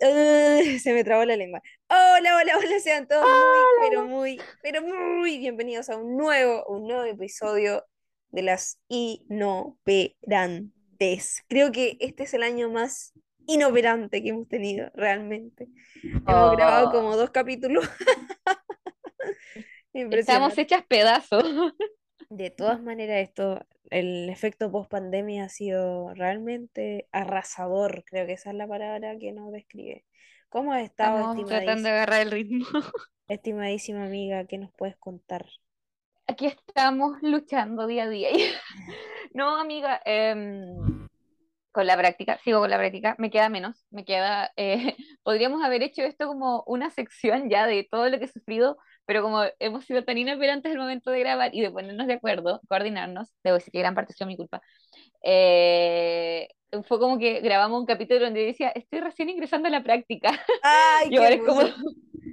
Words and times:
se 0.00 0.92
me 0.94 1.04
trabó 1.04 1.24
la 1.26 1.36
lengua. 1.36 1.60
Hola, 1.88 2.36
hola, 2.36 2.56
hola, 2.56 2.80
sean 2.80 3.06
todos 3.06 3.24
muy, 3.24 3.88
pero 3.88 4.06
muy, 4.06 4.40
pero 4.62 4.80
muy 4.82 5.38
bienvenidos 5.38 5.90
a 5.90 5.98
un 5.98 6.16
nuevo, 6.16 6.64
un 6.66 6.88
nuevo 6.88 7.04
episodio 7.04 7.84
de 8.30 8.42
las 8.42 8.80
inoperantes. 8.88 11.44
Creo 11.48 11.70
que 11.70 11.98
este 12.00 12.22
es 12.22 12.32
el 12.32 12.42
año 12.42 12.70
más 12.70 13.12
inoperante 13.46 14.22
que 14.22 14.30
hemos 14.30 14.48
tenido, 14.48 14.90
realmente. 14.94 15.68
Hemos 16.02 16.56
grabado 16.56 16.88
Oh, 16.88 16.92
como 16.92 17.14
dos 17.16 17.30
capítulos. 17.30 17.84
estamos 19.92 20.56
hechas 20.56 20.82
pedazos. 20.86 21.44
De 22.30 22.48
todas 22.50 22.80
maneras, 22.80 23.28
esto, 23.28 23.60
el 23.90 24.30
efecto 24.30 24.70
post 24.70 24.90
pandemia 24.90 25.44
ha 25.44 25.48
sido 25.48 26.14
realmente 26.14 27.08
arrasador. 27.12 28.04
Creo 28.06 28.26
que 28.26 28.32
esa 28.32 28.50
es 28.50 28.56
la 28.56 28.66
palabra 28.66 29.18
que 29.18 29.32
nos 29.32 29.52
describe. 29.52 30.04
¿Cómo 30.48 30.72
has 30.72 30.82
estado, 30.82 31.18
Estamos 31.18 31.46
tratando 31.46 31.88
de 31.88 31.94
agarrar 31.94 32.22
el 32.22 32.30
ritmo. 32.30 32.66
estimadísima 33.28 34.04
amiga? 34.04 34.44
¿Qué 34.46 34.58
nos 34.58 34.72
puedes 34.72 34.96
contar? 34.96 35.46
Aquí 36.26 36.46
estamos 36.46 37.18
luchando 37.22 37.86
día 37.86 38.04
a 38.04 38.08
día. 38.08 38.28
No, 39.32 39.56
amiga, 39.56 40.00
em, 40.06 41.06
con 41.70 41.86
la 41.86 41.96
práctica, 41.96 42.38
sigo 42.42 42.58
con 42.58 42.68
la 42.68 42.78
práctica, 42.78 43.14
me 43.18 43.30
queda 43.30 43.48
menos, 43.48 43.86
me 43.90 44.04
queda, 44.04 44.50
eh, 44.56 44.96
podríamos 45.22 45.62
haber 45.62 45.84
hecho 45.84 46.02
esto 46.02 46.26
como 46.26 46.64
una 46.66 46.90
sección 46.90 47.48
ya 47.48 47.68
de 47.68 47.86
todo 47.88 48.08
lo 48.08 48.18
que 48.18 48.24
he 48.24 48.28
sufrido, 48.28 48.76
pero 49.10 49.24
como 49.24 49.42
hemos 49.58 49.84
sido 49.86 50.04
tan 50.04 50.18
inoperantes 50.18 50.70
al 50.70 50.78
momento 50.78 51.10
de 51.10 51.18
grabar 51.18 51.52
y 51.52 51.62
de 51.62 51.72
ponernos 51.72 52.06
de 52.06 52.12
acuerdo, 52.12 52.60
coordinarnos, 52.68 53.34
debo 53.42 53.56
decir 53.56 53.72
que 53.72 53.80
gran 53.80 53.96
parte 53.96 54.12
sido 54.12 54.28
mi 54.28 54.36
culpa, 54.36 54.62
eh, 55.24 56.46
fue 56.86 57.00
como 57.00 57.18
que 57.18 57.40
grabamos 57.40 57.80
un 57.80 57.86
capítulo 57.86 58.20
donde 58.20 58.44
decía, 58.46 58.68
estoy 58.68 59.00
recién 59.00 59.28
ingresando 59.28 59.66
a 59.66 59.72
la 59.72 59.82
práctica, 59.82 60.30
¡Ay, 60.62 61.08
y 61.10 61.16
ahora 61.16 61.34
es 61.34 61.42
como! 61.42 61.62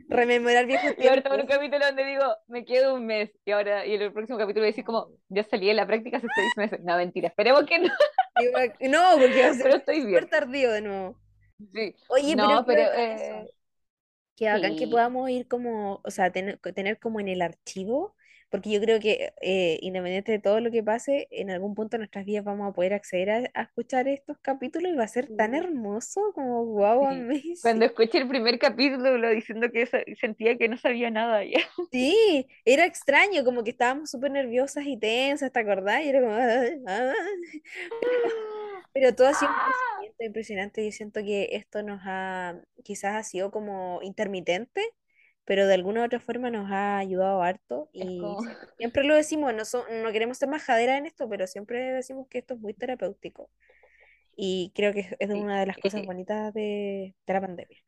Rememorar 0.08 0.68
viejos 0.68 0.94
y 1.00 1.08
ahora 1.08 1.22
estamos 1.22 1.40
en 1.40 1.46
un 1.46 1.48
tiempos. 1.48 1.58
capítulo 1.58 1.84
donde 1.84 2.06
digo, 2.06 2.26
me 2.46 2.64
quedo 2.64 2.94
un 2.94 3.08
mes, 3.08 3.32
y 3.44 3.50
ahora, 3.54 3.84
y 3.88 3.96
el 3.96 4.14
próximo 4.14 4.38
capítulo 4.38 4.62
voy 4.62 4.68
a 4.68 4.74
decir 4.74 4.86
como, 4.86 5.08
ya 5.30 5.44
salí 5.46 5.66
de 5.66 5.74
la 5.74 5.88
práctica 5.88 6.18
hace 6.18 6.28
seis 6.36 6.56
meses, 6.58 6.80
no, 6.84 6.96
mentira, 6.96 7.30
esperemos 7.30 7.64
que 7.66 7.80
no, 7.80 7.90
No, 8.82 9.20
porque 9.20 9.42
va 9.42 9.48
a 9.48 9.54
ser 9.56 9.64
pero 9.64 9.78
estoy 9.78 10.06
bien, 10.06 10.30
tardío 10.30 10.72
de 10.74 10.82
nuevo. 10.82 11.16
sí, 11.74 11.96
Oye, 12.10 12.36
pero 12.36 12.48
no, 12.48 12.66
pero... 12.68 12.84
Eh, 12.84 13.50
eso. 14.38 14.46
Qué 14.46 14.48
bacán 14.50 14.76
que 14.76 14.88
Sí, 14.88 14.90
podamos 14.90 15.30
ir 15.30 15.48
como, 15.48 16.02
o 16.04 16.12
sea, 16.12 16.32
tener, 16.32 16.60
tener 16.76 17.00
como 17.00 17.20
en 17.20 17.28
el 17.30 17.42
archivo, 17.42 18.16
porque 18.50 18.72
yo 18.72 18.82
creo 18.82 19.00
que 19.02 19.34
eh, 19.42 19.80
independiente 19.82 20.32
de 20.32 20.40
todo 20.40 20.62
lo 20.62 20.72
que 20.72 20.84
pase, 20.84 21.28
en 21.32 21.52
algún 21.52 21.76
punto 21.76 21.98
de 21.98 22.00
nuestras 22.00 22.26
vidas 22.26 22.46
vamos 22.46 22.70
a 22.70 22.74
poder 22.74 22.94
acceder 22.94 23.30
a, 23.32 23.38
a 23.54 23.64
escuchar 23.64 24.08
estos 24.08 24.38
capítulos 24.40 24.92
y 24.94 24.96
va 24.98 25.04
a 25.06 25.08
ser 25.10 25.30
tan 25.30 25.54
sí, 25.54 25.56
hermoso 25.56 26.32
como 26.36 26.66
wow, 26.66 27.26
sí. 27.32 27.58
Cuando 27.62 27.86
escuché 27.86 28.20
el 28.20 28.28
primer 28.28 28.60
capítulo 28.60 29.18
lo 29.18 29.30
diciendo 29.30 29.72
que 29.72 29.86
sentía 30.20 30.58
que 30.58 30.70
no 30.70 30.78
sabía 30.78 31.12
nada 31.12 31.44
ya. 31.44 31.60
Sí, 31.92 32.48
era 32.66 32.86
extraño, 32.86 33.46
como 33.46 33.64
que 33.64 33.72
estábamos 33.72 34.12
súper 34.12 34.32
nerviosas 34.32 34.86
y 34.86 34.98
tensas, 35.00 35.52
¿te 35.54 35.60
acordás? 35.60 36.02
Y 36.04 36.10
era 36.10 36.20
como, 36.22 36.34
"Ay, 36.36 36.82
ay". 36.86 37.64
Pero 38.00 38.30
todo 39.16 39.28
ha 39.28 39.34
sido 39.34 39.52
¡Ah! 39.52 39.68
crecimiento 40.00 40.24
impresionante. 40.26 40.86
Yo 40.86 40.92
siento 40.92 41.22
que 41.22 41.50
esto 41.54 41.84
nos 41.84 42.02
ha, 42.06 42.60
quizás 42.84 43.16
ha 43.16 43.24
sido 43.24 43.52
como 43.52 44.00
intermitente, 44.04 44.82
pero 45.46 45.68
de 45.68 45.74
alguna 45.76 46.02
u 46.02 46.06
otra 46.06 46.20
forma 46.20 46.50
nos 46.50 46.72
ha 46.72 46.98
ayudado 46.98 47.42
harto. 47.44 47.90
Y 47.94 48.20
como, 48.20 48.40
sie- 48.42 48.58
siempre 48.78 49.04
lo 49.04 49.16
decimos, 49.16 49.54
no, 49.54 49.66
so- 49.66 49.86
no 50.04 50.12
queremos 50.12 50.38
ser 50.38 50.50
majadera 50.50 50.98
en 50.98 51.06
esto, 51.06 51.30
pero 51.30 51.48
siempre 51.48 51.80
decimos 51.94 52.28
que 52.30 52.40
esto 52.40 52.56
es 52.56 52.60
muy 52.60 52.74
terapéutico. 52.74 53.50
Y 54.36 54.72
creo 54.76 54.94
que 54.94 55.16
es 55.20 55.30
una 55.30 55.60
de 55.60 55.66
las 55.68 55.78
cosas 55.78 56.06
bonitas 56.06 56.54
de, 56.54 57.16
de 57.26 57.34
la 57.34 57.42
pandemia, 57.42 57.80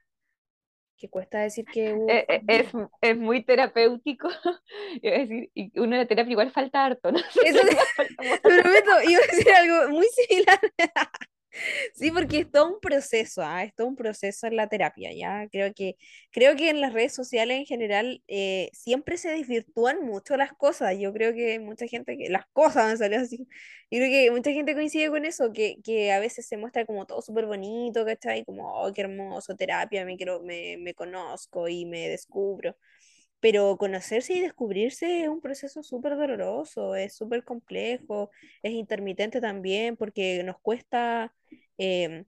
que 1.00 1.10
cuesta 1.10 1.40
decir 1.40 1.66
que 1.66 1.94
hubo 1.94 2.10
e- 2.10 2.26
e- 2.28 2.44
es, 2.48 2.64
pandemia. 2.72 2.92
es 3.02 3.18
muy 3.18 3.44
terapéutico. 3.44 4.30
Es 5.02 5.30
decir, 5.30 5.50
y 5.56 5.80
uno 5.80 5.98
de 5.98 6.06
terapia 6.06 6.32
igual 6.32 6.52
falta 6.52 6.86
harto, 6.86 7.12
no 7.14 7.20
Eso 7.20 7.60
te 8.20 8.40
prometo, 8.40 8.92
iba 9.08 9.22
a 9.22 9.28
decir 9.36 9.52
algo 9.54 9.90
muy 9.90 10.08
similar. 10.08 10.60
Sí, 11.94 12.12
porque 12.12 12.40
es 12.40 12.52
todo 12.52 12.68
un 12.74 12.80
proceso, 12.80 13.42
¿ah? 13.44 13.64
Es 13.64 13.76
todo 13.76 13.88
un 13.88 13.96
proceso 13.96 14.48
en 14.48 14.56
la 14.56 14.68
terapia, 14.68 15.12
¿ya? 15.14 15.48
Creo 15.50 15.74
que, 15.74 15.96
creo 16.32 16.56
que 16.56 16.70
en 16.70 16.82
las 16.82 16.94
redes 16.94 17.14
sociales 17.14 17.60
en 17.60 17.66
general 17.66 18.24
eh, 18.28 18.70
siempre 18.74 19.18
se 19.18 19.30
desvirtúan 19.32 20.02
mucho 20.06 20.38
las 20.38 20.54
cosas. 20.54 20.98
Yo 21.00 21.14
creo 21.14 21.34
que 21.34 21.60
mucha 21.60 21.88
gente, 21.88 22.18
que 22.18 22.30
las 22.30 22.46
cosas 22.54 23.00
salió 23.00 23.20
así. 23.20 23.38
Yo 23.92 24.00
creo 24.00 24.10
que 24.10 24.32
mucha 24.32 24.52
gente 24.52 24.74
coincide 24.76 25.10
con 25.10 25.26
eso, 25.26 25.52
que, 25.54 25.78
que 25.84 26.12
a 26.12 26.20
veces 26.20 26.48
se 26.48 26.58
muestra 26.58 26.86
como 26.86 27.06
todo 27.06 27.22
súper 27.22 27.46
bonito, 27.46 28.06
¿cachai? 28.06 28.46
Como, 28.46 28.68
oh, 28.84 28.92
qué 28.94 29.02
hermoso, 29.02 29.56
terapia, 29.56 30.06
me 30.06 30.18
quiero, 30.18 30.42
me, 30.42 30.78
me 30.78 30.94
conozco 30.94 31.68
y 31.68 31.86
me 31.86 32.10
descubro. 32.10 32.76
Pero 33.40 33.78
conocerse 33.78 34.34
y 34.34 34.42
descubrirse 34.42 35.24
es 35.24 35.30
un 35.30 35.42
proceso 35.42 35.84
súper 35.84 36.18
doloroso, 36.18 36.96
es 36.96 37.16
súper 37.16 37.44
complejo, 37.44 38.32
es 38.64 38.74
intermitente 38.74 39.42
también, 39.42 39.96
porque 39.98 40.44
nos 40.44 40.60
cuesta 40.60 41.34
em, 41.78 42.26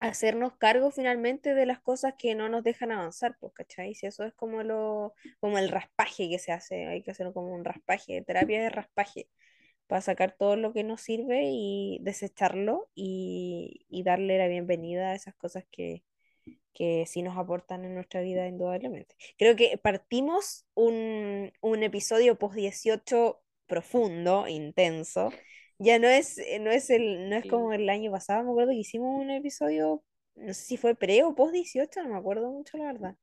hacernos 0.00 0.56
cargo 0.56 0.90
finalmente 0.90 1.54
de 1.54 1.66
las 1.66 1.80
cosas 1.80 2.14
que 2.18 2.34
no 2.34 2.48
nos 2.48 2.64
dejan 2.64 2.92
avanzar, 2.92 3.36
pues, 3.40 3.52
¿cachai? 3.54 3.94
Si 3.94 4.06
eso 4.06 4.24
es 4.24 4.34
como 4.34 4.62
lo, 4.62 5.14
como 5.40 5.58
el 5.58 5.68
raspaje 5.68 6.28
que 6.28 6.38
se 6.38 6.52
hace, 6.52 6.86
hay 6.86 7.02
que 7.02 7.12
hacer 7.12 7.32
como 7.32 7.54
un 7.54 7.64
raspaje, 7.64 8.22
terapia 8.22 8.62
de 8.62 8.70
raspaje, 8.70 9.28
para 9.86 10.00
sacar 10.02 10.36
todo 10.38 10.56
lo 10.56 10.72
que 10.72 10.84
nos 10.84 11.02
sirve 11.02 11.42
y 11.44 11.98
desecharlo 12.02 12.90
y, 12.94 13.86
y 13.88 14.02
darle 14.04 14.38
la 14.38 14.48
bienvenida 14.48 15.10
a 15.10 15.14
esas 15.14 15.34
cosas 15.36 15.64
que, 15.70 16.02
que 16.74 17.04
sí 17.06 17.22
nos 17.22 17.36
aportan 17.38 17.84
en 17.84 17.94
nuestra 17.94 18.20
vida 18.22 18.46
indudablemente. 18.48 19.14
Creo 19.38 19.56
que 19.56 19.78
partimos 19.78 20.66
un, 20.74 21.52
un 21.60 21.82
episodio 21.82 22.38
post 22.38 22.54
18 22.56 23.42
profundo, 23.66 24.48
intenso. 24.48 25.36
Ya 25.78 25.98
no 25.98 26.08
es, 26.08 26.38
eh, 26.38 26.58
no 26.60 26.70
es 26.70 26.90
el, 26.90 27.28
no 27.28 27.36
es 27.36 27.46
como 27.46 27.72
el 27.72 27.88
año 27.90 28.10
pasado, 28.12 28.44
me 28.44 28.50
acuerdo 28.50 28.70
que 28.72 28.76
hicimos 28.78 29.20
un 29.20 29.30
episodio, 29.30 30.04
no 30.36 30.54
sé 30.54 30.62
si 30.64 30.76
fue 30.76 30.94
pre 30.94 31.22
o 31.24 31.34
post 31.34 31.52
18 31.54 32.02
no 32.02 32.10
me 32.10 32.16
acuerdo 32.18 32.50
mucho 32.50 32.76
la 32.78 32.86
verdad. 32.86 33.16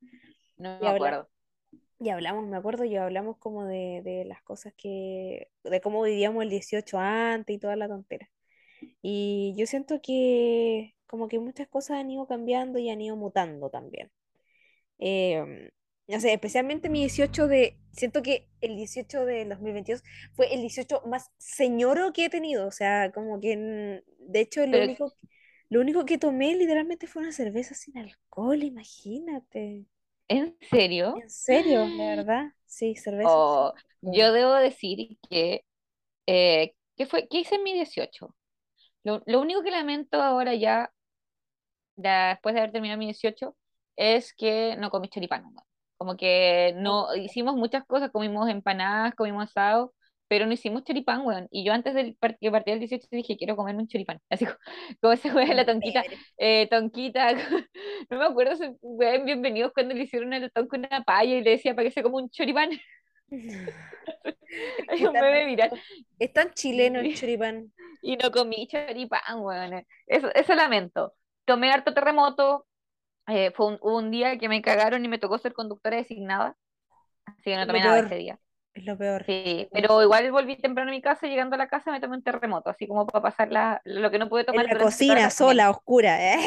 no 0.58 0.80
Y 0.80 0.86
me 0.86 0.90
habla, 0.90 1.10
acuerdo. 1.10 1.30
y 2.00 2.10
hablamos, 2.10 2.48
me 2.48 2.58
acuerdo, 2.58 2.86
y 2.86 2.96
hablamos 2.98 3.38
como 3.38 3.66
de, 3.66 4.02
de 4.04 4.26
las 4.26 4.42
cosas 4.44 4.74
que, 4.78 5.52
de 5.64 5.82
cómo 5.82 6.04
vivíamos 6.04 6.44
el 6.44 6.50
18 6.50 6.98
antes 7.00 7.56
y 7.56 7.60
toda 7.60 7.76
la 7.76 7.88
tontera. 7.88 8.30
Y 9.02 9.56
yo 9.58 9.68
siento 9.68 10.02
que 10.02 10.96
como 11.10 11.28
que 11.30 11.40
muchas 11.40 11.68
cosas 11.70 12.00
han 12.00 12.12
ido 12.12 12.28
cambiando 12.28 12.80
y 12.80 12.90
han 12.92 13.02
ido 13.02 13.18
mutando 13.18 13.70
también. 13.72 14.12
Eh, 15.00 15.72
no 16.08 16.20
sé, 16.20 16.34
especialmente 16.34 16.90
mi 16.90 17.00
18 17.02 17.48
de, 17.48 17.78
siento 17.92 18.22
que 18.24 18.48
el 18.62 18.76
18 18.76 19.26
del 19.26 19.50
2022 19.50 20.04
fue 20.34 20.54
el 20.54 20.62
18 20.62 21.02
más 21.08 21.32
señoro 21.38 22.14
que 22.14 22.26
he 22.26 22.30
tenido. 22.30 22.68
O 22.68 22.72
sea, 22.72 23.12
como 23.12 23.40
que, 23.40 23.58
mm, 23.58 24.32
de 24.32 24.40
hecho, 24.42 24.66
lo 24.68 24.78
Pero, 24.78 24.82
único, 24.82 25.14
lo 25.70 25.82
único 25.82 26.06
que 26.06 26.18
tomé 26.18 26.56
literalmente 26.56 27.08
fue 27.08 27.22
una 27.24 27.32
cerveza 27.32 27.76
sin 27.76 27.98
alcohol, 27.98 28.64
imagínate. 28.64 29.86
¿en 30.28 30.58
serio? 30.62 31.24
En 31.24 31.30
serio, 31.30 31.92
de 31.92 32.08
verdad. 32.16 32.54
Sí, 32.66 32.96
cerveza 32.96 33.42
Oh, 33.44 33.74
yo 34.02 34.32
debo 34.34 34.54
decir 34.56 35.18
que, 35.30 35.66
eh, 36.28 36.76
¿qué 36.98 37.06
fue? 37.08 37.28
¿Qué 37.30 37.40
hice 37.42 37.56
en 37.56 37.64
mi 37.64 37.74
18? 37.74 38.36
Lo, 39.04 39.24
lo 39.28 39.42
único 39.42 39.64
que 39.64 39.72
lamento 39.72 40.22
ahora 40.22 40.56
ya 40.56 40.94
después 42.00 42.56
de 42.56 42.62
haber 42.62 42.72
terminado 42.72 43.00
mi 43.00 43.06
18, 43.06 43.56
es 43.96 44.34
que 44.34 44.76
no 44.78 44.90
comí 44.90 45.10
choripán. 45.10 45.44
weón. 45.46 45.58
Como 45.98 46.16
que 46.18 46.74
no, 46.78 47.14
hicimos 47.16 47.56
muchas 47.56 47.86
cosas, 47.86 48.12
comimos 48.12 48.50
empanadas, 48.50 49.16
comimos 49.16 49.50
asado, 49.50 49.94
pero 50.30 50.46
no 50.46 50.54
hicimos 50.54 50.84
choripán, 50.86 51.26
weón. 51.26 51.48
Y 51.52 51.66
yo 51.66 51.74
antes 51.74 51.94
del 51.94 52.18
que 52.40 52.52
partía 52.52 52.74
el 52.76 52.80
18 52.80 53.08
dije, 53.12 53.36
quiero 53.38 53.56
comerme 53.58 53.82
un 53.82 53.88
choripán. 53.90 54.22
Así 54.30 54.46
como, 55.02 55.14
ese 55.14 55.34
weón, 55.34 55.56
la 55.56 55.66
tonquita, 55.66 56.04
eh, 56.38 56.68
tonquita, 56.70 57.34
no 58.10 58.18
me 58.18 58.26
acuerdo, 58.26 58.54
ese 58.54 58.76
weón, 58.82 59.26
bienvenidos 59.26 59.74
cuando 59.74 59.94
le 59.96 60.04
hicieron 60.04 60.32
el 60.34 60.52
tonco 60.52 60.78
una 60.78 61.04
paya 61.04 61.36
y 61.36 61.44
le 61.44 61.52
decía 61.52 61.76
para 61.76 61.88
que 61.88 61.92
se 61.94 62.04
coma 62.04 62.20
un 62.20 62.30
choripán. 62.30 62.70
Hay 64.90 65.06
un 65.06 65.14
meme 65.14 65.46
viral. 65.46 65.72
Es 66.18 66.34
tan 66.34 66.52
chileno 66.54 67.00
el 67.00 67.16
choripán. 67.16 67.72
y 68.02 68.18
no 68.18 68.32
comí 68.32 68.68
choripán, 68.68 69.40
weón. 69.40 69.86
Eso, 70.08 70.34
eso 70.34 70.56
lamento. 70.56 71.14
Tomé 71.50 71.72
harto 71.72 71.94
terremoto, 71.94 72.66
Eh, 73.28 73.52
fue 73.56 73.68
un, 73.68 73.80
un 73.84 74.12
día 74.12 74.38
que 74.40 74.50
me 74.50 74.62
cagaron 74.62 75.06
y 75.06 75.10
me 75.10 75.20
tocó 75.20 75.38
ser 75.40 75.54
conductora 75.54 75.98
designada, 75.98 76.58
así 77.26 77.44
que 77.52 77.58
no 77.58 77.68
tomé 77.68 77.82
nada 77.82 78.00
ese 78.00 78.16
día. 78.18 78.40
es 78.74 78.84
lo 78.86 78.98
peor. 78.98 79.28
Sí, 79.28 79.70
pero 79.74 80.04
igual 80.04 80.32
volví 80.32 80.58
temprano 80.58 80.92
a 80.92 80.94
mi 80.96 81.02
casa, 81.02 81.28
llegando 81.28 81.56
a 81.56 81.60
la 81.60 81.70
casa 81.70 81.92
me 81.92 82.02
tomé 82.02 82.18
un 82.18 82.24
terremoto, 82.24 82.70
así 82.72 82.88
como 82.88 83.08
para 83.08 83.24
pasar 83.24 83.52
la- 83.52 83.82
lo 83.86 84.12
que 84.12 84.20
no 84.20 84.30
pude 84.30 84.46
En 84.52 84.62
tomar 84.62 84.66
la 84.66 84.78
cocina, 84.78 85.22
la 85.24 85.32
mañana. 85.32 85.32
sola, 85.32 85.70
oscura, 85.72 86.34
¿eh? 86.36 86.40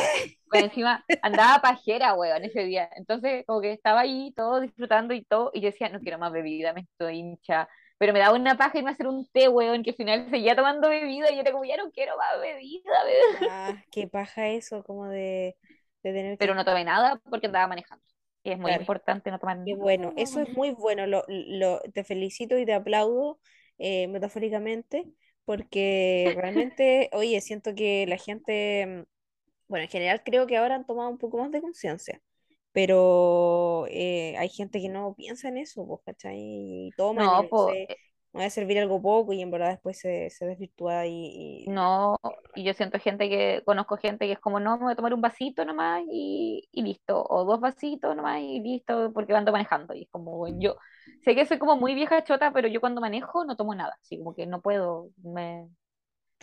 Pues 0.49 0.65
encima 0.65 1.05
andaba 1.23 1.61
pajera, 1.63 2.15
weón, 2.15 2.45
ese 2.45 2.65
día. 2.65 2.89
Entonces, 2.97 3.45
como 3.47 3.61
que 3.61 3.73
estaba 3.73 4.01
ahí 4.01 4.33
todo 4.37 4.61
disfrutando 4.61 5.15
y 5.15 5.25
todo, 5.25 5.51
y 5.55 5.61
yo 5.61 5.67
decía, 5.71 5.89
no 5.89 6.01
quiero 6.01 6.19
más 6.19 6.33
bebida, 6.33 6.73
me 6.73 6.83
estoy 6.83 7.19
hincha. 7.19 7.69
Pero 8.03 8.13
me 8.15 8.19
daba 8.21 8.37
una 8.37 8.57
paja 8.59 8.79
irme 8.79 8.91
a 8.91 8.95
hacer 8.95 9.07
un 9.07 9.27
té, 9.29 9.49
weón, 9.49 9.83
que 9.85 9.91
al 9.91 9.97
final 9.97 10.27
seguía 10.31 10.57
tomando 10.57 10.89
bebida 10.89 11.31
y 11.31 11.37
yo 11.37 11.41
era 11.43 11.53
como, 11.53 11.65
ya 11.65 11.77
no 11.77 11.91
quiero 11.93 12.17
más 12.19 12.41
bebida, 12.41 13.05
bebida. 13.05 13.51
Ah, 13.51 13.85
qué 13.91 14.07
paja 14.09 14.49
eso, 14.49 14.85
como 14.85 15.07
de, 15.09 15.57
de 16.03 16.13
tener 16.13 16.39
pero 16.39 16.55
que... 16.55 16.55
no 16.55 16.65
tomé 16.65 16.85
nada 16.85 17.21
porque 17.31 17.47
andaba 17.47 17.69
manejando. 17.69 18.05
Y 18.43 18.51
es 18.53 18.59
muy 18.59 18.73
Claro. 18.73 18.75
importante 18.75 19.31
no 19.31 19.39
tomar 19.39 19.59
Qué 19.65 19.77
nada. 19.77 19.93
bueno, 19.93 20.13
eso 20.17 20.41
es 20.41 20.49
muy 20.53 20.73
bueno, 20.73 21.07
lo, 21.07 21.25
lo- 21.29 21.81
te 21.95 22.05
felicito 22.05 22.59
y 22.59 22.67
te 22.67 22.75
aplaudo 22.75 23.41
eh, 23.79 24.09
metafóricamente, 24.09 25.07
porque 25.45 26.33
realmente, 26.37 27.11
oye, 27.13 27.41
siento 27.41 27.75
que 27.75 28.07
la 28.09 28.17
gente, 28.19 28.87
mm, 28.87 29.05
bueno, 29.69 29.85
en 29.85 29.91
general 29.91 30.23
creo 30.25 30.47
que 30.47 30.57
ahora 30.59 30.77
han 30.77 30.87
tomado 30.87 31.11
un 31.11 31.19
poco 31.19 31.39
más 31.39 31.53
de 31.53 31.63
conciencia, 31.63 32.23
pero 32.73 33.87
eh, 33.89 34.37
hay 34.39 34.49
gente 34.49 34.81
que 34.81 34.89
no 34.89 35.15
piensa 35.17 35.49
en 35.49 35.59
eso, 35.59 35.87
pues, 35.87 36.01
¿cachai? 36.07 36.39
Y 36.41 36.93
toman 36.97 37.33
y 37.33 37.37
No, 37.37 37.49
pues, 37.49 37.57
sé, 37.57 38.01
me 38.33 38.41
va 38.41 38.47
a 38.47 38.51
servir 38.51 38.79
algo 38.79 39.01
poco 39.03 39.33
y 39.33 39.43
en 39.43 39.51
verdad 39.51 39.71
después 39.71 39.99
se, 39.99 40.31
se 40.31 40.47
desvirtúa 40.47 41.07
y, 41.07 41.13
y- 41.13 41.73
no, 41.73 42.17
y 42.55 42.65
yo 42.65 42.75
siento 42.75 42.99
gente 42.99 43.29
que, 43.29 43.63
conozco 43.65 43.97
gente 43.97 44.27
que 44.27 44.33
es 44.33 44.41
como, 44.41 44.59
no, 44.61 44.77
me 44.79 44.85
voy 44.85 44.93
a 44.93 44.97
tomar 44.97 45.15
un 45.15 45.21
vasito 45.21 45.65
nomás 45.65 46.03
y, 46.11 46.69
y 46.73 46.83
listo, 46.83 47.23
o 47.29 47.45
dos 47.45 47.61
vasitos 47.61 48.17
nomás 48.17 48.41
y 48.41 48.61
listo, 48.61 49.13
porque 49.15 49.33
ando 49.35 49.53
manejando. 49.53 49.95
Y 49.95 50.03
es 50.05 50.09
como, 50.11 50.37
bueno, 50.39 50.57
yo 50.61 50.77
sé 51.25 51.35
que 51.35 51.47
soy 51.47 51.59
como 51.59 51.77
muy 51.77 51.95
vieja 51.95 52.25
chota, 52.25 52.53
pero 52.53 52.69
yo 52.69 52.81
cuando 52.81 53.01
manejo 53.01 53.45
no 53.45 53.57
tomo 53.57 53.75
nada, 53.75 53.97
así 54.03 54.19
como 54.19 54.35
que 54.35 54.47
no 54.47 54.61
puedo, 54.61 55.11
me... 55.23 55.69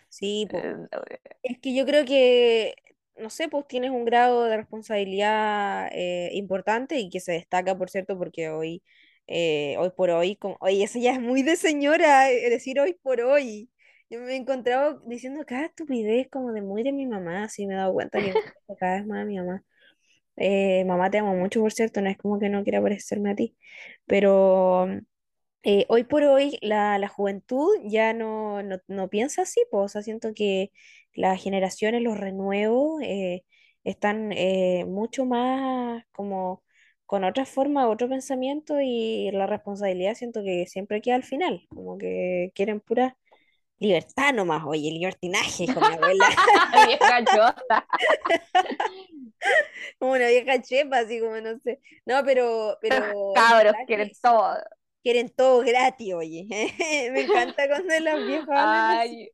sí, 0.10 0.48
pues. 0.50 0.66
eh, 0.92 1.20
Es 1.44 1.60
que 1.60 1.76
yo 1.76 1.86
creo 1.86 2.06
que, 2.06 2.76
no 3.20 3.30
sé, 3.30 3.48
pues 3.50 3.68
tienes 3.68 3.92
un 3.92 4.06
grado 4.06 4.46
de 4.46 4.58
responsabilidad 4.58 5.90
eh, 5.94 6.30
importante 6.34 7.00
y 7.00 7.10
que 7.10 7.20
se 7.20 7.34
destaca, 7.34 7.78
por 7.78 7.90
cierto, 7.90 8.18
porque 8.18 8.50
hoy, 8.50 8.84
eh, 9.28 9.76
hoy 9.80 9.92
por 9.92 10.10
hoy, 10.12 10.36
como, 10.38 10.58
oye, 10.62 10.84
eso 10.84 11.00
ya 11.00 11.14
es 11.14 11.22
muy 11.22 11.44
de 11.44 11.56
señora, 11.56 12.32
eh, 12.32 12.50
decir 12.50 12.80
hoy 12.80 12.94
por 13.02 13.22
hoy. 13.22 13.70
Yo 14.10 14.20
me 14.22 14.34
he 14.34 14.36
encontrado 14.38 15.02
diciendo 15.06 15.44
cada 15.46 15.66
estupidez 15.68 16.28
como 16.30 16.52
de 16.54 16.62
muy 16.62 16.84
de 16.84 16.92
mi 16.94 17.06
mamá, 17.08 17.44
así 17.46 17.68
me 17.68 17.76
he 17.76 17.78
dado 17.78 17.94
cuenta 17.94 18.22
que 18.22 18.34
cada 18.80 18.96
vez 18.98 19.06
más 19.08 19.22
a 19.24 19.26
mi 19.26 19.38
mamá. 19.38 19.64
Eh, 20.38 20.86
mamá, 20.86 21.10
te 21.12 21.18
amo 21.20 21.36
mucho, 21.36 21.60
por 21.62 21.74
cierto, 21.74 22.02
no 22.02 22.10
es 22.10 22.18
como 22.18 22.40
que 22.40 22.50
no 22.50 22.64
quiera 22.64 22.82
parecerme 22.82 23.32
a 23.32 23.36
ti, 23.36 23.58
pero 24.06 24.88
eh, 25.64 25.86
hoy 25.90 26.04
por 26.06 26.24
hoy 26.24 26.58
la, 26.62 26.98
la 27.00 27.08
juventud 27.10 27.70
ya 27.86 28.14
no, 28.14 28.64
no, 28.64 28.80
no 28.88 29.10
piensa 29.10 29.44
así, 29.44 29.62
pues, 29.72 29.86
o 29.86 29.90
sea, 29.90 30.02
siento 30.04 30.34
que 30.34 30.72
las 31.14 31.42
generaciones, 31.42 32.02
los 32.02 32.18
renuevos, 32.18 33.02
eh, 33.04 33.44
están 33.84 34.32
eh, 34.34 34.86
mucho 34.88 35.26
más 35.26 36.04
como 36.12 36.64
con 37.06 37.24
otra 37.24 37.46
forma, 37.46 37.90
otro 37.90 38.08
pensamiento 38.08 38.80
y 38.82 39.32
la 39.32 39.48
responsabilidad 39.48 40.14
siento 40.16 40.44
que 40.44 40.68
siempre 40.68 41.02
queda 41.02 41.16
al 41.16 41.24
final, 41.24 41.66
como 41.70 41.98
que 41.98 42.52
quieren 42.54 42.82
pura 42.82 43.18
libertad 43.80 44.34
nomás, 44.34 44.64
oye, 44.66 44.92
libertinaje, 44.92 45.66
dijo 45.66 45.80
mi 45.80 45.88
abuela, 45.88 46.28
vieja 46.88 47.26
chota. 47.26 47.88
como 50.00 50.12
una 50.12 50.28
vieja 50.28 50.62
chepa, 50.62 51.00
así 51.00 51.20
como 51.20 51.40
no 51.40 51.58
sé, 51.60 51.80
no, 52.06 52.24
pero, 52.26 52.78
pero 52.82 53.34
Cabros, 53.34 53.74
quieren 53.88 54.12
todo. 54.22 54.58
quieren 55.02 55.30
todo 55.30 55.62
gratis, 55.62 56.14
oye, 56.14 56.46
me 57.12 57.22
encanta 57.22 57.68
cuando 57.68 57.94
así. 57.94 58.40
Ay, 58.52 59.30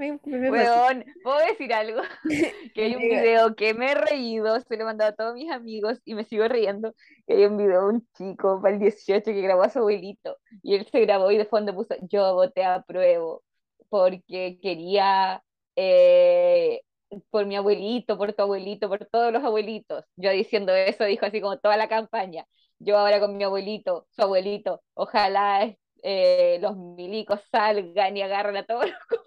Me, 0.00 0.18
me 0.24 0.52
fascina. 0.52 0.84
weón, 0.86 1.04
¿puedo 1.22 1.38
decir 1.46 1.72
algo? 1.74 2.00
Que 2.74 2.84
hay 2.84 2.96
un 2.96 3.08
video 3.08 3.54
que 3.54 3.74
me 3.74 3.92
he 3.92 3.94
reído, 3.94 4.58
se 4.60 4.76
lo 4.76 4.82
he 4.82 4.84
mandado 4.86 5.10
a 5.10 5.14
todos 5.14 5.34
mis 5.34 5.50
amigos 5.50 6.00
y 6.04 6.14
me 6.14 6.24
sigo 6.24 6.48
riendo. 6.48 6.94
Que 7.26 7.34
hay 7.34 7.44
un 7.46 7.56
video 7.58 7.82
de 7.82 7.94
un 7.94 8.08
chico 8.16 8.60
para 8.62 8.74
el 8.74 8.80
18 8.80 9.24
que 9.24 9.42
grabó 9.42 9.62
a 9.62 9.68
su 9.70 9.80
abuelito 9.80 10.38
y 10.62 10.74
él 10.76 10.86
se 10.90 11.00
grabó 11.00 11.30
y 11.30 11.38
de 11.38 11.44
fondo 11.46 11.74
puso 11.74 11.94
yo 12.08 12.34
voté 12.34 12.64
a 12.64 12.82
pruebo 12.82 13.42
porque 13.90 14.58
quería 14.62 15.42
eh, 15.76 16.82
por 17.30 17.46
mi 17.46 17.56
abuelito, 17.56 18.16
por 18.18 18.32
tu 18.32 18.42
abuelito, 18.42 18.88
por 18.88 19.06
todos 19.06 19.32
los 19.32 19.44
abuelitos. 19.44 20.04
Yo 20.16 20.30
diciendo 20.30 20.74
eso, 20.74 21.04
dijo 21.04 21.26
así 21.26 21.40
como 21.40 21.58
toda 21.58 21.76
la 21.76 21.88
campaña. 21.88 22.46
Yo 22.78 22.98
ahora 22.98 23.20
con 23.20 23.36
mi 23.36 23.44
abuelito, 23.44 24.06
su 24.10 24.22
abuelito, 24.22 24.82
ojalá 24.94 25.74
eh, 26.02 26.58
los 26.60 26.76
milicos 26.76 27.40
salgan 27.50 28.16
y 28.16 28.22
agarren 28.22 28.56
a 28.56 28.64
todos 28.66 28.86
los 28.86 28.98
como, 29.06 29.20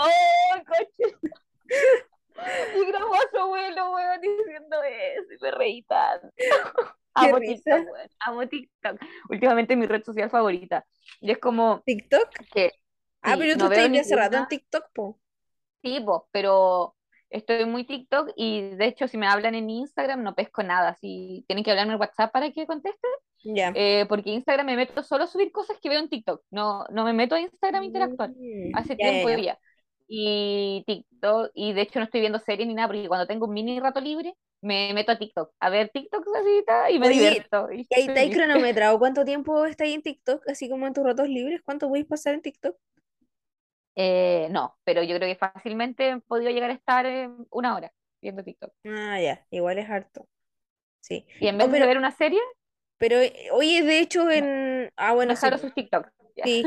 "Oh, 0.00 0.64
coche". 0.66 1.16
Y 2.74 2.86
grabó 2.86 3.14
a 3.14 3.30
su 3.30 3.38
abuelo, 3.38 3.92
weón, 3.92 4.20
diciendo 4.20 4.82
eso, 4.82 5.32
y 5.34 5.42
me 5.42 5.50
reí 5.50 5.82
tanto. 5.82 6.28
Amo 7.14 7.36
risa. 7.38 7.54
TikTok, 7.76 7.92
weón, 7.92 8.08
amo 8.20 8.48
TikTok. 8.48 9.00
Últimamente 9.28 9.76
mi 9.76 9.86
red 9.86 10.02
social 10.04 10.30
favorita. 10.30 10.86
Y 11.20 11.30
es 11.32 11.38
como 11.38 11.82
¿TikTok? 11.84 12.28
que, 12.52 12.72
Ah, 13.22 13.34
sí, 13.34 13.40
pero 13.40 13.52
tú 13.58 13.58
no 13.68 14.00
hace 14.00 14.16
rato 14.16 14.36
en 14.38 14.48
TikTok, 14.48 14.84
po. 14.94 15.18
sí, 15.82 16.00
po, 16.00 16.28
pero 16.32 16.96
estoy 17.28 17.66
muy 17.66 17.84
TikTok 17.84 18.30
y 18.36 18.70
de 18.76 18.86
hecho 18.86 19.06
si 19.06 19.18
me 19.18 19.26
hablan 19.26 19.54
en 19.54 19.68
Instagram 19.68 20.22
no 20.22 20.34
pesco 20.34 20.62
nada. 20.62 20.94
Si 20.94 21.44
tienen 21.46 21.62
que 21.64 21.70
hablarme 21.70 21.92
en 21.94 22.00
WhatsApp 22.00 22.32
para 22.32 22.50
que 22.50 22.66
conteste, 22.66 23.06
Ya. 23.44 23.74
eh, 23.74 24.06
porque 24.08 24.30
Instagram 24.30 24.66
me 24.66 24.76
meto 24.76 25.02
solo 25.02 25.24
a 25.24 25.26
subir 25.26 25.52
cosas 25.52 25.78
que 25.80 25.88
veo 25.88 26.00
en 26.00 26.08
TikTok. 26.08 26.42
No, 26.50 26.84
no 26.90 27.04
me 27.04 27.12
meto 27.12 27.34
a 27.34 27.40
Instagram 27.40 27.82
a 27.82 27.86
interactuar. 27.86 28.34
Mm, 28.36 28.72
hace 28.72 28.96
ya, 28.98 29.10
tiempo 29.10 29.28
ya. 29.28 29.44
ya. 29.44 29.58
Y 30.08 30.82
TikTok, 30.86 31.50
y 31.54 31.72
de 31.72 31.82
hecho 31.82 32.00
no 32.00 32.04
estoy 32.06 32.20
viendo 32.20 32.38
series 32.40 32.66
ni 32.68 32.74
nada, 32.74 32.88
porque 32.88 33.06
cuando 33.08 33.26
tengo 33.26 33.46
un 33.46 33.54
mini 33.54 33.78
rato 33.80 34.00
libre, 34.00 34.34
me 34.60 34.92
meto 34.94 35.12
a 35.12 35.18
TikTok, 35.18 35.52
a 35.60 35.70
ver 35.70 35.90
TikTok 35.90 36.26
así 36.36 36.64
y 36.94 36.98
me 36.98 37.08
Oye, 37.08 37.10
divierto. 37.10 37.70
Y 37.72 37.82
¿Y 37.88 37.94
ahí 37.96 38.04
estoy 38.06 38.08
está 38.08 38.20
ahí 38.20 38.30
feliz. 38.30 38.32
cronometrado? 38.32 38.98
¿Cuánto 38.98 39.24
tiempo 39.24 39.64
está 39.66 39.84
ahí 39.84 39.94
en 39.94 40.02
TikTok? 40.02 40.48
Así 40.48 40.68
como 40.70 40.86
en 40.86 40.94
tus 40.94 41.04
ratos 41.04 41.28
libres, 41.28 41.62
¿cuánto 41.64 41.88
podéis 41.88 42.06
pasar 42.06 42.34
en 42.34 42.42
TikTok? 42.42 42.76
Eh, 43.96 44.48
no, 44.50 44.78
pero 44.84 45.02
yo 45.02 45.16
creo 45.16 45.28
que 45.28 45.36
fácilmente 45.36 46.10
he 46.10 46.20
podido 46.20 46.50
llegar 46.50 46.70
a 46.70 46.74
estar 46.74 47.06
una 47.50 47.74
hora 47.76 47.92
viendo 48.22 48.42
TikTok. 48.44 48.72
Ah, 48.84 49.18
ya, 49.20 49.46
igual 49.50 49.78
es 49.78 49.88
harto. 49.90 50.28
Sí. 51.00 51.26
Y 51.38 51.48
en 51.48 51.58
No, 51.58 51.70
vez 51.70 51.70
de 51.70 51.78
pero, 51.78 51.86
ver 51.86 51.98
una 51.98 52.12
serie, 52.12 52.40
pero, 53.00 53.16
eh, 53.16 53.48
oye, 53.52 53.82
de 53.82 53.98
hecho, 53.98 54.30
en. 54.30 54.92
Ah, 54.96 55.14
bueno, 55.14 55.34
sí, 55.34 55.48
sus 55.58 55.74
TikTok. 55.74 56.06
Sí. 56.44 56.64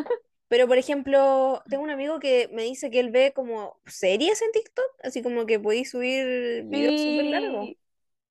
Pero, 0.50 0.68
por 0.68 0.78
ejemplo, 0.78 1.64
tengo 1.70 1.84
un 1.84 1.90
amigo 1.90 2.20
que 2.20 2.50
me 2.52 2.64
dice 2.64 2.92
que 2.92 3.00
él 3.00 3.12
ve 3.12 3.32
como 3.34 3.80
series 3.86 4.42
en 4.42 4.52
TikTok, 4.52 4.86
así 5.04 5.24
como 5.24 5.46
que 5.46 5.60
podéis 5.60 5.90
subir 5.92 6.64
videos 6.66 7.02
súper 7.02 7.26
largos. 7.26 7.66
Sí, 7.66 7.78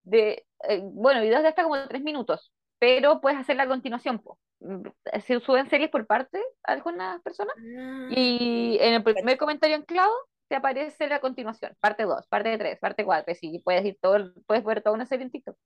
de, 0.04 0.46
eh, 0.68 0.80
bueno, 0.82 1.20
videos 1.20 1.42
de 1.42 1.48
hasta 1.48 1.62
como 1.64 1.88
tres 1.88 2.02
minutos, 2.02 2.52
pero 2.78 3.20
puedes 3.20 3.38
hacer 3.38 3.56
la 3.56 3.66
continuación. 3.66 4.18
po. 4.20 4.38
Mm, 4.60 4.82
Se 5.26 5.40
suben 5.40 5.68
series 5.68 5.90
por 5.90 6.06
parte 6.06 6.40
algunas 6.64 7.20
personas 7.22 7.56
Ah, 7.58 8.08
y 8.10 8.78
en 8.80 8.94
el 8.94 9.02
primer 9.02 9.38
comentario 9.38 9.76
anclado 9.76 10.12
te 10.48 10.56
aparece 10.56 11.08
la 11.08 11.20
continuación, 11.20 11.74
parte 11.80 12.04
2, 12.04 12.26
parte 12.28 12.58
3, 12.58 12.78
parte 12.78 13.04
4, 13.04 13.34
y 13.40 13.60
puedes 13.60 13.84
ir 13.84 13.98
todo, 14.00 14.32
puedes 14.46 14.64
ver 14.64 14.82
toda 14.82 14.94
una 14.94 15.06
serie 15.06 15.24
en 15.24 15.30
TikTok. 15.32 15.56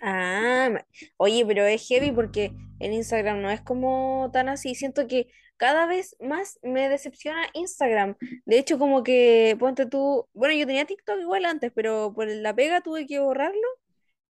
Ah, 0.00 0.70
oye, 1.16 1.44
pero 1.46 1.64
es 1.66 1.86
heavy 1.88 2.12
porque 2.12 2.52
en 2.80 2.92
Instagram 2.92 3.40
no 3.42 3.50
es 3.50 3.60
como 3.62 4.30
tan 4.32 4.48
así. 4.48 4.74
Siento 4.74 5.06
que 5.06 5.28
cada 5.56 5.86
vez 5.86 6.16
más 6.20 6.58
me 6.62 6.88
decepciona 6.88 7.46
Instagram. 7.54 8.16
De 8.44 8.58
hecho, 8.58 8.78
como 8.78 9.02
que, 9.02 9.56
ponte 9.58 9.86
tú, 9.86 10.28
bueno, 10.34 10.54
yo 10.54 10.66
tenía 10.66 10.84
TikTok 10.86 11.20
igual 11.20 11.44
antes, 11.46 11.72
pero 11.74 12.12
por 12.14 12.28
la 12.28 12.54
pega 12.54 12.82
tuve 12.82 13.06
que 13.06 13.20
borrarlo 13.20 13.66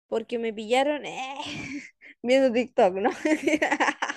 porque 0.08 0.38
me 0.38 0.52
pillaron 0.52 1.06
eh, 1.06 1.36
viendo 2.22 2.52
TikTok, 2.52 2.94
¿no? 2.96 3.10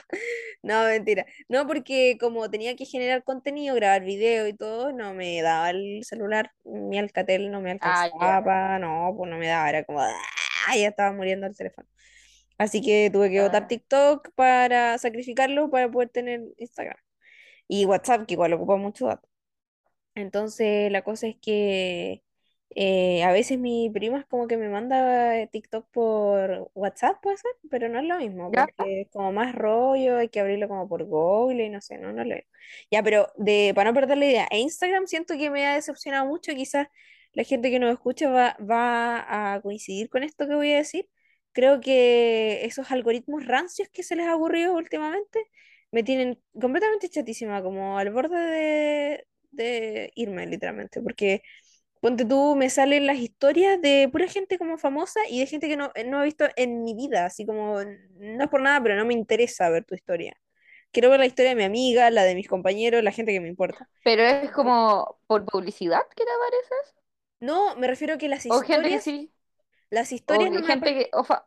No, 0.62 0.84
mentira. 0.86 1.25
No, 1.48 1.65
porque 1.68 2.18
como 2.20 2.50
tenía 2.50 2.75
que 2.75 2.86
generar 2.86 3.24
contenido, 3.24 3.75
grabar 3.75 4.03
video 4.03 4.48
y 4.48 4.53
todo, 4.53 4.91
no 4.91 5.13
me 5.13 5.41
daba 5.41 5.70
el 5.72 6.03
celular, 6.03 6.51
mi 6.65 7.00
Alcatel 7.00 7.51
no 7.51 7.62
me 7.62 7.72
Ah, 7.82 8.03
alcanzaba, 8.03 8.79
no, 8.79 9.13
pues 9.18 9.29
no 9.32 9.38
me 9.38 9.48
daba, 9.48 9.70
era 9.70 9.84
como, 9.86 10.01
¡ah! 10.68 10.78
ya 10.78 10.89
estaba 10.89 11.12
muriendo 11.13 11.48
el 11.48 11.56
teléfono. 11.56 11.88
Así 12.58 12.82
que 12.82 13.10
tuve 13.12 13.30
que 13.30 13.42
botar 13.42 13.63
Ah, 13.63 13.68
TikTok 13.68 14.32
para 14.36 14.98
sacrificarlo 14.98 15.70
para 15.70 15.89
poder 15.89 16.10
tener 16.10 16.42
Instagram. 16.58 16.98
Y 17.68 17.86
WhatsApp, 17.86 18.25
que 18.28 18.34
igual 18.34 18.54
ocupa 18.54 18.75
mucho 18.78 19.08
datos. 19.08 19.30
Entonces, 20.16 20.92
la 20.92 21.04
cosa 21.04 21.28
es 21.28 21.38
que 21.42 22.24
eh, 22.75 23.24
a 23.24 23.32
veces 23.32 23.58
mi 23.58 23.89
prima 23.89 24.20
es 24.20 24.25
como 24.25 24.48
que 24.48 24.58
me 24.58 24.70
manda 24.70 25.48
TikTok 25.48 25.89
por 25.92 26.70
WhatsApp, 26.75 27.22
puede 27.22 27.38
ser, 27.38 27.51
pero 27.70 27.89
no 27.89 28.00
es 28.00 28.06
lo 28.06 28.18
mismo, 28.18 28.51
¿Ya? 28.54 28.68
porque 28.78 29.01
es 29.01 29.10
como 29.12 29.32
más 29.32 29.56
rollo, 29.56 30.18
hay 30.18 30.30
que 30.30 30.39
abrirlo 30.39 30.68
como 30.68 30.88
por 30.88 31.06
Google 31.06 31.63
y 31.66 31.70
no 31.70 31.82
sé, 31.82 31.98
no, 31.98 32.12
no 32.12 32.24
lo 32.24 32.36
Ya, 32.92 33.01
pero 33.04 33.32
de, 33.38 33.72
para 33.74 33.92
no 33.92 33.96
perder 33.96 34.18
la 34.18 34.25
idea, 34.25 34.48
Instagram 34.51 35.08
siento 35.08 35.36
que 35.38 35.50
me 35.50 35.66
ha 35.66 35.75
decepcionado 35.75 36.25
mucho, 36.28 36.54
quizás 36.54 36.88
la 37.33 37.43
gente 37.43 37.69
que 37.71 37.79
nos 37.79 37.91
escucha 37.93 38.29
va, 38.29 38.57
va 38.59 39.53
a 39.55 39.62
coincidir 39.62 40.09
con 40.09 40.24
esto 40.24 40.48
que 40.48 40.55
voy 40.55 40.71
a 40.74 40.77
decir. 40.77 41.07
Creo 41.53 41.81
que 41.81 42.65
esos 42.65 42.91
algoritmos 42.91 43.45
rancios 43.45 43.89
que 43.89 44.03
se 44.03 44.15
les 44.15 44.27
ha 44.27 44.36
ocurrido 44.36 44.74
últimamente 44.75 45.39
me 45.91 46.03
tienen 46.03 46.39
completamente 46.59 47.09
chatísima, 47.09 47.63
como 47.63 47.98
al 47.98 48.12
borde 48.12 48.38
de, 48.39 49.27
de 49.51 50.12
irme, 50.15 50.45
literalmente, 50.48 51.01
porque 51.01 51.41
ponte 52.01 52.25
tú, 52.25 52.55
me 52.55 52.69
salen 52.69 53.05
las 53.07 53.17
historias 53.17 53.81
de 53.81 54.09
pura 54.12 54.27
gente 54.27 54.57
como 54.57 54.77
famosa 54.77 55.19
y 55.29 55.39
de 55.39 55.48
gente 55.48 55.67
que 55.67 55.77
no, 55.77 55.91
no 56.07 56.21
he 56.21 56.25
visto 56.25 56.45
en 56.55 56.83
mi 56.83 56.93
vida, 56.95 57.25
así 57.25 57.45
como, 57.45 57.77
no 57.83 58.43
es 58.43 58.50
por 58.50 58.62
nada, 58.62 58.81
pero 58.81 58.95
no 58.95 59.05
me 59.05 59.13
interesa 59.13 59.69
ver 59.69 59.86
tu 59.86 59.95
historia. 59.95 60.33
Quiero 60.91 61.09
ver 61.09 61.19
la 61.19 61.25
historia 61.27 61.51
de 61.51 61.55
mi 61.55 61.63
amiga, 61.63 62.09
la 62.12 62.24
de 62.24 62.36
mis 62.36 62.48
compañeros, 62.48 63.03
la 63.03 63.12
gente 63.12 63.31
que 63.33 63.41
me 63.41 63.50
importa. 63.50 63.89
Pero 64.03 64.24
es 64.24 64.51
como 64.51 65.19
por 65.27 65.45
publicidad 65.45 66.01
que 66.15 66.25
te 66.25 66.31
aparece 66.31 66.74
eso. 66.83 66.99
No, 67.41 67.75
me 67.75 67.88
refiero 67.88 68.13
a 68.15 68.17
que 68.17 68.27
las 68.29 68.46
O 68.48 68.62
gente 68.62 68.89
que 68.91 69.00
historias, 69.00 69.05
sí, 69.05 69.31
las 69.91 70.12
o 70.27 70.38
historias 70.38 70.51
no 70.51 70.62
que 70.67 70.75
me 70.75 70.75
o, 71.19 71.24
fa- 71.29 71.46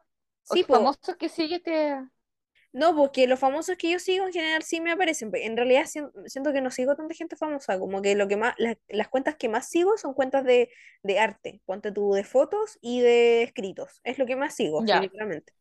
o 0.48 0.54
Sí, 0.54 0.64
famosos 0.70 1.16
que 1.18 1.28
sigue 1.28 1.56
este... 1.56 1.76
No, 2.72 2.96
porque 2.96 3.26
los 3.26 3.38
famosos 3.38 3.76
que 3.76 3.90
yo 3.90 3.98
sigo 3.98 4.26
en 4.26 4.32
general 4.32 4.62
sí 4.62 4.80
me 4.80 4.92
aparecen. 4.92 5.30
En 5.34 5.56
realidad 5.58 5.84
sien- 5.86 6.10
siento 6.26 6.52
que 6.54 6.62
no 6.62 6.70
sigo 6.70 6.96
tanta 6.96 7.14
gente 7.14 7.36
famosa, 7.36 7.78
como 7.78 8.00
que 8.00 8.14
lo 8.14 8.28
que 8.28 8.36
más, 8.38 8.54
las, 8.58 8.76
las 8.88 9.08
cuentas 9.08 9.36
que 9.36 9.48
más 9.50 9.68
sigo 9.68 9.98
son 9.98 10.14
cuentas 10.14 10.44
de, 10.44 10.70
de 11.02 11.18
arte, 11.18 11.60
ponte 11.66 11.92
tú 11.92 12.12
de 12.14 12.24
fotos 12.24 12.78
y 12.80 13.00
de 13.00 13.42
escritos. 13.42 14.00
Es 14.04 14.18
lo 14.18 14.24
que 14.26 14.36
más 14.36 14.54
sigo, 14.54 14.88
literalmente. 14.92 15.52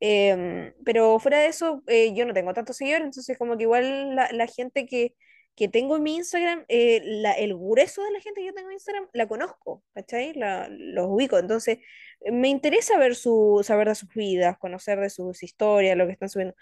Em, 0.00 0.74
pero 0.84 1.18
fuera 1.20 1.38
de 1.40 1.48
eso, 1.48 1.82
eh, 1.88 2.14
yo 2.14 2.26
no 2.26 2.34
tengo 2.34 2.54
tantos 2.54 2.76
seguidores, 2.78 3.06
entonces 3.06 3.38
como 3.38 3.56
que 3.56 3.64
igual 3.64 4.14
la, 4.16 4.30
la 4.32 4.46
gente 4.48 4.86
que, 4.86 5.14
que 5.56 5.68
tengo 5.68 5.96
en 5.96 6.02
mi 6.04 6.16
Instagram, 6.16 6.64
eh, 6.68 7.00
la- 7.04 7.32
el 7.34 7.54
grueso 7.56 8.02
de 8.04 8.12
la 8.12 8.20
gente 8.20 8.40
que 8.42 8.46
yo 8.48 8.54
tengo 8.54 8.68
en 8.70 8.74
Instagram, 8.74 9.08
la 9.12 9.26
conozco, 9.28 9.82
¿cachai? 9.94 10.34
La, 10.34 10.68
los 10.70 11.06
ubico, 11.08 11.38
entonces 11.38 11.78
eh, 12.20 12.32
me 12.32 12.48
interesa 12.48 12.98
ver 12.98 13.14
su, 13.16 13.62
saber 13.64 13.88
de 13.88 13.94
sus 13.94 14.10
vidas, 14.14 14.58
conocer 14.58 15.00
de 15.00 15.10
sus 15.10 15.42
historias, 15.42 15.96
lo 15.96 16.06
que 16.06 16.12
están 16.12 16.28
subiendo, 16.28 16.54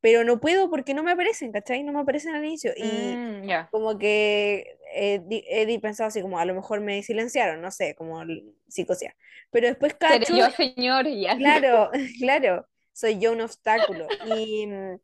pero 0.00 0.24
no 0.24 0.40
puedo 0.40 0.70
porque 0.70 0.94
no 0.94 1.02
me 1.02 1.12
aparecen, 1.12 1.52
¿cachai? 1.52 1.82
No 1.84 1.92
me 1.92 2.00
aparecen 2.00 2.34
al 2.34 2.44
inicio 2.44 2.72
y 2.76 3.22
Mm, 3.22 3.44
ya. 3.48 3.70
como 3.70 3.98
que 3.98 4.78
he, 4.94 5.20
di- 5.20 5.44
he 5.48 5.80
pensado 5.80 6.08
así 6.08 6.22
como 6.22 6.38
a 6.38 6.44
lo 6.44 6.54
mejor 6.54 6.80
me 6.80 7.02
silenciaron, 7.02 7.60
no 7.62 7.70
sé, 7.70 7.94
como 7.96 8.22
psicosear, 8.68 9.16
pero 9.50 9.66
después 9.68 9.94
cacho 9.94 10.34
yo, 10.34 10.50
señor, 10.50 11.06
ya. 11.08 11.36
Claro, 11.36 11.90
claro, 12.20 12.66
soy 12.92 13.18
yo 13.18 13.32
un 13.32 13.40
obstáculo. 13.40 14.14
Y 14.20 14.66
mm, 14.66 14.96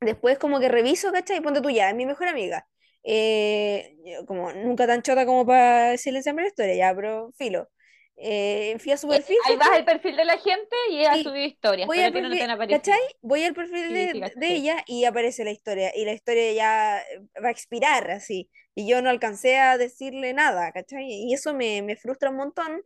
después 0.00 0.38
como 0.38 0.60
que 0.60 0.68
reviso, 0.68 1.12
¿cachai? 1.12 1.40
Ponte 1.40 1.60
tú 1.60 1.70
ya, 1.70 1.90
es 1.90 1.96
mi 1.96 2.06
mejor 2.06 2.28
amiga. 2.28 2.66
Eh, 3.08 3.96
como 4.26 4.52
nunca 4.52 4.86
tan 4.86 5.02
chota 5.02 5.26
como 5.26 5.46
para 5.46 5.96
silenciarme 5.98 6.42
la 6.42 6.48
historia, 6.48 6.74
ya, 6.76 6.94
pero 6.96 7.32
filo. 7.38 7.70
Eh, 8.16 8.76
fui 8.80 8.92
a 8.92 8.96
su 8.98 9.08
Eh, 9.08 9.24
perfil, 9.24 9.36
ahí 9.42 9.56
vas 9.56 9.70
al 9.72 9.84
perfil 9.84 10.16
de 10.16 10.24
la 10.24 10.38
gente 10.38 10.76
y 10.90 11.04
Sí, 11.10 11.18
subido 11.18 11.46
historias, 11.46 11.90
voy 11.90 12.02
al 12.04 12.10
a 12.10 12.10
no 12.10 12.28
perfil, 12.28 12.38
aparecido. 12.50 13.10
Voy 13.22 13.44
al 13.44 13.54
perfil 13.54 13.92
Sí, 13.94 14.08
sí, 14.08 14.20
de, 14.20 14.32
de 14.34 14.54
ella 14.54 14.82
y 14.86 15.04
aparece 15.04 15.44
la 15.44 15.50
historia. 15.52 15.92
Y 15.94 16.04
la 16.04 16.12
historia 16.12 16.52
ya 16.52 17.02
va 17.42 17.48
a 17.48 17.50
expirar 17.50 18.10
así. 18.10 18.50
Y 18.74 18.88
yo 18.88 19.02
no 19.02 19.10
alcancé 19.10 19.58
a 19.58 19.78
decirle 19.78 20.32
nada, 20.34 20.72
¿cachai? 20.72 21.06
Y 21.08 21.32
eso 21.34 21.54
me, 21.54 21.82
me 21.82 21.96
frustra 21.96 22.30
un 22.30 22.36
montón 22.36 22.82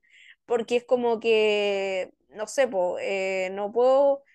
porque 0.46 0.76
es 0.76 0.84
como 0.84 1.20
que, 1.20 2.12
no 2.30 2.46
sé, 2.46 2.68
po, 2.68 2.98
eh, 3.00 3.50
no 3.52 3.72
puedo 3.72 4.22
eh, 4.22 4.29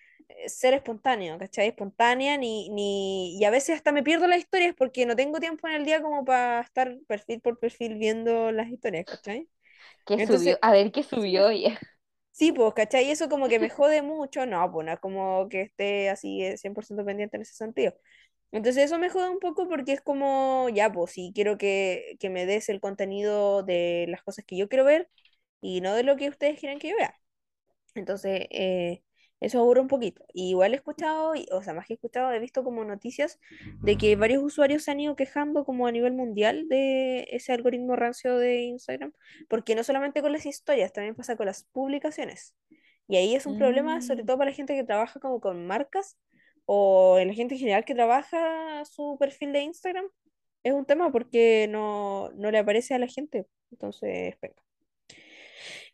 ser 0.48 0.74
espontáneo, 0.74 1.38
¿cachai? 1.38 1.68
Espontánea 1.68 2.36
ni, 2.38 2.68
ni... 2.70 3.38
Y 3.38 3.44
a 3.44 3.50
veces 3.50 3.76
hasta 3.76 3.92
me 3.92 4.02
pierdo 4.02 4.26
las 4.26 4.38
historias 4.38 4.74
porque 4.76 5.06
no 5.06 5.16
tengo 5.16 5.40
tiempo 5.40 5.68
en 5.68 5.74
el 5.74 5.84
día 5.84 6.02
como 6.02 6.24
para 6.24 6.60
estar 6.60 6.96
perfil 7.08 7.40
por 7.40 7.58
perfil 7.58 7.96
viendo 7.96 8.52
las 8.52 8.68
historias, 8.68 9.06
¿cachai? 9.06 9.48
¿Qué 10.06 10.18
Entonces... 10.18 10.18
subió? 10.20 10.58
A 10.62 10.72
ver, 10.72 10.92
¿qué 10.92 11.02
subió? 11.02 11.48
ella? 11.50 11.78
Sí, 12.32 12.52
pues, 12.52 12.74
¿cachai? 12.74 13.06
Y 13.06 13.10
eso 13.12 13.28
como 13.30 13.48
que 13.48 13.58
me 13.58 13.70
jode 13.70 14.02
mucho, 14.02 14.44
no, 14.44 14.70
pues 14.70 14.84
no 14.86 14.92
es 14.92 15.00
como 15.00 15.48
que 15.48 15.62
esté 15.62 16.10
así 16.10 16.42
eh, 16.44 16.58
100% 16.58 17.04
pendiente 17.04 17.36
en 17.36 17.42
ese 17.42 17.54
sentido. 17.54 17.94
Entonces 18.52 18.84
eso 18.86 18.98
me 18.98 19.10
jode 19.10 19.30
un 19.30 19.40
poco 19.40 19.68
porque 19.68 19.92
es 19.92 20.00
como, 20.02 20.68
ya, 20.70 20.92
pues 20.92 21.12
si 21.12 21.32
quiero 21.34 21.58
que, 21.58 22.16
que 22.20 22.30
me 22.30 22.46
des 22.46 22.68
el 22.70 22.80
contenido 22.80 23.62
de 23.64 24.06
las 24.08 24.22
cosas 24.22 24.44
que 24.46 24.56
yo 24.56 24.68
quiero 24.68 24.84
ver 24.84 25.10
y 25.60 25.80
no 25.82 25.94
de 25.94 26.04
lo 26.04 26.16
que 26.16 26.28
ustedes 26.30 26.58
quieren 26.60 26.78
que 26.78 26.90
yo 26.90 26.96
vea. 26.96 27.14
Entonces, 27.94 28.46
eh, 28.50 29.02
eso 29.40 29.60
aburre 29.60 29.80
un 29.80 29.88
poquito. 29.88 30.24
Y 30.32 30.50
igual 30.50 30.72
he 30.72 30.76
escuchado, 30.76 31.34
o 31.52 31.62
sea, 31.62 31.74
más 31.74 31.86
que 31.86 31.94
escuchado, 31.94 32.32
he 32.32 32.38
visto 32.38 32.64
como 32.64 32.84
noticias 32.84 33.38
de 33.82 33.96
que 33.98 34.16
varios 34.16 34.42
usuarios 34.42 34.84
se 34.84 34.90
han 34.90 35.00
ido 35.00 35.16
quejando 35.16 35.64
como 35.64 35.86
a 35.86 35.92
nivel 35.92 36.12
mundial 36.14 36.68
de 36.68 37.28
ese 37.30 37.52
algoritmo 37.52 37.96
rancio 37.96 38.38
de 38.38 38.62
Instagram, 38.62 39.12
porque 39.48 39.74
no 39.74 39.84
solamente 39.84 40.22
con 40.22 40.32
las 40.32 40.46
historias, 40.46 40.92
también 40.92 41.14
pasa 41.14 41.36
con 41.36 41.46
las 41.46 41.64
publicaciones. 41.64 42.54
Y 43.08 43.16
ahí 43.16 43.34
es 43.34 43.46
un 43.46 43.58
problema, 43.58 44.00
sobre 44.00 44.22
Mm, 44.24 44.26
todo 44.26 44.38
para 44.38 44.50
la 44.50 44.56
gente 44.56 44.74
que 44.74 44.84
trabaja 44.84 45.20
como 45.20 45.40
con 45.40 45.66
marcas 45.66 46.18
o 46.64 47.18
en 47.18 47.28
la 47.28 47.34
gente 47.34 47.54
en 47.54 47.60
general 47.60 47.84
que 47.84 47.94
trabaja 47.94 48.84
su 48.84 49.16
perfil 49.18 49.52
de 49.52 49.60
Instagram. 49.60 50.06
Es 50.64 50.72
un 50.72 50.84
tema 50.84 51.12
porque 51.12 51.68
no, 51.70 52.30
no 52.32 52.50
le 52.50 52.58
aparece 52.58 52.94
a 52.94 52.98
la 52.98 53.06
gente. 53.06 53.46
Entonces, 53.70 54.34
venga. 54.40 54.62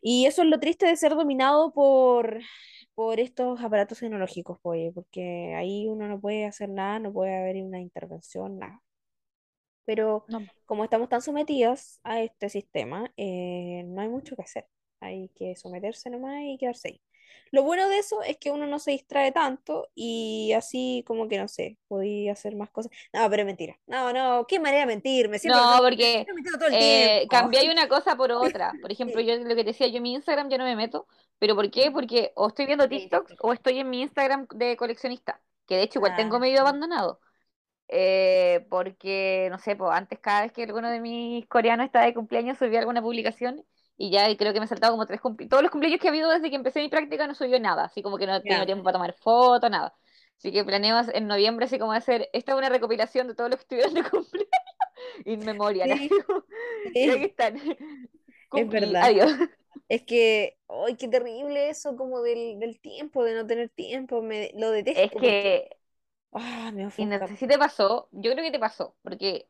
Y 0.01 0.25
eso 0.25 0.41
es 0.41 0.47
lo 0.49 0.59
triste 0.59 0.85
de 0.85 0.97
ser 0.97 1.13
dominado 1.15 1.71
por, 1.73 2.39
por 2.95 3.19
estos 3.19 3.61
aparatos 3.61 3.99
tecnológicos, 3.99 4.59
pues, 4.61 4.93
porque 4.93 5.53
ahí 5.55 5.87
uno 5.87 6.07
no 6.07 6.19
puede 6.19 6.45
hacer 6.45 6.69
nada, 6.69 6.99
no 6.99 7.13
puede 7.13 7.35
haber 7.37 7.63
una 7.63 7.79
intervención, 7.81 8.59
nada. 8.59 8.81
Pero 9.85 10.25
no. 10.27 10.39
como 10.65 10.83
estamos 10.83 11.09
tan 11.09 11.21
sometidos 11.21 11.99
a 12.03 12.21
este 12.21 12.49
sistema, 12.49 13.11
eh, 13.17 13.83
no 13.87 14.01
hay 14.01 14.09
mucho 14.09 14.35
que 14.35 14.43
hacer. 14.43 14.67
Hay 14.99 15.29
que 15.35 15.55
someterse 15.55 16.09
nomás 16.09 16.41
y 16.43 16.57
quedarse 16.57 16.89
ahí. 16.89 17.01
Lo 17.51 17.63
bueno 17.63 17.87
de 17.89 17.99
eso 17.99 18.21
es 18.23 18.37
que 18.37 18.51
uno 18.51 18.67
no 18.67 18.79
se 18.79 18.91
distrae 18.91 19.31
tanto 19.31 19.89
y 19.95 20.53
así 20.53 21.03
como 21.07 21.27
que, 21.27 21.37
no 21.37 21.47
sé, 21.47 21.77
podía 21.87 22.33
hacer 22.33 22.55
más 22.55 22.69
cosas. 22.71 22.91
No, 23.13 23.29
pero 23.29 23.41
es 23.43 23.45
mentira. 23.45 23.79
No, 23.87 24.13
no, 24.13 24.45
qué 24.47 24.59
manera 24.59 24.81
de 24.81 24.85
mentir. 24.87 25.29
Me 25.29 25.39
siento, 25.39 25.59
No, 25.59 25.79
porque 25.81 26.31
eh, 26.69 27.27
cambiáis 27.29 27.71
una 27.71 27.87
cosa 27.87 28.15
por 28.15 28.31
otra. 28.31 28.77
Por 28.81 28.91
ejemplo, 28.91 29.21
yo 29.21 29.35
lo 29.37 29.49
que 29.49 29.55
te 29.57 29.63
decía, 29.65 29.87
yo 29.87 29.97
en 29.97 30.03
mi 30.03 30.13
Instagram 30.13 30.49
ya 30.49 30.57
no 30.57 30.63
me 30.63 30.75
meto. 30.75 31.07
¿Pero 31.39 31.55
por 31.55 31.69
qué? 31.69 31.91
Porque 31.91 32.31
o 32.35 32.47
estoy 32.47 32.65
viendo 32.65 32.87
TikToks 32.89 33.35
TikTok. 33.35 33.39
o 33.39 33.53
estoy 33.53 33.79
en 33.79 33.89
mi 33.89 34.01
Instagram 34.01 34.47
de 34.55 34.77
coleccionista, 34.77 35.41
que 35.67 35.75
de 35.77 35.83
hecho 35.83 35.99
igual 35.99 36.15
tengo 36.15 36.39
Ah, 36.39 36.39
medio 36.39 36.59
sí. 36.59 36.61
abandonado. 36.61 37.19
Eh, 37.89 38.65
porque, 38.69 39.47
no 39.51 39.59
sé, 39.59 39.75
pues 39.75 39.91
antes 39.93 40.19
cada 40.19 40.43
vez 40.43 40.51
que 40.51 40.63
alguno 40.63 40.89
de 40.89 40.99
mis 41.01 41.45
coreanos 41.47 41.85
estaba 41.85 42.05
de 42.05 42.13
cumpleaños 42.13 42.57
subía 42.57 42.79
alguna 42.79 43.01
publicación 43.01 43.65
y 43.97 44.11
ya 44.11 44.35
creo 44.37 44.53
que 44.53 44.59
me 44.59 44.65
he 44.65 44.67
saltado 44.69 44.93
como 44.93 45.05
tres 45.05 45.21
cumpleaños. 45.21 45.49
Todos 45.51 45.63
los 45.63 45.71
cumpleaños 45.71 45.99
que 46.01 46.07
ha 46.07 46.11
habido 46.11 46.29
desde 46.29 46.49
que 46.49 46.55
empecé 46.55 46.81
mi 46.81 46.89
práctica 46.89 47.27
no 47.27 47.35
subió 47.35 47.59
nada, 47.59 47.85
así 47.85 48.01
como 48.03 48.17
que 48.17 48.27
no 48.27 48.41
Ya. 48.43 48.65
tiempo 48.65 48.83
para 48.83 48.93
tomar 48.93 49.13
fotos, 49.13 49.69
nada. 49.69 49.95
Así 50.37 50.51
que 50.51 50.63
planeo 50.65 51.01
en 51.13 51.27
noviembre 51.27 51.65
así 51.65 51.79
como 51.79 51.93
hacer, 51.93 52.29
esta 52.33 52.51
es 52.53 52.57
una 52.57 52.69
recopilación 52.69 53.27
de 53.27 53.35
todos 53.35 53.49
los 53.49 53.57
que 53.59 53.63
estuvieron 53.63 53.93
de 53.93 54.03
cumpleaños, 54.09 54.49
in 55.25 55.43
memoriam, 55.45 55.91
así 55.93 56.09
Sí, 56.83 56.93
aquí 57.11 57.25
sí, 57.25 57.27
están, 57.27 57.57
es 58.53 58.69
verdad. 58.69 59.09
adiós. 59.09 59.31
Es 59.89 60.03
que, 60.03 60.57
¡ay, 60.69 60.97
qué 60.97 61.07
terrible 61.09 61.69
eso 61.69 61.95
como 61.97 62.21
del, 62.21 62.59
del 62.59 62.79
tiempo, 62.81 63.23
de 63.25 63.35
no 63.35 63.47
tener 63.47 63.69
tiempo! 63.69 64.21
Me, 64.23 64.51
lo 64.55 64.71
Es 64.93 65.11
detesto 65.11 65.21
porque, 65.21 65.49
que 65.51 65.69
ah, 66.33 66.71
me 66.73 66.89
Y 66.95 67.05
no 67.05 67.27
sé 67.27 67.35
si 67.37 67.47
te 67.47 67.57
pasó, 67.57 68.07
yo 68.11 68.31
creo 68.31 68.43
que 68.43 68.51
te 68.51 68.59
pasó, 68.59 68.95
porque 69.01 69.49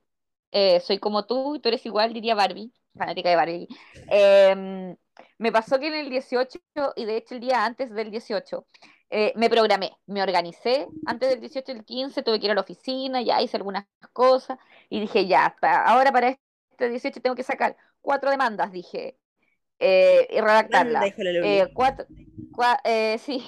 eh, 0.51 0.79
soy 0.81 1.00
como 1.00 1.25
tú, 1.25 1.55
y 1.55 1.59
tú 1.59 1.69
eres 1.69 1.85
igual, 1.85 2.13
diría 2.13 2.35
Barbie, 2.35 2.73
fanática 2.97 3.29
de 3.29 3.35
Barbie. 3.35 3.69
Em, 4.07 4.95
me 5.38 5.51
pasó 5.51 5.79
que 5.79 5.88
en 5.88 5.93
el 5.95 6.09
18, 6.09 6.59
y 6.95 7.05
de 7.05 7.17
hecho 7.17 7.35
el 7.35 7.41
día 7.41 7.65
antes 7.65 7.91
del 7.91 8.12
18, 8.12 8.67
eh, 9.09 9.33
me 9.35 9.50
programé, 9.50 9.91
me 10.07 10.23
organicé, 10.23 10.89
antes 11.05 11.29
del 11.29 11.39
18, 11.39 11.71
el 11.71 11.85
15, 11.85 12.23
tuve 12.23 12.39
que 12.39 12.45
ir 12.47 12.51
a 12.51 12.55
la 12.55 12.62
oficina, 12.62 13.21
ya 13.21 13.41
hice 13.41 13.57
algunas 13.57 13.85
cosas, 14.13 14.57
y 14.89 15.00
dije, 15.01 15.27
ya, 15.27 15.55
pa- 15.62 15.83
ahora 15.85 16.12
para 16.12 16.29
este 16.71 16.89
18 16.89 17.21
tengo 17.21 17.35
que 17.35 17.43
sacar 17.43 17.77
cuatro 18.01 18.29
demandas, 18.31 18.71
dije, 18.71 19.17
eh, 19.79 20.27
y 20.31 20.41
redactarlas. 20.41 21.12
la 21.12 21.15
Eh, 21.39 21.67
cuatro, 21.73 22.07
cua- 22.51 22.79
eh, 22.83 23.17
sí, 23.19 23.43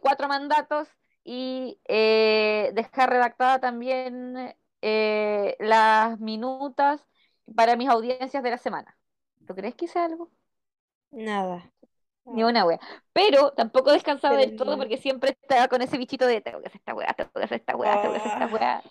cuatro 0.00 0.28
mandatos 0.28 0.88
y 1.24 1.80
dejar 1.86 3.10
redactada 3.10 3.60
también 3.60 4.54
las 5.60 6.18
minutas 6.20 7.00
para 7.54 7.76
mis 7.76 7.88
audiencias 7.88 8.42
de 8.42 8.50
la 8.50 8.58
semana. 8.58 8.98
¿Tú 9.46 9.54
crees 9.54 9.74
que 9.74 9.86
hice 9.86 9.98
algo? 9.98 10.30
Nada, 11.12 11.70
Ni 12.24 12.44
una 12.44 12.64
wea. 12.66 12.78
Pero 13.12 13.52
tampoco 13.52 13.90
descansaba 13.92 14.36
Pero 14.36 14.40
del 14.42 14.54
todo 14.54 14.76
porque 14.76 14.98
siempre 14.98 15.30
estaba 15.40 15.68
con 15.68 15.80
ese 15.82 15.96
bichito 15.98 16.26
de 16.26 16.40
tengo 16.42 16.60
que 16.60 16.66
hacer 16.68 16.78
esta 16.80 16.94
wea, 16.94 17.14
tengo 17.14 17.30
que 17.32 17.44
hacer 17.44 17.58
esta 17.60 17.76
wea, 17.76 17.98
tengo 17.98 18.12
que 18.14 18.18
hacer 18.18 18.32
esta 18.32 18.46
Ah, 18.46 18.48
wea. 18.48 18.82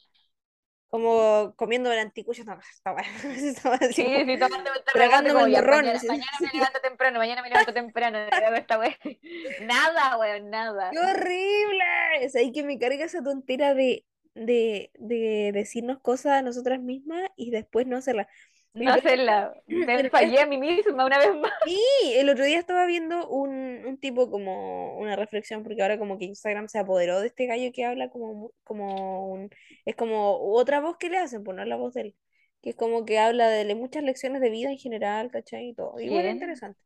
como 0.90 1.54
comiendo 1.58 1.92
el 1.92 2.00
anticucho, 2.00 2.44
no, 2.46 2.60
estaba, 2.60 3.02
estaba 3.24 3.76
Sí, 3.94 3.94
así 3.94 4.02
como 4.04 4.26
sí, 4.26 4.94
remate 4.94 5.32
tragándome 5.32 5.42
el 5.42 5.50
morrón. 5.50 5.90
mañana, 5.90 5.90
así, 5.90 6.08
mañana 6.08 6.32
me 6.44 6.50
levanto 6.54 6.80
temprano, 6.82 7.20
mañana 7.20 7.42
me 7.42 7.50
levanto 7.50 7.74
temprano, 7.74 8.18
esta 8.20 8.80
wea. 8.80 8.98
Nada, 9.58 10.18
weón, 10.18 10.50
¡Qué 10.90 10.98
nada. 10.98 10.98
horrible! 11.00 11.84
Es 12.22 12.36
ahí 12.36 12.52
que 12.52 12.64
me 12.64 12.80
carga 12.80 13.06
esa 13.06 13.22
tontera 13.24 13.74
de, 13.74 14.06
de, 14.46 14.92
de 15.00 15.52
decirnos 15.54 16.00
cosas 16.00 16.34
a 16.34 16.42
nosotras 16.42 16.80
mismas 16.80 17.30
y 17.36 17.52
después 17.52 17.88
no 17.88 17.98
hacerlas. 17.98 18.28
No 18.74 18.92
hacerla. 18.94 19.54
Me 19.68 20.10
fallé 20.10 20.40
a 20.42 20.46
mí 20.46 20.58
misma 20.58 21.06
una 21.06 21.18
vez 21.18 21.36
más. 21.36 21.52
Sí, 21.64 21.80
el 22.16 22.30
otro 22.30 22.46
día 22.46 22.60
estaba 22.60 22.86
viendo 22.86 23.28
un, 23.28 23.86
un 23.86 23.98
tipo 24.00 24.30
como 24.32 24.98
una 24.98 25.16
reflexión, 25.18 25.64
porque 25.64 25.82
ahora 25.82 25.98
como 25.98 26.18
que 26.18 26.26
Instagram 26.26 26.70
se 26.70 26.80
apoderó 26.80 27.20
de 27.20 27.28
este 27.28 27.46
gallo 27.46 27.72
que 27.74 27.84
habla 27.84 28.10
como, 28.10 28.52
como 28.64 29.28
un, 29.30 29.50
es 29.86 29.96
como 29.96 30.38
otra 30.54 30.80
voz 30.80 30.98
que 30.98 31.10
le 31.10 31.18
hacen, 31.18 31.44
pues 31.44 31.56
no 31.58 31.64
es 31.64 31.68
la 31.68 31.76
voz 31.76 31.94
de 31.94 32.02
él, 32.02 32.16
que 32.62 32.70
es 32.70 32.76
como 32.78 33.04
que 33.06 33.20
habla 33.20 33.50
de 33.50 33.76
muchas 33.76 34.04
lecciones 34.04 34.42
de 34.42 34.50
vida 34.50 34.70
en 34.72 34.78
general, 34.78 35.30
¿cachai? 35.32 35.70
Y 35.70 35.74
todo, 35.74 36.00
igual 36.00 36.26
¿Quién? 36.26 36.32
interesante. 36.32 36.80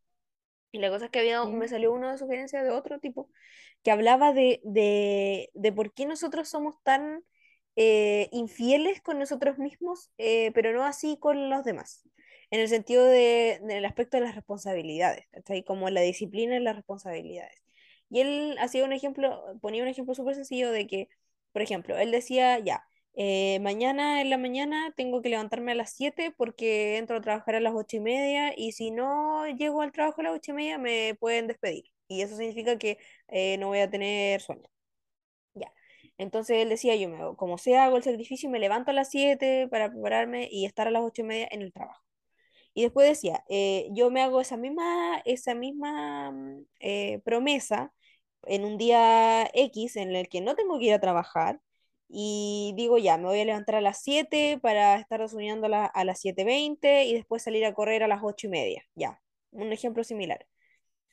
Y 0.71 0.79
la 0.79 0.89
cosa 0.89 1.05
es 1.05 1.11
que 1.11 1.19
había, 1.19 1.43
me 1.45 1.67
salió 1.67 1.91
una 1.93 2.17
sugerencia 2.17 2.63
de 2.63 2.71
otro 2.71 2.99
tipo 2.99 3.29
que 3.83 3.91
hablaba 3.91 4.33
de, 4.33 4.61
de, 4.63 5.49
de 5.53 5.71
por 5.73 5.93
qué 5.93 6.05
nosotros 6.05 6.49
somos 6.49 6.75
tan 6.83 7.23
eh, 7.75 8.29
infieles 8.31 9.01
con 9.01 9.19
nosotros 9.19 9.57
mismos, 9.57 10.11
eh, 10.17 10.51
pero 10.53 10.73
no 10.73 10.83
así 10.85 11.17
con 11.19 11.49
los 11.49 11.63
demás. 11.63 12.03
en 12.51 12.59
el 12.59 12.67
sentido 12.67 13.05
de, 13.05 13.59
del 13.63 13.85
aspecto 13.85 14.17
de 14.17 14.23
las 14.23 14.35
responsabilidades, 14.35 15.25
¿cachai? 15.31 15.63
Como 15.63 15.89
la 15.89 16.01
disciplina 16.01 16.57
y 16.57 16.59
las 16.59 16.75
responsabilidades. 16.75 17.63
Y 18.09 18.19
él 18.21 18.57
hacía 18.59 18.83
un 18.85 18.91
ejemplo, 18.93 19.41
ponía 19.61 19.83
un 19.83 19.89
ejemplo 19.89 20.13
súper 20.15 20.35
sencillo 20.35 20.71
de 20.71 20.85
que, 20.87 21.09
por 21.53 21.61
ejemplo, 21.61 21.97
él 21.97 22.11
decía, 22.11 22.59
ya, 22.59 22.83
eh, 23.15 23.59
mañana 23.61 24.21
en 24.21 24.29
la 24.29 24.37
mañana 24.37 24.93
tengo 24.97 25.21
que 25.21 25.29
levantarme 25.29 25.71
a 25.73 25.75
las 25.75 25.93
7 25.93 26.31
porque 26.35 26.97
entro 26.97 27.17
a 27.17 27.21
trabajar 27.21 27.55
a 27.55 27.59
las 27.61 27.73
8 27.75 27.97
y 27.97 27.99
media 28.01 28.53
y 28.57 28.73
si 28.73 28.91
no 28.91 29.47
llego 29.47 29.81
al 29.81 29.91
trabajo 29.93 30.21
a 30.21 30.25
las 30.25 30.33
8 30.33 30.51
y 30.51 30.55
media 30.55 30.77
me 30.77 31.15
pueden 31.19 31.47
despedir. 31.47 31.85
Y 32.07 32.21
eso 32.21 32.35
significa 32.37 32.77
que 32.77 32.97
no 33.59 33.67
voy 33.67 33.79
a 33.79 33.89
tener 33.89 34.41
sueldo. 34.41 34.69
Entonces 36.21 36.57
él 36.59 36.69
decía, 36.69 36.95
yo 36.95 37.09
me, 37.09 37.35
como 37.37 37.57
sea, 37.57 37.85
hago 37.85 37.97
el 37.97 38.03
sacrificio 38.03 38.47
y 38.49 38.51
me 38.51 38.59
levanto 38.59 38.91
a 38.91 38.93
las 38.93 39.09
7 39.09 39.67
para 39.69 39.89
prepararme 39.91 40.47
y 40.51 40.65
estar 40.65 40.87
a 40.87 40.91
las 40.91 41.03
8 41.03 41.21
y 41.23 41.25
media 41.25 41.47
en 41.51 41.61
el 41.63 41.73
trabajo. 41.73 42.03
Y 42.73 42.83
después 42.83 43.07
decía, 43.09 43.43
eh, 43.49 43.89
yo 43.91 44.11
me 44.11 44.21
hago 44.21 44.41
esa 44.41 44.57
misma, 44.57 45.21
esa 45.25 45.55
misma 45.55 46.31
mm, 46.31 46.65
promesa 47.23 47.93
en 48.43 48.65
un 48.65 48.77
día 48.77 49.49
X 49.53 49.95
en 49.97 50.15
el 50.15 50.29
que 50.29 50.41
no 50.41 50.55
tengo 50.55 50.79
que 50.79 50.85
ir 50.85 50.93
a 50.93 50.99
trabajar 50.99 51.61
y 52.09 52.73
digo, 52.75 52.97
ya, 52.97 53.17
me 53.17 53.25
voy 53.25 53.39
a 53.41 53.45
levantar 53.45 53.75
a 53.75 53.81
las 53.81 54.01
7 54.03 54.59
para 54.61 54.95
estar 54.97 55.27
soñando 55.29 55.67
a, 55.73 55.85
a 55.85 56.03
las 56.05 56.19
7.20 56.21 57.05
y 57.05 57.13
después 57.13 57.43
salir 57.43 57.65
a 57.65 57.73
correr 57.73 58.03
a 58.03 58.07
las 58.07 58.21
8 58.23 58.47
y 58.47 58.49
media. 58.51 58.83
Ya, 58.95 59.21
un 59.51 59.71
ejemplo 59.73 60.03
similar. 60.03 60.45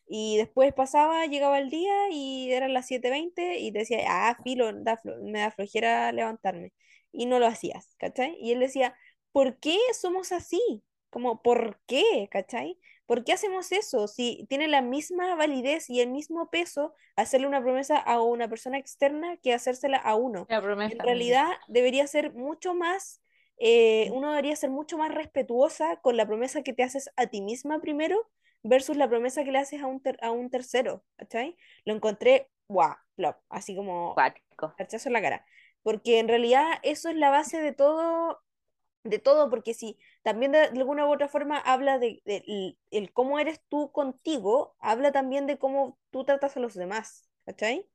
Y 0.09 0.39
después 0.39 0.73
pasaba, 0.73 1.27
llegaba 1.27 1.59
el 1.59 1.69
día 1.69 1.95
y 2.11 2.51
eran 2.51 2.73
las 2.73 2.91
7.20 2.91 3.59
y 3.59 3.71
decía, 3.71 3.99
ah, 4.09 4.37
filo, 4.43 4.73
me 5.21 5.41
da 5.41 5.51
flojera 5.51 6.11
levantarme. 6.13 6.73
Y 7.13 7.27
no 7.27 7.39
lo 7.39 7.47
hacías, 7.47 7.95
¿cachai? 7.99 8.37
Y 8.41 8.53
él 8.53 8.61
decía, 8.61 8.97
¿por 9.33 9.59
qué 9.59 9.77
somos 9.93 10.33
así? 10.33 10.83
Como, 11.11 11.43
¿por 11.43 11.81
qué? 11.87 12.29
¿cachai? 12.31 12.79
¿Por 13.07 13.25
qué 13.25 13.33
hacemos 13.33 13.73
eso? 13.73 14.09
Si 14.09 14.47
tiene 14.49 14.69
la 14.69 14.83
misma 14.83 15.35
validez 15.35 15.89
y 15.89 16.01
el 16.01 16.11
mismo 16.11 16.51
peso 16.51 16.95
hacerle 17.17 17.47
una 17.47 17.63
promesa 17.63 17.99
a 17.99 18.21
una 18.21 18.49
persona 18.49 18.79
externa 18.79 19.37
que 19.39 19.55
hacérsela 19.55 19.97
a 19.97 20.15
uno. 20.15 20.47
en 20.49 20.99
realidad 20.99 21.49
debería 21.69 22.07
ser 22.07 22.35
mucho 22.35 22.75
más, 22.75 23.23
eh, 23.59 24.11
uno 24.13 24.31
debería 24.31 24.57
ser 24.57 24.71
mucho 24.71 24.99
más 24.99 25.15
respetuosa 25.15 25.97
con 25.97 26.17
la 26.17 26.27
promesa 26.27 26.63
que 26.63 26.73
te 26.73 26.83
haces 26.83 27.11
a 27.17 27.27
ti 27.27 27.41
misma 27.41 27.81
primero 27.81 28.29
versus 28.63 28.97
la 28.97 29.09
promesa 29.09 29.45
que 29.45 29.53
le 29.53 29.59
haces 29.59 29.83
a 29.83 29.87
un, 29.87 30.03
a 30.21 30.31
un 30.31 30.51
tercero, 30.51 31.05
¿cachai? 31.17 31.57
Lo 31.85 31.95
encontré, 31.95 32.51
guau, 32.69 32.95
wow, 33.17 33.35
así 33.49 33.77
como 33.77 34.15
cachazo 34.77 35.09
en 35.09 35.13
la 35.13 35.23
cara. 35.23 35.47
Porque 35.83 36.19
en 36.19 36.29
realidad 36.29 36.67
eso 36.83 37.09
es 37.09 37.17
la 37.17 37.31
base 37.31 37.61
de 37.61 37.73
todo 37.73 38.41
de 39.05 39.19
todo, 39.19 39.51
porque 39.51 39.75
si 39.75 39.97
también 40.23 40.53
de, 40.53 40.61
alguna 40.61 41.07
u 41.07 41.13
otra 41.13 41.29
forma 41.29 41.59
habla 41.59 41.99
de, 41.99 42.23
el, 42.91 43.13
cómo 43.13 43.39
eres 43.39 43.61
tú 43.69 43.91
contigo, 43.93 44.75
habla 44.81 45.13
también 45.13 45.47
de 45.47 45.59
cómo 45.59 45.99
tú 46.11 46.25
tratas 46.25 46.57
a 46.57 46.61
los 46.61 46.75
demás, 46.75 47.29
¿cachai? 47.45 47.87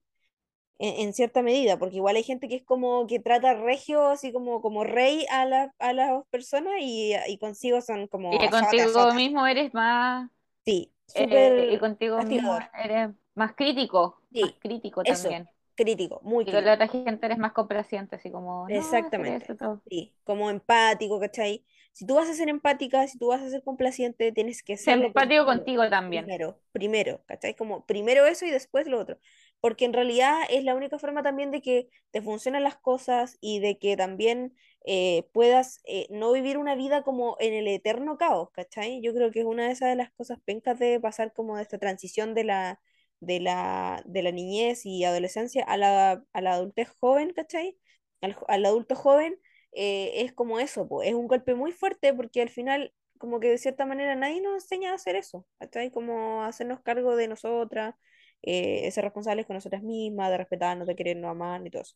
En, 0.79 1.13
cierta 1.13 1.41
medida, 1.41 1.77
porque 1.77 1.97
igual 1.97 2.17
hay 2.17 2.23
gente 2.23 2.49
que 2.49 2.55
es 2.55 2.63
como 2.63 3.07
que 3.07 3.19
trata 3.19 3.53
regio, 3.53 4.07
así 4.07 4.33
como, 4.33 4.61
como 4.61 4.83
rey 4.83 5.25
a, 5.29 5.45
la, 5.45 5.73
a 5.79 5.93
las 5.93 6.25
personas 6.29 6.73
y, 6.81 7.13
y, 7.27 7.37
consigo 7.37 7.79
son 7.79 8.07
como... 8.07 8.33
Y 8.33 8.49
contigo 8.49 9.13
mismo 9.13 9.45
eres 9.47 9.73
más... 9.73 10.29
Sí, 10.65 10.91
eh, 11.15 11.23
súper... 11.23 11.73
y 11.73 11.77
contigo 11.79 12.21
mismo 12.23 12.57
eres 12.73 13.09
más 13.35 13.53
crítico, 13.53 14.21
más 14.31 14.53
crítico 14.59 15.03
también 15.03 15.47
crítico, 15.75 16.21
muy 16.23 16.45
crítico. 16.45 16.61
Y 16.61 16.65
la 16.65 16.73
otra 16.73 16.87
gente 16.87 17.25
eres 17.25 17.37
más 17.37 17.53
complaciente, 17.53 18.15
así 18.15 18.31
como. 18.31 18.67
Exactamente. 18.69 19.55
sí, 19.89 20.13
como 20.23 20.49
empático, 20.49 21.19
¿cachai? 21.19 21.65
Si 21.91 22.05
tú 22.07 22.15
vas 22.15 22.29
a 22.29 22.33
ser 22.33 22.49
empática, 22.49 23.05
si 23.07 23.19
tú 23.19 23.27
vas 23.27 23.41
a 23.41 23.49
ser 23.49 23.63
complaciente, 23.63 24.31
tienes 24.31 24.63
que 24.63 24.77
ser. 24.77 25.01
empático 25.01 25.45
contigo 25.45 25.89
también. 25.89 26.25
Primero, 26.25 26.59
primero, 26.71 27.21
¿cachai? 27.25 27.55
Como 27.55 27.85
primero 27.85 28.25
eso 28.25 28.45
y 28.45 28.51
después 28.51 28.87
lo 28.87 28.99
otro. 28.99 29.17
Porque 29.63 29.85
en 29.85 29.93
realidad 29.93 30.41
es 30.49 30.65
la 30.65 30.75
única 30.75 30.99
forma 30.99 31.23
también 31.23 31.51
de 31.51 31.61
que 31.63 31.89
te 32.11 32.21
funcionen 32.21 32.63
las 32.63 32.77
cosas 32.77 33.37
y 33.41 33.61
de 33.61 33.79
que 33.79 33.97
también 33.97 34.55
eh, 34.85 35.29
puedas 35.33 35.81
eh, 35.85 36.07
no 36.11 36.33
vivir 36.33 36.57
una 36.59 36.75
vida 36.75 37.03
como 37.03 37.37
en 37.39 37.53
el 37.53 37.67
eterno 37.69 38.17
caos, 38.17 38.49
¿cachai? 38.53 39.01
Yo 39.01 39.13
creo 39.13 39.31
que 39.31 39.39
es 39.41 39.45
una 39.45 39.65
de 39.67 39.71
esas 39.73 39.89
de 39.89 39.95
las 39.95 40.11
cosas 40.13 40.39
pencas 40.45 40.79
de 40.79 40.99
pasar 40.99 41.33
como 41.33 41.55
de 41.57 41.63
esta 41.63 41.79
transición 41.79 42.35
de 42.35 42.43
la 42.45 42.81
de 43.19 43.39
la, 43.39 44.03
de 44.05 44.21
la 44.23 44.31
niñez 44.31 44.85
y 44.85 45.03
adolescencia 45.05 45.63
a 45.63 45.77
la, 45.77 46.23
a 46.33 46.41
la 46.41 46.53
adultez 46.55 46.89
joven, 46.99 47.31
¿cachai? 47.33 47.77
Al, 48.21 48.35
al 48.49 48.65
adulto 48.65 48.95
joven, 48.95 49.39
eh, 49.73 50.11
es 50.23 50.33
como 50.33 50.59
eso, 50.59 50.87
pues, 50.87 51.07
es 51.09 51.13
un 51.15 51.27
golpe 51.27 51.55
muy 51.55 51.71
fuerte 51.71 52.13
porque 52.13 52.41
al 52.41 52.49
final, 52.49 52.93
como 53.17 53.39
que 53.39 53.49
de 53.49 53.57
cierta 53.57 53.85
manera 53.85 54.15
nadie 54.15 54.41
nos 54.41 54.63
enseña 54.63 54.91
a 54.91 54.95
hacer 54.95 55.15
eso, 55.15 55.45
¿cachai? 55.59 55.91
Como 55.91 56.43
hacernos 56.43 56.81
cargo 56.81 57.15
de 57.15 57.27
nosotras, 57.29 57.95
eh, 58.43 58.89
ser 58.91 59.03
responsables 59.03 59.45
con 59.45 59.55
nosotras 59.55 59.81
mismas, 59.81 60.29
de 60.29 60.37
respetarnos, 60.37 60.87
de 60.87 60.95
querernos 60.95 61.31
amar 61.31 61.65
y 61.65 61.69
todo 61.69 61.81
eso. 61.81 61.95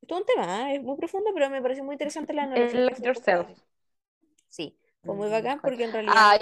Es 0.00 0.06
todo 0.06 0.18
un 0.18 0.26
tema, 0.26 0.72
¿eh? 0.72 0.76
es 0.76 0.82
muy 0.82 0.96
profundo, 0.96 1.30
pero 1.34 1.50
me 1.50 1.62
parece 1.62 1.82
muy 1.82 1.94
interesante 1.94 2.32
la 2.32 2.44
analogía. 2.44 2.86
Sí, 4.48 4.78
fue 5.02 5.14
muy 5.14 5.28
bacán 5.28 5.60
porque 5.60 5.84
en 5.84 5.92
realidad 5.92 6.38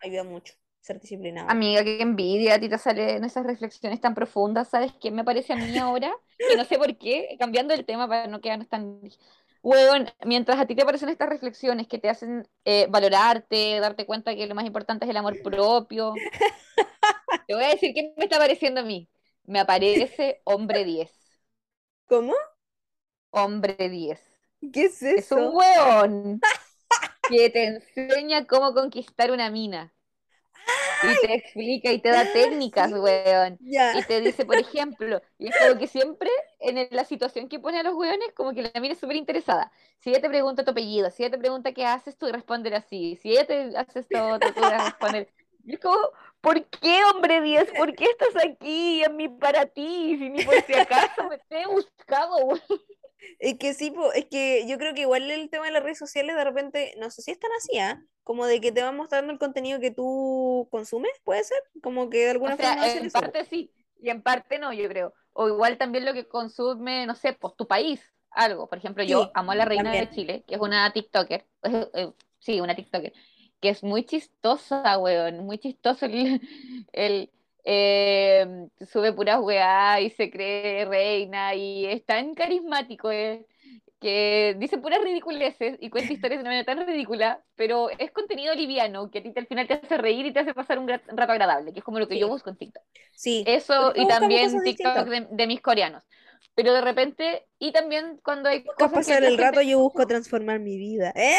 ayuda 0.00 0.24
mucho 0.24 0.54
ser 0.80 1.00
disciplinado. 1.00 1.50
Amiga, 1.50 1.84
qué 1.84 2.00
envidia, 2.00 2.54
a 2.54 2.60
ti 2.60 2.68
te 2.68 2.78
salen 2.78 3.24
esas 3.24 3.44
reflexiones 3.44 4.00
tan 4.00 4.14
profundas, 4.14 4.68
¿sabes 4.68 4.92
qué 5.00 5.10
me 5.10 5.24
parece 5.24 5.52
a 5.52 5.56
mí 5.56 5.76
ahora? 5.78 6.12
que 6.38 6.56
no 6.56 6.64
sé 6.64 6.78
por 6.78 6.96
qué, 6.96 7.36
cambiando 7.38 7.74
el 7.74 7.84
tema 7.84 8.08
para 8.08 8.26
no 8.26 8.40
quedarnos 8.40 8.68
tan... 8.68 9.00
Bueno, 9.60 10.06
mientras 10.24 10.58
a 10.58 10.66
ti 10.66 10.76
te 10.76 10.82
aparecen 10.82 11.08
estas 11.08 11.28
reflexiones 11.28 11.88
que 11.88 11.98
te 11.98 12.08
hacen 12.08 12.48
eh, 12.64 12.86
valorarte, 12.88 13.80
darte 13.80 14.06
cuenta 14.06 14.34
que 14.34 14.46
lo 14.46 14.54
más 14.54 14.64
importante 14.64 15.04
es 15.04 15.10
el 15.10 15.16
amor 15.16 15.42
propio, 15.42 16.14
te 17.48 17.54
voy 17.54 17.64
a 17.64 17.68
decir 17.70 17.94
qué 17.94 18.12
me 18.16 18.24
está 18.24 18.38
pareciendo 18.38 18.82
a 18.82 18.84
mí. 18.84 19.08
Me 19.44 19.58
aparece 19.58 20.42
hombre 20.44 20.84
10. 20.84 21.10
¿Cómo? 22.06 22.34
Hombre 23.30 23.88
10. 23.88 24.20
¿Qué 24.70 24.84
es 24.84 25.02
eso? 25.02 25.14
Es 25.14 25.32
un 25.32 25.56
hueón 25.56 26.40
que 27.30 27.48
te 27.48 27.64
enseña 27.64 28.46
cómo 28.46 28.74
conquistar 28.74 29.30
una 29.30 29.50
mina 29.50 29.94
y 31.02 31.26
te 31.26 31.34
explica 31.34 31.92
y 31.92 32.00
te 32.00 32.10
da 32.10 32.30
técnicas, 32.32 32.92
weón. 32.92 33.58
Y 33.60 34.02
te 34.02 34.20
dice, 34.20 34.44
por 34.44 34.56
ejemplo, 34.56 35.22
y 35.38 35.48
es 35.48 35.56
como 35.56 35.78
que 35.78 35.86
siempre 35.86 36.30
en 36.60 36.88
la 36.90 37.04
situación 37.04 37.48
que 37.48 37.58
pone 37.58 37.78
a 37.78 37.82
los 37.82 37.94
weones, 37.94 38.32
como 38.34 38.52
que 38.52 38.62
la 38.62 38.80
mina 38.80 38.94
es 38.94 39.00
súper 39.00 39.16
interesada. 39.16 39.72
Si 39.98 40.10
ella 40.10 40.20
te 40.20 40.28
pregunta 40.28 40.64
tu 40.64 40.72
apellido, 40.72 41.10
si 41.10 41.22
ella 41.22 41.32
te 41.32 41.38
pregunta 41.38 41.72
qué 41.72 41.84
haces, 41.84 42.16
tú 42.16 42.26
respondes 42.30 42.72
así. 42.72 43.16
Si 43.16 43.30
ella 43.30 43.46
te 43.46 43.76
hace 43.76 44.00
esto, 44.00 44.38
tú 44.54 44.60
vas 44.60 44.80
a 44.80 44.84
responder. 44.84 45.32
Y 45.64 45.74
es 45.74 45.80
como, 45.80 45.98
¿por 46.40 46.64
qué, 46.66 47.00
hombre 47.12 47.40
10? 47.40 47.72
¿Por 47.72 47.94
qué 47.94 48.04
estás 48.04 48.44
aquí 48.44 49.02
en 49.02 49.16
mi 49.16 49.28
para 49.28 49.66
ti? 49.66 50.16
Si 50.18 50.30
ni 50.30 50.44
por 50.44 50.60
si 50.62 50.74
acaso 50.74 51.28
me 51.28 51.38
te 51.38 51.62
he 51.62 51.66
buscado, 51.66 52.36
weón. 52.36 52.60
Es 53.38 53.58
que 53.58 53.74
sí, 53.74 53.92
es 54.14 54.26
que 54.26 54.66
yo 54.66 54.78
creo 54.78 54.94
que 54.94 55.02
igual 55.02 55.30
el 55.30 55.50
tema 55.50 55.66
de 55.66 55.72
las 55.72 55.82
redes 55.82 55.98
sociales 55.98 56.36
de 56.36 56.44
repente, 56.44 56.94
no 56.98 57.10
sé 57.10 57.22
si 57.22 57.30
están 57.30 57.50
así, 57.56 57.78
¿ah? 57.78 58.02
Como 58.22 58.46
de 58.46 58.60
que 58.60 58.72
te 58.72 58.82
van 58.82 58.96
mostrando 58.96 59.32
el 59.32 59.38
contenido 59.38 59.80
que 59.80 59.90
tú 59.90 60.68
consumes, 60.70 61.12
¿puede 61.24 61.44
ser? 61.44 61.58
Como 61.82 62.10
que 62.10 62.18
de 62.18 62.30
alguna 62.30 62.56
forma 62.56 62.86
en 62.86 63.10
parte 63.10 63.44
sí, 63.44 63.72
y 64.00 64.10
en 64.10 64.22
parte 64.22 64.58
no, 64.58 64.72
yo 64.72 64.88
creo. 64.88 65.14
O 65.32 65.48
igual 65.48 65.78
también 65.78 66.04
lo 66.04 66.14
que 66.14 66.26
consume, 66.26 67.06
no 67.06 67.14
sé, 67.14 67.32
pues 67.32 67.54
tu 67.56 67.66
país, 67.66 68.00
algo. 68.30 68.68
Por 68.68 68.78
ejemplo, 68.78 69.04
yo 69.04 69.30
amo 69.34 69.52
a 69.52 69.56
la 69.56 69.64
reina 69.64 69.92
de 69.92 70.10
Chile, 70.10 70.44
que 70.46 70.54
es 70.54 70.60
una 70.60 70.92
TikToker, 70.92 71.46
eh, 71.62 72.12
sí, 72.38 72.60
una 72.60 72.74
TikToker, 72.74 73.12
que 73.60 73.70
es 73.70 73.82
muy 73.82 74.04
chistosa, 74.04 74.98
weón, 74.98 75.44
muy 75.44 75.58
chistoso 75.58 76.06
el 76.92 77.30
eh, 77.70 78.46
sube 78.90 79.12
puras 79.12 79.40
weá 79.40 80.00
y 80.00 80.08
se 80.10 80.30
cree 80.30 80.86
reina 80.86 81.54
y 81.54 81.84
es 81.84 82.02
tan 82.02 82.34
carismático 82.34 83.10
eh, 83.10 83.44
que 84.00 84.56
dice 84.58 84.78
puras 84.78 85.02
ridiculeces 85.02 85.76
y 85.78 85.90
cuenta 85.90 86.12
historias 86.14 86.38
de 86.38 86.42
una 86.42 86.50
manera 86.50 86.64
tan 86.64 86.86
ridícula, 86.86 87.42
pero 87.56 87.90
es 87.90 88.10
contenido 88.10 88.54
liviano 88.54 89.10
que 89.10 89.18
a 89.18 89.22
ti 89.22 89.32
al 89.36 89.46
final 89.46 89.66
te 89.66 89.74
hace 89.74 89.98
reír 89.98 90.24
y 90.24 90.32
te 90.32 90.40
hace 90.40 90.54
pasar 90.54 90.78
un 90.78 90.88
rato 90.88 91.32
agradable, 91.32 91.74
que 91.74 91.80
es 91.80 91.84
como 91.84 91.98
lo 91.98 92.08
que 92.08 92.18
yo 92.18 92.28
busco 92.28 92.48
en 92.48 92.56
TikTok. 92.56 92.82
Sí. 93.12 93.44
Eso 93.46 93.92
y 93.94 94.06
también 94.08 94.62
TikTok 94.62 95.06
de, 95.30 95.46
mis 95.46 95.60
coreanos. 95.60 96.04
Pero 96.54 96.72
de 96.72 96.80
repente, 96.80 97.46
y 97.58 97.72
también 97.72 98.18
cuando 98.22 98.48
hay 98.48 98.64
cosas. 98.64 98.92
pasar 98.92 99.24
el 99.24 99.36
rato, 99.36 99.60
yo 99.60 99.78
busco 99.78 100.06
transformar 100.06 100.58
mi 100.58 100.78
vida. 100.78 101.12
¿Eh? 101.14 101.36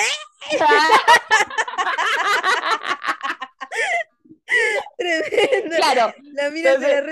Claro. 5.78 6.14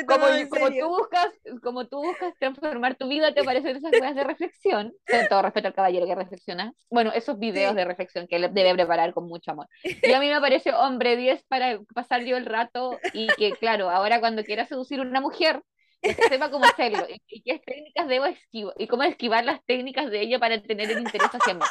como, 0.08 0.26
como, 0.50 0.70
tú 0.70 0.88
buscas, 0.88 1.28
como 1.62 1.88
tú 1.88 1.98
buscas 1.98 2.34
transformar 2.40 2.96
tu 2.96 3.08
vida, 3.08 3.34
te 3.34 3.42
aparecen 3.42 3.78
esas 3.78 3.92
cosas 3.92 4.16
de 4.16 4.24
reflexión. 4.24 4.94
Con 5.10 5.28
todo 5.28 5.42
respeto 5.42 5.68
al 5.68 5.74
caballero 5.74 6.06
que 6.06 6.16
reflexiona. 6.16 6.74
Bueno, 6.90 7.12
esos 7.14 7.40
videos 7.40 7.76
de 7.76 7.86
reflexión 7.86 8.28
que 8.28 8.38
él 8.38 8.50
debe 8.54 8.74
preparar 8.74 9.14
con 9.14 9.28
mucho 9.28 9.52
amor. 9.52 9.68
Y 9.84 10.12
a 10.12 10.20
mí 10.20 10.28
me 10.28 10.36
aparece 10.36 10.74
hombre 10.74 11.16
10 11.16 11.44
para 11.48 11.80
pasar 11.94 12.24
yo 12.24 12.38
el 12.38 12.46
rato 12.46 13.00
y 13.14 13.28
que, 13.38 13.54
claro, 13.54 13.90
ahora 13.90 14.20
cuando 14.20 14.44
quiera 14.44 14.66
seducir 14.66 15.00
a 15.00 15.04
una 15.04 15.22
mujer, 15.22 15.62
que 16.02 16.14
sepa 16.14 16.52
cómo 16.52 16.66
hacerlo 16.66 17.06
y, 17.28 17.42
qué 17.42 17.60
técnicas 17.60 18.08
debo 18.08 18.26
esquivar 18.26 18.74
y 18.78 18.88
cómo 18.88 19.04
esquivar 19.04 19.46
las 19.46 19.64
técnicas 19.66 20.10
de 20.10 20.22
ella 20.22 20.40
para 20.40 20.62
tener 20.62 20.90
el 20.92 21.00
interés 21.00 21.30
hacia 21.32 21.54
mí. 21.54 21.62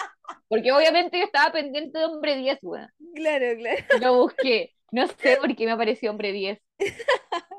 porque 0.49 0.73
obviamente 0.73 1.19
yo 1.19 1.25
estaba 1.25 1.53
pendiente 1.53 1.99
de 1.99 2.05
hombre 2.05 2.37
10, 2.37 2.59
weón. 2.63 2.91
Claro, 3.15 3.47
claro. 3.57 3.85
Lo 4.01 4.15
busqué. 4.23 4.73
No 4.93 5.07
sé 5.09 5.37
por 5.37 5.55
qué 5.57 5.67
me 5.67 5.73
apareció 5.73 6.11
hombre 6.11 6.33
10. 6.33 6.59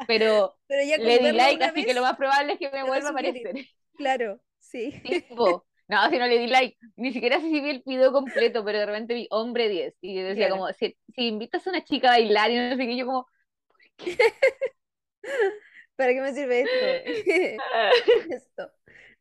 Pero, 0.08 0.58
Pero 0.68 0.84
ya 0.88 0.98
le 0.98 1.20
di 1.20 1.32
like, 1.34 1.64
así 1.64 1.84
que 1.84 1.94
lo 1.94 2.02
más 2.02 2.16
probable 2.16 2.54
es 2.54 2.60
que 2.60 2.70
me 2.70 2.84
vuelva 2.84 3.10
a 3.10 3.12
aparecer. 3.12 3.54
Claro, 3.96 4.40
sí. 4.60 4.94
Tipo, 5.04 5.66
no, 5.88 6.10
si 6.10 6.18
no 6.18 6.28
le 6.28 6.40
di 6.40 6.48
like, 6.48 6.78
ni 6.96 7.12
siquiera 7.14 7.40
sé 7.40 7.48
si 7.48 7.60
vi 7.62 7.70
el 7.70 7.84
video 7.86 8.12
completo, 8.12 8.64
pero 8.64 8.80
de 8.80 8.86
repente 8.86 9.14
vi 9.14 9.28
hombre 9.32 9.70
10 9.70 9.96
y 10.02 10.16
yo 10.16 10.24
decía 10.24 10.48
Claro. 10.48 10.62
como, 10.62 10.74
si, 10.74 10.98
si 11.16 11.28
invitas 11.28 11.66
a 11.66 11.70
una 11.70 11.84
chica 11.84 12.10
a 12.10 12.12
bailar 12.12 12.52
y 12.52 12.56
no 12.56 12.76
sé 12.76 12.86
qué, 12.86 12.98
yo 12.98 13.06
como, 13.06 13.28
¿Para 15.98 16.14
qué 16.14 16.22
me 16.22 16.34
sirve 16.34 16.62
esto? 16.64 17.02
Esto. 18.30 18.72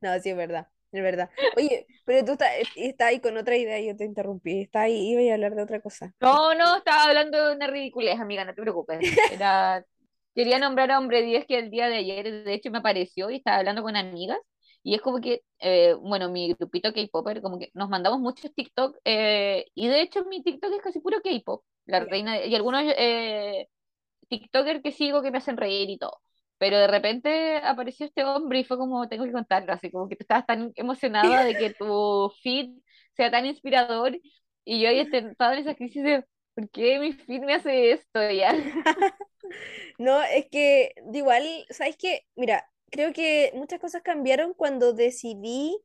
No, 0.01 0.19
sí, 0.21 0.31
es 0.31 0.37
verdad, 0.37 0.69
es 0.93 1.03
verdad. 1.03 1.31
Oye, 1.57 1.89
pero 2.05 2.25
tú 2.25 2.33
estás, 2.33 2.51
estás 2.75 3.09
ahí 3.09 3.21
con 3.21 3.37
otra 3.37 3.57
idea, 3.57 3.81
yo 3.81 3.97
te 3.97 4.05
interrumpí. 4.05 4.62
Estás 4.62 4.85
ahí, 4.85 5.11
iba 5.12 5.31
a 5.33 5.35
hablar 5.35 5.55
de 5.55 5.62
otra 5.62 5.81
cosa. 5.81 6.15
no, 6.21 6.55
no, 6.55 6.77
estaba 6.77 7.05
hablando 7.05 7.49
de 7.49 7.57
una 7.57 7.67
ridiculez, 7.67 8.19
amiga, 8.21 8.45
no 8.45 8.55
te 8.55 8.62
preocupes. 8.62 9.07
Era, 9.29 9.85
quería 10.35 10.59
nombrar 10.59 10.91
a 10.91 10.99
hombre 10.99 11.23
10 11.23 11.47
que 11.47 11.59
el 11.59 11.71
día 11.71 11.89
de 11.89 11.97
ayer, 11.97 12.45
de 12.45 12.55
hecho, 12.55 12.71
me 12.71 12.79
apareció 12.79 13.31
y 13.31 13.37
estaba 13.37 13.59
hablando 13.59 13.83
con 13.83 13.97
amigas. 13.97 14.39
Y 14.83 14.95
es 14.95 15.01
como 15.03 15.21
que, 15.21 15.43
eh, 15.59 15.95
bueno, 16.01 16.31
mi 16.31 16.53
grupito 16.55 16.93
K-Popper, 16.93 17.43
como 17.43 17.59
que 17.59 17.71
nos 17.75 17.89
mandamos 17.89 18.21
muchos 18.21 18.55
TikTok, 18.55 18.97
eh, 19.05 19.67
y 19.75 19.89
de 19.89 20.01
hecho 20.03 20.25
mi 20.27 20.43
TikTok 20.45 20.73
es 20.75 20.83
casi 20.83 21.01
puro 21.01 21.21
K-Pop, 21.23 21.65
la 21.87 22.01
reina, 22.01 22.35
de- 22.35 22.47
y 22.47 22.55
algunos 22.55 22.83
eh, 22.97 23.67
TikToker 24.29 24.83
que 24.83 24.93
sigo 24.93 25.23
que 25.23 25.31
me 25.33 25.39
hacen 25.39 25.57
reír 25.57 25.91
y 25.91 25.99
todo. 25.99 26.21
Pero 26.59 26.79
de 26.79 26.87
repente 26.87 27.59
apareció 27.59 28.07
este 28.07 28.25
hombre 28.25 28.61
y 28.61 28.64
fue 28.64 28.79
como, 28.79 29.09
tengo 29.09 29.25
que 29.25 29.33
contarlo, 29.33 29.73
así 29.73 29.90
como 29.90 30.09
que 30.09 30.16
tú 30.16 30.23
estabas 30.25 30.47
tan 30.47 30.73
emocionada 30.77 31.45
de 31.45 31.57
que 31.57 31.75
tu 31.75 32.33
feed 32.42 32.71
sea 33.14 33.31
tan 33.31 33.47
inspirador 33.47 34.19
y 34.64 34.81
yo 34.81 34.88
ahí 34.88 35.01
estaba 35.01 35.53
en 35.55 35.61
esa 35.61 35.75
crisis 35.75 36.03
de, 36.03 36.25
¿por 36.55 36.69
qué 36.71 36.99
mi 36.99 37.12
feed 37.12 37.42
me 37.42 37.55
hace 37.55 37.92
esto 37.92 38.31
ya? 38.31 38.55
No, 39.99 40.23
es 40.23 40.47
que 40.51 40.95
igual, 41.12 41.45
¿sabes 41.71 41.97
qué? 41.97 42.27
Mira, 42.37 42.69
creo 42.90 43.12
que 43.12 43.53
muchas 43.55 43.81
cosas 43.81 44.03
cambiaron 44.03 44.55
cuando 44.55 44.92
decidí 44.92 45.79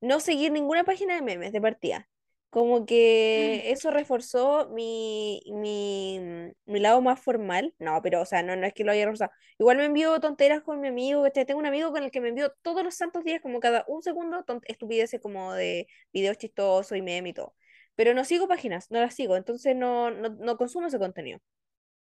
no 0.00 0.20
seguir 0.20 0.52
ninguna 0.52 0.84
página 0.84 1.14
de 1.14 1.22
memes 1.22 1.52
de 1.52 1.60
partida. 1.60 2.08
Como 2.52 2.84
que 2.84 3.72
eso 3.72 3.90
reforzó 3.90 4.68
mi, 4.70 5.42
mi, 5.46 6.20
mi 6.66 6.80
lado 6.80 7.00
más 7.00 7.18
formal. 7.20 7.74
No, 7.78 8.02
pero, 8.02 8.20
o 8.20 8.26
sea, 8.26 8.42
no, 8.42 8.56
no 8.56 8.66
es 8.66 8.74
que 8.74 8.84
lo 8.84 8.92
haya 8.92 9.06
reforzado. 9.06 9.32
Igual 9.58 9.78
me 9.78 9.86
envío 9.86 10.20
tonteras 10.20 10.60
con 10.62 10.80
mi 10.80 10.88
amigo. 10.88 11.22
¿cachai? 11.22 11.46
Tengo 11.46 11.60
un 11.60 11.66
amigo 11.66 11.92
con 11.92 12.02
el 12.02 12.10
que 12.10 12.20
me 12.20 12.28
envío 12.28 12.52
todos 12.62 12.84
los 12.84 12.94
santos 12.94 13.24
días, 13.24 13.40
como 13.40 13.58
cada 13.60 13.84
un 13.88 14.02
segundo, 14.02 14.44
estupideces 14.66 15.20
como 15.22 15.54
de 15.54 15.86
videos 16.12 16.36
chistosos 16.36 16.96
y 16.98 17.00
meme 17.02 17.30
y 17.30 17.32
todo. 17.34 17.54
Pero 17.94 18.12
no 18.14 18.24
sigo 18.24 18.48
páginas, 18.48 18.90
no 18.90 19.00
las 19.00 19.14
sigo, 19.14 19.36
entonces 19.36 19.74
no, 19.76 20.10
no, 20.10 20.28
no 20.30 20.56
consumo 20.58 20.88
ese 20.88 20.98
contenido. 20.98 21.40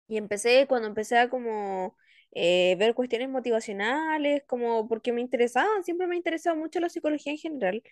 Y 0.06 0.16
empecé, 0.18 0.66
cuando 0.66 0.88
empecé 0.88 1.18
a 1.18 1.30
como 1.30 1.96
eh, 2.32 2.76
ver 2.78 2.94
cuestiones 2.94 3.28
motivacionales, 3.30 4.42
como 4.46 4.86
porque 4.88 5.12
me 5.12 5.20
interesaban, 5.22 5.84
siempre 5.84 6.06
me 6.06 6.14
ha 6.14 6.18
interesado 6.18 6.56
mucho 6.56 6.80
la 6.80 6.88
psicología 6.90 7.32
en 7.32 7.38
general. 7.38 7.82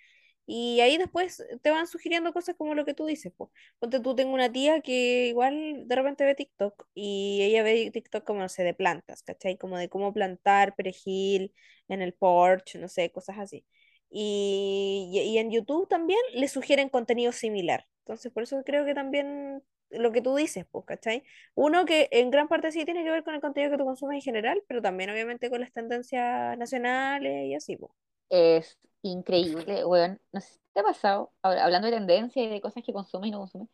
Y 0.46 0.80
ahí 0.80 0.98
después 0.98 1.42
te 1.62 1.70
van 1.70 1.86
sugiriendo 1.86 2.32
cosas 2.32 2.56
como 2.56 2.74
lo 2.74 2.84
que 2.84 2.94
tú 2.94 3.06
dices, 3.06 3.32
pues. 3.36 3.50
Ponte 3.78 4.00
tú, 4.00 4.14
tengo 4.14 4.32
una 4.34 4.50
tía 4.52 4.80
que 4.80 5.28
igual 5.28 5.84
de 5.86 5.96
repente 5.96 6.24
ve 6.24 6.34
TikTok 6.34 6.86
y 6.94 7.40
ella 7.42 7.62
ve 7.62 7.90
TikTok 7.92 8.24
como, 8.24 8.40
no 8.40 8.48
sé, 8.48 8.64
de 8.64 8.74
plantas, 8.74 9.22
¿cachai? 9.22 9.56
Como 9.58 9.78
de 9.78 9.88
cómo 9.88 10.12
plantar 10.12 10.74
perejil 10.74 11.54
en 11.88 12.02
el 12.02 12.12
porch, 12.14 12.76
no 12.76 12.88
sé, 12.88 13.10
cosas 13.12 13.38
así. 13.38 13.64
Y, 14.10 15.10
y, 15.12 15.20
y 15.20 15.38
en 15.38 15.50
YouTube 15.50 15.88
también 15.88 16.20
le 16.34 16.48
sugieren 16.48 16.88
contenido 16.88 17.32
similar. 17.32 17.86
Entonces, 18.00 18.32
por 18.32 18.42
eso 18.42 18.62
creo 18.64 18.84
que 18.84 18.94
también 18.94 19.62
lo 19.90 20.12
que 20.12 20.20
tú 20.22 20.34
dices, 20.36 20.66
pues, 20.70 20.84
¿cachai? 20.86 21.22
Uno 21.54 21.84
que 21.86 22.08
en 22.12 22.30
gran 22.30 22.48
parte 22.48 22.72
sí 22.72 22.84
tiene 22.84 23.04
que 23.04 23.10
ver 23.10 23.24
con 23.24 23.34
el 23.34 23.40
contenido 23.40 23.70
que 23.72 23.78
tú 23.78 23.84
consumes 23.84 24.16
en 24.16 24.22
general, 24.22 24.62
pero 24.66 24.82
también 24.82 25.10
obviamente 25.10 25.50
con 25.50 25.60
las 25.60 25.72
tendencias 25.72 26.56
nacionales 26.58 27.46
y 27.46 27.54
así, 27.54 27.76
pues. 27.76 27.92
Es 28.30 28.76
increíble, 29.02 29.84
weón. 29.84 30.20
No 30.32 30.40
sé 30.40 30.54
si 30.54 30.60
te 30.72 30.80
ha 30.80 30.82
pasado, 30.82 31.32
hab- 31.42 31.58
hablando 31.60 31.86
de 31.86 31.94
tendencia 31.94 32.42
y 32.42 32.48
de 32.48 32.60
cosas 32.60 32.82
que 32.84 32.92
consumes 32.92 33.28
y 33.28 33.30
no 33.32 33.38
consumes, 33.40 33.68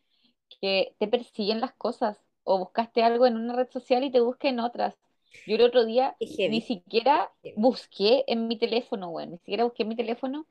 que 0.60 0.94
te 0.98 1.08
persiguen 1.08 1.60
las 1.60 1.72
cosas 1.74 2.18
o 2.44 2.58
buscaste 2.58 3.02
algo 3.02 3.26
en 3.26 3.36
una 3.36 3.54
red 3.54 3.68
social 3.70 4.04
y 4.04 4.10
te 4.10 4.20
busca 4.20 4.48
en 4.48 4.60
otras. 4.60 4.94
Yo 5.46 5.56
el 5.56 5.62
otro 5.62 5.84
día 5.84 6.16
ni 6.20 6.60
siquiera 6.60 7.30
busqué 7.56 8.24
en 8.26 8.48
mi 8.48 8.58
teléfono, 8.58 9.10
weón, 9.10 9.32
ni 9.32 9.38
siquiera 9.38 9.64
busqué 9.64 9.82
en 9.84 9.88
mi 9.90 9.96
teléfono 9.96 10.46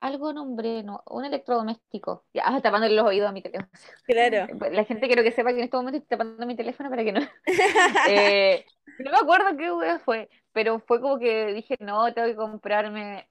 algo 0.00 0.32
nombre, 0.32 0.82
no, 0.82 1.02
un 1.10 1.24
electrodoméstico. 1.24 2.24
Ya, 2.34 2.42
ah, 2.46 2.60
tapándole 2.60 2.94
los 2.94 3.06
oídos 3.06 3.28
a 3.28 3.32
mi 3.32 3.42
teléfono. 3.42 3.68
Claro. 4.04 4.46
La 4.72 4.84
gente 4.84 5.06
quiero 5.06 5.22
que 5.22 5.32
sepa 5.32 5.50
que 5.52 5.58
en 5.58 5.64
este 5.64 5.76
momento 5.76 5.98
estoy 5.98 6.18
tapando 6.18 6.46
mi 6.46 6.56
teléfono 6.56 6.90
para 6.90 7.04
que 7.04 7.12
no... 7.12 7.20
Eh, 8.08 8.64
no 8.98 9.10
me 9.10 9.18
acuerdo 9.18 9.56
qué 9.56 9.70
weón 9.72 10.00
fue, 10.00 10.28
pero 10.52 10.80
fue 10.80 11.00
como 11.00 11.18
que 11.18 11.52
dije, 11.52 11.76
no, 11.80 12.12
tengo 12.14 12.28
que 12.28 12.36
comprarme 12.36 13.28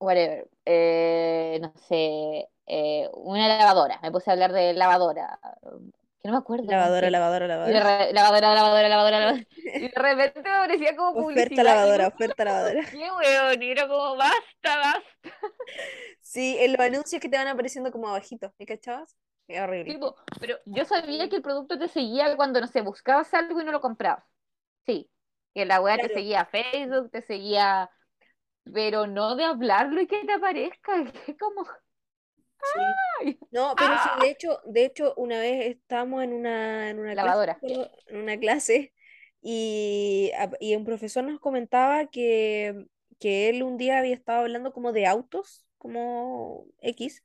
whatever, 0.00 0.48
eh, 0.66 1.58
no 1.62 1.72
sé, 1.88 2.48
eh, 2.66 3.10
una 3.14 3.48
lavadora. 3.48 4.00
Me 4.02 4.12
puse 4.12 4.30
a 4.30 4.34
hablar 4.34 4.52
de 4.52 4.74
lavadora, 4.74 5.40
que 6.22 6.28
no 6.28 6.32
me 6.34 6.38
acuerdo, 6.38 6.72
Lavadora, 6.72 7.10
lavadora, 7.10 7.46
lavadora. 7.46 7.84
re- 7.84 8.12
lavadora, 8.12 8.54
lavadora, 8.54 8.88
lavadora, 8.88 9.20
lavadora. 9.20 9.46
Y 9.76 9.88
de 9.88 9.92
repente 9.96 10.40
me 10.42 10.50
parecía 10.58 10.96
como 10.96 11.14
Oferta 11.14 11.62
publicidad 11.62 11.78
y 11.84 11.92
lavadora, 11.92 12.08
oferta 12.08 12.44
lavadora. 12.44 12.82
qué 12.90 12.98
weón, 13.12 13.62
y 13.62 13.70
era 13.70 13.88
como, 13.88 14.16
basta, 14.16 14.76
basta. 14.78 15.30
Sí, 16.20 16.56
en 16.60 16.72
los 16.72 16.80
anuncios 16.80 17.20
que 17.20 17.28
te 17.28 17.36
van 17.36 17.48
apareciendo 17.48 17.90
como 17.92 18.08
abajito, 18.08 18.54
¿me 18.58 18.66
cachabas? 18.66 19.16
Es 19.48 19.60
horrible. 19.60 19.98
Tipo, 19.98 20.16
pero 20.38 20.56
yo 20.66 20.84
sabía 20.84 21.28
que 21.28 21.36
el 21.36 21.42
producto 21.42 21.78
te 21.78 21.88
seguía 21.88 22.36
cuando, 22.36 22.60
no 22.60 22.66
sé, 22.66 22.82
buscabas 22.82 23.32
algo 23.34 23.60
y 23.60 23.64
no 23.64 23.72
lo 23.72 23.80
comprabas. 23.80 24.24
Sí, 24.86 25.10
que 25.54 25.66
la 25.66 25.80
weá 25.80 26.00
te 26.00 26.08
seguía 26.10 26.42
a 26.42 26.46
Facebook, 26.46 27.10
te 27.10 27.22
seguía, 27.22 27.90
pero 28.72 29.06
no 29.06 29.36
de 29.36 29.44
hablarlo 29.44 30.00
y 30.00 30.06
que 30.06 30.24
te 30.24 30.32
aparezca. 30.32 30.92
Es 31.28 31.36
como, 31.38 31.66
Sí. 32.62 32.96
No, 33.50 33.76
pero 33.78 33.98
sí, 33.98 34.10
¡ah! 34.10 34.16
de 34.16 34.30
hecho, 34.30 34.60
de 34.66 34.84
hecho, 34.84 35.14
una 35.16 35.40
vez 35.40 35.66
estábamos 35.76 36.22
en 36.22 36.32
una, 36.32 36.90
en 36.90 37.00
una 37.00 37.16
clase, 37.18 37.38
Lavadora. 37.38 37.62
acuerdo, 37.66 37.90
en 38.06 38.18
una 38.18 38.38
clase, 38.38 38.94
y, 39.42 40.30
y 40.60 40.76
un 40.76 40.84
profesor 40.84 41.24
nos 41.24 41.40
comentaba 41.40 42.06
que, 42.08 42.86
que 43.18 43.48
él 43.48 43.62
un 43.64 43.76
día 43.76 43.98
había 43.98 44.14
estado 44.14 44.40
hablando 44.42 44.72
como 44.72 44.92
de 44.92 45.06
autos, 45.06 45.66
como 45.78 46.66
X, 46.80 47.24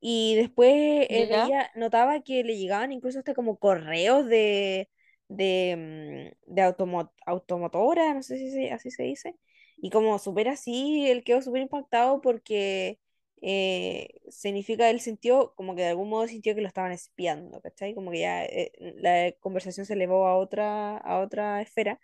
y 0.00 0.36
después 0.36 0.72
veía, 1.10 1.70
notaba 1.76 2.22
que 2.22 2.44
le 2.44 2.56
llegaban 2.58 2.92
incluso 2.92 3.18
hasta 3.20 3.34
como 3.34 3.58
correos 3.58 4.26
de, 4.26 4.90
de, 5.28 6.34
mm, 6.48 6.54
de 6.54 6.62
automo- 6.62 7.12
automotora, 7.26 8.14
no 8.14 8.22
sé 8.22 8.38
si 8.38 8.68
así 8.68 8.90
se 8.90 9.04
dice, 9.04 9.36
y 9.76 9.90
como 9.90 10.18
súper 10.18 10.48
así, 10.48 11.08
él 11.08 11.24
quedó 11.24 11.42
súper 11.42 11.62
impactado 11.62 12.20
porque 12.20 13.00
eh, 13.42 14.08
significa, 14.30 14.90
él 14.90 15.00
sintió, 15.00 15.54
como 15.56 15.74
que 15.76 15.82
de 15.82 15.88
algún 15.88 16.08
modo 16.08 16.26
sintió 16.28 16.54
que 16.54 16.60
lo 16.62 16.68
estaban 16.68 16.92
espiando, 16.92 17.60
¿cachai? 17.60 17.94
Como 17.94 18.10
que 18.10 18.20
ya 18.20 18.44
eh, 18.44 18.72
la 18.96 19.32
conversación 19.40 19.86
se 19.86 19.94
elevó 19.94 20.26
a 20.26 20.36
otra, 20.36 20.96
a 20.98 21.20
otra 21.20 21.60
esfera. 21.62 22.00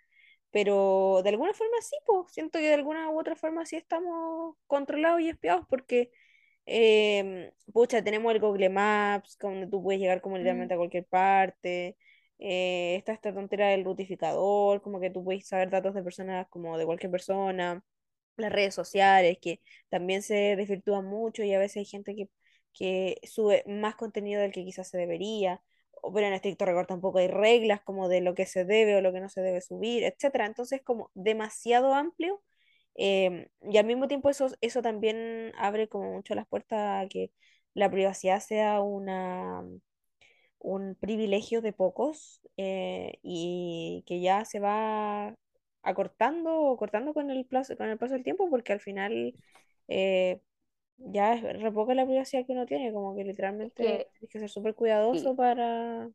Pero 0.51 1.21
de 1.23 1.29
alguna 1.29 1.53
forma 1.53 1.77
sí, 1.81 1.95
pues, 2.05 2.33
siento 2.33 2.59
que 2.59 2.65
de 2.67 2.73
alguna 2.75 3.09
u 3.09 3.19
otra 3.19 3.35
forma 3.35 3.65
sí 3.65 3.77
estamos 3.77 4.55
controlados 4.67 5.21
y 5.21 5.29
espiados 5.29 5.65
porque 5.69 6.11
Em, 6.65 7.51
pucha, 7.73 8.03
tenemos 8.03 8.33
el 8.33 8.39
Google 8.39 8.69
Maps, 8.69 9.37
donde 9.39 9.67
tú 9.67 9.81
puedes 9.83 9.99
llegar 10.01 10.21
como 10.21 10.37
Mm, 10.37 10.37
literalmente 10.37 10.73
a 10.73 10.77
cualquier 10.77 11.05
parte. 11.05 11.97
Eh, 12.41 12.95
está 12.97 13.13
esta 13.13 13.33
tontera 13.33 13.69
del 13.69 13.85
rutificador, 13.85 14.81
como 14.81 14.99
que 14.99 15.09
tú 15.09 15.23
puedes 15.23 15.47
saber 15.47 15.69
datos 15.69 15.93
de 15.93 16.03
personas 16.03 16.47
como 16.49 16.77
de 16.77 16.85
cualquier 16.85 17.11
persona. 17.11 17.83
Las 18.37 18.51
redes 18.51 18.75
sociales, 18.75 19.37
que 19.41 19.61
también 19.89 20.23
se 20.23 20.55
desvirtúan 20.55 21.05
mucho 21.05 21.43
y 21.43 21.53
a 21.53 21.59
veces 21.59 21.77
hay 21.77 21.85
gente 21.85 22.15
que, 22.15 22.29
que 22.73 23.17
sube 23.23 23.63
más 23.67 23.95
contenido 23.95 24.41
del 24.41 24.51
que 24.51 24.65
quizás 24.65 24.89
se 24.89 24.97
debería. 24.97 25.61
Pero 26.13 26.27
en 26.27 26.33
estricto 26.33 26.65
rigor 26.65 26.87
tampoco 26.87 27.19
hay 27.19 27.27
reglas 27.27 27.81
como 27.81 28.09
de 28.09 28.21
lo 28.21 28.33
que 28.35 28.45
se 28.47 28.65
debe 28.65 28.95
o 28.95 29.01
lo 29.01 29.13
que 29.13 29.21
no 29.21 29.29
se 29.29 29.41
debe 29.41 29.61
subir, 29.61 30.03
etcétera. 30.03 30.45
Entonces, 30.47 30.81
como 30.83 31.11
demasiado 31.13 31.93
amplio 31.93 32.41
Em, 32.95 33.47
y 33.61 33.77
al 33.77 33.85
mismo 33.85 34.07
tiempo 34.07 34.29
eso, 34.29 34.47
eso 34.61 34.81
también 34.81 35.51
abre 35.57 35.87
como 35.87 36.11
mucho 36.13 36.35
las 36.35 36.47
puertas 36.47 37.05
a 37.05 37.07
que 37.07 37.31
la 37.73 37.89
privacidad 37.89 38.39
sea 38.41 38.81
una, 38.81 39.63
un 40.61 40.95
privilegio 40.95 41.61
de 41.61 41.73
pocos 41.73 42.41
eh, 42.57 43.19
y 43.23 44.03
que 44.07 44.21
ya 44.21 44.45
se 44.45 44.59
va 44.59 45.35
acortando 45.83 46.53
o 46.61 46.77
cortando 46.77 47.13
con 47.13 47.31
el 47.31 47.45
plazo, 47.45 47.75
con 47.77 47.89
el 47.89 47.97
paso 47.97 48.13
del 48.13 48.23
tiempo 48.23 48.49
porque 48.49 48.73
al 48.73 48.79
final 48.81 49.35
eh, 49.87 50.41
ya 50.97 51.33
es 51.35 51.43
re 51.43 51.71
poca 51.71 51.95
la 51.95 52.05
privacidad 52.05 52.45
que 52.45 52.53
uno 52.53 52.65
tiene, 52.65 52.93
como 52.93 53.15
que 53.15 53.23
literalmente 53.23 53.83
que, 53.83 54.07
tienes 54.19 54.31
que 54.31 54.39
ser 54.39 54.49
súper 54.49 54.75
sí, 55.11 55.19
cuidadoso 55.19 55.35
para 55.35 56.09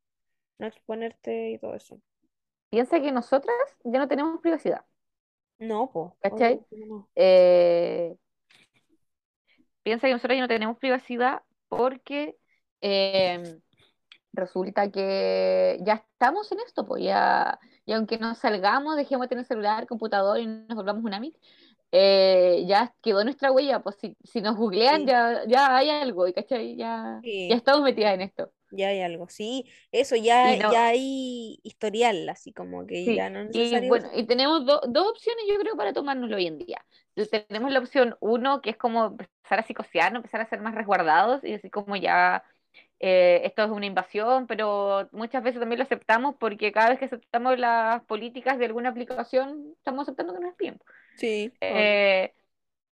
no 0.58 0.66
exponerte 0.66 1.50
y 1.52 1.58
todo 1.58 1.74
eso. 1.74 2.00
piensa 2.70 3.00
que 3.00 3.12
nosotras 3.12 3.56
ya 3.84 3.98
no 3.98 4.08
tenemos 4.08 4.40
privacidad, 4.40 4.84
No, 5.58 5.90
pues, 5.92 6.12
¿cachai? 6.20 6.60
no. 6.70 7.08
Eh, 7.14 8.16
piensa 9.82 10.06
que 10.06 10.12
nosotros 10.12 10.36
ya 10.36 10.42
no 10.42 10.48
tenemos 10.48 10.78
privacidad 10.78 11.42
porque 11.68 12.36
eh, 12.80 13.60
resulta 14.36 14.90
que 14.90 15.78
ya 15.84 15.94
estamos 15.94 16.50
en 16.52 16.60
esto, 16.60 16.86
pues 16.86 17.02
ya, 17.04 17.58
y 17.84 17.92
aunque 17.92 18.18
nos 18.18 18.38
salgamos, 18.38 18.96
dejemos 18.96 19.24
de 19.26 19.28
tener 19.30 19.44
celular, 19.46 19.86
computador 19.86 20.38
y 20.40 20.46
nos 20.46 20.76
volvamos 20.76 21.04
una 21.04 21.16
MIT, 21.18 21.38
eh, 21.92 22.64
ya 22.66 22.94
quedó 23.02 23.24
nuestra 23.24 23.52
huella, 23.52 23.80
pues 23.82 23.96
si, 24.00 24.16
si 24.24 24.40
nos 24.42 24.56
googlean 24.56 25.06
Sí, 25.06 25.06
ya, 25.06 25.44
ya 25.46 25.76
hay 25.76 25.90
algo, 25.90 26.26
¿cachai? 26.34 26.76
Ya, 26.76 27.24
ya 27.48 27.56
sí, 27.56 27.56
estamos 27.56 27.82
metidas 27.82 28.14
en 28.14 28.22
esto. 28.22 28.52
ya 28.70 28.88
hay 28.88 29.00
algo. 29.02 29.28
Sí, 29.28 29.66
eso, 29.92 30.16
ya, 30.16 30.56
no, 30.56 30.68
ya 30.68 30.88
hay 30.88 31.58
historial, 31.62 32.28
así 32.28 32.52
como 32.52 32.86
que 32.86 33.04
sí, 33.04 33.14
ya 33.14 33.30
no 33.30 33.40
es 33.40 33.50
y 33.52 33.80
bueno, 33.82 34.08
y 34.14 34.26
tenemos 34.26 34.64
do- 34.66 34.80
dos 34.88 35.08
opciones 35.08 35.44
yo 35.48 35.58
creo 35.58 35.76
para 35.76 35.92
tomárnoslo 35.92 36.36
hoy 36.36 36.46
en 36.46 36.58
día. 36.58 36.84
Entonces, 37.14 37.46
tenemos 37.48 37.72
la 37.72 37.78
opción 37.80 38.16
uno, 38.20 38.60
que 38.60 38.70
es 38.70 38.76
como 38.76 39.06
empezar 39.06 39.58
a 39.60 39.62
psicosear, 39.62 40.14
empezar 40.14 40.40
a 40.40 40.46
ser 40.48 40.60
más 40.60 40.74
resguardados 40.74 41.44
y 41.44 41.54
así 41.54 41.70
como 41.70 41.96
ya 41.96 42.42
eh, 42.98 43.42
esto 43.44 43.64
es 43.64 43.70
una 43.70 43.86
invasión, 43.86 44.46
pero 44.46 45.08
muchas 45.12 45.42
veces 45.42 45.60
también 45.60 45.78
lo 45.78 45.84
aceptamos 45.84 46.34
porque 46.36 46.72
cada 46.72 46.90
vez 46.90 46.98
que 46.98 47.04
aceptamos 47.06 47.58
las 47.58 48.02
políticas 48.04 48.58
de 48.58 48.66
alguna 48.66 48.90
aplicación, 48.90 49.74
estamos 49.76 50.02
aceptando 50.02 50.34
que 50.34 50.40
nos 50.40 50.50
espíen. 50.50 50.80
Sí, 51.16 51.52
obvio. 51.60 51.70
Eh, 51.74 52.34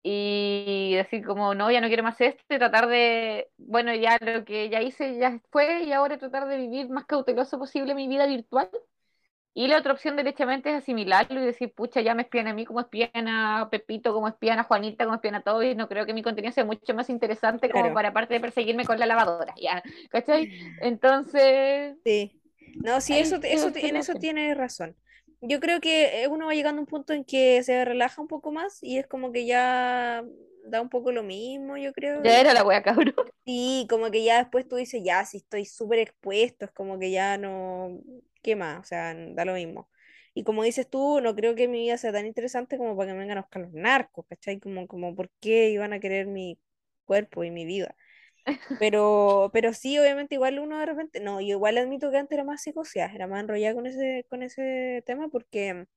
y 0.05 0.95
decir 0.95 1.25
como, 1.25 1.55
no, 1.55 1.71
ya 1.71 1.79
no 1.79 1.87
quiero 1.87 2.03
más 2.03 2.19
esto 2.19 2.43
y 2.53 2.57
tratar 2.57 2.87
de, 2.87 3.49
bueno, 3.57 3.95
ya 3.95 4.17
lo 4.19 4.43
que 4.43 4.69
ya 4.69 4.81
hice 4.81 5.17
ya 5.17 5.39
fue 5.49 5.83
y 5.83 5.93
ahora 5.93 6.17
tratar 6.17 6.47
de 6.47 6.57
vivir 6.57 6.89
más 6.89 7.05
cauteloso 7.05 7.57
posible 7.57 7.95
mi 7.95 8.09
vida 8.09 8.25
virtual. 8.25 8.69
Y 9.55 9.67
la 9.67 9.77
otra 9.77 9.93
opción 9.93 10.15
derechamente 10.15 10.69
es 10.71 10.75
asimilarlo 10.75 11.41
y 11.41 11.45
decir, 11.45 11.71
pucha, 11.73 12.01
ya 12.01 12.15
me 12.15 12.23
espían 12.23 12.47
a 12.47 12.53
mí 12.53 12.65
como 12.65 12.79
espían 12.79 13.27
a 13.27 13.69
Pepito, 13.69 14.13
como 14.13 14.27
espían 14.27 14.59
a 14.59 14.63
Juanita, 14.63 15.05
como 15.05 15.15
espían 15.15 15.35
a 15.35 15.41
todos, 15.43 15.63
y 15.63 15.75
no 15.75 15.87
creo 15.87 16.05
que 16.05 16.13
mi 16.13 16.23
contenido 16.23 16.51
sea 16.51 16.65
mucho 16.65 16.93
más 16.95 17.09
interesante 17.09 17.69
como 17.69 17.83
Claro. 17.83 17.95
para 17.95 18.09
aparte 18.09 18.33
de 18.33 18.39
perseguirme 18.39 18.85
con 18.85 18.99
la 18.99 19.05
lavadora, 19.05 19.53
¿ya? 19.61 19.83
¿Cachai? 20.09 20.49
Entonces, 20.81 21.95
Sí. 22.03 22.39
No, 22.83 22.99
sí, 23.01 23.13
eso, 23.17 23.39
eso, 23.43 23.71
en 23.75 23.95
eso 23.95 24.15
tienes 24.15 24.57
razón. 24.57 24.95
Yo 25.41 25.59
creo 25.59 25.79
que 25.81 26.23
eh, 26.23 26.27
uno 26.27 26.47
va 26.47 26.53
llegando 26.53 26.79
a 26.79 26.83
un 26.83 26.87
punto 26.87 27.13
en 27.13 27.23
que 27.23 27.61
se 27.63 27.85
relaja 27.85 28.21
un 28.21 28.27
poco 28.27 28.51
más 28.51 28.81
y 28.81 28.97
es 28.97 29.07
como 29.07 29.31
que 29.31 29.45
ya 29.45 30.23
da 30.63 30.81
un 30.81 30.89
poco 30.89 31.11
lo 31.11 31.23
mismo, 31.23 31.77
yo 31.77 31.93
creo. 31.93 32.21
Ya 32.23 32.39
era 32.41 32.53
la 32.53 32.63
wea, 32.63 32.81
cabrón. 32.83 33.13
sí, 33.45 33.87
como 33.89 34.11
que 34.11 34.23
ya 34.23 34.39
después 34.39 34.67
tú 34.67 34.75
dices, 34.75 35.01
ya, 35.03 35.25
si 35.25 35.37
estoy 35.37 35.65
súper 35.65 35.99
expuesto, 35.99 36.65
es 36.65 36.71
como 36.71 36.99
que 36.99 37.11
ya 37.11 37.37
no, 37.37 37.99
¿qué 38.41 38.55
más? 38.55 38.79
O 38.79 38.83
sea, 38.83 39.13
da 39.15 39.45
lo 39.45 39.53
mismo. 39.53 39.89
Y 40.33 40.43
como 40.43 40.63
dices 40.63 40.89
tú, 40.89 41.21
no 41.21 41.35
creo 41.35 41.55
que 41.55 41.67
mi 41.67 41.79
vida 41.81 41.97
sea 41.97 42.11
tan 42.11 42.25
interesante 42.25 42.77
como 42.77 42.95
para 42.97 43.09
que 43.09 43.13
me 43.13 43.19
vengan 43.19 43.37
a 43.39 43.41
buscar 43.41 43.61
los 43.63 43.73
narcos, 43.73 44.25
¿cachai? 44.27 44.59
Como, 44.59 44.87
como, 44.87 45.15
¿por 45.15 45.29
qué 45.39 45.69
iban 45.69 45.93
a 45.93 45.99
querer 45.99 46.25
mi 46.27 46.59
cuerpo 47.05 47.43
y 47.43 47.51
mi 47.51 47.65
vida? 47.65 47.95
Pero, 48.77 49.49
pero 49.53 49.73
sí, 49.73 49.97
obviamente, 49.99 50.35
igual 50.35 50.59
uno 50.59 50.79
de 50.79 50.85
repente, 50.85 51.19
no, 51.21 51.39
yo 51.41 51.47
igual 51.49 51.77
admito 51.77 52.11
que 52.11 52.17
antes 52.17 52.33
era 52.35 52.43
más 52.43 52.61
psicoseada, 52.63 53.13
era 53.13 53.27
más 53.27 53.41
enrollada 53.41 53.75
con 53.75 53.85
ese, 53.87 54.25
con 54.29 54.43
ese 54.43 55.03
tema 55.05 55.29
porque, 55.29 55.87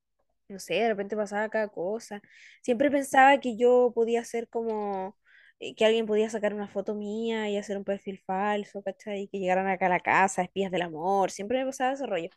no 0.49 0.59
sé, 0.61 0.75
de 0.75 0.89
repente 0.89 1.17
pasaba 1.17 1.49
cada 1.49 1.69
cosa. 1.69 2.23
Siempre 2.63 2.91
pensaba 2.91 3.39
que 3.41 3.57
yo 3.57 3.93
podía 3.95 4.21
hacer 4.21 4.49
como, 4.49 5.17
eh, 5.61 5.75
que 5.75 5.85
alguien 5.87 6.07
podía 6.07 6.31
sacar 6.31 6.55
una 6.55 6.69
foto 6.69 6.95
mía 6.95 7.49
y 7.51 7.57
hacer 7.57 7.77
un 7.79 7.85
perfil 7.85 8.19
falso, 8.27 8.83
¿cachai? 8.83 9.23
Y 9.23 9.29
que 9.29 9.39
llegaran 9.39 9.67
acá 9.69 9.87
a 9.87 9.89
la 9.91 10.01
casa, 10.01 10.43
espías 10.43 10.71
del 10.71 10.83
amor, 10.83 11.31
siempre 11.31 11.59
me 11.59 11.67
pasaba 11.67 11.93
ese 11.95 12.07
rollo. 12.07 12.31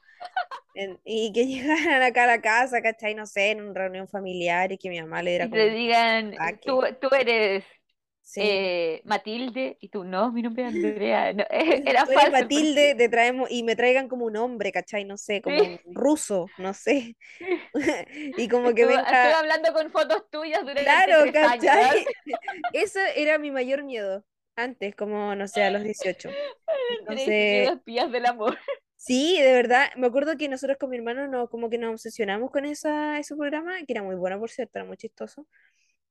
En- 0.74 1.00
y 1.06 1.32
que 1.34 1.46
llegaran 1.48 2.04
acá 2.04 2.24
a 2.26 2.28
la 2.28 2.42
casa, 2.42 2.82
¿cachai? 2.82 3.16
No 3.16 3.26
sé, 3.26 3.52
en 3.52 3.62
una 3.64 3.74
reunión 3.82 4.08
familiar 4.08 4.72
y 4.72 4.78
que 4.78 4.90
mi 4.90 5.02
mamá 5.02 5.24
le 5.24 5.32
diera 5.32 5.48
Y 5.48 5.50
como 5.50 5.68
te 5.68 5.70
digan, 5.72 6.36
tú, 6.66 6.82
tú 7.02 7.10
eres 7.16 7.66
Sí. 8.32 8.42
eh, 8.44 9.02
Matilde, 9.06 9.78
y 9.82 9.90
tú, 9.90 10.04
no, 10.04 10.32
mi 10.32 10.44
nombre 10.44 10.64
es 10.64 10.70
Andrea. 10.70 11.34
No, 11.34 11.44
era 11.50 12.06
Tú 12.06 12.12
falso 12.12 12.32
Matilde, 12.32 12.94
te 12.96 13.10
traemos 13.10 13.50
y 13.50 13.64
me 13.64 13.76
traigan 13.76 14.08
como 14.08 14.26
un 14.26 14.38
hombre, 14.38 14.72
¿cachai? 14.72 15.04
No 15.04 15.18
sé, 15.18 15.42
como 15.42 15.64
Sí. 15.64 15.80
un 15.84 15.96
ruso, 15.96 16.46
no 16.60 16.74
sé. 16.76 17.18
Y 18.38 18.48
como 18.48 18.74
que 18.76 18.86
venga, 18.86 19.40
hablando 19.40 19.74
con 19.74 19.90
fotos 19.92 20.30
tuyas 20.30 20.62
durante 20.62 20.84
claro, 20.84 21.22
tres 21.32 21.36
años. 21.44 21.66
¿cachai? 21.66 22.06
Eso 22.74 23.00
era 23.16 23.40
mi 23.40 23.50
mayor 23.52 23.84
miedo 23.84 24.24
antes, 24.56 24.96
como, 24.96 25.34
no 25.36 25.48
sé, 25.48 25.64
a 25.64 25.72
los 25.72 25.84
18. 25.84 26.30
Andrea 26.30 27.26
Isidro, 27.26 27.70
Entonces, 27.70 27.70
espías 27.78 28.12
del 28.12 28.26
amor. 28.28 28.58
sí, 28.96 29.40
de 29.42 29.54
verdad, 29.54 29.88
me 29.98 30.08
acuerdo 30.08 30.38
que 30.38 30.50
nosotros 30.50 30.78
con 30.78 30.90
mi 30.90 30.98
hermano 30.98 31.28
no, 31.28 31.50
como 31.50 31.70
que 31.70 31.78
nos 31.78 31.92
obsesionamos 31.94 32.52
con 32.52 32.66
esa, 32.66 33.18
ese 33.20 33.36
programa, 33.36 33.78
que 33.86 33.94
era 33.94 34.04
muy 34.04 34.16
bueno, 34.16 34.40
por 34.40 34.50
cierto, 34.52 34.78
era 34.80 34.86
muy 34.86 34.98
chistoso. 34.98 35.48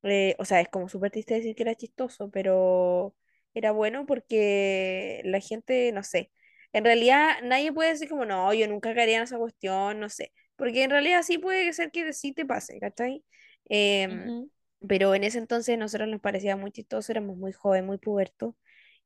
Eh, 0.04 0.36
o 0.38 0.44
sea, 0.44 0.60
es 0.60 0.68
como 0.68 0.88
súper 0.88 1.10
triste 1.10 1.34
decir 1.34 1.54
que 1.56 1.62
era 1.64 1.74
chistoso, 1.74 2.30
pero 2.30 3.14
era 3.54 3.72
bueno 3.72 4.06
porque 4.06 5.20
la 5.24 5.40
gente, 5.40 5.90
no 5.92 6.02
sé, 6.04 6.30
en 6.72 6.84
realidad 6.84 7.38
nadie 7.42 7.72
puede 7.72 7.90
decir 7.90 8.08
como, 8.08 8.24
no, 8.24 8.52
yo 8.54 8.68
nunca 8.68 8.94
caería 8.94 9.16
en 9.18 9.24
esa 9.24 9.38
cuestión, 9.38 9.98
no 10.00 10.08
sé, 10.08 10.32
porque 10.56 10.84
en 10.84 10.90
realidad 10.90 11.22
sí 11.22 11.38
puede 11.38 11.72
ser 11.72 11.90
que 11.90 12.12
sí 12.12 12.32
te 12.32 12.46
pase, 12.46 12.78
¿cachai? 12.80 13.24
Em, 13.68 14.30
Ujú. 14.30 14.50
pero 14.86 15.14
en 15.14 15.24
ese 15.24 15.38
entonces 15.38 15.74
a 15.74 15.78
nosotros 15.78 16.08
nos 16.08 16.20
parecía 16.20 16.56
muy 16.56 16.70
chistoso, 16.72 17.10
éramos 17.12 17.36
muy 17.36 17.52
jóvenes, 17.52 17.86
muy 17.86 17.98
pubertos. 17.98 18.54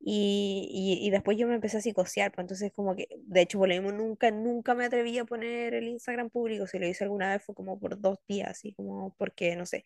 Y, 0.04 0.68
y, 1.00 1.06
y 1.06 1.10
después 1.10 1.38
yo 1.38 1.46
me 1.46 1.54
empecé 1.54 1.76
a 1.76 1.80
psicosear, 1.80 2.32
pues 2.32 2.42
entonces 2.44 2.72
como 2.72 2.96
que, 2.96 3.06
de 3.18 3.40
hecho, 3.42 3.58
por 3.58 3.68
lo 3.68 3.74
mismo 3.74 3.92
nunca, 3.92 4.30
nunca 4.32 4.74
me 4.74 4.84
atreví 4.86 5.16
a 5.18 5.24
poner 5.24 5.74
el 5.74 5.86
Instagram 5.88 6.28
público, 6.28 6.66
si 6.66 6.78
lo 6.80 6.88
hice 6.88 7.04
alguna 7.04 7.30
vez 7.32 7.44
fue 7.44 7.54
como 7.54 7.78
por 7.78 8.00
dos 8.00 8.18
días, 8.26 8.50
así 8.50 8.74
como 8.74 9.14
porque, 9.16 9.54
no 9.56 9.64
sé, 9.64 9.84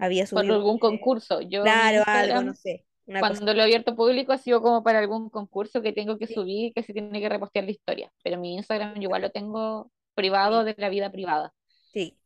había 0.00 0.26
Por 0.32 0.44
subido, 0.44 0.52
algún 0.52 0.78
eh, 0.80 0.80
concurso. 0.80 1.40
Yo, 1.42 1.62
claro, 1.62 2.04
algo, 2.06 2.42
no 2.42 2.54
sé, 2.54 2.86
una 3.06 3.24
cosa. 3.24 3.42
cuando 3.42 3.54
lo 3.54 3.60
he 3.60 3.64
abierto 3.64 3.96
público, 3.96 4.32
ha 4.32 4.38
sido 4.38 4.62
como 4.62 4.82
para 4.84 5.00
algún 5.00 5.30
concurso 5.30 5.82
que 5.82 5.92
tengo 5.92 6.18
que 6.18 6.26
Sí, 6.26 6.28
subir 6.28 6.66
y 6.68 6.72
que 6.72 6.82
se 6.82 6.92
tiene 6.94 7.20
que 7.20 7.28
repostear 7.28 7.64
la 7.66 7.72
historia. 7.72 8.12
Pero 8.24 8.38
mi 8.40 8.54
Instagram 8.56 8.96
yo 8.96 9.02
igual 9.04 9.22
lo 9.22 9.30
tengo 9.32 9.92
privado 10.14 10.64
de 10.64 10.74
la 10.78 10.88
vida 10.90 11.10
privada. 11.12 11.52
sí. 11.92 12.16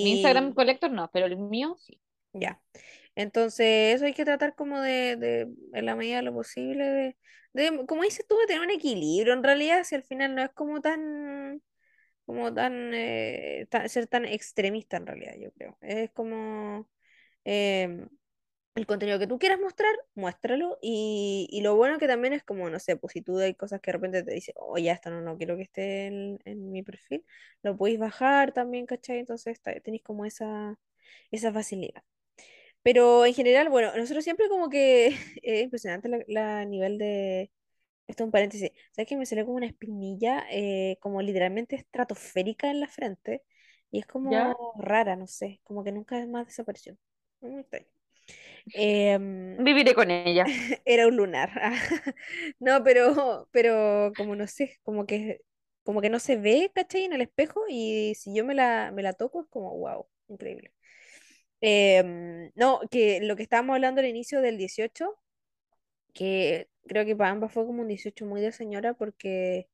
Mi 0.00 0.10
Instagram 0.12 0.52
Collector 0.52 0.90
no, 0.90 1.08
pero 1.12 1.24
el 1.26 1.38
mío 1.38 1.76
sí. 1.78 1.98
ya. 2.34 2.60
Entonces, 3.14 3.96
eso 3.96 4.04
hay 4.06 4.14
que 4.14 4.24
tratar 4.24 4.54
como 4.54 4.80
de, 4.80 5.16
de 5.16 5.42
en 5.74 5.86
la 5.86 5.96
medida 5.96 6.16
de 6.16 6.22
lo 6.22 6.32
posible, 6.32 6.84
de, 6.84 7.16
de, 7.52 7.86
como 7.86 8.02
dices 8.04 8.26
tú, 8.26 8.36
de 8.38 8.46
tener 8.46 8.62
un 8.62 8.70
equilibrio. 8.70 9.34
En 9.34 9.42
realidad, 9.42 9.84
si 9.84 9.94
al 9.94 10.04
final 10.04 10.34
no 10.34 10.42
es 10.42 10.50
como 10.52 10.80
tan, 10.80 11.62
como 12.26 12.52
tan, 12.54 12.92
eh, 12.94 13.66
ser 13.88 14.06
tan 14.06 14.24
extremista 14.24 14.96
en 14.96 15.06
realidad, 15.06 15.34
yo 15.38 15.52
creo. 15.52 15.76
Es 15.80 16.10
como, 16.12 16.88
em, 17.44 18.08
el 18.74 18.86
contenido 18.86 19.18
que 19.18 19.26
tú 19.26 19.38
quieras 19.38 19.60
mostrar, 19.60 19.94
muéstralo. 20.14 20.78
Y, 20.82 21.48
y 21.50 21.62
lo 21.62 21.76
bueno 21.76 21.98
que 21.98 22.06
también 22.08 22.32
es 22.34 22.44
como, 22.44 22.70
no 22.70 22.78
sé, 22.78 22.96
pues 22.96 23.12
si 23.14 23.22
tú 23.22 23.38
hay 23.38 23.54
cosas 23.54 23.80
que 23.80 23.90
de 23.90 23.94
repente 23.94 24.22
te 24.24 24.32
dice, 24.34 24.52
oh, 24.56 24.78
ya 24.78 24.92
esto 24.94 25.10
no, 25.10 25.20
no 25.22 25.36
quiero 25.38 25.56
que 25.56 25.62
esté 25.64 26.06
en, 26.06 26.40
en 26.44 26.72
mi 26.72 26.82
perfil, 26.82 27.24
lo 27.62 27.76
podéis 27.76 27.98
bajar 27.98 28.52
también, 28.52 28.86
¿cachai? 28.86 29.18
Entonces 29.20 29.60
tenéis 29.84 30.02
como 30.02 30.24
esa, 30.26 30.78
esa 31.30 31.52
facilidad. 31.52 32.02
Pero 32.82 33.24
en 33.26 33.34
general, 33.34 33.68
bueno, 33.70 33.92
nosotros 33.96 34.24
siempre 34.24 34.48
como 34.48 34.68
que 34.70 35.08
es 35.42 35.62
impresionante 35.64 36.08
la 36.28 36.64
nivel 36.64 36.98
de... 36.98 37.50
Esto 38.12 38.24
es 38.24 38.26
un 38.26 38.30
paréntesis. 38.32 38.70
¿Sabes 38.90 39.08
que 39.08 39.16
me 39.16 39.24
salió 39.24 39.46
como 39.46 39.56
una 39.56 39.64
espinilla, 39.66 40.44
eh, 40.50 40.98
como 41.00 41.22
literalmente 41.22 41.76
estratosférica 41.76 42.70
en 42.70 42.80
la 42.80 42.86
frente? 42.86 43.42
Y 43.90 44.00
es 44.00 44.06
¿Ya? 44.22 44.52
como 44.52 44.74
rara, 44.78 45.16
no 45.16 45.26
sé, 45.26 45.60
como 45.64 45.82
que 45.82 45.92
nunca 45.92 46.26
más 46.26 46.46
desapareció. 46.46 46.98
Muy 47.40 47.60
extraño. 47.60 47.86
Em, 48.74 49.64
Viviré 49.64 49.94
con 49.94 50.10
ella. 50.10 50.44
era 50.84 51.06
un 51.06 51.16
lunar. 51.16 51.50
No, 52.60 52.84
pero, 52.84 53.48
pero 53.50 54.12
como 54.14 54.36
no 54.36 54.46
sé, 54.46 54.78
como 54.82 55.06
que, 55.06 55.40
como 55.82 56.02
que 56.02 56.10
no 56.10 56.18
se 56.18 56.36
ve, 56.36 56.70
¿cachai? 56.74 57.04
En 57.04 57.14
el 57.14 57.22
espejo 57.22 57.64
y 57.66 58.14
si 58.14 58.34
yo 58.34 58.44
me 58.44 58.54
la, 58.54 58.92
me 58.92 59.02
la 59.02 59.14
toco 59.14 59.40
es 59.40 59.48
como, 59.48 59.74
wow, 59.78 60.06
increíble. 60.28 60.70
Em, 61.62 62.50
no, 62.56 62.80
que 62.90 63.20
lo 63.22 63.36
que 63.36 63.42
estábamos 63.44 63.74
hablando 63.74 64.00
al 64.02 64.06
inicio 64.08 64.42
del 64.42 64.58
18 64.58 65.16
que 66.12 66.68
creo 66.88 67.04
que 67.04 67.16
para 67.16 67.30
ambas 67.30 67.52
fue 67.52 67.66
como 67.66 67.82
un 67.82 67.88
18 67.88 68.26
muy 68.26 68.40
de 68.40 68.52
señora 68.52 68.94
porque 68.94 69.68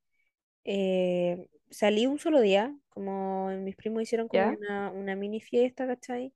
eh, 0.65 1.49
salí 1.71 2.07
un 2.07 2.19
solo 2.19 2.41
día, 2.41 2.75
como 2.91 3.49
mis 3.51 3.77
primos 3.77 4.03
hicieron 4.03 4.29
como 4.29 4.49
¿Ya? 4.49 4.59
una, 4.59 4.91
una 4.91 5.17
mini 5.17 5.41
fiesta, 5.41 5.87
¿cachai? 5.87 6.35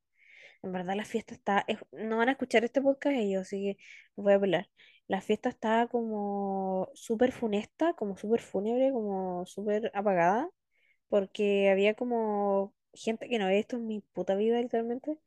En 0.63 0.73
verdad 0.73 0.97
la 0.97 1.05
fiesta 1.05 1.35
está, 1.35 1.65
es- 1.69 1.79
no 1.93 2.19
van 2.19 2.29
a 2.29 2.33
escuchar 2.33 2.65
este 2.65 2.83
podcast 2.83 3.17
ellos, 3.17 3.43
así 3.43 3.77
que 3.77 3.85
voy 4.17 4.33
a 4.33 4.37
hablar. 4.37 4.69
La 5.09 5.21
fiesta 5.21 5.49
estaba 5.49 5.89
como 5.89 6.89
súper 6.95 7.33
funesta, 7.33 7.95
como 7.95 8.17
súper 8.17 8.41
fúnebre, 8.41 8.93
como 8.93 9.45
súper 9.47 9.91
apagada, 9.95 10.49
porque 11.09 11.71
había 11.71 11.95
como 11.95 12.75
gente 12.95 13.29
que 13.29 13.39
no 13.39 13.47
había 13.47 13.59
visto 13.59 13.77
en 13.77 13.87
mi 13.87 14.01
puta 14.13 14.35
vida 14.37 14.61
literalmente, 14.61 15.19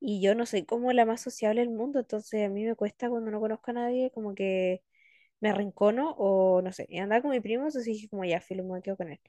y 0.00 0.20
yo 0.22 0.34
no 0.34 0.46
soy 0.46 0.64
como 0.64 0.92
la 0.92 1.06
más 1.06 1.20
sociable 1.22 1.60
del 1.62 1.70
mundo, 1.70 2.00
entonces 2.00 2.46
a 2.46 2.50
mí 2.50 2.64
me 2.64 2.74
cuesta 2.76 3.08
cuando 3.10 3.30
no 3.30 3.40
conozco 3.40 3.70
a 3.70 3.74
nadie, 3.74 4.10
como 4.12 4.34
que 4.34 4.82
me 5.40 5.50
arrincono 5.50 6.12
o 6.18 6.62
no 6.62 6.72
sé, 6.72 6.86
y 6.88 6.98
andaba 6.98 7.22
con 7.22 7.32
mi 7.32 7.40
primo, 7.40 7.62
entonces 7.66 7.84
dije 7.86 8.08
como 8.08 8.24
ya, 8.24 8.40
filo, 8.40 8.64
me 8.64 8.82
quedo 8.82 8.96
con 8.96 9.10
él. 9.10 9.20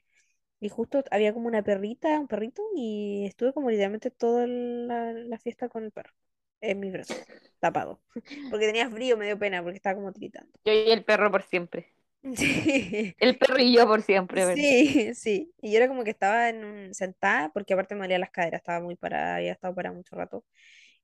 Y 0.60 0.68
justo 0.70 1.04
había 1.10 1.32
como 1.34 1.48
una 1.48 1.62
perrita, 1.62 2.18
un 2.20 2.28
perrito, 2.28 2.62
y 2.76 3.26
estuve 3.26 3.52
como 3.52 3.70
literalmente 3.70 4.10
toda 4.10 4.46
la, 4.46 5.12
la 5.12 5.38
fiesta 5.38 5.68
con 5.68 5.84
el 5.84 5.92
perro. 5.92 6.12
en 6.60 6.80
mi 6.80 6.90
brazo, 6.90 7.20
tapado. 7.60 8.02
Porque 8.48 8.66
tenía 8.66 8.90
frío, 8.90 9.16
me 9.16 9.26
dio 9.26 9.38
pena, 9.38 9.62
porque 9.62 9.76
estaba 9.76 9.96
como 9.96 10.12
tiritando. 10.12 10.52
Yo 10.64 10.72
y 10.72 10.90
el 10.92 11.04
perro 11.04 11.30
por 11.32 11.42
siempre. 11.42 11.92
Sí, 12.36 13.16
El 13.18 13.38
yo 13.72 13.86
por 13.86 14.02
siempre, 14.02 14.44
¿verdad? 14.44 14.66
sí, 14.74 15.14
sí. 15.14 15.52
Y 15.60 15.72
yo 15.72 15.78
era 15.78 15.88
como 15.88 16.04
que 16.04 16.10
estaba 16.10 16.48
en 16.48 16.64
un- 16.64 16.94
sentada, 16.94 17.50
porque 17.52 17.74
aparte 17.74 17.94
me 17.94 18.02
dolía 18.02 18.18
las 18.18 18.30
caderas, 18.30 18.60
estaba 18.60 18.80
muy 18.80 18.96
parada, 18.96 19.36
había 19.36 19.52
estado 19.52 19.74
parada 19.74 19.94
mucho 19.96 20.16
rato. 20.16 20.44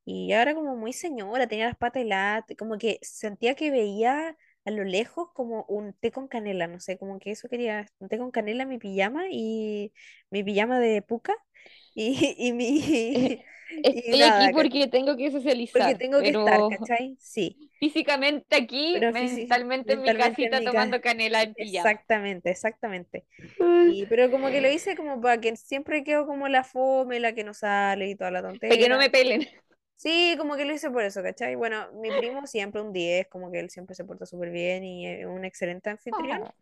Y 0.05 0.29
ya 0.29 0.43
era 0.43 0.55
como 0.55 0.77
muy 0.77 0.93
señora, 0.93 1.47
tenía 1.49 1.67
las 1.67 1.77
patas 1.77 2.03
heladas, 2.03 2.45
como 2.59 2.79
que 2.79 2.99
sentía 3.03 3.55
que 3.55 3.71
veía 3.71 4.37
a 4.67 4.71
lo 4.71 4.85
lejos 4.85 5.29
como 5.35 5.65
un 5.69 5.95
té 5.95 6.13
con 6.13 6.29
canela, 6.29 6.67
no 6.69 6.81
sé, 6.81 6.99
como 6.99 7.19
que 7.19 7.33
eso 7.33 7.49
quería, 7.49 7.87
un 7.99 8.09
té 8.09 8.19
con 8.19 8.31
canela 8.31 8.67
mi 8.67 8.79
pijama 8.79 9.25
y 9.31 9.93
mi 10.31 10.45
pijama 10.45 10.79
de 10.81 11.03
puca 11.03 11.35
y, 11.95 12.35
y 12.39 12.53
mi... 12.53 13.43
Estoy 13.83 14.23
aquí 14.23 14.53
porque 14.53 14.87
tengo 14.89 15.17
que 15.17 15.31
porque 15.31 15.31
socializar, 15.31 15.99
tengo 15.99 16.21
que 16.21 16.29
estar, 16.29 16.61
¿cachai? 16.79 17.17
Sí, 17.19 17.71
físicamente 17.81 18.57
aquí, 18.57 18.93
pero 18.95 19.13
mentalmente 19.13 19.95
en 19.95 20.03
mi 20.03 20.09
en 20.09 20.17
casita 20.17 20.61
mi 20.61 20.67
tomando 20.67 21.01
canela 21.01 21.43
en 21.43 21.55
pijama. 21.55 21.91
Exactamente, 21.91 22.51
exactamente. 22.51 23.25
Para 23.59 23.85
Y, 23.87 24.07
pero 24.07 24.31
como 24.31 24.49
que 24.49 24.61
lo 24.61 24.71
hice 24.71 24.97
como 24.97 25.21
para 25.21 25.41
que 25.41 25.57
siempre 25.57 26.05
quedo 26.05 26.27
como 26.27 26.49
la 26.49 26.65
fome, 26.65 27.21
la 27.21 27.35
que 27.35 27.45
no 27.45 27.55
sale 27.55 28.11
y 28.11 28.15
toda 28.15 28.31
la 28.31 28.43
que 28.61 28.89
no 28.89 28.99
me 28.99 29.11
pelen. 29.11 29.47
Sí, 29.97 30.35
como 30.37 30.57
que 30.57 30.65
lo 30.65 30.75
hice 30.75 30.91
por 30.91 31.03
eso, 31.03 31.23
¿cachai? 31.23 31.55
Bueno, 31.55 31.91
mi 31.95 32.11
primo 32.11 32.47
siempre 32.47 32.83
un 32.83 32.93
10 32.93 33.29
como 33.29 33.51
que 33.51 33.61
él 33.61 33.71
siempre 33.71 33.95
se 33.95 34.05
porta 34.05 34.27
súper 34.27 34.51
bien 34.51 34.85
y 34.85 35.07
es 35.07 35.27
un 35.27 35.45
excelente 35.45 35.89
anfitrión. 35.89 36.43
Oh. 36.43 36.55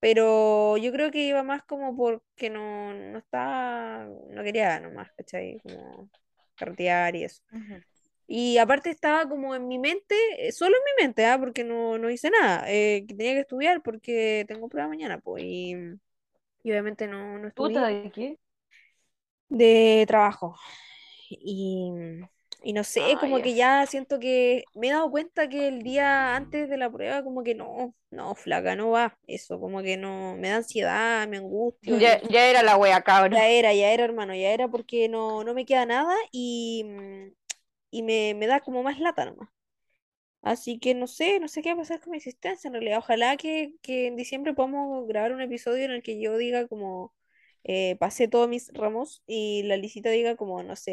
Pero 0.00 0.76
yo 0.76 0.92
creo 0.92 1.10
que 1.10 1.26
iba 1.26 1.42
más 1.42 1.64
como 1.64 1.96
porque 1.96 2.50
no, 2.50 2.92
no 2.94 3.18
estaba, 3.18 4.06
no 4.30 4.42
quería 4.44 4.80
nomás, 4.80 5.10
¿cachai? 5.16 5.58
Como 5.62 6.10
carretear 6.56 7.16
y 7.16 7.24
eso. 7.24 7.42
Y 8.26 8.58
aparte 8.58 8.90
estaba 8.90 9.28
como 9.28 9.54
en 9.54 9.68
mi 9.68 9.78
mente, 9.78 10.14
eh, 10.38 10.52
solo 10.52 10.76
en 10.76 10.82
mi 10.84 11.04
mente, 11.06 11.26
¿ah? 11.26 11.38
Porque 11.38 11.64
no, 11.64 11.98
no 11.98 12.10
hice 12.10 12.30
nada, 12.30 12.64
eh, 12.70 13.04
que 13.08 13.14
tenía 13.14 13.34
que 13.34 13.40
estudiar 13.40 13.82
porque 13.82 14.44
tengo 14.48 14.68
prueba 14.68 14.88
mañana, 14.88 15.18
pues, 15.20 15.44
y, 15.44 15.74
y 16.64 16.70
obviamente 16.72 17.06
no, 17.08 17.38
no 17.38 17.48
estudié 17.48 17.78
¿Puta 17.78 17.88
de 17.88 18.10
qué? 18.12 18.38
de 19.48 20.04
trabajo. 20.08 20.56
Y, 21.30 21.90
y 22.64 22.72
no 22.74 22.84
sé, 22.84 23.16
Ah, 23.16 23.20
como 23.20 23.42
que 23.42 23.54
ya 23.54 23.86
siento 23.86 24.18
que 24.20 24.64
me 24.74 24.88
he 24.88 24.92
dado 24.92 25.10
cuenta 25.10 25.48
que 25.48 25.68
el 25.68 25.82
día 25.82 26.36
antes 26.36 26.68
de 26.70 26.76
la 26.78 26.90
prueba, 26.90 27.22
como 27.24 27.42
que 27.44 27.54
no, 27.54 27.94
no, 28.10 28.34
flaca, 28.36 28.76
no 28.76 28.90
va, 28.90 29.18
eso, 29.26 29.60
como 29.60 29.82
que 29.82 29.96
no, 29.98 30.36
me 30.36 30.50
da 30.50 30.56
ansiedad, 30.56 31.28
me 31.28 31.38
angustio 31.38 32.00
Ya, 32.00 32.20
y 32.22 32.22
ya 32.28 32.46
era 32.50 32.62
la 32.62 32.76
wea, 32.76 33.00
cabrón. 33.02 33.32
ya 33.32 33.48
era, 33.48 33.72
ya 33.74 33.90
era, 33.92 34.04
hermano, 34.04 34.34
ya 34.34 34.50
era 34.52 34.68
porque 34.68 35.08
no, 35.08 35.44
no 35.44 35.54
me 35.54 35.66
queda 35.66 35.86
nada 35.86 36.14
y, 36.32 36.84
mm, 36.84 37.32
y 37.92 38.02
me, 38.02 38.34
me 38.34 38.46
da 38.46 38.60
como 38.60 38.82
más 38.82 39.00
lata 39.00 39.26
nomás. 39.26 39.48
Así 40.42 40.78
que 40.78 40.94
no 40.94 41.06
sé, 41.08 41.40
no 41.40 41.48
sé 41.48 41.62
qué 41.62 41.70
va 41.70 41.74
a 41.76 41.78
pasar 41.78 42.00
con 42.00 42.10
mi 42.12 42.18
existencia 42.18 42.68
en 42.68 42.74
realidad. 42.74 42.98
Ojalá 42.98 43.36
que, 43.36 43.74
que 43.82 44.06
en 44.08 44.16
diciembre 44.16 44.54
podamos 44.54 45.06
grabar 45.08 45.32
un 45.32 45.40
episodio 45.42 45.84
en 45.86 45.92
el 45.92 46.02
que 46.02 46.20
yo 46.20 46.36
diga 46.36 46.68
como 46.68 47.14
eh, 47.64 47.96
pasé 47.98 48.28
todos 48.28 48.48
mis 48.48 48.70
ramos 48.74 49.22
y 49.26 49.62
la 49.64 49.76
Licita 49.76 50.10
diga 50.10 50.36
como, 50.36 50.62
no 50.62 50.76
sé, 50.76 50.92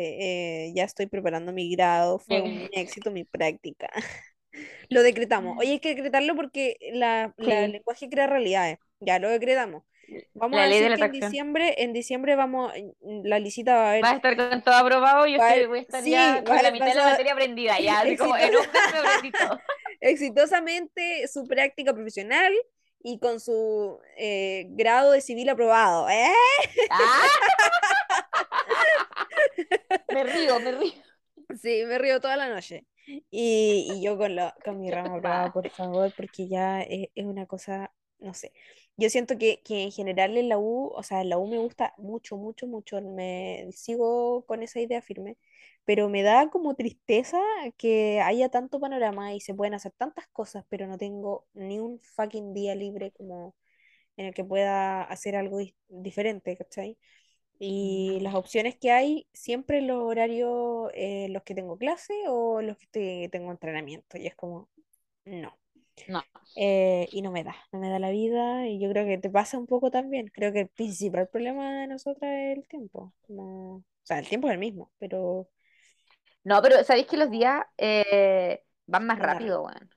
eh, 0.67 0.73
ya 0.75 0.83
estoy 0.85 1.07
preparando 1.07 1.53
mi 1.53 1.71
grado, 1.75 2.19
fue 2.19 2.41
un 2.41 2.67
éxito 2.71 3.11
mi 3.11 3.23
práctica. 3.25 3.89
Lo 4.89 5.03
decretamos. 5.03 5.55
Oye, 5.59 5.71
hay 5.73 5.79
que 5.79 5.89
decretarlo 5.95 6.35
porque 6.35 6.77
la, 6.93 7.33
la- 7.37 7.65
el 7.65 7.71
Sí, 7.71 7.73
lenguaje 7.73 8.09
crea 8.09 8.27
realidades. 8.27 8.79
Ya 8.99 9.19
lo 9.19 9.29
decretamos. 9.29 9.83
Vamos 10.39 10.59
a 10.61 10.63
la 10.63 10.69
de 10.69 10.81
decir 10.81 10.89
la 10.89 10.97
que 10.97 11.05
en 11.05 11.11
diciembre, 11.11 11.75
en 11.83 11.93
diciembre 11.93 12.35
vamos, 12.35 12.73
la 13.01 13.39
Licita 13.39 13.75
va 13.77 13.91
a 13.91 13.93
ver, 13.93 14.05
Va 14.05 14.09
a 14.11 14.15
estar 14.15 14.35
con 14.35 14.61
todo 14.63 14.75
aprobado 14.75 15.25
y 15.27 15.31
yo 15.33 15.37
va 15.37 15.45
a 15.49 15.51
estoy- 15.53 15.53
haber- 15.53 15.67
voy 15.67 15.79
a 15.79 15.81
estar 15.81 16.03
sí, 16.03 16.09
ya 16.09 16.43
a 16.49 16.53
con 16.53 16.61
la 16.61 16.71
haber 16.71 16.71
mitad 16.71 16.91
de 16.91 16.95
la 16.95 17.03
materia 17.03 17.33
aprendida, 17.33 17.79
ya, 17.81 18.01
así 18.01 18.15
como 18.17 18.35
en 18.37 18.55
un 18.55 18.71
mes 18.71 18.83
me 18.91 18.97
aprendí 18.99 19.33
todo. 19.35 19.63
exitosamente 19.99 21.27
su 21.27 21.47
práctica 21.47 21.93
profesional 21.93 22.53
y 23.03 23.19
con 23.19 23.39
su 23.39 23.99
eh, 24.17 24.65
grado 24.69 25.11
de 25.11 25.21
civil 25.21 25.49
aprobado. 25.49 26.09
¿eh? 26.09 26.31
¡Ah! 26.89 27.23
Me 30.09 30.23
río, 30.23 30.59
me 30.59 30.71
río. 30.73 30.93
Sí, 31.59 31.83
me 31.85 31.97
río 31.97 32.19
toda 32.19 32.35
la 32.37 32.49
noche. 32.49 32.85
Y, 33.29 33.87
y 33.93 34.03
yo 34.03 34.17
con, 34.17 34.35
la, 34.35 34.55
con 34.63 34.79
mi 34.79 34.87
¿Qué 34.87 34.95
te 34.95 35.01
ramo 35.01 35.15
aprobado, 35.17 35.51
por 35.53 35.69
favor, 35.69 36.13
porque 36.15 36.47
ya 36.47 36.81
es, 36.81 37.09
es 37.15 37.25
una 37.25 37.45
cosa, 37.45 37.91
no 38.21 38.33
sé. 38.33 38.53
Yo 38.97 39.09
siento 39.09 39.37
que, 39.37 39.61
que 39.63 39.83
en 39.83 39.91
general 39.91 40.37
en 40.37 40.49
la 40.49 40.57
U, 40.59 40.91
o 40.95 41.03
sea, 41.03 41.21
en 41.21 41.29
la 41.29 41.37
U 41.37 41.47
me 41.47 41.57
gusta 41.57 41.93
mucho, 41.97 42.37
mucho, 42.37 42.67
mucho. 42.67 43.01
Me 43.01 43.67
sigo 43.73 44.45
con 44.45 44.63
esa 44.63 44.79
idea 44.79 45.01
firme, 45.01 45.37
pero 45.85 46.09
me 46.09 46.23
da 46.23 46.49
como 46.49 46.75
tristeza 46.75 47.39
que 47.77 48.21
haya 48.21 48.49
tanto 48.49 48.79
panorama 48.79 49.33
y 49.33 49.41
se 49.41 49.53
pueden 49.55 49.73
hacer 49.73 49.91
tantas 49.93 50.27
cosas, 50.29 50.65
pero 50.69 50.87
no 50.87 50.97
tengo 50.97 51.47
ni 51.53 51.79
un 51.79 51.99
fucking 51.99 52.53
día 52.53 52.75
libre 52.75 53.11
como 53.11 53.55
en 54.17 54.27
el 54.27 54.33
que 54.33 54.43
pueda 54.45 55.03
hacer 55.03 55.35
algo 55.35 55.59
diferente, 55.89 56.57
¿cachai? 56.57 56.97
Y 57.59 58.19
las 58.21 58.35
opciones 58.35 58.77
que 58.77 58.91
hay, 58.91 59.27
siempre 59.33 59.81
los 59.81 59.99
horarios, 60.03 60.91
eh, 60.95 61.27
los 61.29 61.43
que 61.43 61.55
tengo 61.55 61.77
clase 61.77 62.13
o 62.27 62.61
los 62.61 62.77
que 62.91 63.29
tengo 63.31 63.51
entrenamiento. 63.51 64.17
Y 64.17 64.27
es 64.27 64.35
como, 64.35 64.69
no. 65.25 65.60
No, 66.07 66.23
Eh, 66.55 67.07
y 67.11 67.21
no 67.21 67.31
me 67.31 67.43
da, 67.43 67.55
no 67.71 67.79
me 67.79 67.89
da 67.89 67.99
la 67.99 68.11
vida. 68.11 68.67
Y 68.67 68.79
yo 68.79 68.89
creo 68.89 69.05
que 69.05 69.17
te 69.17 69.29
pasa 69.29 69.57
un 69.57 69.67
poco 69.67 69.91
también. 69.91 70.27
Creo 70.33 70.51
que 70.53 70.61
el 70.61 70.69
principal 70.69 71.27
problema 71.29 71.81
de 71.81 71.87
nosotras 71.87 72.31
es 72.33 72.57
el 72.59 72.67
tiempo. 72.67 73.13
como- 73.27 73.77
o 73.77 73.83
sea, 74.05 74.19
el 74.19 74.27
tiempo 74.27 74.47
es 74.47 74.53
el 74.53 74.59
mismo, 74.59 74.91
pero 74.99 75.47
no, 76.43 76.61
pero 76.61 76.83
¿sabéis 76.83 77.07
que 77.07 77.17
los 77.17 77.29
días 77.31 77.63
eh, 77.77 78.63
van 78.87 79.05
más 79.07 79.19
rápido, 79.19 79.63
weón? 79.63 79.91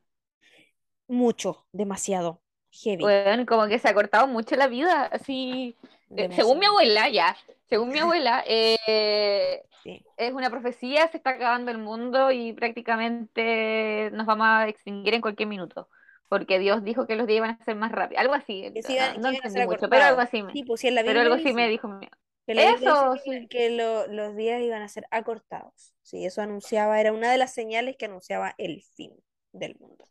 Mucho, 1.08 1.66
demasiado, 1.72 2.42
heavy, 2.70 3.16
Weón, 3.26 3.44
como 3.46 3.66
que 3.68 3.78
se 3.78 3.88
ha 3.88 3.94
cortado 3.94 4.26
mucho 4.28 4.56
la 4.56 4.68
vida, 4.68 5.04
así. 5.06 5.76
eh, 6.16 6.28
según 6.30 6.58
mi 6.58 6.66
abuela, 6.66 7.08
ya, 7.08 7.36
según 7.68 7.90
mi 7.92 7.98
abuela, 8.00 8.44
eh, 8.46 9.64
Sí. 9.84 10.02
es 10.16 10.32
una 10.32 10.50
profecía, 10.50 11.06
se 11.08 11.18
está 11.18 11.30
acabando 11.30 11.70
el 11.70 11.78
mundo 11.78 12.30
y 12.32 12.52
prácticamente 12.54 14.10
nos 14.12 14.26
vamos 14.26 14.46
a 14.48 14.68
extinguir 14.68 15.14
en 15.14 15.20
cualquier 15.20 15.48
minuto, 15.48 15.88
porque 16.28 16.58
Dios 16.58 16.82
dijo 16.82 17.06
que 17.06 17.16
los 17.16 17.26
días 17.26 17.38
iban 17.38 17.50
a 17.60 17.64
ser 17.64 17.76
más 17.76 17.92
rápidos, 17.92 18.20
algo 18.22 18.34
así, 18.34 18.62
no, 18.62 19.20
no 19.20 19.28
entendí 19.28 19.66
mucho, 19.66 19.88
pero 19.88 20.04
algo 20.04 20.20
así 20.20 20.42
me, 20.42 20.52
Sí, 20.52 20.64
pues 20.64 20.80
sí, 20.80 20.88
en 20.88 20.94
la 20.96 21.02
pero 21.04 21.20
algo 21.20 21.34
así 21.34 21.52
me 21.52 21.68
dijo. 21.68 22.00
Que 22.46 22.52
Eso, 22.52 23.16
sí. 23.24 23.46
que 23.48 23.70
lo- 23.70 24.06
los 24.08 24.36
días 24.36 24.60
iban 24.60 24.82
a 24.82 24.88
ser 24.88 25.06
acortados. 25.10 25.94
Sí, 26.02 26.26
eso 26.26 26.42
anunciaba, 26.42 27.00
era 27.00 27.12
una 27.12 27.32
de 27.32 27.38
las 27.38 27.54
señales 27.54 27.96
que 27.96 28.04
anunciaba 28.04 28.54
el 28.58 28.82
fin 28.82 29.12
del 29.52 29.76
mundo. 29.78 30.04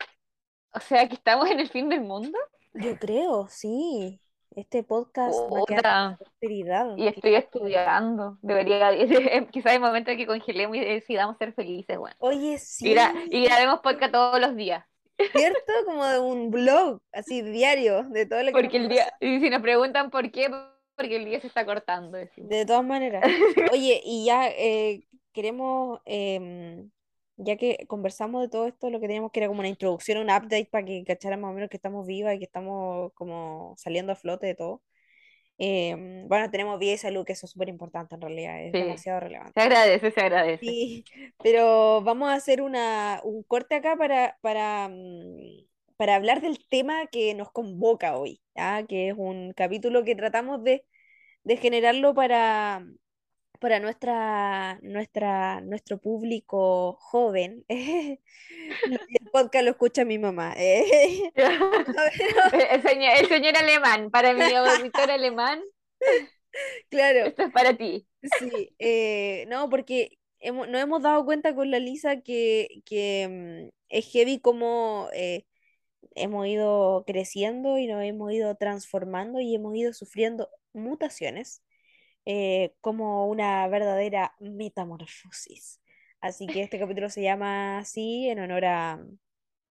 O 0.71 0.79
sea, 0.79 1.07
que 1.07 1.13
estamos 1.15 1.49
en 1.51 1.59
el 1.59 1.69
fin 1.69 1.89
del 1.89 2.01
mundo. 2.01 2.37
Yo 2.73 2.97
creo, 2.97 3.47
sí. 3.49 4.19
Este 4.55 4.83
podcast 4.83 5.35
va 5.51 5.61
a 5.61 5.65
quedar 5.65 5.83
para 5.83 6.09
Puta, 6.09 6.09
la 6.11 6.17
posteridad. 6.17 6.97
y 6.97 7.07
estoy 7.07 7.35
estudiando. 7.35 8.37
Debería, 8.41 8.91
quizás 9.51 9.73
el 9.73 9.79
momento 9.79 10.11
de 10.11 10.17
que 10.17 10.27
congelemos 10.27 10.77
y 10.77 10.81
decidamos 10.81 11.37
ser 11.37 11.53
felices, 11.53 11.97
bueno. 11.97 12.15
Oye, 12.19 12.59
Y, 12.79 12.93
gra- 12.93 13.13
sí, 13.13 13.29
y 13.31 13.45
grabemos 13.45 13.79
podcast 13.79 14.11
todos 14.13 14.39
los 14.39 14.55
días. 14.55 14.85
¿cierto? 15.31 15.71
Como 15.85 16.05
de 16.05 16.19
un 16.19 16.51
blog, 16.51 16.99
así 17.11 17.41
diario, 17.41 18.03
de 18.03 18.25
todo 18.25 18.39
lo 18.41 18.47
que 18.47 18.51
Porque 18.51 18.77
el 18.77 18.89
día, 18.89 19.13
y 19.19 19.39
si 19.39 19.49
nos 19.49 19.61
preguntan 19.61 20.09
por 20.09 20.29
qué, 20.31 20.49
porque 20.95 21.15
el 21.15 21.25
día 21.25 21.39
se 21.39 21.47
está 21.47 21.65
cortando, 21.65 22.17
decimos. 22.17 22.49
De 22.49 22.65
todas 22.65 22.83
maneras. 22.83 23.23
Oye, 23.71 24.01
y 24.03 24.25
ya 24.25 24.49
eh, 24.49 25.03
queremos, 25.31 25.99
em, 26.05 26.89
ya 27.37 27.57
que 27.57 27.85
conversamos 27.87 28.41
de 28.43 28.49
todo 28.49 28.67
esto, 28.67 28.89
lo 28.89 28.99
que 28.99 29.07
teníamos 29.07 29.31
que 29.31 29.39
era 29.41 29.47
como 29.47 29.59
una 29.61 29.69
introducción, 29.69 30.17
un 30.19 30.29
update 30.29 30.67
para 30.71 30.85
que 30.85 31.03
cacharan 31.05 31.41
más 31.41 31.51
o 31.51 31.53
menos 31.53 31.69
que 31.69 31.77
estamos 31.77 32.05
vivas 32.07 32.35
y 32.35 32.39
que 32.39 32.45
estamos 32.45 33.11
como 33.15 33.75
saliendo 33.77 34.11
a 34.13 34.15
flote 34.15 34.47
de 34.47 34.55
todo. 34.55 34.83
Em, 35.57 36.27
bueno, 36.27 36.49
tenemos 36.51 36.79
vida 36.79 36.93
y 36.93 36.97
salud, 36.99 37.25
que 37.25 37.33
eso 37.33 37.45
es 37.47 37.51
súper 37.53 37.69
importante 37.69 38.15
en 38.15 38.21
realidad, 38.21 38.63
es 38.63 38.73
Sí, 38.73 38.79
demasiado 38.79 39.19
relevante. 39.21 39.55
se 39.55 39.61
agradece, 39.61 40.11
se 40.11 40.21
agradece. 40.21 40.61
Sí, 40.61 41.05
pero 41.41 42.01
vamos 42.03 42.29
a 42.29 42.35
hacer 42.35 42.61
una, 42.61 43.19
un 43.23 43.43
corte 43.43 43.75
acá 43.75 43.97
para, 43.97 44.37
para, 44.41 44.87
mm, 44.89 45.65
para 45.97 46.15
hablar 46.15 46.41
del 46.41 46.57
tema 46.69 47.07
que 47.07 47.33
nos 47.35 47.51
convoca 47.51 48.15
hoy, 48.17 48.41
¿ya? 48.55 48.85
Que 48.87 49.09
es 49.09 49.15
un 49.17 49.53
capítulo 49.53 50.03
que 50.05 50.15
tratamos 50.15 50.63
de, 50.63 50.85
de 51.43 51.57
generarlo 51.57 52.13
para, 52.15 52.85
para 53.63 53.79
nuestra, 53.79 54.77
nuestra, 54.81 55.61
nuestro 55.61 55.97
público 55.97 56.97
joven. 56.99 57.63
El 57.69 58.19
podcast 59.31 59.63
lo 59.63 59.71
escucha 59.71 60.03
mi 60.03 60.19
mamá. 60.19 60.53
eh. 60.57 61.31
El 62.71 62.81
señor, 62.81 63.13
el 63.19 63.27
señor 63.29 63.55
alemán, 63.55 64.11
para 64.11 64.33
mi 64.33 64.53
auditor 64.53 65.09
alemán, 65.09 65.61
Claro, 66.89 67.19
esto 67.19 67.43
es 67.43 67.51
para 67.53 67.73
ti. 67.77 68.05
sí, 68.37 68.75
eh, 68.79 69.45
no, 69.47 69.69
porque 69.69 70.17
hemos, 70.39 70.67
nos 70.67 70.81
hemos 70.81 71.01
dado 71.01 71.23
cuenta 71.23 71.55
con 71.55 71.71
la 71.71 71.79
Lisa 71.79 72.19
que, 72.19 72.67
que 72.85 73.69
mm, 73.69 73.69
es 73.87 74.11
heavy 74.11 74.41
como 74.41 75.07
eh, 75.13 75.45
hemos 76.15 76.47
ido 76.47 77.05
creciendo 77.07 77.77
y 77.77 77.87
nos 77.87 78.03
hemos 78.03 78.29
ido 78.33 78.55
transformando 78.55 79.39
y 79.39 79.55
hemos 79.55 79.73
ido 79.77 79.93
sufriendo 79.93 80.49
mutaciones 80.73 81.63
eh, 82.25 82.73
como 82.81 83.27
una 83.27 83.67
verdadera 83.67 84.33
metamorfosis. 84.39 85.81
Así 86.21 86.47
que 86.47 86.63
este 86.63 86.79
capítulo 86.79 87.09
se 87.09 87.21
llama 87.21 87.79
así 87.79 88.29
en 88.29 88.39
honor 88.39 88.65
a, 88.65 89.05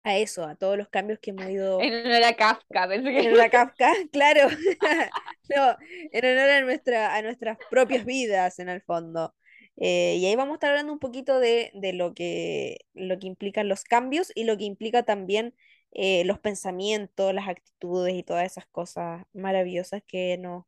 a 0.03 0.17
eso, 0.17 0.43
a 0.43 0.55
todos 0.55 0.77
los 0.77 0.89
cambios 0.89 1.19
que 1.19 1.31
hemos 1.31 1.45
ido... 1.49 1.79
En 1.81 2.05
honor 2.05 2.23
a 2.23 2.33
Kafka, 2.33 2.87
pensé 2.87 3.11
que... 3.11 3.19
En 3.19 3.27
honor 3.27 3.41
a 3.41 3.49
Kafka, 3.49 3.93
claro. 4.11 4.49
no, 5.55 5.77
en 6.11 6.25
honor 6.25 6.49
a, 6.49 6.61
nuestra, 6.61 7.15
a 7.15 7.21
nuestras 7.21 7.57
propias 7.69 8.05
vidas, 8.05 8.59
en 8.59 8.69
el 8.69 8.81
fondo. 8.81 9.33
Eh, 9.77 10.17
y 10.19 10.25
ahí 10.25 10.35
vamos 10.35 10.53
a 10.53 10.55
estar 10.55 10.69
hablando 10.71 10.93
un 10.93 10.99
poquito 10.99 11.39
de, 11.39 11.71
de, 11.73 11.93
lo, 11.93 12.13
que, 12.13 12.85
lo 12.93 13.17
que 13.17 13.27
implican 13.27 13.69
los 13.69 13.83
cambios 13.83 14.31
y 14.35 14.43
lo 14.43 14.57
que 14.57 14.65
implica 14.65 15.03
también 15.03 15.55
eh, 15.93 16.23
los 16.25 16.39
pensamientos, 16.39 17.33
las 17.33 17.47
actitudes 17.47 18.15
y 18.15 18.23
todas 18.23 18.45
esas 18.45 18.65
cosas 18.67 19.23
maravillosas 19.33 20.03
que 20.05 20.37
nos, 20.37 20.65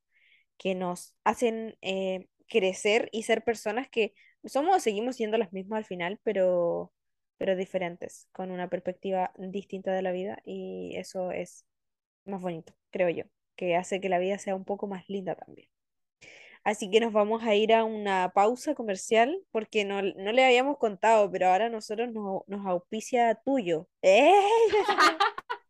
que 0.57 0.75
nos 0.75 1.15
hacen 1.23 1.77
eh, 1.81 2.27
crecer 2.47 3.09
y 3.11 3.23
ser 3.23 3.43
personas 3.43 3.89
que 3.89 4.13
somos, 4.45 4.83
seguimos 4.83 5.15
siendo 5.15 5.37
las 5.37 5.53
mismas 5.53 5.79
al 5.79 5.85
final, 5.85 6.19
pero, 6.23 6.91
pero 7.37 7.55
diferentes, 7.55 8.27
con 8.31 8.51
una 8.51 8.69
perspectiva 8.69 9.31
distinta 9.37 9.91
de 9.93 10.01
la 10.01 10.11
vida 10.11 10.39
y 10.45 10.95
eso 10.95 11.31
es 11.31 11.65
más 12.25 12.41
bonito, 12.41 12.73
creo 12.91 13.09
yo, 13.09 13.25
que 13.55 13.75
hace 13.75 14.01
que 14.01 14.09
la 14.09 14.19
vida 14.19 14.37
sea 14.37 14.55
un 14.55 14.65
poco 14.65 14.87
más 14.87 15.09
linda 15.09 15.35
también. 15.35 15.69
Así 16.63 16.89
que 16.89 16.99
nos 16.99 17.13
vamos 17.13 17.43
a 17.43 17.53
ir 17.53 17.73
a 17.73 17.83
una 17.83 18.31
pausa 18.33 18.73
comercial 18.73 19.39
porque 19.51 19.85
no, 19.85 20.01
no 20.01 20.31
le 20.31 20.43
habíamos 20.43 20.79
contado, 20.79 21.29
pero 21.31 21.47
ahora 21.49 21.69
nosotros 21.69 22.11
nos, 22.11 22.41
nos 22.47 22.65
auspicia 22.65 23.35
tuyo. 23.35 23.87
¡Eh! 24.01 24.31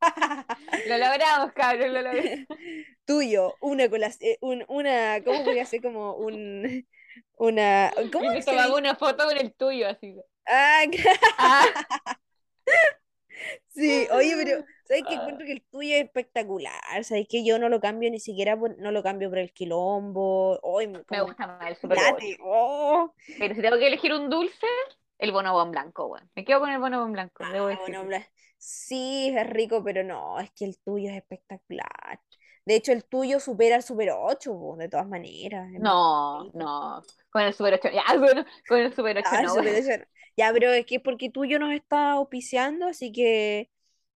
lo 0.88 0.98
logramos, 0.98 1.54
cabrón, 1.54 1.94
lo 1.94 2.02
logramos. 2.02 2.48
tuyo, 3.06 3.56
una 3.62 3.90
colación, 3.90 4.38
un, 4.42 4.66
una, 4.68 5.24
¿cómo 5.24 5.44
podría 5.44 5.66
ser 5.66 5.82
como 5.82 6.16
un, 6.16 6.88
una, 7.38 7.92
¿cómo 8.12 8.34
y 8.34 8.40
me 8.40 8.74
una 8.76 8.96
foto 8.96 9.26
con 9.26 9.38
el 9.38 9.54
tuyo, 9.54 9.88
así. 9.88 10.16
Ah, 10.48 10.84
ah. 11.38 11.66
Sí, 13.70 14.08
oye, 14.12 14.34
pero 14.38 14.64
¿sabes 14.86 15.04
qué? 15.08 15.16
Encuentro 15.16 15.44
ah. 15.44 15.46
que 15.46 15.52
el 15.52 15.64
tuyo 15.64 15.96
es 15.96 16.04
espectacular. 16.06 17.04
¿Sabes 17.04 17.28
que 17.30 17.44
Yo 17.44 17.60
no 17.60 17.68
lo 17.70 17.82
cambio 17.82 18.10
ni 18.10 18.20
siquiera, 18.20 18.56
no 18.56 18.92
lo 18.92 19.04
cambio 19.04 19.30
por 19.30 19.40
el 19.40 19.52
quilombo. 19.52 20.60
me 21.10 21.22
gusta 21.22 21.48
más 21.48 21.70
el 21.70 21.76
super 21.76 21.98
oh. 22.42 23.14
Pero 23.38 23.56
si 23.56 23.62
tengo 23.62 23.78
que 23.78 23.88
elegir 23.88 24.14
un 24.14 24.30
dulce, 24.30 24.68
el 25.18 25.32
bonobón 25.32 25.72
blanco, 25.72 26.08
bueno. 26.08 26.28
Me 26.36 26.44
quedo 26.44 26.60
con 26.60 26.70
el 26.70 26.80
bonobón 26.80 27.12
blanco. 27.12 27.44
Ah, 27.44 27.52
sí, 28.58 29.34
es 29.36 29.50
rico, 29.50 29.84
pero 29.84 30.04
no, 30.04 30.40
es 30.40 30.52
que 30.52 30.66
el 30.66 30.78
tuyo 30.80 31.10
es 31.10 31.18
espectacular. 31.18 32.20
De 32.66 32.76
hecho, 32.76 32.92
el 32.92 33.06
tuyo 33.06 33.40
supera 33.40 33.76
el 33.76 33.84
Super 33.84 34.10
8, 34.12 34.76
de 34.78 34.90
todas 34.90 35.08
maneras. 35.08 35.70
No, 35.80 36.46
no. 36.54 37.04
Con 37.30 37.44
el 37.44 37.54
Super 37.54 37.76
8, 37.76 37.90
ya, 37.94 38.04
bueno, 38.20 38.44
con 38.68 38.80
el 38.80 38.94
Super 38.94 39.18
8 39.18 39.30
no. 39.44 39.64
Ya, 40.38 40.52
pero 40.52 40.74
es 40.74 40.86
que 40.86 40.96
es 40.96 41.02
porque 41.02 41.30
tuyo 41.30 41.60
nos 41.60 41.74
está 41.74 42.12
auspiciando, 42.12 42.88
así 42.88 43.12
que 43.12 43.70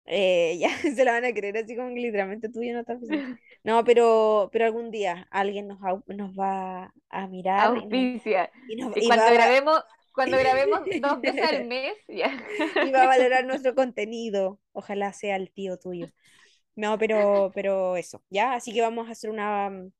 eh, 0.05 0.57
ya 0.59 0.69
se 0.77 1.03
la 1.03 1.11
van 1.11 1.25
a 1.25 1.33
creer 1.33 1.57
así 1.57 1.75
como 1.75 1.89
que 1.89 2.01
literalmente 2.01 2.49
tuyo 2.49 2.73
no 2.73 2.79
está 2.79 2.93
auspiciando. 2.93 3.37
No, 3.63 3.83
pero, 3.83 4.49
pero 4.53 4.63
algún 4.63 4.91
día 4.91 5.27
alguien 5.29 5.67
nos, 5.67 5.79
nos 6.05 6.31
va 6.39 6.93
a 7.09 7.27
mirar. 7.27 7.75
Auspicia. 7.75 8.49
Y, 8.69 9.07
cuando 9.07 9.25
grabemos, 9.33 9.83
cuando 10.17 10.39
grabemos 10.39 10.81
dos 10.99 11.21
veces 11.21 11.43
al 11.43 11.65
mes, 11.67 11.93
ya. 12.07 12.43
Y 12.83 12.91
va 12.91 13.03
a 13.03 13.07
valorar 13.07 13.45
nuestro 13.45 13.75
contenido. 13.75 14.59
Ojalá 14.73 15.13
sea 15.13 15.35
el 15.35 15.51
tío 15.51 15.77
tuyo. 15.77 16.07
No, 16.75 16.97
pero, 16.97 17.51
pero 17.53 17.97
eso, 17.97 18.23
¿ya? 18.31 18.53
Así 18.53 18.73
que 18.73 18.81
vamos 18.81 19.07
a 19.07 19.11
hacer 19.11 19.29
una, 19.29 19.69
mm, 19.69 19.91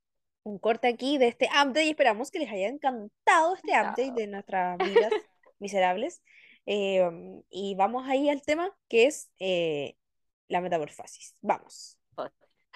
un 0.44 0.58
corte 0.58 0.88
aquí 0.88 1.20
de 1.20 1.28
este 1.28 1.46
update 1.46 1.86
y 1.86 1.90
esperamos 1.92 2.32
que 2.32 2.40
les 2.40 2.52
haya 2.52 2.68
encantado 2.68 3.54
este 3.54 3.74
update 3.74 4.14
de 4.14 4.28
nuestras 4.28 4.80
vidas 4.80 5.14
miserables. 5.60 6.24
Em, 6.66 7.44
y 7.52 7.76
vamos 7.76 8.08
ahí 8.10 8.28
al 8.28 8.42
tema 8.42 8.76
que 8.90 9.06
es 9.06 9.30
eh, 9.40 9.98
la 10.48 10.62
metamorfosis. 10.62 11.36
Vamos. 11.42 12.00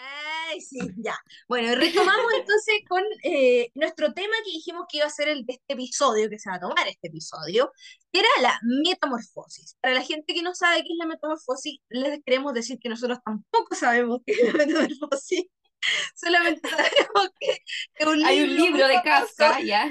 Ay, 0.03 0.61
sí, 0.61 0.79
ya. 0.97 1.15
Bueno, 1.47 1.75
retomamos 1.75 2.33
entonces 2.33 2.75
con 2.87 3.03
eh, 3.23 3.71
nuestro 3.75 4.13
tema 4.13 4.33
que 4.43 4.51
dijimos 4.51 4.85
que 4.89 4.97
iba 4.97 5.05
a 5.05 5.09
ser 5.09 5.29
el 5.29 5.45
de 5.45 5.53
este 5.53 5.73
episodio, 5.73 6.29
que 6.29 6.39
se 6.39 6.49
va 6.49 6.55
a 6.55 6.59
tomar 6.59 6.87
este 6.87 7.07
episodio, 7.07 7.71
que 8.11 8.19
era 8.19 8.29
la 8.41 8.59
metamorfosis. 8.63 9.77
Para 9.79 9.93
la 9.93 10.03
gente 10.03 10.33
que 10.33 10.41
no 10.41 10.53
sabe 10.55 10.83
qué 10.83 10.93
es 10.93 10.97
la 10.97 11.05
metamorfosis, 11.05 11.79
les 11.89 12.19
queremos 12.25 12.53
decir 12.53 12.79
que 12.79 12.89
nosotros 12.89 13.19
tampoco 13.23 13.75
sabemos 13.75 14.21
qué 14.25 14.33
es 14.33 14.53
la 14.53 14.65
metamorfosis. 14.65 15.45
Solamente 16.15 16.67
sabemos 16.69 17.29
que 17.39 17.57
es 17.95 18.07
un 18.07 18.25
Hay 18.25 18.41
un 18.41 18.55
libro 18.55 18.87
de 18.87 19.01
Kafka, 19.03 19.61
ya. 19.61 19.89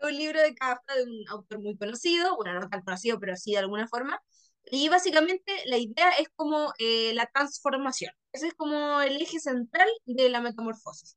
un 0.00 0.16
libro 0.16 0.40
de 0.40 0.54
Kafka 0.54 0.94
de 0.94 1.04
un 1.04 1.24
autor 1.28 1.60
muy 1.60 1.76
conocido, 1.76 2.36
bueno, 2.36 2.60
no 2.60 2.68
tan 2.68 2.82
conocido, 2.82 3.18
pero 3.18 3.36
sí 3.36 3.52
de 3.52 3.58
alguna 3.58 3.88
forma, 3.88 4.20
y 4.70 4.88
básicamente 4.88 5.52
la 5.66 5.78
idea 5.78 6.10
es 6.18 6.28
como 6.34 6.72
eh, 6.78 7.12
la 7.14 7.26
transformación. 7.26 8.12
Ese 8.32 8.48
es 8.48 8.54
como 8.54 9.00
el 9.00 9.20
eje 9.20 9.40
central 9.40 9.88
de 10.06 10.28
la 10.28 10.40
metamorfosis. 10.40 11.16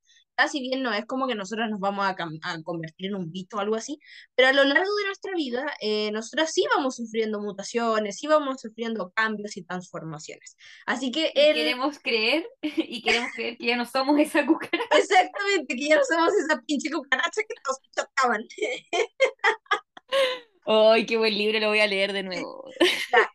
Si 0.49 0.59
bien 0.59 0.81
no 0.81 0.93
es 0.93 1.05
como 1.05 1.27
que 1.27 1.35
nosotros 1.35 1.69
nos 1.69 1.79
vamos 1.79 2.05
a, 2.05 2.15
convertir 2.63 3.07
en 3.07 3.15
un 3.15 3.31
bicho 3.31 3.57
o 3.57 3.59
algo 3.59 3.75
así, 3.75 3.99
pero 4.35 4.47
a 4.47 4.53
lo 4.53 4.63
largo 4.63 4.95
de 4.95 5.05
nuestra 5.05 5.33
vida, 5.35 5.71
eh, 5.81 6.11
nosotros 6.11 6.49
sí 6.51 6.65
vamos 6.75 6.95
sufriendo 6.95 7.39
mutaciones, 7.39 8.17
sí 8.17 8.27
vamos 8.27 8.61
sufriendo 8.61 9.11
cambios 9.11 9.57
y 9.57 9.63
transformaciones. 9.63 10.55
Así 10.85 11.11
que 11.11 11.31
queremos 11.33 11.99
creer 11.99 12.47
y 12.61 13.01
queremos 13.01 13.31
creer 13.35 13.57
que 13.57 13.67
ya 13.67 13.77
no 13.77 13.85
somos 13.85 14.19
esa 14.19 14.45
cucaracha. 14.45 14.97
Exactamente, 14.97 15.75
que 15.75 15.89
ya 15.89 15.97
no 15.97 16.05
somos 16.05 16.33
esa 16.33 16.61
pinche 16.61 16.89
cucaracha 16.89 17.41
que 17.47 17.55
nos 17.67 17.77
chocaban. 17.95 18.43
¡Ay, 20.65 21.05
qué 21.05 21.17
buen 21.17 21.37
libro! 21.37 21.59
Lo 21.59 21.69
voy 21.69 21.79
a 21.79 21.87
leer 21.87 22.13
de 22.13 22.23
nuevo. 22.23 22.65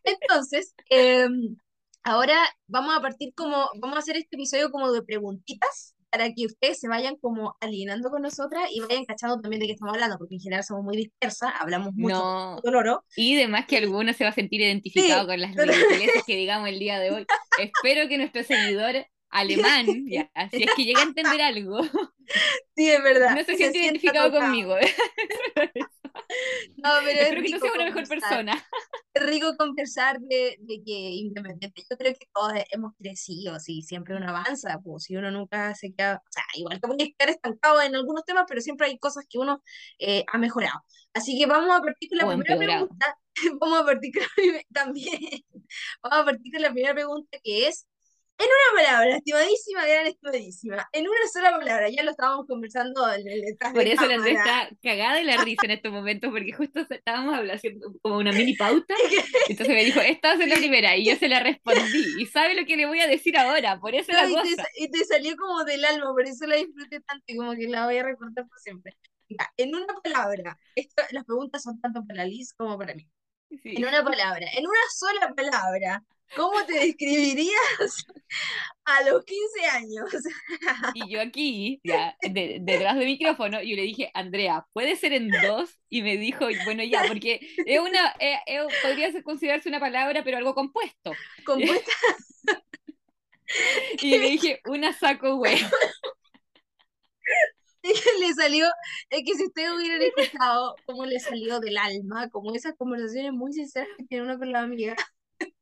entonces, 0.03 0.73
em, 0.89 1.57
ahora 2.03 2.37
vamos 2.67 2.95
a 2.95 3.01
partir 3.01 3.33
como, 3.35 3.69
vamos 3.79 3.97
a 3.97 3.99
hacer 3.99 4.17
este 4.17 4.35
episodio 4.35 4.71
como 4.71 4.91
de 4.91 5.03
preguntitas 5.03 5.95
para 6.09 6.33
que 6.33 6.45
ustedes 6.45 6.79
se 6.79 6.87
vayan 6.87 7.17
como 7.17 7.55
alineando 7.59 8.09
con 8.09 8.21
nosotras 8.21 8.69
y 8.71 8.79
vayan 8.79 9.05
cachando 9.05 9.39
también 9.41 9.59
de 9.59 9.67
qué 9.67 9.73
estamos 9.73 9.93
hablando, 9.93 10.17
porque 10.17 10.35
en 10.35 10.41
general 10.41 10.63
somos 10.63 10.83
muy 10.83 10.97
dispersas, 10.97 11.51
hablamos 11.59 11.93
mucho 11.93 12.15
no. 12.15 12.61
dolor. 12.63 13.03
Y 13.15 13.35
además 13.35 13.65
que 13.67 13.77
alguno 13.77 14.13
se 14.13 14.23
va 14.23 14.29
a 14.29 14.33
sentir 14.33 14.61
identificado 14.61 15.27
con 15.27 15.39
las 15.39 15.55
ridiculeces 15.55 16.23
que 16.25 16.35
digamos 16.35 16.69
el 16.69 16.79
día 16.79 16.99
de 16.99 17.11
hoy. 17.11 17.25
Espero 17.59 18.07
que 18.07 18.17
nuestro 18.17 18.43
seguidor 18.43 19.05
alemán, 19.29 19.85
ya, 20.07 20.29
si 20.51 20.63
es 20.63 20.73
que 20.75 20.85
llega 20.85 21.01
a 21.01 21.03
entender 21.03 21.41
algo. 21.41 21.83
Sí, 22.75 22.89
es 22.89 23.03
verdad. 23.03 23.35
No 23.35 23.43
se, 23.43 23.55
siente 23.55 23.79
identificado 23.79 24.31
conmigo. 24.31 24.75
No, 26.77 26.91
pero 27.03 27.21
Espero 27.21 27.41
que 27.41 27.49
no 27.49 27.59
sea 27.59 27.71
una 27.73 27.85
mejor 27.85 28.07
persona. 28.07 28.67
Es 29.13 29.25
rico 29.25 29.55
conversar 29.57 30.19
de, 30.19 30.57
de, 30.59 30.83
que 30.83 30.91
independiente, 30.91 31.83
yo 31.89 31.97
creo 31.97 32.13
que 32.13 32.27
todos 32.33 32.53
hemos 32.71 32.93
crecido, 32.97 33.59
sí, 33.59 33.81
siempre 33.81 34.15
uno 34.15 34.29
avanza, 34.29 34.79
pues 34.83 35.03
si 35.03 35.15
uno 35.15 35.31
nunca 35.31 35.73
se 35.75 35.93
queda, 35.93 36.21
o 36.23 36.31
sea, 36.31 36.43
igual 36.55 36.79
que 36.79 36.87
puede 36.87 37.03
estar 37.03 37.29
estancado 37.29 37.81
en 37.81 37.95
algunos 37.95 38.23
temas, 38.25 38.45
pero 38.47 38.61
siempre 38.61 38.87
hay 38.87 38.99
cosas 38.99 39.25
que 39.27 39.39
uno 39.39 39.63
eh, 39.99 40.23
ha 40.31 40.37
mejorado. 40.37 40.83
Así 41.13 41.37
que 41.37 41.47
vamos 41.47 41.75
a 41.75 41.81
partir 41.81 42.09
con 42.09 42.17
la 42.19 42.27
primera 42.27 42.57
pregunta, 42.57 43.17
vamos 43.59 43.81
a 43.81 43.85
partir 43.85 44.13
con 44.13 44.23
la, 44.23 44.61
también, 44.71 45.19
vamos 46.03 46.19
a 46.19 46.25
partir 46.25 46.53
con 46.53 46.61
la 46.61 46.71
primera 46.71 46.93
pregunta 46.93 47.37
que 47.43 47.67
es, 47.67 47.87
en 48.39 48.45
una 48.45 48.83
palabra, 48.83 49.17
estimadísima, 49.17 49.85
gran 49.85 50.07
estimadísima. 50.07 50.89
En 50.93 51.07
una 51.07 51.27
sola 51.33 51.57
palabra, 51.57 51.89
ya 51.89 52.03
lo 52.03 52.11
estábamos 52.11 52.45
conversando 52.45 53.11
en 53.11 53.27
el 53.27 53.57
Por 53.73 53.81
eso 53.81 54.05
la 54.05 54.15
Andrés 54.15 54.37
está 54.37 54.69
cagada 54.83 55.15
de 55.15 55.23
la 55.23 55.43
risa 55.43 55.65
en 55.65 55.71
estos 55.71 55.91
momentos, 55.91 56.29
porque 56.29 56.53
justo 56.53 56.85
estábamos 56.87 57.35
hablando 57.35 57.61
como 58.01 58.17
una 58.17 58.31
mini 58.31 58.55
pauta. 58.55 58.93
Entonces 59.49 59.75
me 59.75 59.83
dijo, 59.83 60.01
esta 60.01 60.33
a 60.33 60.35
la 60.35 60.55
primera, 60.55 60.95
y 60.95 61.05
yo 61.05 61.15
se 61.15 61.27
la 61.27 61.39
respondí. 61.39 62.21
Y 62.21 62.27
sabe 62.27 62.53
lo 62.53 62.65
que 62.67 62.77
le 62.77 62.85
voy 62.85 62.99
a 62.99 63.07
decir 63.07 63.35
ahora, 63.37 63.79
por 63.79 63.95
eso 63.95 64.11
la 64.11 64.29
y 64.29 64.33
cosa. 64.33 64.63
Te, 64.63 64.83
y 64.83 64.91
te 64.91 65.03
salió 65.05 65.35
como 65.35 65.63
del 65.63 65.83
alma, 65.83 66.11
por 66.11 66.25
eso 66.25 66.45
la 66.45 66.57
disfruté 66.57 66.99
tanto 67.01 67.23
y 67.27 67.37
como 67.37 67.53
que 67.53 67.67
la 67.67 67.85
voy 67.85 67.97
a 67.97 68.03
recordar 68.03 68.47
por 68.47 68.59
siempre. 68.59 68.95
en 69.57 69.73
una 69.73 69.95
palabra, 70.03 70.59
las 71.11 71.25
preguntas 71.25 71.63
son 71.63 71.81
tanto 71.81 72.03
para 72.05 72.23
Liz 72.25 72.53
como 72.53 72.77
para 72.77 72.93
mí. 72.93 73.09
En 73.49 73.83
una 73.83 74.03
palabra, 74.03 74.45
en 74.55 74.67
una 74.67 74.79
sola 74.93 75.33
palabra, 75.33 76.03
¿Cómo 76.35 76.65
te 76.65 76.73
describirías 76.73 78.05
a 78.85 79.03
los 79.09 79.23
15 79.23 79.65
años? 79.65 80.09
Y 80.93 81.09
yo 81.09 81.21
aquí, 81.21 81.79
ya, 81.83 82.15
detrás 82.21 82.97
del 82.97 83.05
micrófono, 83.05 83.61
yo 83.61 83.75
le 83.75 83.83
dije, 83.83 84.11
Andrea, 84.13 84.65
¿puede 84.73 84.95
ser 84.95 85.13
en 85.13 85.29
dos? 85.29 85.79
Y 85.89 86.01
me 86.01 86.17
dijo, 86.17 86.45
bueno, 86.65 86.83
ya, 86.83 87.03
porque 87.07 87.39
es 87.65 87.79
una, 87.79 88.15
eh, 88.19 88.39
eh, 88.45 88.59
podría 88.81 89.11
considerarse 89.23 89.69
una 89.69 89.79
palabra, 89.79 90.23
pero 90.23 90.37
algo 90.37 90.53
compuesto. 90.53 91.13
¿Compuesta? 91.45 91.91
Y 94.01 94.17
le 94.17 94.29
dije, 94.29 94.61
una 94.65 94.93
saco 94.93 95.35
güey. 95.37 95.57
le 97.83 98.33
salió, 98.33 98.67
es 99.09 99.23
que 99.25 99.33
si 99.35 99.45
ustedes 99.45 99.71
hubieran 99.71 100.01
escuchado 100.01 100.75
cómo 100.85 101.05
le 101.05 101.19
salió 101.19 101.59
del 101.59 101.77
alma, 101.77 102.29
como 102.29 102.53
esas 102.53 102.75
conversaciones 102.77 103.31
muy 103.33 103.53
sinceras 103.53 103.87
que 103.97 104.05
tiene 104.05 104.25
uno 104.25 104.37
con 104.37 104.51
la 104.51 104.61
amiga, 104.61 104.95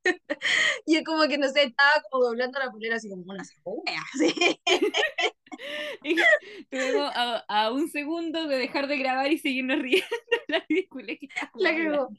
y 0.86 0.96
es 0.98 1.04
como 1.04 1.28
que, 1.28 1.38
no 1.38 1.50
sé, 1.50 1.64
estaba 1.64 1.92
como 2.12 2.26
doblando 2.26 2.60
la 2.60 2.72
polera 2.72 2.96
así 2.98 3.10
como 3.10 3.24
una 3.28 3.44
wea, 3.64 4.04
Estuvimos 6.04 7.12
a, 7.16 7.44
a 7.48 7.72
un 7.72 7.90
segundo 7.90 8.48
de 8.48 8.58
dejar 8.58 8.88
de 8.88 8.98
grabar 8.98 9.32
y 9.32 9.38
seguirnos 9.38 9.80
riendo 9.80 10.06
la 10.48 10.64
ridícula 10.68 11.14
La 11.56 11.76
cagó. 11.76 12.10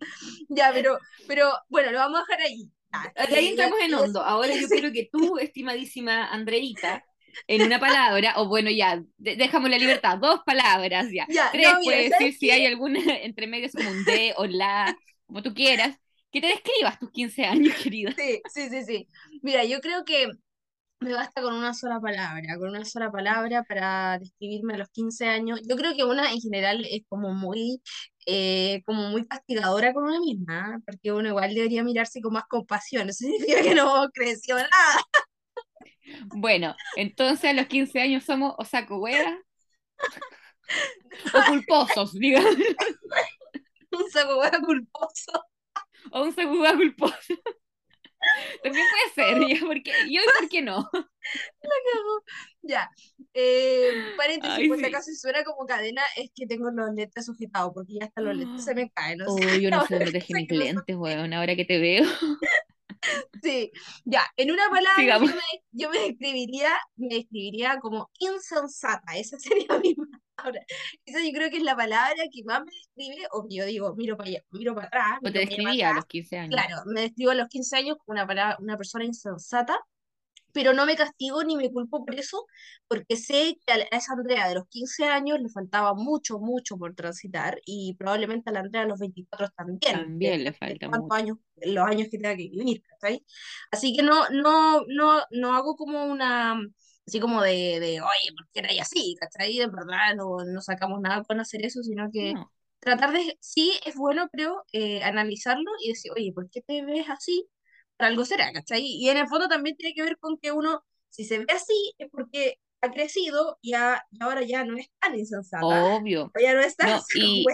Ya, 0.49 0.72
pero, 0.72 0.99
pero 1.26 1.51
bueno, 1.68 1.93
lo 1.93 1.99
vamos 1.99 2.20
a 2.20 2.22
dejar 2.22 2.41
ahí. 2.47 2.70
Ya, 2.93 3.26
De 3.26 3.37
ahí 3.37 3.47
entramos 3.49 3.78
ya- 3.78 3.84
en 3.87 3.95
hondo. 3.95 4.22
Ahora 4.22 4.55
yo 4.55 4.66
sí. 4.68 4.72
quiero 4.72 4.93
que 4.93 5.09
tú, 5.12 5.39
estimadísima 5.39 6.26
Andreita, 6.28 7.05
en 7.47 7.62
una 7.62 7.78
palabra, 7.78 8.34
o 8.37 8.49
bueno, 8.49 8.70
ya, 8.70 9.03
de- 9.18 9.37
dejamos 9.37 9.70
la 9.70 9.78
libertad, 9.78 10.18
dos 10.18 10.41
palabras 10.47 11.07
ya. 11.12 11.26
Ya, 11.28 11.51
Tres, 11.53 11.66
no, 11.74 11.80
mira, 11.80 11.84
puedes 11.84 12.09
¿sabes 12.11 12.18
decir 12.18 12.39
si 12.39 12.51
hay 12.51 12.66
alguna 12.66 13.01
entre 13.22 13.47
medios 13.47 13.74
como 13.74 13.91
un 13.91 14.05
de 14.05 14.32
o 14.37 14.47
la, 14.47 14.97
como 15.26 15.43
tú 15.43 15.53
quieras. 15.55 15.99
Que 16.33 16.41
te 16.41 16.49
describas 16.49 16.99
tus 16.99 17.11
15 17.11 17.45
años, 17.45 17.74
querida. 17.83 18.12
Sí, 18.16 18.41
sí, 18.53 18.68
sí, 18.68 18.85
sí. 18.85 19.09
Mira, 19.43 19.64
yo 19.64 19.81
creo 19.81 20.05
que 20.05 20.29
me 21.01 21.12
basta 21.12 21.43
con 21.43 21.55
una 21.55 21.74
sola 21.74 22.01
palabra, 22.01 22.57
con 22.59 22.70
una 22.70 22.85
sola 22.85 23.11
palabra 23.11 23.62
para 23.64 24.18
describirme 24.18 24.74
a 24.74 24.79
los 24.79 24.89
15 24.91 25.27
años. 25.27 25.61
Yo 25.68 25.77
creo 25.77 25.95
que 25.95 26.05
una 26.05 26.33
en 26.33 26.41
general 26.41 26.85
es 26.91 27.03
como 27.09 27.35
muy, 27.35 27.83
eh, 28.27 28.83
como 28.87 29.11
muy 29.11 29.27
castigadora 29.27 29.93
con 29.93 30.05
una 30.05 30.20
misma, 30.20 30.81
porque 30.87 31.12
uno 31.12 31.29
igual 31.29 31.55
debería 31.55 31.85
mirarse 31.85 32.20
con 32.20 32.33
más 32.33 32.45
compasión. 32.49 33.09
Eso 33.09 33.18
significa 33.27 33.62
que 33.62 33.74
no 33.74 34.09
creció 34.12 34.57
nada. 34.57 34.68
Bueno, 36.35 36.77
entonces 36.97 37.51
a 37.51 37.53
los 37.53 37.66
15 37.66 38.01
años 38.01 38.24
somos 38.24 38.55
o 38.59 38.64
saco 38.64 38.99
wea 38.99 39.39
o 41.35 41.43
culposos, 41.47 42.12
digamos, 42.14 42.57
Un 43.93 44.11
saco 44.11 44.39
hueá 44.39 44.61
culposo. 44.61 45.33
O 46.13 46.23
un 46.25 46.61
wea 46.61 46.75
culposo. 46.77 47.35
También 48.63 48.87
puede 48.91 49.15
ser, 49.15 49.49
ya, 49.49 49.67
porque, 49.67 49.93
y 50.09 50.19
hoy, 50.19 50.25
¿por 50.39 50.49
qué 50.49 50.63
no? 50.63 50.89
Ya. 52.63 52.91
Eh, 53.35 53.93
paréntesis, 54.17 54.57
Ay, 54.59 54.69
por 54.69 54.77
si 54.79 54.85
sí. 54.85 54.89
acaso 54.91 55.11
si 55.11 55.17
suena 55.17 55.45
como 55.45 55.67
cadena, 55.67 56.03
es 56.17 56.31
que 56.35 56.47
tengo 56.47 56.71
los 56.71 56.93
lentes 56.95 57.27
sujetados, 57.27 57.73
porque 57.75 57.95
ya 58.01 58.07
hasta 58.07 58.21
los 58.21 58.37
lentes 58.37 58.65
se 58.65 58.75
me 58.75 58.91
caen. 58.95 59.19
No 59.19 59.27
Oh, 59.29 59.39
sé. 59.39 59.61
yo 59.61 59.71
no 59.71 59.81
sé 59.87 59.95
dónde 59.97 60.11
dejé 60.13 60.35
mis 60.35 60.51
lentes, 60.51 60.97
weón, 60.97 61.33
ahora 61.33 61.55
que 61.57 61.65
te 61.65 61.79
veo. 61.79 62.05
Sí, 63.43 63.71
ya, 64.05 64.23
en 64.37 64.51
una 64.51 64.69
palabra 64.69 64.95
Sigamos. 64.97 65.31
yo 65.31 65.37
me, 65.37 65.43
yo 65.71 65.91
me 65.91 65.99
describiría, 66.01 66.71
me 66.97 67.09
describiría 67.15 67.79
como 67.81 68.11
insensata, 68.19 69.17
esa 69.17 69.39
sería 69.39 69.79
mi 69.79 69.95
palabra. 70.47 70.67
Esa 71.05 71.19
yo 71.23 71.33
creo 71.33 71.51
que 71.51 71.59
es 71.59 71.63
la 71.63 71.77
palabra 71.77 72.17
que 72.33 72.45
más 72.45 72.61
me 72.65 72.71
describe, 72.71 73.27
o 73.33 73.47
yo 73.49 73.65
digo, 73.65 73.95
miro 73.97 74.17
para 74.17 74.31
allá, 74.31 74.43
miro 74.51 74.75
para 74.75 74.87
atrás, 74.87 75.19
O 75.25 75.31
te 75.31 75.39
describía 75.41 75.91
a 75.91 75.95
los 75.95 76.07
15 76.07 76.39
años. 76.39 76.55
Claro, 76.55 76.83
me 76.87 77.03
describo 77.03 77.31
a 77.31 77.35
los 77.35 77.49
15 77.49 77.77
años 77.77 77.97
como 77.99 78.17
una, 78.17 78.27
palabra, 78.27 78.57
una 78.61 78.77
persona 78.77 79.05
insensata, 79.05 79.79
pero 80.53 80.73
no 80.73 80.87
me 80.87 80.97
castigo 80.97 81.45
ni 81.45 81.55
me 81.55 81.71
culpo 81.71 82.03
por 82.05 82.15
eso, 82.15 82.47
porque 82.89 83.17
sé 83.17 83.59
que 83.67 83.73
a 83.75 83.77
esa 83.95 84.15
Andrea 84.15 84.49
de 84.49 84.55
los 84.55 84.67
15 84.69 85.05
años 85.05 85.39
le 85.39 85.51
faltaba 85.51 85.93
mucho, 85.93 86.39
mucho 86.39 86.79
por 86.79 86.95
transitar, 86.95 87.61
y 87.67 87.95
probablemente 87.99 88.49
a 88.49 88.55
la 88.55 88.61
Andrea 88.61 88.83
de 88.83 88.89
los 88.89 88.99
24 88.99 89.51
también, 89.51 89.79
También 89.81 90.45
le 90.45 90.55
falta 90.55 90.89
mucho. 90.89 91.13
años, 91.13 91.37
los 91.57 91.87
años 91.87 92.09
que 92.11 92.17
tenga 92.17 92.37
que 92.37 92.49
vivir, 92.49 92.83
¿cachai? 92.89 93.23
Así 93.71 93.95
que 93.95 94.03
no, 94.03 94.31
no, 94.31 94.83
no, 94.89 95.23
no 95.31 95.55
hago 95.55 95.77
como 95.77 96.07
una, 96.07 96.59
así 97.07 97.21
como 97.21 97.43
de, 97.43 97.81
de 97.81 98.01
oye, 98.01 98.33
¿por 98.37 98.49
qué 98.53 98.61
eres 98.61 98.81
así? 98.81 99.17
¿cachai? 99.21 99.61
En 99.61 99.73
verdad 99.73 100.15
no, 100.17 100.39
no 100.45 100.61
sacamos 100.63 101.01
nada 101.01 101.23
con 101.25 101.41
hacer 101.41 101.65
eso, 101.65 101.83
sino 101.83 102.11
que 102.13 102.35
No. 102.35 102.51
tratar 102.81 103.13
de, 103.13 103.37
sí 103.41 103.73
es 103.87 103.95
bueno, 103.97 104.29
creo, 104.33 104.65
eh, 104.73 105.03
analizarlo 105.03 105.71
y 105.85 105.91
decir, 105.91 106.13
oye, 106.17 106.33
¿por 106.35 106.51
qué 106.51 106.63
te 106.63 106.85
ves 106.85 107.09
así? 107.11 107.49
Por 107.97 108.07
algo 108.07 108.25
será, 108.25 108.53
¿cachai? 108.53 108.83
Y 108.87 109.09
en 109.09 109.17
el 109.19 109.29
fondo 109.29 109.49
también 109.49 109.77
tiene 109.77 109.95
que 109.95 110.03
ver 110.03 110.19
con 110.19 110.39
que 110.39 110.53
uno, 110.53 110.85
si 111.09 111.25
se 111.25 111.39
ve 111.39 111.47
así, 111.51 111.95
es 111.99 112.09
porque 112.11 112.59
ha 112.83 112.91
crecido 112.93 113.59
y, 113.63 113.75
ha- 113.75 114.05
y 114.11 114.23
ahora 114.23 114.43
ya 114.43 114.65
no 114.65 114.77
es 114.79 114.89
tan 115.01 115.17
insensata, 115.19 115.81
Obvio. 115.81 116.35
o 116.37 116.41
ya 116.41 116.55
no 116.55 116.61
es 116.61 116.77
tan 116.77 116.89
No, 116.89 117.07
y 117.13 117.47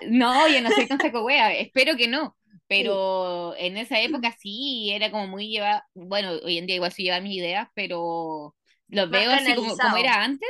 no, 0.00 0.48
yo 0.48 0.62
no 0.62 0.72
soy 0.72 0.86
tan 0.88 1.00
saco 1.00 1.24
wea, 1.24 1.52
espero 1.54 1.96
que 1.96 2.08
no. 2.08 2.36
Sí, 2.76 3.00
Pero 3.00 3.54
en 3.56 3.76
esa 3.76 4.00
época 4.00 4.32
sí, 4.40 4.90
era 4.92 5.10
como 5.10 5.26
muy 5.26 5.48
lleva, 5.50 5.86
bueno, 5.94 6.32
hoy 6.44 6.58
en 6.58 6.66
día 6.66 6.76
igual 6.76 6.92
sí 6.92 7.04
lleva 7.04 7.20
mis 7.20 7.36
ideas, 7.36 7.68
pero 7.74 8.54
los 8.90 9.10
más 9.10 9.20
veo 9.20 9.30
así 9.32 9.54
como, 9.54 9.76
como 9.76 9.96
era 9.96 10.22
antes 10.22 10.48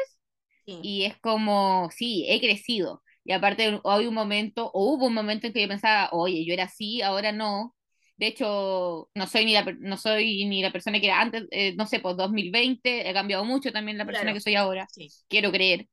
Sí, 0.66 0.78
y 0.82 1.04
es 1.04 1.18
como, 1.20 1.88
sí, 1.90 2.24
he 2.28 2.40
crecido. 2.40 3.02
Y 3.24 3.32
aparte 3.32 3.80
hay 3.84 4.06
un 4.06 4.14
momento, 4.14 4.70
o 4.72 4.94
hubo 4.94 5.06
un 5.06 5.14
momento 5.14 5.46
en 5.46 5.52
que 5.52 5.62
yo 5.62 5.68
pensaba, 5.68 6.08
oye, 6.12 6.44
yo 6.44 6.52
era 6.52 6.64
así, 6.64 7.02
ahora 7.02 7.32
no. 7.32 7.74
De 8.16 8.26
hecho, 8.26 9.10
no 9.14 9.26
soy 9.26 9.46
ni 9.46 9.52
la, 9.54 9.64
no 9.80 9.96
soy 9.96 10.44
ni 10.46 10.62
la 10.62 10.72
persona 10.72 11.00
que 11.00 11.06
era 11.06 11.20
antes, 11.20 11.44
eh, 11.50 11.74
no 11.76 11.86
sé, 11.86 12.00
pues 12.00 12.16
2020, 12.16 13.08
he 13.08 13.14
cambiado 13.14 13.44
mucho 13.44 13.72
también 13.72 13.96
la 13.98 14.04
persona 14.04 14.24
claro, 14.24 14.36
que 14.36 14.40
soy 14.40 14.54
ahora, 14.56 14.86
sí. 14.90 15.08
quiero 15.28 15.50
creer. 15.50 15.88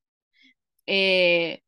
Eh, 0.85 1.61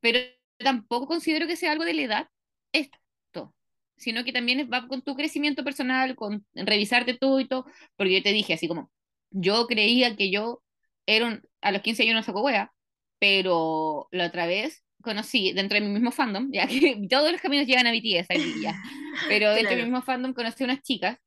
pero 0.00 0.18
tampoco 0.58 1.06
considero 1.06 1.46
que 1.46 1.56
sea 1.56 1.72
algo 1.72 1.84
de 1.84 1.94
la 1.94 2.02
edad 2.02 2.28
esto, 2.72 3.54
sino 3.96 4.24
que 4.24 4.32
también 4.32 4.68
va 4.72 4.86
con 4.88 5.02
tu 5.02 5.14
crecimiento 5.16 5.64
personal, 5.64 6.16
con 6.16 6.46
revisarte 6.54 7.14
tú 7.14 7.40
y 7.40 7.48
todo, 7.48 7.66
porque 7.96 8.14
yo 8.14 8.22
te 8.22 8.32
dije 8.32 8.54
así 8.54 8.68
como, 8.68 8.90
yo 9.32 9.66
creía 9.66 10.16
que 10.16 10.30
yo 10.30 10.62
era 11.06 11.26
un- 11.26 11.42
a 11.60 11.72
los 11.72 11.82
15 11.82 12.02
años 12.04 12.14
no 12.16 12.22
saco 12.22 12.42
wea, 12.42 12.72
pero 13.18 14.08
la 14.12 14.26
otra 14.26 14.46
vez 14.46 14.84
conocí 15.02 15.52
dentro 15.52 15.76
de 15.78 15.86
mi 15.86 15.92
mismo 15.92 16.12
fandom, 16.12 16.50
ya 16.52 16.66
que 16.66 16.96
todos 17.10 17.32
los 17.32 17.40
caminos 17.40 17.66
llegan 17.66 17.86
a 17.86 17.92
BTS 17.92 18.32
aquí 18.32 18.60
ya, 18.60 18.78
pero 19.26 19.52
dentro 19.54 19.76
de 19.76 19.82
mi 19.84 19.84
Claro, 19.84 19.90
mismo 19.90 20.02
fandom 20.02 20.32
conocí 20.34 20.64
unas 20.64 20.82
chicas 20.82 21.18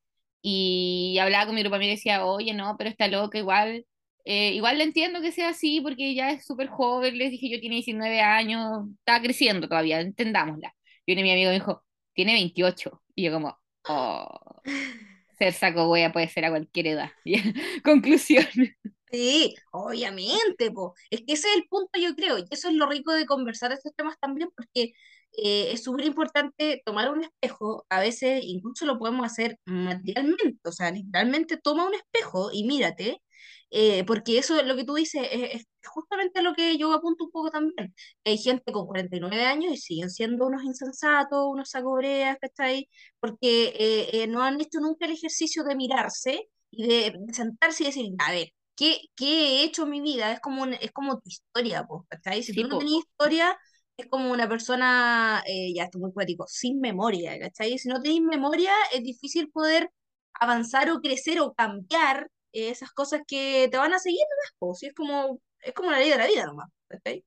y 0.42 1.18
hablaba 1.20 1.48
con 1.48 1.56
mi 1.56 1.62
grupo 1.62 1.76
amigo 1.76 1.92
y 1.92 1.96
decía, 1.96 2.26
oye, 2.26 2.54
no, 2.54 2.76
pero 2.78 2.90
está 2.90 3.08
loca, 3.08 3.38
igual, 3.40 3.86
eh, 4.26 4.54
igual 4.54 4.78
le 4.78 4.84
entiendo 4.86 5.22
que 5.22 5.32
sea 5.32 5.50
así 5.50 5.82
porque 5.82 6.10
ella 6.12 6.32
es 6.32 6.46
súper 6.46 6.68
joven, 6.68 7.18
les 7.18 7.32
dije, 7.32 7.50
yo 7.50 7.60
tiene 7.60 7.76
19 7.76 8.22
años, 8.22 8.88
está 9.00 9.22
creciendo 9.22 9.68
todavía, 9.68 10.00
entendámosla. 10.02 10.74
Y 11.06 11.14
uno 11.14 11.20
de 11.20 11.24
mi 11.24 11.32
amigo 11.32 11.50
me 11.50 11.56
dijo, 11.56 11.84
tiene 12.14 12.34
28. 12.34 13.02
Y 13.16 13.24
yo 13.24 13.32
como, 13.34 13.58
oh, 13.88 14.64
ser 15.38 15.54
saco 15.54 15.90
wea 15.90 16.12
puede 16.12 16.30
ser 16.30 16.46
a 16.46 16.50
cualquier 16.50 16.88
edad. 16.88 17.12
Conclusión. 17.84 18.46
Sí, 19.12 19.56
obviamente, 19.72 20.72
po. 20.72 20.94
Es 21.10 21.22
que 21.22 21.34
ese 21.34 21.48
es 21.50 21.56
el 21.58 21.68
punto, 21.70 22.00
yo 22.00 22.16
creo, 22.16 22.38
y 22.40 22.46
eso 22.50 22.68
es 22.70 22.74
lo 22.74 22.88
rico 22.88 23.14
de 23.14 23.26
conversar 23.26 23.72
estos 23.72 23.96
temas 23.96 24.18
también, 24.20 24.50
porque 24.56 24.94
eh, 25.38 25.72
es 25.72 25.84
súper 25.84 26.06
importante 26.06 26.82
tomar 26.86 27.12
un 27.12 27.24
espejo, 27.24 27.86
a 27.90 28.00
veces 28.02 28.42
incluso 28.44 28.86
lo 28.86 28.98
podemos 29.00 29.26
hacer 29.26 29.58
materialmente, 29.66 30.60
o 30.68 30.72
sea, 30.72 30.92
literalmente 30.92 31.58
toma 31.58 31.88
un 31.88 31.94
espejo 31.94 32.50
y 32.52 32.66
mírate, 32.66 33.22
eh, 33.72 34.04
porque 34.06 34.38
eso 34.38 34.58
es 34.60 34.66
lo 34.66 34.76
que 34.76 34.86
tú 34.86 34.96
dices, 34.96 35.28
es, 35.32 35.56
es 35.62 35.68
justamente 35.88 36.42
lo 36.42 36.54
que 36.54 36.78
yo 36.78 36.94
apunto 36.94 37.26
un 37.26 37.32
poco 37.32 37.52
también. 37.52 37.94
Hay 38.26 38.38
gente 38.38 38.72
con 38.72 38.86
49 38.88 39.46
años 39.46 39.74
y 39.74 39.78
siguen 39.78 40.10
siendo 40.10 40.48
unos 40.48 40.64
insensatos, 40.64 41.46
unos 41.48 41.70
sacobreas, 41.70 42.38
¿cachai? 42.40 42.90
Porque 43.20 43.68
eh, 43.78 44.24
eh, 44.24 44.28
no 44.28 44.44
han 44.44 44.62
hecho 44.62 44.80
nunca 44.80 45.06
el 45.06 45.12
ejercicio 45.14 45.64
de 45.64 45.76
mirarse 45.76 46.50
y 46.72 46.88
de, 46.88 47.16
de 47.20 47.34
sentarse 47.34 47.84
y 47.84 47.86
decir, 47.88 48.06
a 48.20 48.32
ver, 48.32 48.50
¿qué, 48.76 49.00
qué 49.16 49.62
he 49.62 49.64
hecho 49.64 49.84
en 49.84 49.90
mi 49.92 50.02
vida? 50.02 50.32
Es 50.32 50.40
como, 50.40 50.64
un- 50.64 50.74
es 50.76 50.92
como 50.92 51.16
tu 51.20 51.30
historia, 51.30 51.86
¿cachai? 52.10 52.44
Si 52.44 52.54
tú 52.56 52.62
Sí, 52.62 52.68
no 52.68 52.78
po. 52.78 52.80
tenías 52.80 53.04
historia, 53.06 53.58
es 53.98 54.08
como 54.08 54.32
una 54.32 54.48
persona, 54.50 55.44
eh, 55.48 55.74
ya 55.74 55.86
estoy 55.86 56.02
muy 56.02 56.12
poético, 56.12 56.46
sin 56.48 56.80
memoria, 56.82 57.40
¿cachai? 57.40 57.78
Si 57.78 57.88
no 57.90 58.02
tenés 58.02 58.22
memoria, 58.22 58.72
es 58.94 59.04
difícil 59.04 59.50
poder 59.52 59.92
avanzar 60.34 60.90
o 60.92 61.00
crecer 61.02 61.40
o 61.42 61.54
cambiar 61.54 62.30
esas 62.56 62.92
cosas 62.92 63.22
que 63.28 63.68
te 63.72 63.78
van 63.78 63.94
a 63.94 64.00
seguir 64.00 64.22
nomás, 64.22 64.54
po, 64.60 64.74
si 64.76 64.88
es 64.88 64.94
como, 64.96 65.40
es 65.62 65.74
como 65.74 65.92
la 65.92 66.00
ley 66.00 66.10
de 66.10 66.18
la 66.18 66.28
vida 66.28 66.46
nomás, 66.46 66.70
¿cachai? 66.88 67.26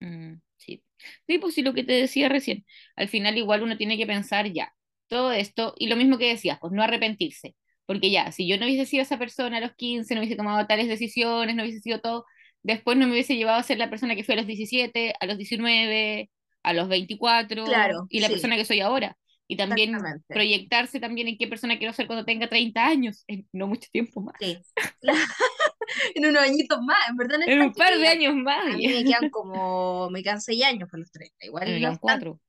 Mm, 0.00 0.34
sí. 0.56 0.84
Sí, 1.26 1.38
pues 1.38 1.54
sí, 1.54 1.62
lo 1.62 1.74
que 1.74 1.84
te 1.84 1.92
decía 1.92 2.28
recién. 2.28 2.64
Al 2.96 3.08
final 3.08 3.36
igual 3.38 3.62
uno 3.62 3.76
tiene 3.76 3.96
que 3.96 4.06
pensar 4.06 4.52
ya, 4.52 4.74
todo 5.08 5.32
esto, 5.32 5.74
y 5.78 5.88
lo 5.88 5.96
mismo 5.96 6.18
que 6.18 6.28
decías, 6.28 6.58
pues 6.60 6.72
no 6.72 6.82
arrepentirse. 6.82 7.56
Porque 7.86 8.10
ya, 8.10 8.32
si 8.32 8.46
yo 8.48 8.58
no 8.58 8.66
hubiese 8.66 8.84
sido 8.86 9.02
esa 9.02 9.18
persona 9.18 9.58
a 9.58 9.60
los 9.60 9.74
15, 9.74 10.14
no 10.14 10.20
hubiese 10.20 10.36
tomado 10.36 10.66
tales 10.66 10.88
decisiones, 10.88 11.56
no 11.56 11.62
hubiese 11.62 11.80
sido 11.80 12.00
todo, 12.00 12.24
después 12.62 12.96
no 12.98 13.06
me 13.06 13.12
hubiese 13.12 13.36
llevado 13.36 13.58
a 13.58 13.62
ser 13.62 13.78
la 13.78 13.88
persona 13.90 14.14
que 14.14 14.24
fui 14.24 14.34
a 14.34 14.36
los 14.38 14.46
17, 14.46 15.14
a 15.18 15.26
los 15.26 15.38
19, 15.38 16.30
a 16.62 16.72
los 16.74 16.88
24, 16.88 17.62
Claro, 17.62 18.08
y 18.08 18.20
la 18.20 18.28
sí, 18.28 18.30
persona 18.30 18.56
que 18.56 18.64
soy 18.66 18.80
ahora. 18.80 19.16
Y 19.50 19.56
también 19.56 19.96
proyectarse 20.28 21.00
también 21.00 21.26
en 21.26 21.38
qué 21.38 21.48
persona 21.48 21.78
quiero 21.78 21.94
ser 21.94 22.06
cuando 22.06 22.26
tenga 22.26 22.48
30 22.48 22.86
años, 22.86 23.24
en 23.26 23.48
no 23.52 23.66
mucho 23.66 23.88
tiempo 23.90 24.20
más. 24.20 24.36
Sí. 24.38 24.58
En 26.14 26.26
unos 26.26 26.42
añitos 26.42 26.78
más, 26.82 27.08
en 27.08 27.16
verdad 27.16 27.38
no 27.38 27.46
En 27.46 27.62
un 27.62 27.72
par 27.72 27.94
me 27.94 28.00
de 28.00 28.08
años 28.08 28.34
más. 28.34 28.62
a 28.74 28.76
mí 28.76 28.86
me 28.86 29.04
quedan 29.04 29.30
como, 29.30 30.10
me 30.10 30.22
quedan 30.22 30.42
seis 30.42 30.62
años 30.62 30.86
para 30.90 31.00
los 31.00 31.10
30, 31.10 31.34
Me 31.40 31.46
igual 31.46 31.64
no 31.72 31.78
quedan 31.78 31.92
es 31.94 32.00
tanto, 32.00 32.00
cuatro. 32.00 32.40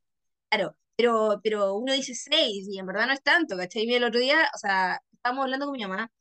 claro, 0.49 0.75
pero, 0.97 1.39
pero 1.41 1.75
uno 1.75 1.93
dice 1.93 2.13
seis 2.15 2.67
y 2.69 2.77
en 2.79 2.85
verdad 2.85 3.07
no 3.07 3.13
es 3.13 3.23
tanto, 3.23 3.55
¿cachai? 3.55 3.85
Mira, 3.85 3.99
el 3.99 4.03
otro 4.03 4.19
día, 4.19 4.49
o 4.53 4.57
sea, 4.57 4.99
estábamos 5.13 5.43
hablando 5.45 5.67
con 5.67 5.73
mi 5.77 5.83
mamá 5.83 6.11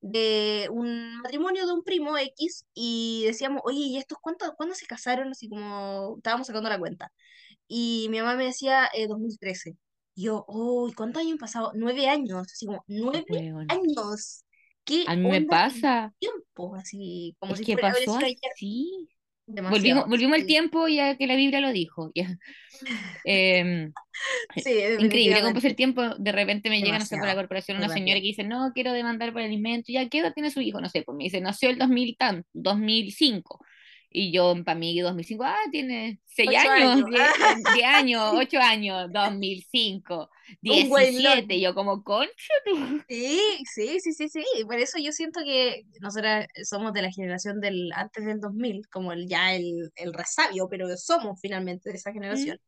de 0.00 0.68
un 0.70 1.18
matrimonio 1.20 1.66
de 1.66 1.72
un 1.74 1.84
primo 1.84 2.16
X 2.18 2.66
y 2.74 3.24
decíamos, 3.26 3.60
oye, 3.64 3.78
¿y 3.80 3.98
estos 3.98 4.18
cuántos, 4.20 4.52
cuándo 4.56 4.74
se 4.74 4.86
casaron? 4.86 5.30
Así 5.30 5.48
como 5.48 6.14
estábamos 6.16 6.46
sacando 6.46 6.68
la 6.70 6.78
cuenta. 6.78 7.12
Y 7.68 8.08
mi 8.10 8.18
mamá 8.20 8.34
me 8.36 8.46
decía, 8.46 8.88
eh, 8.94 9.06
2013. 9.06 9.76
Yo, 10.14 10.44
uy, 10.48 10.92
¿cuántos 10.92 11.20
años 11.20 11.32
han 11.32 11.38
pasado? 11.38 11.72
Nueve 11.74 12.08
años, 12.08 12.46
así 12.52 12.66
como, 12.66 12.84
nueve 12.86 13.52
años. 13.68 14.44
¿Qué 14.84 15.04
A 15.06 15.16
mí 15.16 15.28
me 15.28 15.42
pasa. 15.42 16.12
tiempo? 16.18 16.74
Así, 16.74 17.36
como 17.38 17.52
Es 17.52 17.58
si 17.58 17.64
que 17.64 17.74
fuera 17.74 17.90
haber 17.90 18.04
pasó 18.04 18.18
así. 18.52 19.08
Volvimos, 19.46 20.08
volvimos 20.08 20.38
al 20.38 20.46
tiempo 20.46 20.88
ya 20.88 21.16
que 21.16 21.26
la 21.26 21.36
Biblia 21.36 21.60
lo 21.60 21.72
dijo. 21.72 22.10
ya. 22.14 22.36
Em, 23.24 23.92
Sí, 24.56 24.78
increíble 24.98 25.40
cómo 25.40 25.54
pasa 25.54 25.68
el 25.68 25.76
tiempo. 25.76 26.02
De 26.16 26.32
repente 26.32 26.68
me 26.68 26.80
llega, 26.80 26.98
no 26.98 27.04
sé, 27.04 27.16
por 27.16 27.26
la 27.26 27.34
corporación 27.34 27.78
una 27.78 27.88
señora 27.88 28.20
que 28.20 28.26
dice, 28.26 28.44
no, 28.44 28.72
quiero 28.74 28.92
demandar 28.92 29.32
por 29.32 29.42
alimento. 29.42 29.92
¿Ya 29.92 30.08
qué 30.08 30.18
edad 30.18 30.32
tiene 30.32 30.50
su 30.50 30.60
hijo? 30.60 30.80
No 30.80 30.88
sé, 30.88 31.02
pues 31.02 31.16
me 31.16 31.24
dice, 31.24 31.40
nació 31.40 31.70
el 31.70 31.78
2000 31.78 32.16
tan, 32.16 32.44
2005. 32.52 33.64
Y 34.12 34.32
yo, 34.32 34.54
para 34.64 34.78
mí, 34.78 34.98
2005, 35.00 35.44
ah, 35.44 35.56
tiene 35.70 36.20
6 36.26 36.48
Ocho 36.50 36.70
años, 36.70 37.04
años. 37.04 37.10
10, 37.10 37.22
10 37.74 37.86
años, 37.86 38.32
8 38.34 38.58
años, 38.58 39.12
2005, 39.12 40.30
Un 40.62 40.88
güey 40.88 41.10
17. 41.10 41.54
Y 41.54 41.60
yo 41.62 41.74
como, 41.74 42.02
concha 42.04 42.54
tú. 42.64 42.74
Sí, 43.08 43.40
sí, 43.74 44.00
sí, 44.00 44.12
sí, 44.12 44.28
sí. 44.28 44.44
Por 44.64 44.76
eso 44.76 44.98
yo 44.98 45.12
siento 45.12 45.40
que 45.44 45.84
nosotras 46.00 46.46
somos 46.64 46.92
de 46.92 47.02
la 47.02 47.10
generación 47.10 47.60
del 47.60 47.90
antes 47.94 48.24
del 48.24 48.40
2000, 48.40 48.88
como 48.88 49.12
el, 49.12 49.26
ya 49.28 49.54
el, 49.54 49.92
el 49.96 50.12
resabio, 50.14 50.68
pero 50.68 50.88
somos 50.96 51.40
finalmente 51.40 51.90
de 51.90 51.96
esa 51.96 52.10
¿Mm? 52.10 52.14
generación. 52.14 52.58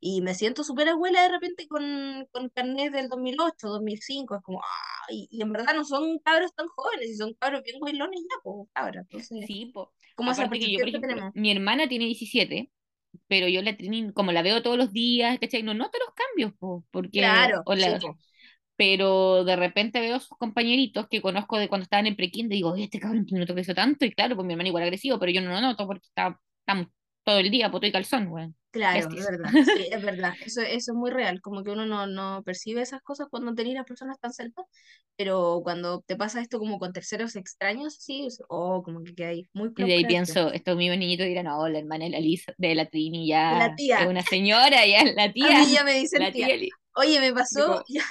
Y 0.00 0.20
me 0.20 0.34
siento 0.34 0.64
súper 0.64 0.88
abuela 0.88 1.22
de 1.22 1.30
repente 1.30 1.66
con, 1.66 2.26
con 2.30 2.48
carnet 2.50 2.92
del 2.92 3.08
2008, 3.08 3.68
2005. 3.68 4.36
Es 4.36 4.42
como, 4.42 4.60
ah, 4.60 5.06
y, 5.10 5.28
y 5.30 5.42
en 5.42 5.52
verdad 5.52 5.74
no 5.74 5.84
son 5.84 6.18
cabros 6.20 6.54
tan 6.54 6.68
jóvenes, 6.68 7.10
y 7.10 7.16
son 7.16 7.34
cabros 7.34 7.62
bien 7.62 7.80
bailones 7.80 8.20
ya, 8.22 8.36
pues, 8.42 8.68
cabras. 8.72 9.06
Entonces, 9.10 9.46
Sí, 9.46 9.66
po. 9.72 9.92
Como 10.14 10.32
esa 10.32 10.48
que 10.50 10.72
yo, 10.72 10.80
por 10.80 10.88
ejemplo, 10.88 11.08
tenemos. 11.08 11.34
mi 11.34 11.50
hermana 11.52 11.88
tiene 11.88 12.06
17, 12.06 12.70
pero 13.28 13.48
yo 13.48 13.62
la 13.62 13.76
como 14.14 14.32
la 14.32 14.42
veo 14.42 14.62
todos 14.62 14.78
los 14.78 14.92
días, 14.92 15.38
¿cachai? 15.40 15.62
No 15.62 15.74
noto 15.74 15.98
los 15.98 16.14
cambios, 16.14 16.52
po, 16.58 16.84
porque, 16.90 17.10
Claro, 17.20 17.64
sí, 17.68 17.90
pero 18.76 19.44
de 19.44 19.56
repente 19.56 20.00
veo 20.00 20.18
sus 20.20 20.36
compañeritos 20.38 21.08
que 21.08 21.22
conozco 21.22 21.58
de 21.58 21.68
cuando 21.68 21.84
estaban 21.84 22.06
en 22.06 22.16
prekinder 22.16 22.54
y 22.54 22.58
digo, 22.58 22.72
"Oye, 22.72 22.84
este 22.84 23.00
cabrón 23.00 23.26
no 23.30 23.46
creció 23.46 23.74
tanto, 23.74 24.04
y 24.04 24.12
claro, 24.12 24.34
pues 24.36 24.46
mi 24.46 24.52
hermana 24.54 24.68
igual 24.68 24.84
agresivo, 24.84 25.18
pero 25.18 25.32
yo 25.32 25.40
no 25.42 25.50
lo 25.50 25.60
noto 25.60 25.86
porque 25.86 26.06
está, 26.06 26.40
estamos 26.60 26.88
todo 27.24 27.38
el 27.38 27.50
día, 27.50 27.70
poto 27.70 27.86
y 27.86 27.92
calzón, 27.92 28.28
weón. 28.28 28.56
Claro, 28.70 29.08
es 29.12 29.22
verdad, 29.22 29.52
sí, 29.62 29.88
es 29.90 30.02
verdad. 30.02 30.34
Eso, 30.40 30.60
eso 30.60 30.92
es 30.92 30.96
muy 30.96 31.12
real, 31.12 31.40
como 31.40 31.62
que 31.62 31.70
uno 31.70 31.86
no, 31.86 32.08
no 32.08 32.42
percibe 32.44 32.82
esas 32.82 33.02
cosas 33.02 33.28
cuando 33.30 33.54
tenés 33.54 33.74
las 33.74 33.84
personas 33.86 34.18
tan 34.18 34.32
cerca, 34.32 34.64
pero 35.16 35.60
cuando 35.62 36.00
te 36.02 36.16
pasa 36.16 36.40
esto 36.40 36.58
como 36.58 36.80
con 36.80 36.92
terceros 36.92 37.36
extraños, 37.36 37.94
sí, 38.00 38.26
o 38.48 38.82
como 38.82 39.02
que 39.04 39.24
hay 39.24 39.48
muy 39.52 39.72
Y 39.76 39.86
de 39.88 39.94
ahí 39.94 40.04
pienso, 40.04 40.52
estos 40.52 40.76
mismos 40.76 40.98
niñitos 40.98 41.26
dirán, 41.26 41.46
no, 41.46 41.68
la 41.68 41.78
hermana 41.80 42.04
de 42.04 42.10
la 42.10 42.20
Lisa, 42.20 42.52
de 42.58 42.74
la 42.76 42.86
Trini 42.86 43.28
De 43.48 43.56
la 43.56 43.68
ya 43.68 43.74
tía, 43.74 44.00
es 44.02 44.06
una 44.06 44.22
señora, 44.22 44.86
ya 44.86 45.00
es 45.00 45.14
la 45.16 45.32
a 45.40 45.52
tía, 45.52 45.54
mí 45.54 45.70
ya 45.72 45.84
me 45.84 45.94
dicen 45.94 46.22
la 46.22 46.32
tía. 46.32 46.48
tía 46.52 46.68
Oye, 46.96 47.20
me 47.20 47.32
pasó, 47.32 47.82
ya 47.88 48.02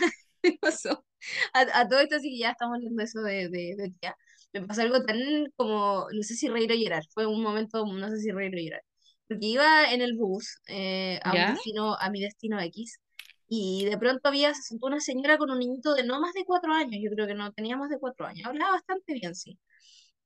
me 0.44 0.58
pasó, 0.62 1.06
a, 1.54 1.62
a 1.82 1.88
todo 1.88 2.00
esto 2.02 2.20
sí 2.20 2.30
que 2.32 2.40
ya 2.40 2.52
estamos 2.52 2.76
hablando 2.78 2.98
de 3.00 3.04
eso 3.06 3.22
de, 3.22 3.50
de, 3.50 3.76
de 3.78 3.92
tía, 4.02 4.16
me 4.54 4.62
pasó 4.68 4.82
algo 4.82 5.04
tan 5.06 5.18
como, 5.56 6.08
no 6.12 6.24
sé 6.24 6.36
si 6.36 6.50
reír 6.50 6.72
o 6.72 6.76
llorar, 6.76 7.04
fue 7.14 7.26
un 7.28 7.42
momento, 7.44 7.86
no 7.86 8.10
sé 8.10 8.18
si 8.20 8.32
reír 8.32 8.54
o 8.56 8.60
llorar, 8.60 8.82
porque 9.28 9.46
iba 9.46 9.92
en 9.92 10.02
el 10.02 10.16
bus 10.16 10.60
eh, 10.68 11.20
a 11.24 11.32
un 11.32 11.56
destino, 11.56 11.96
a 12.00 12.10
mi 12.10 12.22
destino 12.22 12.60
X, 12.62 13.00
y 13.48 13.86
de 13.86 13.98
pronto 13.98 14.30
había, 14.30 14.54
se 14.54 14.64
sentó 14.64 14.88
una 14.88 15.00
señora 15.00 15.38
con 15.38 15.52
un 15.52 15.60
niñito 15.60 15.94
de 15.94 16.04
no 16.04 16.20
más 16.20 16.34
de 16.34 16.46
cuatro 16.46 16.74
años, 16.74 17.02
yo 17.04 17.12
creo 17.12 17.28
que 17.28 17.36
no 17.36 17.52
tenía 17.54 17.78
más 17.78 17.90
de 17.90 18.00
cuatro 18.00 18.26
años, 18.26 18.46
hablaba 18.48 18.72
bastante 18.74 19.14
bien, 19.14 19.36
sí. 19.36 19.60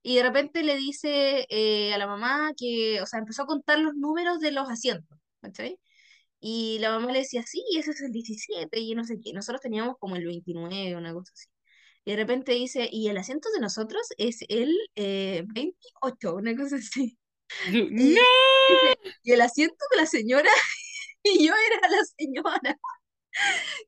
Y 0.04 0.16
de 0.16 0.24
repente 0.24 0.64
le 0.64 0.78
dice 0.78 1.46
eh, 1.50 1.94
a 1.94 1.98
la 1.98 2.08
mamá 2.08 2.52
que, 2.58 3.02
o 3.02 3.06
sea, 3.06 3.20
empezó 3.20 3.44
a 3.44 3.48
contar 3.48 3.80
los 3.80 3.94
números 3.96 4.40
de 4.40 4.52
los 4.52 4.70
asientos, 4.70 5.18
¿cachai? 5.42 5.80
Y 6.40 6.80
la 6.80 6.92
mamá 6.92 7.12
le 7.12 7.20
decía, 7.20 7.44
sí, 7.44 7.64
ese 7.78 7.92
es 7.92 8.02
el 8.02 8.12
17 8.12 8.80
y 8.80 8.96
no 8.96 9.04
sé 9.04 9.20
qué. 9.24 9.34
Nosotros 9.34 9.62
teníamos 9.62 9.98
como 10.00 10.16
el 10.16 10.26
29, 10.26 10.96
una 10.96 11.14
cosa 11.14 11.32
así. 11.34 11.50
Y 12.06 12.12
de 12.12 12.18
repente 12.18 12.54
dice, 12.54 12.90
y 12.92 13.10
el 13.10 13.18
asiento 13.18 13.50
de 13.52 13.60
nosotros 13.60 14.02
es 14.18 14.40
el 14.50 14.76
eh, 14.96 15.44
28, 15.48 16.36
una 16.36 16.56
cosa 16.56 16.78
así. 16.78 17.18
Y 17.98 18.16
¡No! 18.16 18.22
y 19.24 19.32
el 19.34 19.42
asiento 19.42 19.78
de 19.92 19.98
la 20.02 20.06
señora, 20.06 20.50
y 21.24 21.48
yo 21.48 21.54
era 21.54 21.90
la 21.90 22.04
señora, 22.18 22.78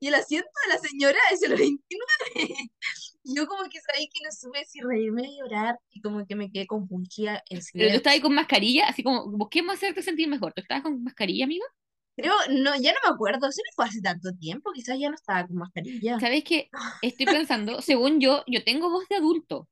y 0.00 0.08
el 0.08 0.14
asiento 0.14 0.50
de 0.66 0.74
la 0.74 0.78
señora 0.80 1.18
es 1.32 1.42
el 1.42 1.54
29. 1.56 2.70
Y 3.22 3.36
yo 3.36 3.46
como 3.46 3.64
que 3.68 3.78
sabía 3.82 4.06
que 4.12 4.20
no 4.24 4.30
supe 4.32 4.64
si 4.64 4.80
reírme 4.80 5.22
o 5.28 5.44
llorar, 5.44 5.78
y 5.90 6.00
como 6.00 6.26
que 6.26 6.34
me 6.36 6.50
quedé 6.50 6.66
confundida 6.66 7.42
en 7.50 7.60
Pero 7.76 7.90
tú 7.90 7.96
estabas 7.96 8.14
ahí 8.16 8.20
silencio. 8.20 8.22
con 8.22 8.34
mascarilla, 8.34 8.86
así 8.88 9.02
como, 9.02 9.30
busquemos 9.30 9.74
hacerte 9.76 10.02
sentir 10.02 10.28
mejor. 10.28 10.52
¿Tú 10.52 10.60
estabas 10.62 10.82
con 10.84 11.02
mascarilla, 11.02 11.44
amiga? 11.44 11.64
Creo, 12.16 12.34
no, 12.50 12.74
ya 12.80 12.92
no 12.92 12.98
me 13.08 13.14
acuerdo, 13.14 13.48
eso 13.48 13.62
no 13.66 13.72
fue 13.74 13.86
hace 13.86 14.00
tanto 14.02 14.30
tiempo, 14.38 14.72
quizás 14.72 14.98
ya 14.98 15.08
no 15.08 15.14
estaba 15.14 15.46
con 15.46 15.56
mascarilla. 15.56 16.18
¿Sabes 16.20 16.44
qué? 16.44 16.68
Estoy 17.02 17.26
pensando, 17.26 17.80
según 17.82 18.20
yo, 18.20 18.44
yo 18.46 18.62
tengo 18.64 18.90
voz 18.90 19.08
de 19.08 19.16
adulto, 19.16 19.68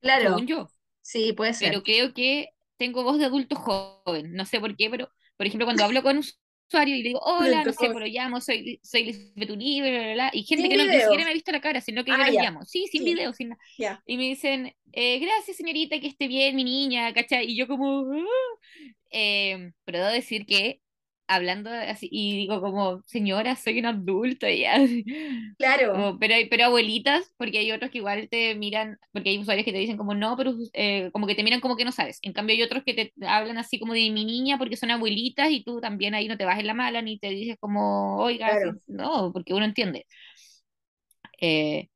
Claro, 0.00 0.30
según 0.30 0.46
yo, 0.46 0.68
sí, 1.02 1.32
puede 1.32 1.54
ser. 1.54 1.70
pero 1.70 1.82
creo 1.82 2.14
que 2.14 2.50
tengo 2.78 3.04
voz 3.04 3.18
de 3.18 3.26
adulto 3.26 3.56
joven. 3.56 4.32
No 4.34 4.44
sé 4.46 4.60
por 4.60 4.76
qué, 4.76 4.90
pero, 4.90 5.10
por 5.36 5.46
ejemplo, 5.46 5.66
cuando 5.66 5.84
hablo 5.84 6.02
con 6.02 6.18
un 6.18 6.24
usuario 6.70 6.96
y 6.96 7.02
le 7.02 7.08
digo, 7.10 7.20
hola, 7.22 7.64
no 7.64 7.72
sé, 7.72 7.90
pero 7.90 8.06
llamo, 8.06 8.40
soy, 8.40 8.80
soy 8.82 9.04
Lisbeth 9.04 9.50
Uribe, 9.50 9.90
bla, 9.90 10.00
bla, 10.04 10.12
bla, 10.14 10.30
y 10.34 10.44
gente 10.44 10.68
Sin 10.68 10.70
que 10.70 10.76
no, 10.76 10.86
ni 10.88 11.00
siquiera 11.00 11.24
me 11.24 11.30
ha 11.30 11.34
visto 11.34 11.52
la 11.52 11.60
cara, 11.60 11.80
sino 11.80 12.04
que 12.04 12.16
yo 12.16 12.24
Ah, 12.24 12.24
los 12.24 12.36
ya. 12.36 12.38
llamo. 12.38 12.64
Sí, 12.64 12.86
sin 12.88 13.04
Sí. 13.04 13.04
video, 13.04 13.32
sin 13.32 13.50
nada. 13.50 13.60
Y 14.06 14.16
me 14.16 14.24
dicen, 14.24 14.74
eh, 14.92 15.18
gracias 15.18 15.56
señorita, 15.58 16.00
que 16.00 16.08
esté 16.08 16.28
bien, 16.28 16.56
mi 16.56 16.64
niña, 16.64 17.12
¿cachai? 17.14 17.46
Y 17.50 17.56
yo 17.56 17.66
como. 17.68 18.06
Eh, 19.10 19.72
pero 19.84 19.98
debo 19.98 20.10
decir 20.12 20.46
que 20.46 20.80
hablando 21.28 21.70
así, 21.70 22.08
y 22.10 22.36
digo 22.38 22.60
como, 22.60 23.02
señora, 23.06 23.56
soy 23.56 23.78
una 23.80 23.90
adulta 23.90 24.50
ya. 24.50 24.76
Claro, 25.58 25.90
Como, 25.90 26.18
pero, 26.18 26.34
pero 26.50 26.64
abuelitas, 26.66 27.32
porque 27.38 27.58
hay 27.58 27.72
otros 27.72 27.90
que 27.90 27.98
igual 27.98 28.28
te 28.30 28.54
miran, 28.56 28.98
porque 29.12 29.30
hay 29.30 29.38
usuarios 29.38 29.64
que 29.64 29.72
te 29.72 29.78
dicen 29.78 29.96
como 29.96 30.14
no, 30.14 30.36
pero 30.36 30.52
eh, 30.74 31.10
como 31.12 31.26
que 31.26 31.34
te 31.34 31.42
miran 31.42 31.60
como 31.60 31.76
que 31.76 31.84
no 31.86 31.92
sabes. 31.92 32.18
En 32.22 32.32
cambio 32.34 32.54
hay 32.56 32.62
otros 32.62 32.84
que 32.84 32.94
te 32.94 33.12
hablan 33.26 33.58
así 33.58 33.78
como 33.80 33.94
de 33.94 34.10
mi 34.10 34.24
niña 34.26 34.58
porque 34.58 34.76
son 34.76 34.90
abuelitas 34.90 35.50
y 35.50 35.64
tú 35.64 35.80
también 35.80 36.14
ahí 36.14 36.28
no 36.28 36.36
te 36.36 36.44
vas 36.44 36.58
en 36.60 36.66
la 36.66 36.74
mala 36.74 37.02
ni 37.02 37.18
te 37.18 37.28
dices 37.30 37.56
como, 37.60 38.18
oiga, 38.18 38.58
Claro. 38.58 38.80
no, 38.86 39.32
porque 39.32 39.54
uno 39.54 39.64
entiende. 39.64 40.06
Eh, 41.40 41.88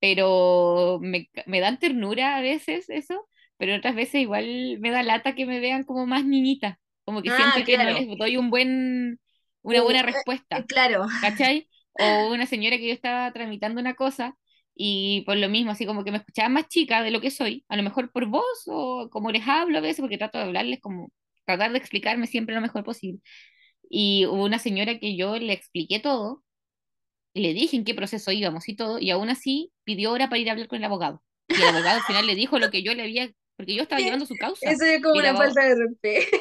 pero 0.00 0.98
me, 1.02 1.30
me 1.46 1.60
dan 1.60 1.78
ternura 1.78 2.36
a 2.38 2.42
veces 2.42 2.90
eso, 2.90 3.28
pero 3.58 3.76
otras 3.76 3.94
veces 3.96 4.22
igual 4.22 4.78
me 4.80 4.90
da 4.90 5.02
lata 5.02 5.34
que 5.34 5.46
me 5.46 5.60
vean 5.60 5.84
como 5.84 6.06
más 6.06 6.24
niñita, 6.26 6.80
como 7.08 7.22
que 7.22 7.30
Ah, 7.30 7.36
siento 7.52 7.66
que 7.66 7.76
no 7.78 7.84
les 7.84 8.18
doy 8.18 8.36
un 8.36 8.50
buen, 8.50 9.20
una 9.62 9.82
buena 9.82 10.00
eh, 10.00 10.02
respuesta. 10.02 10.64
claro, 10.66 11.06
¿cachai? 11.22 11.68
O 12.00 12.32
una 12.32 12.46
señora 12.46 12.76
que 12.78 12.86
yo 12.88 12.92
estaba 12.94 13.32
tramitando 13.32 13.80
una 13.80 13.94
cosa 13.94 14.36
y 14.74 15.22
por 15.26 15.36
lo 15.36 15.48
mismo, 15.48 15.72
así 15.72 15.86
como 15.86 16.04
que 16.04 16.12
me 16.12 16.18
escuchaba 16.18 16.48
más 16.48 16.68
chica 16.68 17.02
de 17.02 17.10
lo 17.10 17.20
que 17.20 17.30
soy, 17.30 17.64
a 17.68 17.76
lo 17.76 17.82
mejor 17.82 18.12
por 18.12 18.26
voz 18.26 18.62
o 18.66 19.08
como 19.10 19.32
les 19.32 19.46
hablo 19.48 19.78
a 19.78 19.80
veces, 19.80 20.00
porque 20.00 20.18
trato 20.18 20.38
de 20.38 20.44
hablarles 20.44 20.80
como 20.80 21.10
tratar 21.44 21.72
de 21.72 21.78
explicarme 21.78 22.26
siempre 22.28 22.54
lo 22.54 22.60
mejor 22.60 22.84
posible. 22.84 23.20
Y 23.90 24.26
hubo 24.26 24.44
una 24.44 24.58
señora 24.58 24.98
que 24.98 25.16
yo 25.16 25.38
le 25.38 25.52
expliqué 25.54 26.00
todo, 26.00 26.44
le 27.34 27.54
dije 27.54 27.76
en 27.76 27.84
qué 27.84 27.94
proceso 27.94 28.32
íbamos 28.32 28.68
y 28.68 28.76
todo, 28.76 28.98
y 28.98 29.10
aún 29.10 29.30
así 29.30 29.72
pidió 29.84 30.12
hora 30.12 30.28
para 30.28 30.40
ir 30.40 30.48
a 30.48 30.52
hablar 30.52 30.68
con 30.68 30.78
el 30.78 30.84
abogado. 30.84 31.22
Y 31.48 31.62
el 31.62 31.68
abogado 31.68 31.98
al 31.98 32.04
final 32.04 32.26
le 32.26 32.34
dijo 32.34 32.58
lo 32.58 32.70
que 32.70 32.82
yo 32.82 32.94
le 32.94 33.02
había, 33.02 33.30
porque 33.56 33.74
yo 33.74 33.82
estaba 33.82 34.00
llevando 34.02 34.26
su 34.26 34.36
causa. 34.36 34.70
eso 34.70 34.84
es 34.84 35.02
como 35.02 35.18
una 35.18 35.34
falta 35.36 35.64
de 35.64 35.74
respeto. 35.74 36.36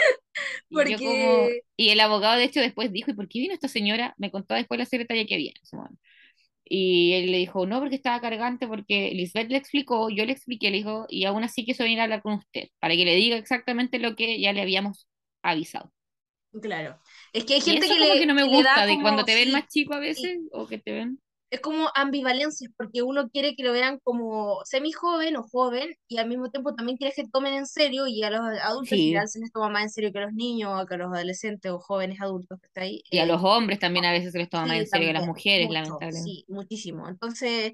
Y 0.84 0.98
como, 1.02 1.56
y 1.76 1.90
el 1.90 2.00
abogado 2.00 2.36
de 2.38 2.44
hecho 2.44 2.60
después 2.60 2.92
dijo, 2.92 3.10
¿y 3.10 3.14
por 3.14 3.28
qué 3.28 3.40
vino 3.40 3.54
esta 3.54 3.68
señora? 3.68 4.14
Me 4.18 4.30
contó 4.30 4.54
después 4.54 4.78
la 4.78 4.86
secretaria 4.86 5.26
que 5.26 5.34
había. 5.34 5.52
Y 6.64 7.12
él 7.14 7.32
le 7.32 7.38
dijo, 7.38 7.66
no, 7.66 7.80
porque 7.80 7.96
estaba 7.96 8.20
cargante, 8.20 8.68
porque 8.68 9.10
Lisbeth 9.14 9.50
le 9.50 9.56
explicó, 9.56 10.08
yo 10.10 10.24
le 10.24 10.32
expliqué, 10.32 10.70
le 10.70 10.78
dijo, 10.78 11.06
y 11.08 11.24
aún 11.24 11.42
así 11.44 11.64
quiso 11.64 11.82
venir 11.84 12.00
a 12.00 12.04
hablar 12.04 12.22
con 12.22 12.34
usted, 12.34 12.68
para 12.78 12.94
que 12.94 13.04
le 13.04 13.16
diga 13.16 13.36
exactamente 13.36 13.98
lo 13.98 14.14
que 14.16 14.40
ya 14.40 14.52
le 14.52 14.62
habíamos 14.62 15.08
avisado. 15.42 15.92
claro, 16.60 16.98
es 17.32 17.44
que 17.44 17.54
hay 17.54 17.60
Y 17.64 17.76
gente 17.76 17.78
eso 17.78 17.94
que 17.94 17.98
como 17.98 18.16
le, 18.16 18.16
que 18.16 18.26
no 18.26 18.34
me 18.34 18.44
gusta, 18.44 18.86
de 18.86 19.00
como, 19.00 19.00
cuando 19.00 19.24
te 19.24 19.34
ven 19.34 19.50
sí, 19.50 19.52
más 19.52 19.68
chico 19.68 19.94
a 19.94 19.98
sí, 20.00 20.00
veces, 20.00 20.40
o 20.52 20.66
que 20.66 20.78
te 20.78 20.92
ven... 20.92 21.20
es 21.50 21.60
como 21.60 21.88
ambivalencias, 21.94 22.70
porque 22.76 23.02
uno 23.02 23.28
quiere 23.28 23.56
que 23.56 23.64
lo 23.64 23.72
vean 23.72 23.98
como 24.04 24.60
semi 24.64 24.92
joven 24.92 25.36
o 25.36 25.42
joven, 25.42 25.94
y 26.08 26.18
al 26.18 26.28
mismo 26.28 26.50
tiempo 26.50 26.74
también 26.74 26.96
quiere 26.96 27.12
que 27.14 27.26
tomen 27.28 27.54
en 27.54 27.66
serio, 27.66 28.06
y 28.06 28.22
a 28.22 28.30
los 28.30 28.40
adultos 28.62 28.88
Sí, 28.88 29.14
se 29.26 29.40
les 29.40 29.52
toma 29.52 29.68
más 29.68 29.82
en 29.82 29.90
serio 29.90 30.12
que 30.12 30.18
a 30.18 30.22
los 30.22 30.32
niños, 30.32 30.80
o 30.80 30.86
que 30.86 30.94
a 30.94 30.98
los 30.98 31.12
adolescentes 31.12 31.72
o 31.72 31.80
jóvenes 31.80 32.20
adultos 32.20 32.58
que 32.60 32.66
está 32.66 32.82
ahí. 32.82 33.02
y 33.10 33.18
a 33.18 33.24
eh, 33.24 33.26
los 33.26 33.42
hombres 33.42 33.78
también 33.80 34.04
a 34.04 34.12
veces 34.12 34.32
se 34.32 34.38
les 34.38 34.48
toma 34.48 34.66
más 34.66 34.78
en 34.78 34.86
serio 34.86 35.06
que 35.06 35.10
a 35.10 35.20
las 35.20 35.26
mujeres, 35.26 35.66
mucho, 35.66 35.74
lamentablemente. 35.74 36.22
sí, 36.22 36.44
muchísimo. 36.48 37.08
Entonces, 37.08 37.72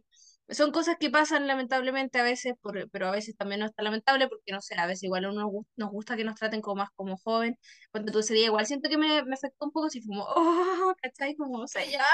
son 0.49 0.71
cosas 0.73 0.97
que 0.99 1.11
pasan 1.11 1.47
lamentablemente 1.47 2.19
a 2.21 2.23
veces, 2.23 2.55
por- 2.63 2.89
pero 2.91 3.09
a 3.09 3.11
veces 3.11 3.37
también 3.37 3.61
no 3.61 3.67
es 3.67 3.75
tan 3.75 3.85
lamentable 3.85 4.29
porque, 4.29 4.53
no 4.53 4.61
sé, 4.61 4.75
a 4.77 4.87
veces 4.87 5.05
igual 5.05 5.25
a 5.25 5.31
uno 5.31 5.41
nos 5.43 5.51
gus- 5.51 5.67
nos 5.77 5.91
gusta 5.91 6.17
que 6.17 6.25
nos 6.25 6.37
traten 6.37 6.61
como 6.61 6.77
más 6.83 6.91
como 6.95 7.17
joven. 7.17 7.59
Cuando 7.91 8.13
tú 8.13 8.21
ese 8.21 8.35
día 8.35 8.47
igual 8.47 8.67
siento 8.67 8.89
que 8.89 8.97
me, 8.99 9.25
me 9.25 9.35
afectó 9.35 9.67
un 9.67 9.73
poco, 9.73 9.87
así 9.87 10.01
como, 10.07 10.25
oh, 10.25 10.95
¿cachai? 11.03 11.35
Como, 11.37 11.67
señora, 11.67 12.07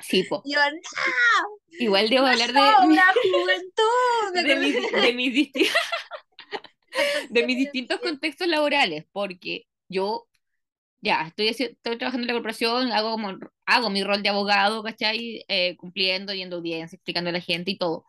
Sí, 0.00 0.22
po. 0.24 0.42
yo, 0.44 0.60
no, 0.60 0.78
Igual 1.78 2.08
debo 2.08 2.26
no 2.26 2.28
hablar 2.28 2.52
de, 2.52 2.60
mi- 2.86 2.96
sobra 2.96 3.12
juventud, 3.32 4.34
de, 4.34 4.56
mis, 4.56 4.92
de, 5.02 5.12
mis 5.14 5.34
disti- 5.34 5.52
de 5.52 5.64
la 5.64 5.72
de 7.30 7.42
mis 7.46 7.56
canción 7.56 7.56
distintos 7.72 8.00
contextos 8.00 8.46
laborales, 8.48 9.04
porque 9.12 9.66
yo 9.88 10.26
ya, 11.04 11.26
estoy, 11.28 11.48
estoy 11.48 11.98
trabajando 11.98 12.22
en 12.24 12.28
la 12.28 12.32
corporación, 12.34 12.90
hago, 12.92 13.12
como, 13.12 13.38
hago 13.66 13.90
mi 13.90 14.02
rol 14.02 14.22
de 14.22 14.30
abogado, 14.30 14.82
¿cachai? 14.82 15.44
Eh, 15.48 15.76
cumpliendo, 15.76 16.32
yendo 16.32 16.56
audiencia, 16.56 16.96
explicando 16.96 17.28
a 17.30 17.32
la 17.34 17.40
gente 17.40 17.70
y 17.72 17.76
todo. 17.78 18.04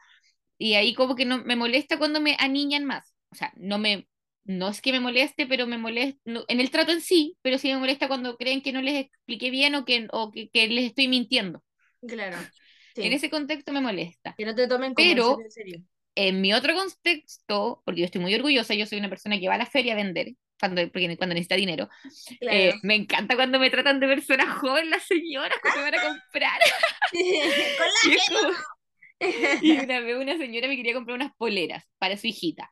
Y 0.58 0.76
ahí 0.76 0.94
como 0.94 1.16
que 1.16 1.26
no 1.26 1.40
me 1.44 1.56
molesta 1.58 1.98
cuando 1.98 2.22
me 2.22 2.38
aniñan 2.40 2.86
más. 2.86 3.14
O 3.30 3.36
sea, 3.36 3.52
no 3.58 3.78
me, 3.78 4.08
no 4.46 4.70
es 4.70 4.80
que 4.82 4.94
me 4.94 5.02
moleste, 5.02 5.46
pero 5.46 5.68
me 5.68 5.78
molesta, 5.78 6.20
no- 6.26 6.46
en 6.48 6.62
el 6.62 6.72
trato 6.72 6.94
en 6.94 7.02
sí, 7.02 7.38
pero 7.42 7.58
sí 7.58 7.68
me 7.68 7.78
molesta 7.78 8.08
cuando 8.08 8.38
creen 8.38 8.62
que 8.62 8.72
no 8.72 8.82
les 8.82 9.06
expliqué 9.06 9.50
bien 9.50 9.76
o 9.76 9.84
que, 9.84 10.08
o 10.12 10.32
que, 10.32 10.50
que 10.50 10.68
les 10.70 10.86
estoy 10.86 11.08
mintiendo. 11.10 11.64
Claro. 12.08 12.38
En 12.96 13.10
Sí. 13.10 13.14
ese 13.16 13.30
contexto 13.30 13.74
me 13.74 13.82
molesta. 13.82 14.34
Que 14.38 14.46
no 14.46 14.56
te 14.56 14.68
tomen 14.70 14.94
como 14.94 15.06
en 15.08 15.16
Pero- 15.16 15.40
en 15.42 15.52
serio. 15.52 15.82
En 16.18 16.40
mi 16.40 16.54
otro 16.54 16.74
contexto, 16.76 17.82
porque 17.86 18.00
yo 18.02 18.06
estoy 18.06 18.22
muy 18.22 18.34
orgullosa, 18.34 18.74
yo 18.74 18.86
soy 18.86 19.00
una 19.00 19.10
persona 19.10 19.38
que 19.38 19.50
va 19.50 19.56
a 19.56 19.58
la 19.58 19.66
feria 19.66 19.92
a 19.92 19.96
vender, 19.98 20.30
cuando, 20.60 20.82
porque 20.92 21.18
cuando 21.18 21.34
necesita 21.34 21.56
dinero. 21.56 21.90
Claro. 22.40 22.58
Eh, 22.58 22.74
me 22.84 22.96
encanta 22.96 23.36
cuando 23.36 23.60
me 23.60 23.70
tratan 23.70 24.00
de 24.00 24.08
persona 24.08 24.50
joven 24.56 24.90
las 24.90 25.04
señoras 25.04 25.58
cuando 25.62 25.82
me 25.82 25.92
van 25.92 26.00
a 26.00 26.04
comprar. 26.04 26.60
Con 27.12 27.88
la 27.88 28.56
Y, 29.62 29.72
es 29.72 29.84
una 29.84 30.00
vez 30.02 30.18
una 30.18 30.38
señora 30.38 30.68
me 30.68 30.76
quería 30.76 30.94
comprar 30.94 31.16
unas 31.16 31.34
poleras 31.36 31.84
para 31.98 32.18
su 32.18 32.28
hijita. 32.28 32.72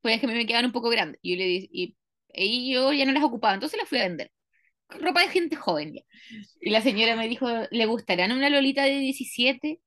Pues 0.00 0.20
que 0.20 0.26
a 0.26 0.28
mí 0.28 0.34
me 0.34 0.46
quedaban 0.46 0.66
un 0.66 0.72
poco 0.72 0.88
grandes. 0.88 1.18
Y 1.22 1.32
yo 1.32 1.38
le 1.38 1.44
dije, 1.44 1.68
y, 1.70 1.96
y 2.34 2.72
yo 2.72 2.92
ya 2.92 3.04
no 3.04 3.12
las 3.12 3.24
ocupaba, 3.24 3.54
entonces 3.54 3.78
las 3.78 3.88
fui 3.88 3.98
a 3.98 4.08
vender. 4.08 4.30
Ropa 4.88 5.22
de 5.22 5.28
gente 5.28 5.56
joven 5.56 5.94
ya. 5.94 6.02
Y 6.60 6.70
la 6.70 6.80
señora 6.80 7.16
me 7.16 7.28
dijo, 7.28 7.48
¿le 7.70 7.86
gustarán 7.86 8.32
una 8.32 8.50
Lolita 8.50 8.84
de 8.84 8.98
17? 8.98 9.80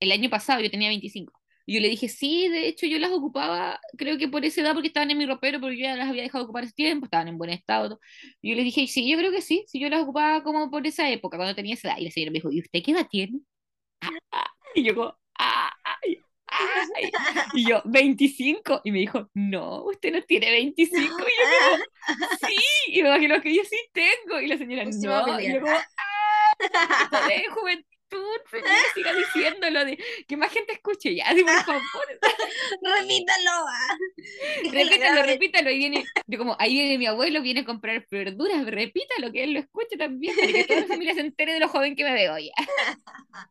El 0.00 0.12
año 0.12 0.30
pasado 0.30 0.60
yo 0.60 0.70
tenía 0.70 0.88
25. 0.88 1.41
Y 1.66 1.74
yo 1.74 1.80
le 1.80 1.88
dije, 1.88 2.08
sí, 2.08 2.48
de 2.48 2.66
hecho 2.68 2.86
yo 2.86 2.98
las 2.98 3.10
ocupaba, 3.12 3.80
creo 3.96 4.18
que 4.18 4.28
por 4.28 4.44
esa 4.44 4.60
edad, 4.62 4.74
porque 4.74 4.88
estaban 4.88 5.10
en 5.10 5.18
mi 5.18 5.26
ropero, 5.26 5.60
porque 5.60 5.76
yo 5.76 5.82
ya 5.84 5.96
las 5.96 6.08
había 6.08 6.22
dejado 6.22 6.44
ocupar 6.44 6.64
ese 6.64 6.74
tiempo, 6.74 7.06
estaban 7.06 7.28
en 7.28 7.38
buen 7.38 7.50
estado. 7.50 8.00
Y 8.40 8.50
yo 8.50 8.56
le 8.56 8.64
dije, 8.64 8.86
sí, 8.86 9.08
yo 9.10 9.18
creo 9.18 9.30
que 9.30 9.42
sí, 9.42 9.64
si 9.68 9.80
yo 9.80 9.88
las 9.88 10.02
ocupaba 10.02 10.42
como 10.42 10.70
por 10.70 10.86
esa 10.86 11.08
época, 11.10 11.36
cuando 11.36 11.54
tenía 11.54 11.74
esa 11.74 11.88
edad. 11.88 11.98
Y 11.98 12.04
la 12.04 12.10
señora 12.10 12.30
me 12.32 12.38
dijo, 12.38 12.52
¿y 12.52 12.60
usted 12.60 12.82
qué 12.84 12.92
edad 12.92 13.06
tiene? 13.10 13.40
Ah. 14.00 14.08
Y 14.74 14.84
yo 14.84 14.94
como, 14.94 15.18
ay, 15.34 16.18
ay. 16.48 17.10
Y 17.54 17.68
yo, 17.68 17.82
25. 17.84 18.80
Y 18.84 18.92
me 18.92 19.00
dijo, 19.00 19.28
no, 19.34 19.84
usted 19.84 20.12
no 20.12 20.22
tiene 20.22 20.50
25. 20.50 21.02
Y 21.02 21.06
yo 21.06 21.12
como, 21.14 21.84
sí. 22.48 22.56
Y 22.88 23.02
me 23.02 23.08
imagino 23.08 23.40
que 23.40 23.54
yo 23.54 23.62
sí 23.64 23.76
tengo. 23.92 24.40
Y 24.40 24.46
la 24.48 24.58
señora, 24.58 24.84
no. 24.84 25.40
Y 25.40 25.52
yo 25.52 25.60
como, 25.60 25.72
ah, 25.72 26.52
de 27.28 27.44
juventud, 27.50 27.91
siga 28.94 29.12
diciéndolo, 29.14 29.84
de, 29.84 29.98
que 30.26 30.36
más 30.36 30.52
gente 30.52 30.72
escuche 30.72 31.14
ya, 31.14 31.26
así, 31.28 31.42
por 31.42 31.52
favor. 31.64 31.82
Repítalo. 33.00 33.50
ah. 33.68 33.96
Repítalo, 34.72 35.22
repítalo. 35.22 35.70
Y 35.70 35.78
viene, 35.78 36.04
yo 36.26 36.38
como, 36.38 36.56
ahí 36.58 36.72
viene 36.74 36.98
mi 36.98 37.06
abuelo, 37.06 37.42
viene 37.42 37.60
a 37.60 37.64
comprar 37.64 38.06
verduras, 38.10 38.64
repítalo, 38.66 39.32
que 39.32 39.44
él 39.44 39.52
lo 39.54 39.60
escuche 39.60 39.96
también, 39.96 40.34
para 40.36 40.52
que 40.52 40.64
toda 40.64 40.80
la 40.80 40.86
familia 40.86 41.14
se 41.14 41.20
entere 41.20 41.54
de 41.54 41.60
lo 41.60 41.68
joven 41.68 41.96
que 41.96 42.04
me 42.04 42.12
veo 42.12 42.38
ya. 42.38 42.52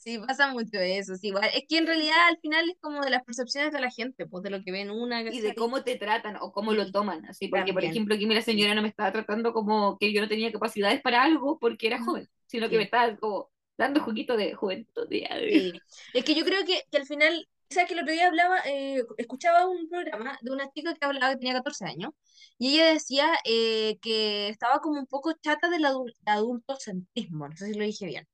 Sí, 0.00 0.16
pasa 0.16 0.50
mucho 0.52 0.78
eso. 0.78 1.16
sí, 1.16 1.26
igual. 1.28 1.50
Es 1.52 1.64
que 1.68 1.76
en 1.76 1.86
realidad 1.86 2.16
al 2.28 2.38
final 2.38 2.70
es 2.70 2.76
como 2.80 3.02
de 3.02 3.10
las 3.10 3.24
percepciones 3.24 3.72
de 3.72 3.80
la 3.80 3.90
gente, 3.90 4.26
pues 4.26 4.42
de 4.42 4.48
lo 4.48 4.62
que 4.62 4.72
ven 4.72 4.90
una. 4.90 5.20
y 5.20 5.40
de 5.40 5.54
cómo 5.54 5.82
te 5.82 5.96
tratan 5.96 6.36
o 6.40 6.50
cómo 6.52 6.72
lo 6.72 6.90
toman, 6.90 7.26
así, 7.26 7.48
porque 7.48 7.72
por 7.74 7.82
También. 7.82 7.90
ejemplo 7.90 8.14
aquí 8.14 8.24
la 8.24 8.40
señora 8.40 8.74
no 8.74 8.80
me 8.80 8.88
estaba 8.88 9.12
tratando 9.12 9.52
como 9.52 9.98
que 9.98 10.12
yo 10.12 10.22
no 10.22 10.28
tenía 10.28 10.50
capacidades 10.52 11.02
para 11.02 11.22
algo 11.24 11.58
porque 11.58 11.88
era 11.88 12.02
joven, 12.02 12.26
sino 12.46 12.66
Sí. 12.66 12.70
que 12.70 12.76
me 12.78 12.84
estaba 12.84 13.16
como 13.16 13.50
dando 13.78 14.00
juguito 14.02 14.36
de 14.36 14.54
juventud. 14.54 15.06
Sí. 15.10 15.72
Es 16.12 16.24
que 16.24 16.34
yo 16.34 16.44
creo 16.44 16.64
que, 16.66 16.82
que 16.90 16.98
al 16.98 17.06
final, 17.06 17.48
¿sabes 17.70 17.88
que 17.88 17.94
el 17.94 18.00
otro 18.00 18.12
día 18.12 18.28
hablaba, 18.28 18.58
eh, 18.66 19.02
escuchaba 19.18 19.66
un 19.68 19.88
programa 19.88 20.38
de 20.42 20.50
una 20.52 20.70
chica 20.72 20.94
que 20.94 21.04
hablaba 21.06 21.30
que 21.32 21.38
tenía 21.38 21.54
14 21.54 21.84
años 21.86 22.12
y 22.58 22.74
ella 22.74 22.92
decía 22.94 23.30
eh, 23.44 23.98
que 24.02 24.48
estaba 24.48 24.80
como 24.80 24.98
un 25.00 25.06
poco 25.06 25.32
chata 25.40 25.70
del 25.70 25.84
adul- 25.84 26.14
adultocentrismo, 26.26 27.48
no 27.48 27.56
sé 27.56 27.66
si 27.68 27.74
lo 27.74 27.84
dije 27.84 28.06
bien. 28.06 28.28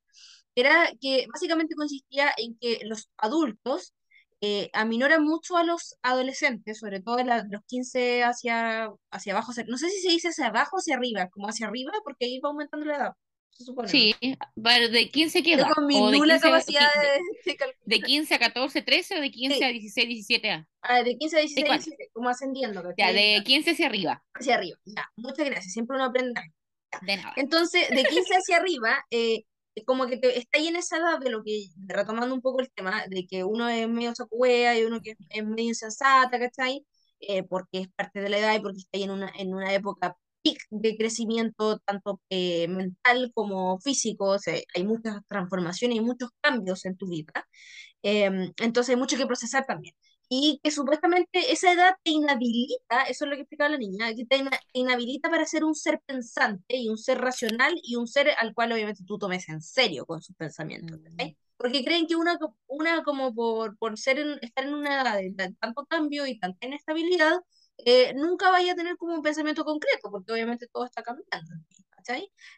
Era 0.55 0.90
que 1.01 1.26
básicamente 1.32 1.74
consistía 1.74 2.32
en 2.36 2.57
que 2.59 2.80
los 2.84 3.09
adultos 3.16 3.92
eh, 4.40 4.70
mucho 5.20 5.57
a 5.57 5.64
los 5.64 5.97
adolescentes, 6.03 6.78
sobre 6.78 7.01
todo 7.01 7.16
la- 7.24 7.45
los 7.51 7.62
15 7.66 8.22
hacia, 8.24 8.90
hacia 9.11 9.32
abajo, 9.32 9.53
hacia- 9.53 9.64
no 9.64 9.78
sé 9.78 9.88
si 9.90 10.01
se 10.03 10.11
dice 10.11 10.28
hacia 10.28 10.47
abajo 10.49 10.76
o 10.76 10.78
hacia 10.80 10.97
arriba, 10.97 11.28
como 11.30 11.49
hacia 11.49 11.66
arriba, 11.68 11.92
porque 12.05 12.26
ahí 12.26 12.40
va 12.40 12.51
aumentando 12.51 12.86
la 12.86 12.97
edad, 12.97 13.12
se 13.55 13.64
supone. 13.64 13.86
¿no? 13.86 13.90
Sí, 13.90 14.14
pero 14.62 14.88
de 14.90 15.09
15 15.11 15.42
qué 15.42 15.52
Yo 15.52 15.57
edad? 15.59 15.70
con 15.74 15.86
mi 15.86 15.96
O 16.00 16.11
de 16.11 16.18
nula 16.18 16.34
15 16.34 16.46
a- 16.46 16.50
capacidad 16.50 16.88
de, 17.02 17.50
de, 17.52 17.57
calcular. 17.57 17.82
de 17.86 18.00
15 18.00 18.34
a 18.34 18.38
14, 18.38 18.82
13 18.82 19.18
o 19.18 19.20
de 19.20 19.30
15 19.30 19.57
Sí. 19.59 19.64
a 19.64 19.68
16, 19.68 20.09
17 20.09 20.50
años. 20.50 20.66
Ah, 20.82 21.02
de 21.02 21.16
15 21.16 21.36
a 21.36 21.40
16, 21.40 21.66
cuál? 21.66 21.78
17, 21.78 22.11
como 22.12 22.28
ascendiendo, 22.28 22.82
Ya, 22.98 23.12
de 23.12 23.42
15 23.44 23.70
hacia 23.70 23.86
arriba. 23.86 24.22
Hacia 24.34 24.55
arriba. 24.57 24.78
Ya, 24.84 25.09
muchas 25.16 25.46
gracias, 25.46 25.72
siempre 25.72 25.96
uno 25.96 26.05
aprende. 26.07 26.40
De 27.02 27.16
nada. 27.16 27.32
Entonces, 27.36 27.88
de 27.90 28.05
15 28.05 28.34
hacia 28.36 28.57
arriba, 28.59 29.05
eh, 29.11 29.42
como 29.86 30.07
que 30.07 30.16
te, 30.18 30.38
está 30.38 30.59
ahí 30.59 30.68
en 30.68 30.76
esa 30.76 30.98
edad 30.98 31.18
de 31.18 31.30
lo 31.30 31.42
que, 31.42 31.66
retomando 31.86 32.32
un 32.34 32.40
poco 32.40 32.61
el 32.61 32.70
tema, 32.70 33.05
de 33.09 33.26
que 33.26 33.42
uno 33.42 33.68
es 33.68 33.88
medio 33.88 34.14
sacuea 34.14 34.78
y 34.78 34.84
uno 34.84 35.00
que 35.00 35.11
es, 35.12 35.16
es 35.30 35.44
medio 35.44 35.68
insensata, 35.70 36.38
¿cachai? 36.38 36.84
Eh, 37.20 37.42
porque 37.42 37.78
es 37.80 37.88
parte 37.96 38.20
de 38.20 38.28
la 38.28 38.38
edad 38.38 38.55
y 38.55 38.61
porque 38.61 38.78
está 38.78 38.90
ahí 38.98 39.02
en 39.05 39.11
una, 39.11 39.32
en 39.36 39.52
una 39.55 39.72
época 39.74 40.16
peak 40.45 40.59
de 40.70 40.97
crecimiento, 40.99 41.80
tanto 41.80 42.22
eh, 42.30 42.68
mental 42.68 43.32
como 43.34 43.80
físico, 43.80 44.26
o 44.32 44.40
sea, 44.40 44.57
hay 44.76 44.84
muchas 44.84 45.18
transformaciones 45.28 45.99
y 45.99 46.03
muchos 46.03 46.30
cambios 46.42 46.84
en 46.86 46.97
tu 46.99 47.09
vida. 47.09 47.49
Em, 48.03 48.53
entonces 48.59 48.90
hay 48.95 48.97
mucho 49.01 49.16
que 49.16 49.26
procesar 49.26 49.66
también. 49.66 49.95
Y 50.28 50.61
que 50.62 50.70
supuestamente 50.70 51.53
esa 51.53 51.72
edad 51.72 51.95
te 52.03 52.11
inhabilita, 52.12 53.03
eso 53.09 53.24
es 53.24 53.30
lo 53.30 53.36
que 53.36 53.42
explicaba 53.42 53.70
la 53.70 53.78
niña, 53.78 54.14
que 54.14 54.24
te, 54.26 54.38
ina- 54.38 54.51
te 54.51 54.80
inhabilita 54.80 55.30
para 55.30 55.47
ser 55.47 55.64
un 55.64 55.74
ser 55.74 56.01
pensante 56.07 56.76
y 56.76 56.88
un 56.88 56.99
ser 56.99 57.18
racional 57.20 57.74
y 57.82 57.97
un 57.97 58.09
ser 58.09 58.30
al 58.38 58.55
cual 58.55 58.72
obviamente 58.72 59.05
tú 59.07 59.18
tomes 59.18 59.49
en 59.49 59.61
serio 59.62 60.07
con 60.07 60.22
sus 60.22 60.34
pensamientos. 60.36 60.99
¿cachai? 61.16 61.36
Porque 61.57 61.84
creen 61.84 62.07
que 62.07 62.16
una, 62.16 62.38
una 62.66 63.03
como 63.05 63.34
por, 63.34 63.76
por 63.78 63.99
ser 63.99 64.18
en- 64.18 64.38
estar 64.42 64.64
en 64.64 64.74
una 64.74 65.03
edad 65.03 65.16
de 65.18 65.32
tan- 65.32 65.55
tanto 65.57 65.84
cambio 65.86 66.26
y 66.26 66.38
tanta 66.38 66.66
inestabilidad, 66.66 67.32
eh, 67.78 68.12
nunca 68.14 68.50
vaya 68.50 68.72
a 68.72 68.76
tener 68.76 68.96
como 68.96 69.14
un 69.14 69.22
pensamiento 69.22 69.64
concreto, 69.64 70.10
porque 70.10 70.32
obviamente 70.32 70.66
todo 70.72 70.84
está 70.84 71.02
cambiando. 71.02 71.50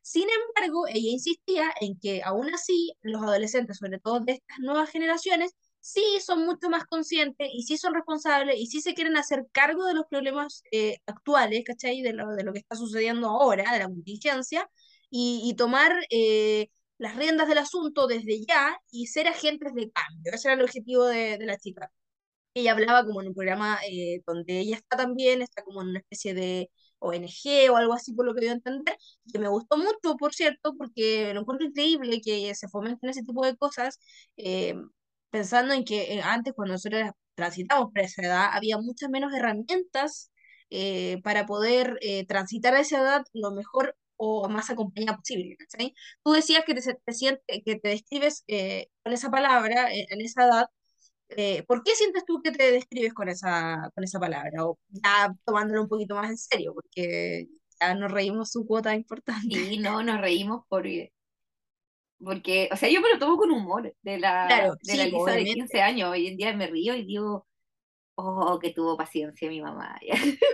Sin 0.03 0.27
embargo, 0.31 0.87
ella 0.89 1.11
insistía 1.11 1.73
en 1.81 1.99
que 1.99 2.23
aún 2.25 2.53
así 2.55 2.93
los 3.03 3.23
adolescentes, 3.23 3.79
sobre 3.79 3.99
todo 3.99 4.21
de 4.21 4.33
estas 4.33 4.59
nuevas 4.61 4.91
generaciones, 4.91 5.53
sí 5.81 6.03
son 6.25 6.45
mucho 6.47 6.69
más 6.69 6.85
conscientes 6.87 7.49
y 7.53 7.63
sí 7.63 7.77
son 7.79 7.95
responsables 7.95 8.57
y 8.59 8.67
sí 8.67 8.81
se 8.81 8.95
quieren 8.95 9.17
hacer 9.17 9.47
cargo 9.53 9.85
de 9.87 9.95
los 9.95 10.07
problemas 10.07 10.63
eh, 10.73 10.99
actuales, 11.07 11.63
¿cachai? 11.65 12.03
De 12.03 12.13
lo, 12.13 12.35
de 12.35 12.43
lo 12.45 12.53
que 12.53 12.59
está 12.61 12.77
sucediendo 12.77 13.29
ahora, 13.29 13.73
de 13.73 13.79
la 13.79 13.85
contingencia, 13.87 14.69
y, 15.11 15.43
y 15.45 15.55
tomar 15.55 15.93
eh, 16.11 16.69
las 16.99 17.17
riendas 17.17 17.49
del 17.49 17.59
asunto 17.59 18.07
desde 18.09 18.45
ya 18.45 18.81
y 18.91 19.07
ser 19.07 19.29
agentes 19.29 19.75
de 19.75 19.91
cambio. 19.91 20.33
Ese 20.33 20.49
era 20.49 20.55
el 20.57 20.63
objetivo 20.63 21.05
de, 21.07 21.39
de 21.39 21.47
la 21.47 21.57
chica. 21.59 21.91
Ella 22.57 22.73
hablaba 22.73 23.05
como 23.05 23.21
en 23.23 23.29
un 23.29 23.35
programa 23.35 23.79
eh, 23.91 24.23
donde 24.27 24.61
ella 24.61 24.77
está 24.77 24.97
también, 24.97 25.43
está 25.43 25.63
como 25.63 25.83
en 25.83 25.89
una 25.91 25.99
especie 26.01 26.35
de 26.35 26.71
ONG 26.99 27.71
o 27.71 27.77
algo 27.77 27.93
así, 27.95 28.13
por 28.15 28.25
lo 28.27 28.35
que 28.35 28.49
a 28.49 28.53
entender, 28.53 28.97
que 29.33 29.39
me 29.39 29.49
gustó 29.49 29.77
mucho, 29.77 30.17
por 30.19 30.35
cierto, 30.35 30.75
porque 30.77 31.33
lo 31.35 31.41
encuentro 31.41 31.67
increíble 31.67 32.21
que 32.23 32.55
se 32.55 32.69
fomenten 32.69 33.11
ese 33.11 33.23
tipo 33.23 33.45
de 33.45 33.57
cosas, 33.57 33.99
eh, 34.37 34.75
pensando 35.31 35.75
en 35.75 35.85
que 35.85 36.15
eh, 36.15 36.23
antes, 36.23 36.55
cuando 36.55 36.73
nosotros 36.75 37.11
transitamos 37.35 37.93
por 37.93 38.01
esa 38.01 38.23
edad, 38.23 38.49
había 38.53 38.79
muchas 38.79 39.11
menos 39.11 39.33
herramientas 39.35 40.31
eh, 40.71 41.21
para 41.23 41.47
poder 41.47 41.99
eh, 42.03 42.27
transitar 42.27 42.75
a 42.75 42.81
esa 42.81 43.01
edad 43.01 43.25
lo 43.33 43.51
mejor 43.53 43.97
o 44.17 44.49
más 44.49 44.71
acompañada 44.71 45.19
posible, 45.19 45.57
¿cachai? 45.59 45.95
Tú 46.25 46.33
decías 46.33 46.65
que 46.65 46.75
te, 46.75 46.81
te 46.83 47.13
sientes, 47.13 47.43
que 47.65 47.77
te 47.79 47.89
describes 47.91 48.45
eh, 48.49 48.89
con 49.05 49.13
esa 49.13 49.31
palabra 49.31 49.93
eh, 49.93 50.07
en 50.11 50.21
esa 50.23 50.45
edad, 50.47 50.67
eh, 51.31 51.63
¿por 51.65 51.83
qué 51.83 51.95
sientes 51.95 52.25
tú 52.25 52.41
que 52.43 52.53
te 52.53 52.73
describes 52.73 53.15
con 53.15 53.29
esa, 53.29 53.91
con 53.95 54.05
esa 54.05 54.21
palabra? 54.21 54.65
O 54.67 54.79
ya 54.89 55.35
tomándolo 55.45 55.83
un 55.83 55.89
poquito 55.89 56.15
más 56.15 56.31
en 56.31 56.39
serio, 56.39 56.75
porque 56.75 57.49
ya 57.81 57.95
nos 57.95 58.11
reímos 58.13 58.51
su 58.53 58.67
cuota 58.67 58.95
importante. 58.95 59.59
Y 59.73 59.79
no, 59.79 60.03
nos 60.03 60.21
reímos 60.21 60.65
porque, 60.69 61.13
porque, 62.19 62.69
o 62.73 62.77
sea, 62.77 62.89
yo 62.89 63.01
me 63.01 63.11
lo 63.11 63.19
tomo 63.19 63.37
con 63.37 63.51
humor 63.51 63.95
de 64.03 64.19
la, 64.19 64.47
Claro, 64.47 64.77
de 64.83 64.93
sí, 64.93 64.97
la 64.97 65.05
Lisa 65.07 65.33
de 65.33 65.43
obviamente. 65.43 65.55
15 65.55 65.81
años. 65.83 66.11
Hoy 66.11 66.27
en 66.29 66.37
día 66.37 66.55
me 66.57 66.67
río 66.67 66.95
y 66.95 67.05
digo, 67.05 67.47
oh, 68.17 68.59
que 68.61 68.73
tuvo 68.73 68.97
paciencia 68.97 69.49
mi 69.49 69.61
mamá. 69.61 69.99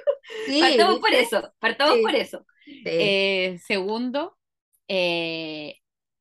Sí, 0.47 0.61
partamos 0.61 1.01
por 1.01 1.13
eso, 1.13 1.53
partamos 1.59 1.97
Sí. 1.97 2.03
por 2.03 2.15
eso. 2.15 2.47
Sí. 2.65 2.83
Eh, 2.85 3.59
segundo, 3.67 4.39
eh, 4.89 5.77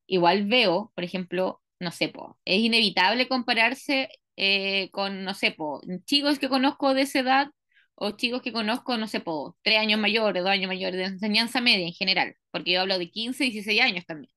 igual 0.08 0.48
veo, 0.48 0.92
por 0.96 1.04
ejemplo, 1.04 1.62
no 1.80 1.92
sé, 1.92 2.10
po, 2.10 2.38
es 2.46 2.60
inevitable 2.60 3.28
compararse 3.28 4.10
eh, 4.44 4.90
con, 4.92 5.24
no 5.24 5.36
sé, 5.36 5.52
po, 5.52 5.82
chicos 6.06 6.40
que 6.40 6.50
conozco 6.50 6.96
de 6.96 7.04
esa 7.04 7.20
edad 7.20 7.48
o 7.94 8.12
chicos 8.12 8.42
que 8.42 8.52
conozco, 8.52 8.98
no 8.98 9.08
sé, 9.08 9.20
po, 9.20 9.56
tres 9.62 9.78
años 9.80 10.00
mayores, 10.00 10.42
dos 10.44 10.52
años 10.52 10.68
mayores, 10.68 10.98
de 10.98 11.06
enseñanza 11.06 11.62
media 11.62 11.86
en 11.86 11.94
general, 11.94 12.36
porque 12.50 12.72
yo 12.72 12.82
hablo 12.82 12.98
de 12.98 13.12
15, 13.12 13.44
16 13.46 13.82
años 13.82 14.06
también. 14.08 14.34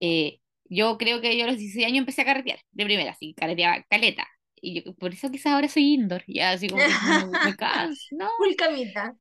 Eh, 0.00 0.40
yo 0.64 0.96
creo 0.96 1.20
que 1.20 1.36
yo 1.36 1.44
a 1.44 1.48
los 1.48 1.58
16 1.58 1.86
años 1.86 1.98
empecé 1.98 2.22
a 2.22 2.24
carretear, 2.26 2.60
de 2.70 2.84
primera, 2.84 3.10
así, 3.10 3.34
carreteaba 3.34 3.82
caleta. 3.90 4.28
Y 4.62 4.82
yo, 4.84 4.94
por 4.94 5.12
eso 5.12 5.28
quizás 5.30 5.54
ahora 5.54 5.66
soy 5.68 5.94
indoor, 5.94 6.22
ya 6.28 6.52
así 6.52 6.68
como 6.68 6.82
me, 6.82 7.46
me 7.46 7.56
canso, 7.56 8.06
¿no? 8.12 8.28
Full 8.38 8.54
camita. 8.56 9.16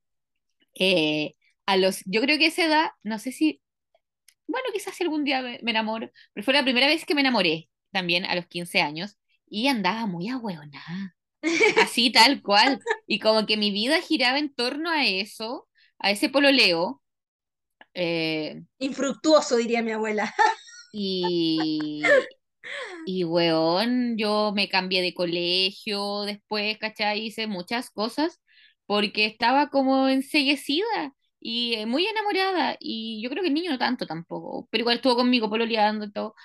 Eh, 0.76 1.34
a 1.66 1.78
los, 1.78 2.04
yo 2.06 2.22
creo 2.22 2.38
que 2.38 2.46
esa 2.48 2.66
edad, 2.66 2.92
no 3.02 3.18
sé 3.18 3.32
si, 3.32 3.60
bueno, 4.48 4.68
quizás 4.72 5.02
algún 5.02 5.24
día 5.24 5.42
me, 5.42 5.60
me 5.64 5.72
enamoro, 5.72 6.12
pero 6.34 6.46
fue 6.46 6.54
la 6.54 6.64
primera 6.64 6.86
vez 6.86 7.06
que 7.06 7.16
me 7.16 7.22
enamoré 7.22 7.70
también 7.92 8.26
a 8.26 8.36
los 8.36 8.46
15 8.46 8.82
años 8.82 9.18
y 9.50 9.68
andaba 9.68 10.06
muy 10.08 10.30
ahueonada, 10.30 11.16
así 11.82 12.12
tal 12.12 12.42
cual, 12.42 12.80
y 13.08 13.20
como 13.20 13.46
que 13.46 13.58
mi 13.58 13.72
vida 13.72 14.02
giraba 14.02 14.40
en 14.40 14.54
torno 14.54 14.90
a 14.90 15.06
eso, 15.06 15.68
a 16.00 16.12
ese 16.12 16.30
pololeo, 16.30 17.02
eh, 17.94 18.62
Infructuoso, 18.80 19.58
diría 19.58 19.82
mi 19.82 19.92
abuela. 19.92 20.34
y, 20.92 22.02
y 23.06 23.24
weón, 23.24 24.18
yo 24.18 24.52
me 24.56 24.70
cambié 24.70 25.02
de 25.02 25.14
colegio 25.14 26.22
después, 26.24 26.78
¿cachai? 26.78 27.26
Hice 27.26 27.48
muchas 27.48 27.90
cosas 27.90 28.40
porque 28.86 29.26
estaba 29.26 29.70
como 29.70 30.08
enseguecida 30.10 31.14
y 31.40 31.76
eh, 31.76 31.86
muy 31.86 32.06
enamorada. 32.06 32.78
Y 32.80 33.22
yo 33.24 33.30
creo 33.30 33.42
que 33.44 33.50
el 33.50 33.54
niño 33.56 33.72
no 33.72 33.78
tanto 33.80 34.06
tampoco, 34.08 34.68
pero 34.72 34.82
igual 34.82 34.98
estuvo 34.98 35.16
conmigo 35.16 35.50
pololeando 35.50 36.06
y 36.06 36.12
todo. 36.12 36.36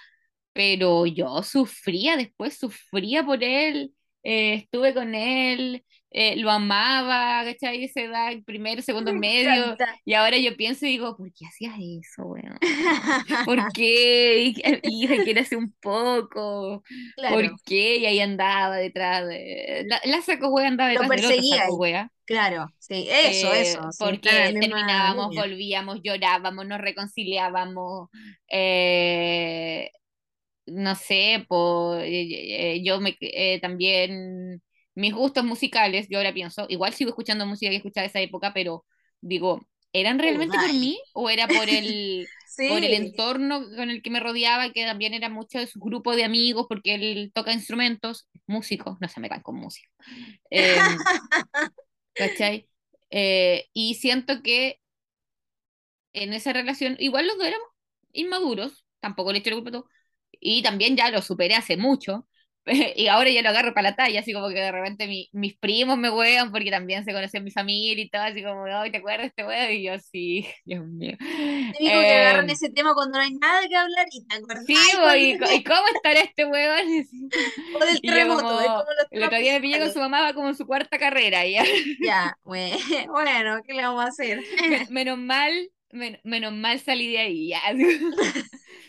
Pero 0.55 1.07
yo 1.07 1.43
sufría 1.45 2.17
después, 2.19 2.59
sufría 2.59 3.25
por 3.25 3.45
él, 3.45 3.95
eh, 4.25 4.55
estuve 4.57 4.95
con 4.95 5.15
él, 5.17 5.85
eh, 6.13 6.37
lo 6.39 6.51
amaba, 6.53 7.45
¿cachai? 7.45 7.85
Esa 7.85 8.03
edad, 8.03 8.33
primer, 8.47 8.83
segundo 8.83 9.13
Me 9.13 9.15
medio. 9.15 9.79
encanta. 9.79 10.01
Y 10.07 10.15
ahora 10.15 10.39
yo 10.39 10.57
pienso 10.57 10.87
y 10.87 10.91
digo, 10.91 11.17
¿por 11.19 11.33
qué 11.35 11.47
hacías 11.47 11.75
eso, 11.79 12.25
weón? 12.27 12.61
¿Por 13.45 13.73
qué? 13.73 14.55
Hija, 14.83 15.23
quiérase 15.23 15.57
un 15.57 15.73
poco. 15.83 16.85
¿Por 17.27 17.45
Claro, 17.45 17.57
qué? 17.65 17.99
Y 17.99 18.07
ahí 18.07 18.21
andaba 18.21 18.77
detrás 18.77 19.27
de... 19.29 19.85
La, 19.89 20.01
la 20.07 20.23
saco 20.23 20.49
wea 20.51 20.69
andaba 20.69 20.91
lo 20.91 21.05
detrás 21.05 21.13
del 21.13 21.27
otro 21.27 21.43
perseguía 21.43 21.45
saco 21.45 21.75
ahí. 21.75 21.77
wea. 21.77 22.11
Claro, 22.27 22.73
sí, 22.79 23.07
eso, 23.11 23.53
Eh, 23.53 23.53
eso. 23.55 23.93
sí, 23.93 24.19
porque 24.21 24.57
terminábamos, 24.61 25.35
volvíamos, 25.35 26.01
llorábamos, 26.03 26.67
nos 26.67 26.81
reconciliábamos. 26.81 28.09
eh, 28.49 29.91
no 30.67 30.95
sé, 30.95 31.45
por, 31.49 32.03
yo 32.03 33.01
me, 33.01 33.17
eh, 33.21 33.61
también, 33.61 34.63
mis 34.95 35.13
gustos 35.15 35.45
musicales, 35.45 36.07
yo 36.09 36.19
ahora 36.19 36.33
pienso, 36.33 36.67
igual 36.69 36.93
sigo 36.95 37.11
escuchando 37.11 37.47
música 37.47 37.71
que 37.71 37.77
escuchaba 37.77 38.07
esa 38.07 38.21
época, 38.21 38.53
pero 38.55 38.85
digo, 39.21 39.67
¿eran 39.93 40.19
realmente 40.19 40.57
por 40.57 40.73
mí 40.73 40.99
o 41.13 41.31
era 41.31 41.47
por 41.47 41.69
el, 41.69 42.27
por 42.69 42.85
el 42.85 42.95
entorno 42.95 43.65
con 43.77 43.91
el 43.91 44.03
que 44.03 44.11
me 44.11 44.21
rodeaba, 44.21 44.73
que 44.73 44.85
también 44.85 45.15
era 45.15 45.29
mucho 45.29 45.59
de 45.59 45.67
su 45.67 45.79
grupo 45.81 46.17
de 46.17 46.25
amigos, 46.25 46.67
porque 46.69 46.95
él 46.95 47.31
toca 47.35 47.53
instrumentos, 47.53 48.29
músicos, 48.47 48.97
no 49.01 49.09
se 49.09 49.21
me 49.21 49.29
con 49.43 49.57
música. 49.57 49.89
Em, 50.51 50.77
¿cachai? 52.15 52.69
Eh, 53.11 53.67
y 53.73 53.95
siento 53.95 54.43
que 54.43 54.81
en 56.13 56.33
esa 56.33 56.53
relación, 56.53 56.97
igual 56.99 57.27
los 57.27 57.37
dos 57.37 57.47
éramos 57.47 57.69
inmaduros, 58.13 58.85
tampoco 59.01 59.33
le 59.33 59.39
echo 59.39 59.51
la 59.51 59.57
culpa 59.57 59.71
a 59.71 59.73
todo, 59.73 59.89
y 60.45 60.63
también 60.63 60.97
ya 60.97 61.11
lo 61.11 61.23
superé 61.23 61.57
hace 61.57 61.77
mucho, 61.79 62.29
y 62.97 63.09
ahora 63.09 63.31
ya 63.31 63.43
lo 63.43 63.51
agarro 63.51 63.75
para 63.75 63.91
la 63.91 63.97
talla, 63.97 64.21
así 64.21 64.33
como 64.35 64.49
que 64.51 64.57
de 64.57 64.73
repente 64.73 65.09
mi- 65.09 65.31
mis 65.33 65.57
primos 65.59 65.99
me 65.99 66.11
huean 66.11 66.53
porque 66.53 66.71
también 66.73 67.05
se 67.07 67.13
conocen 67.15 67.45
mi 67.45 67.53
familia 67.53 68.05
y 68.05 68.11
todo, 68.11 68.23
así 68.25 68.43
como, 68.45 68.67
ay, 68.67 68.93
¿te 68.93 68.99
acuerdas 68.99 69.23
de 69.23 69.29
este 69.29 69.47
huevo? 69.47 69.73
Y 69.73 69.85
yo, 69.85 69.99
sí, 70.01 70.49
Dios 70.67 70.87
mío. 70.87 71.17
típico 71.71 72.05
que 72.07 72.15
agarran 72.15 72.49
Em, 72.49 72.51
ese 72.51 72.71
tema 72.71 72.95
cuando 72.95 73.19
no 73.19 73.25
hay 73.25 73.35
nada 73.35 73.69
que 73.69 73.77
hablar 73.77 74.07
y 74.11 74.25
te 74.27 74.37
acordás 74.37 74.65
sí, 74.67 74.91
y 74.93 74.99
bo, 74.99 75.15
cuando- 75.15 75.17
y, 75.17 75.37
co- 75.37 75.51
¿y 75.53 75.65
cómo 75.65 75.87
estará 75.95 76.21
este 76.21 76.45
huevón? 76.45 76.87
o 77.73 77.85
del 77.85 78.03
terremoto, 78.05 78.61
es 78.61 78.73
como, 78.73 78.75
como 78.75 78.91
los 78.99 79.09
el 79.11 79.23
otro 79.25 79.39
día 79.39 79.53
me 79.55 79.61
pillé 79.61 79.79
con 79.81 79.91
su 79.91 79.99
mamá, 80.01 80.23
va 80.23 80.35
como 80.35 80.49
en 80.49 80.57
su 80.57 80.67
cuarta 80.67 80.99
carrera, 80.99 81.47
ya. 81.47 81.65
Ya, 81.99 82.37
bue- 82.45 82.77
bueno, 83.09 83.61
¿qué 83.65 83.73
le 83.75 83.83
vamos 83.83 84.05
a 84.05 84.09
hacer? 84.09 84.41
Men- 84.67 84.87
Menos 84.91 85.19
mal, 85.19 85.53
men- 85.93 86.21
menos 86.25 86.53
mal 86.53 86.79
salí 86.81 87.13
de 87.13 87.19
ahí, 87.19 87.49
ya. 87.49 87.61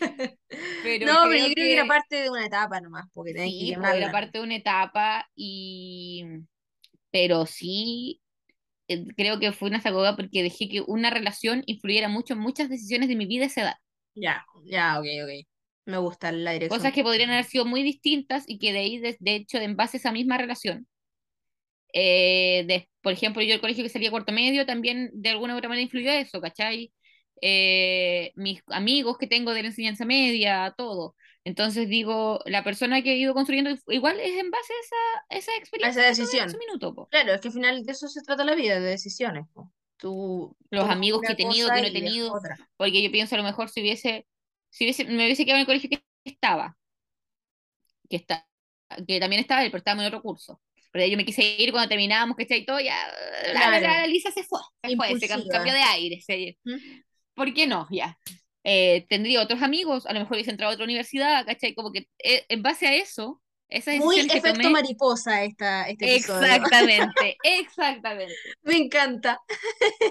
Pero 0.80 1.06
No, 1.06 1.28
pero 1.28 1.40
yo 1.40 1.50
creo 1.52 1.54
creo 1.54 1.66
que 1.66 1.72
era 1.72 1.86
que 1.86 1.86
parte 1.86 2.16
de 2.22 2.30
una 2.30 2.46
etapa 2.46 2.80
nomás, 2.80 3.06
porque 3.12 3.32
tenés 3.34 3.54
que 3.56 3.66
sí, 3.66 3.74
pues 3.74 3.94
era 3.94 4.10
parte 4.10 4.38
de 4.38 4.44
una 4.44 4.56
etapa 4.56 5.28
y 5.34 6.24
pero 7.10 7.46
sí 7.46 8.22
eh, 8.88 9.06
creo 9.16 9.40
que 9.40 9.52
fue 9.52 9.68
una 9.70 9.82
sacoga 9.82 10.16
porque 10.16 10.42
dejé 10.44 10.68
que 10.68 10.82
una 10.82 11.10
relación 11.10 11.62
influyera 11.66 12.08
mucho 12.08 12.34
en 12.34 12.40
muchas 12.40 12.68
decisiones 12.70 13.08
de 13.08 13.16
mi 13.16 13.26
vida 13.26 13.44
a 13.44 13.48
esa 13.48 13.62
edad. 13.62 13.74
Ya, 14.14 14.44
ya, 14.64 14.98
ok, 14.98 15.06
ok. 15.24 15.46
Me 15.86 15.98
gusta 15.98 16.32
la 16.32 16.52
dirección. 16.52 16.78
Cosas 16.80 16.92
que 16.92 17.02
podrían 17.02 17.30
haber 17.30 17.44
sido 17.44 17.64
muy 17.64 17.82
distintas 17.82 18.44
y 18.46 18.58
que 18.60 18.72
de 18.72 18.78
ahí, 18.80 18.98
de, 18.98 19.16
de 19.20 19.34
hecho, 19.36 19.58
en 19.58 19.74
base 19.76 19.96
a 19.96 20.00
esa 20.00 20.12
misma 20.12 20.38
relación. 20.38 20.86
eh, 21.92 22.64
de- 22.66 22.88
por 23.02 23.12
ejemplo, 23.12 23.42
yo 23.42 23.54
el 23.54 23.60
colegio 23.60 23.84
que 23.84 23.88
salía 23.90 24.10
cuarto 24.10 24.32
medio 24.32 24.66
también 24.66 25.10
de 25.14 25.30
alguna 25.30 25.54
u 25.54 25.58
otra 25.58 25.68
manera 25.68 25.84
influyó 25.84 26.10
eso, 26.10 26.40
¿cachai? 26.40 26.92
Eh, 27.42 28.32
mis 28.34 28.62
amigos 28.68 29.18
que 29.18 29.26
tengo 29.26 29.52
de 29.54 29.62
la 29.62 29.68
enseñanza 29.68 30.04
media, 30.04 30.74
todo. 30.76 31.14
Entonces 31.44 31.88
digo, 31.88 32.40
la 32.46 32.64
persona 32.64 33.02
que 33.02 33.12
he 33.12 33.16
ido 33.18 33.34
construyendo 33.34 33.70
igual 33.88 34.18
es 34.20 34.36
en 34.38 34.50
base 34.50 34.72
a 34.72 34.80
esa, 35.36 35.38
esa 35.38 35.52
A 35.52 35.56
experiencia 35.56 36.02
esa 36.02 36.10
que 36.10 36.14
tuve 36.14 36.22
en 36.22 36.26
decisión. 36.26 36.48
ese 36.48 36.58
minuto, 36.58 36.94
po. 36.94 37.08
Claro, 37.08 37.34
es 37.34 37.40
que 37.40 37.48
al 37.48 37.54
final 37.54 37.84
de 37.84 37.92
eso 37.92 38.08
se 38.08 38.22
trata 38.22 38.42
la 38.44 38.54
vida, 38.54 38.80
de 38.80 38.88
decisiones. 38.90 39.46
po. 39.52 39.70
Tú 39.98 40.56
Los 40.70 40.88
amigos 40.88 41.22
que 41.22 41.32
he 41.32 41.36
tenido, 41.36 41.68
que 41.68 41.80
no 41.80 41.86
he 41.86 41.92
tenido, 41.92 42.40
porque 42.76 43.02
yo 43.02 43.10
pienso 43.12 43.34
a 43.34 43.38
lo 43.38 43.44
mejor 43.44 43.68
si 43.68 43.80
hubiese, 43.80 44.26
si 44.70 44.84
hubiese, 44.84 45.04
me 45.04 45.24
hubiese 45.24 45.44
quedado 45.44 45.56
en 45.58 45.60
el 45.60 45.66
colegio 45.66 45.88
que 45.90 46.02
estaba, 46.24 46.76
que 48.08 48.16
está, 48.16 48.46
que 49.06 49.20
también 49.20 49.40
estaba 49.40 49.62
pero 49.62 49.78
estábamos 49.78 50.02
en 50.02 50.08
otro 50.08 50.22
curso. 50.22 50.60
Pero 50.92 51.06
yo 51.06 51.16
me 51.16 51.24
quise 51.24 51.42
ir 51.58 51.72
cuando 51.72 51.88
terminábamos, 51.88 52.36
¿cachai? 52.36 52.60
Y 52.60 52.66
todo, 52.66 52.80
ya, 52.80 52.96
la, 53.52 53.70
la, 53.70 53.78
Claro, 53.78 54.00
la 54.00 54.06
Lisa 54.06 54.30
se 54.30 54.42
fue, 54.44 54.60
se 54.82 54.96
fue, 54.96 55.20
se 55.20 55.28
cambió 55.28 55.72
de 55.72 55.82
aire. 55.82 56.20
se- 56.22 56.58
¿Mm? 56.64 56.76
¿Por 57.36 57.52
qué 57.54 57.66
no? 57.66 57.86
Ya. 57.90 58.18
Eh, 58.64 59.06
tendría 59.08 59.42
otros 59.42 59.62
amigos, 59.62 60.06
a 60.06 60.12
lo 60.12 60.20
mejor 60.20 60.34
hubiese 60.34 60.50
entrado 60.50 60.72
a 60.72 60.74
otra 60.74 60.84
universidad, 60.84 61.46
¿cachai? 61.46 61.74
Como 61.74 61.92
que 61.92 62.08
eh, 62.18 62.44
en 62.48 62.62
base 62.62 62.86
a 62.88 62.94
eso, 62.96 63.40
esas 63.68 63.96
Muy 63.96 64.16
que 64.16 64.22
efecto 64.22 64.52
tomé, 64.54 64.70
mariposa 64.70 65.44
esta, 65.44 65.88
este 65.88 66.16
exactamente, 66.16 67.36
exactamente. 67.44 68.34
Me 68.64 68.76
encanta. 68.76 69.40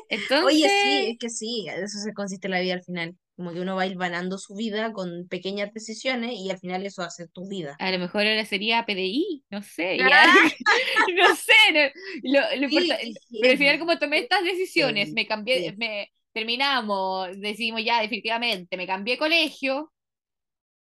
Entonces, 0.10 0.46
Oye, 0.46 0.70
sí, 0.70 1.06
es 1.10 1.18
que 1.20 1.30
sí, 1.30 1.68
eso 1.70 2.00
se 2.00 2.14
consiste 2.14 2.48
la 2.50 2.60
vida 2.62 2.76
al 2.76 2.84
final. 2.84 3.16
Como 3.36 3.52
que 3.52 3.60
uno 3.60 3.76
va 3.76 3.86
hilvanando 3.86 4.38
su 4.38 4.56
vida 4.56 4.94
con 4.94 5.28
pequeñas 5.28 5.74
decisiones 5.74 6.32
y 6.36 6.50
al 6.50 6.58
final 6.60 6.86
eso 6.86 7.02
hace 7.02 7.28
tu 7.28 7.48
vida. 7.50 7.76
a 7.80 7.92
lo 7.92 8.00
mejor 8.00 8.26
ahora 8.26 8.46
sería 8.46 8.86
PDI, 8.86 9.44
no 9.50 9.62
sé, 9.62 9.98
ya, 9.98 10.24
Ah, 10.24 10.34
no 11.18 11.36
sé, 11.36 11.54
no- 11.74 12.40
lo, 12.40 12.56
lo 12.62 12.68
sí, 12.70 12.76
importa- 12.78 12.98
qué 13.30 13.40
pero 13.42 13.52
al 13.52 13.58
final 13.58 13.80
como 13.80 14.00
tomé 14.00 14.20
estas 14.20 14.44
decisiones, 14.44 15.12
me 15.14 15.28
cambié, 15.28 15.74
me 15.78 16.12
terminamos, 16.36 17.30
decidimos 17.40 17.82
ya 17.84 18.02
definitivamente, 18.02 18.76
me 18.76 18.86
cambié 18.86 19.14
de 19.14 19.20
colegio, 19.20 19.94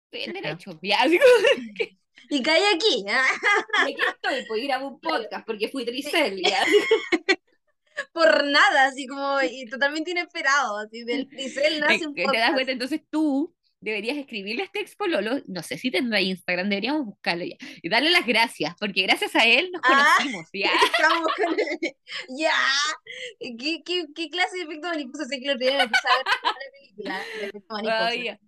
estoy 0.05 0.29
en 0.29 0.33
derecho, 0.33 0.79
ya, 0.81 0.99
Y 2.29 2.41
cae 2.41 2.61
aquí. 2.73 3.03
ah, 3.09 3.25
y 3.89 3.91
aquí 3.91 4.01
estoy, 4.07 4.45
pues 4.47 4.63
ir 4.63 4.71
a 4.71 4.79
un 4.79 5.01
podcast 5.01 5.45
porque 5.45 5.67
fui 5.67 5.83
tricel, 5.83 6.41
ya. 6.41 6.63
por 8.13 8.45
nada, 8.45 8.85
así 8.85 9.05
como 9.05 9.41
y 9.41 9.65
totalmente 9.65 10.11
inesperado. 10.11 10.77
Así 10.77 11.03
del 11.03 11.27
tricel 11.27 11.79
nace 11.81 12.07
un 12.07 12.15
que 12.15 12.21
¿Te 12.21 12.27
das 12.27 12.31
podcast. 12.31 12.53
cuenta? 12.53 12.71
Entonces 12.71 13.01
tú 13.09 13.53
deberías 13.81 14.17
escribirle 14.17 14.61
a 14.61 14.65
este 14.65 14.79
ex 14.79 14.95
pololo, 14.95 15.41
no 15.47 15.63
sé 15.63 15.77
si 15.77 15.91
tendrá 15.91 16.21
Instagram, 16.21 16.69
deberíamos 16.69 17.05
buscarlo 17.05 17.43
ya, 17.43 17.55
y 17.81 17.89
darle 17.89 18.11
las 18.11 18.25
gracias, 18.25 18.75
porque 18.79 19.01
gracias 19.03 19.35
a 19.35 19.45
él 19.45 19.69
nos 19.73 19.81
Ah, 19.83 20.15
conocimos, 20.17 20.47
ya. 20.53 20.69
estamos 20.95 21.27
con 21.35 21.59
el... 21.59 21.95
Ya. 22.37 22.53
¿Qué, 23.39 23.81
qué, 23.83 24.05
qué 24.15 24.29
clase 24.29 24.57
de 24.57 24.63
efecto 24.63 24.87
mariposa? 24.87 25.25
Sé 25.25 25.39
que 25.39 25.51
el 25.51 25.57
día 25.57 25.77
me 25.77 25.87
puse 25.87 26.07
a 26.07 26.17
ver 26.17 26.25
una 26.27 26.69
película 26.79 27.19
de 27.19 27.47
efecto 27.47 27.73
mariposa. 27.73 28.39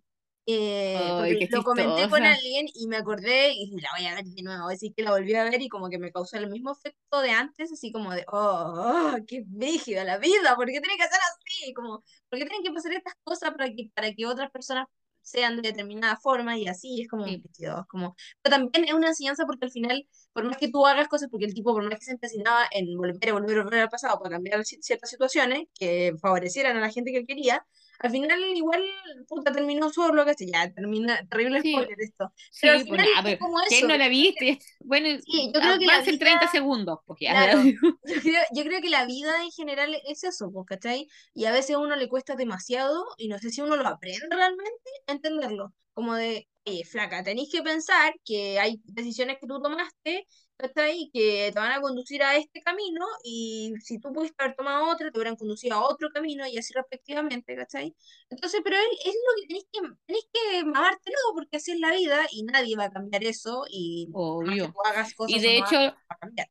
Eh, 0.45 0.97
ay, 0.99 1.47
lo 1.49 1.63
comenté 1.63 2.09
con 2.09 2.21
alguien 2.21 2.65
y 2.73 2.87
me 2.87 2.97
acordé 2.97 3.53
y 3.53 3.79
la 3.79 3.89
voy 3.97 4.05
a 4.07 4.15
ver 4.15 4.25
de 4.25 4.43
nuevo. 4.43 4.67
Así 4.67 4.91
que 4.91 5.01
la 5.01 5.11
volví 5.11 5.33
a 5.35 5.45
ver 5.45 5.61
y 5.61 5.69
como 5.69 5.89
que 5.89 5.97
me 5.97 6.11
causó 6.11 6.37
el 6.37 6.49
mismo 6.49 6.73
efecto 6.73 7.21
de 7.21 7.31
antes, 7.31 7.71
así 7.71 7.91
como 7.93 8.13
de, 8.13 8.25
oh, 8.27 9.13
oh, 9.15 9.17
qué 9.25 9.43
brígida 9.47 10.03
la 10.03 10.17
vida, 10.17 10.55
¿por 10.55 10.65
qué 10.65 10.81
tiene 10.81 10.97
que 10.97 11.03
ser 11.03 11.19
así? 11.31 11.73
Como, 11.73 12.03
¿por 12.29 12.39
qué 12.39 12.45
tienen 12.45 12.63
que 12.63 12.73
pasar 12.73 12.91
estas 12.91 13.13
cosas 13.23 13.51
para 13.51 13.69
que, 13.69 13.89
para 13.95 14.13
que 14.13 14.25
otras 14.25 14.51
personas 14.51 14.87
sean 15.23 15.55
de 15.57 15.63
determinada 15.69 16.17
forma 16.17 16.57
y 16.57 16.67
así? 16.67 17.01
Es 17.01 17.07
como, 17.09 17.25
Sí. 17.25 17.41
como, 17.87 18.15
pero 18.41 18.55
también 18.57 18.85
es 18.85 18.93
una 18.93 19.09
enseñanza 19.09 19.45
porque 19.45 19.65
al 19.65 19.71
final, 19.71 20.07
por 20.33 20.43
más 20.45 20.57
que 20.57 20.69
tú 20.69 20.85
hagas 20.85 21.07
cosas, 21.07 21.29
porque 21.31 21.45
el 21.45 21.53
tipo, 21.53 21.73
por 21.73 21.83
más 21.83 21.97
que 21.99 22.05
se 22.05 22.11
empecinaba 22.11 22.65
en 22.71 22.95
volver, 22.97 23.29
a 23.29 23.33
volver, 23.33 23.59
a 23.59 23.63
volver 23.63 23.79
al 23.81 23.89
pasado 23.89 24.19
para 24.19 24.31
cambiar 24.35 24.59
ci- 24.61 24.79
ciertas 24.81 25.09
situaciones 25.09 25.65
que 25.73 26.13
favorecieran 26.21 26.77
a 26.77 26.81
la 26.81 26.89
gente 26.91 27.11
que 27.11 27.19
él 27.19 27.25
quería, 27.27 27.65
al 28.03 28.11
final 28.11 28.39
igual, 28.55 28.83
puta, 29.27 29.51
terminó 29.51 29.89
solo, 29.91 30.25
que 30.25 30.35
ya, 30.47 30.71
termina, 30.73 31.25
terrible 31.27 31.61
Sí, 31.61 31.63
spoiler 31.63 31.97
esto, 32.01 32.33
pero 32.59 32.73
al 32.73 32.81
sí, 32.81 32.85
pues 32.85 33.01
final 33.01 33.37
como 33.39 33.59
¿quién 33.67 33.87
eso, 33.87 33.87
no 33.87 33.97
la 33.97 34.09
viste? 34.09 34.59
Bueno, 34.79 35.07
sí, 35.17 35.51
yo 35.53 35.61
creo 35.61 35.79
que 35.79 35.85
la 35.87 36.01
vida, 36.01 36.17
30 36.19 36.47
segundos, 36.47 36.99
pues 37.05 37.19
ya. 37.21 37.35
claro, 37.41 37.59
yo 38.03 38.21
creo, 38.21 38.41
yo 38.53 38.63
creo 38.63 38.81
que 38.81 38.89
la 38.89 39.05
vida 39.05 39.43
en 39.43 39.51
general 39.51 39.95
es 40.07 40.23
eso, 40.23 40.51
pues, 40.51 40.65
¿cachai? 40.67 41.07
Y 41.33 41.45
a 41.45 41.51
veces 41.51 41.75
a 41.75 41.79
uno 41.79 41.95
le 41.95 42.09
cuesta 42.09 42.35
demasiado, 42.35 43.05
y 43.17 43.27
no 43.29 43.39
sé 43.39 43.49
si 43.49 43.61
uno 43.61 43.75
lo 43.77 43.87
aprende 43.87 44.27
realmente, 44.35 44.89
a 45.07 45.13
entenderlo, 45.13 45.73
como 45.93 46.15
de, 46.15 46.47
oye, 46.65 46.83
flaca, 46.85 47.23
tenéis 47.23 47.49
que 47.51 47.63
pensar 47.63 48.13
que 48.25 48.59
hay 48.59 48.81
decisiones 48.85 49.37
que 49.39 49.47
tú 49.47 49.61
tomaste, 49.61 50.27
¿cachai? 50.63 51.09
Que 51.13 51.51
te 51.53 51.59
van 51.59 51.73
a 51.73 51.81
conducir 51.81 52.23
a 52.23 52.37
este 52.37 52.61
camino 52.61 53.05
y 53.23 53.73
si 53.81 53.99
tú 53.99 54.13
pudiste 54.13 54.41
haber 54.41 54.55
tomado 54.55 54.89
otro, 54.89 55.11
te 55.11 55.17
hubieran 55.17 55.35
conducido 55.35 55.75
a 55.75 55.89
otro 55.89 56.09
camino 56.09 56.47
y 56.47 56.57
así 56.57 56.73
respectivamente, 56.73 57.55
¿cachai? 57.55 57.93
Entonces, 58.29 58.61
pero 58.63 58.77
él 58.77 58.97
es 59.05 59.13
lo 59.13 59.41
que 59.41 59.47
tenés 59.47 59.65
que, 59.71 59.79
tenés 60.05 60.27
que 60.31 60.63
mamártelo 60.63 61.17
porque 61.33 61.57
así 61.57 61.71
es 61.71 61.79
la 61.79 61.91
vida 61.91 62.21
y 62.31 62.43
nadie 62.43 62.77
va 62.77 62.85
a 62.85 62.91
cambiar 62.91 63.23
eso 63.25 63.65
y 63.69 64.07
Obvio. 64.13 64.71
tú 64.71 64.79
hagas 64.85 65.13
cosas 65.13 65.35
Y 65.35 65.41
de 65.41 65.57
hecho, 65.57 65.95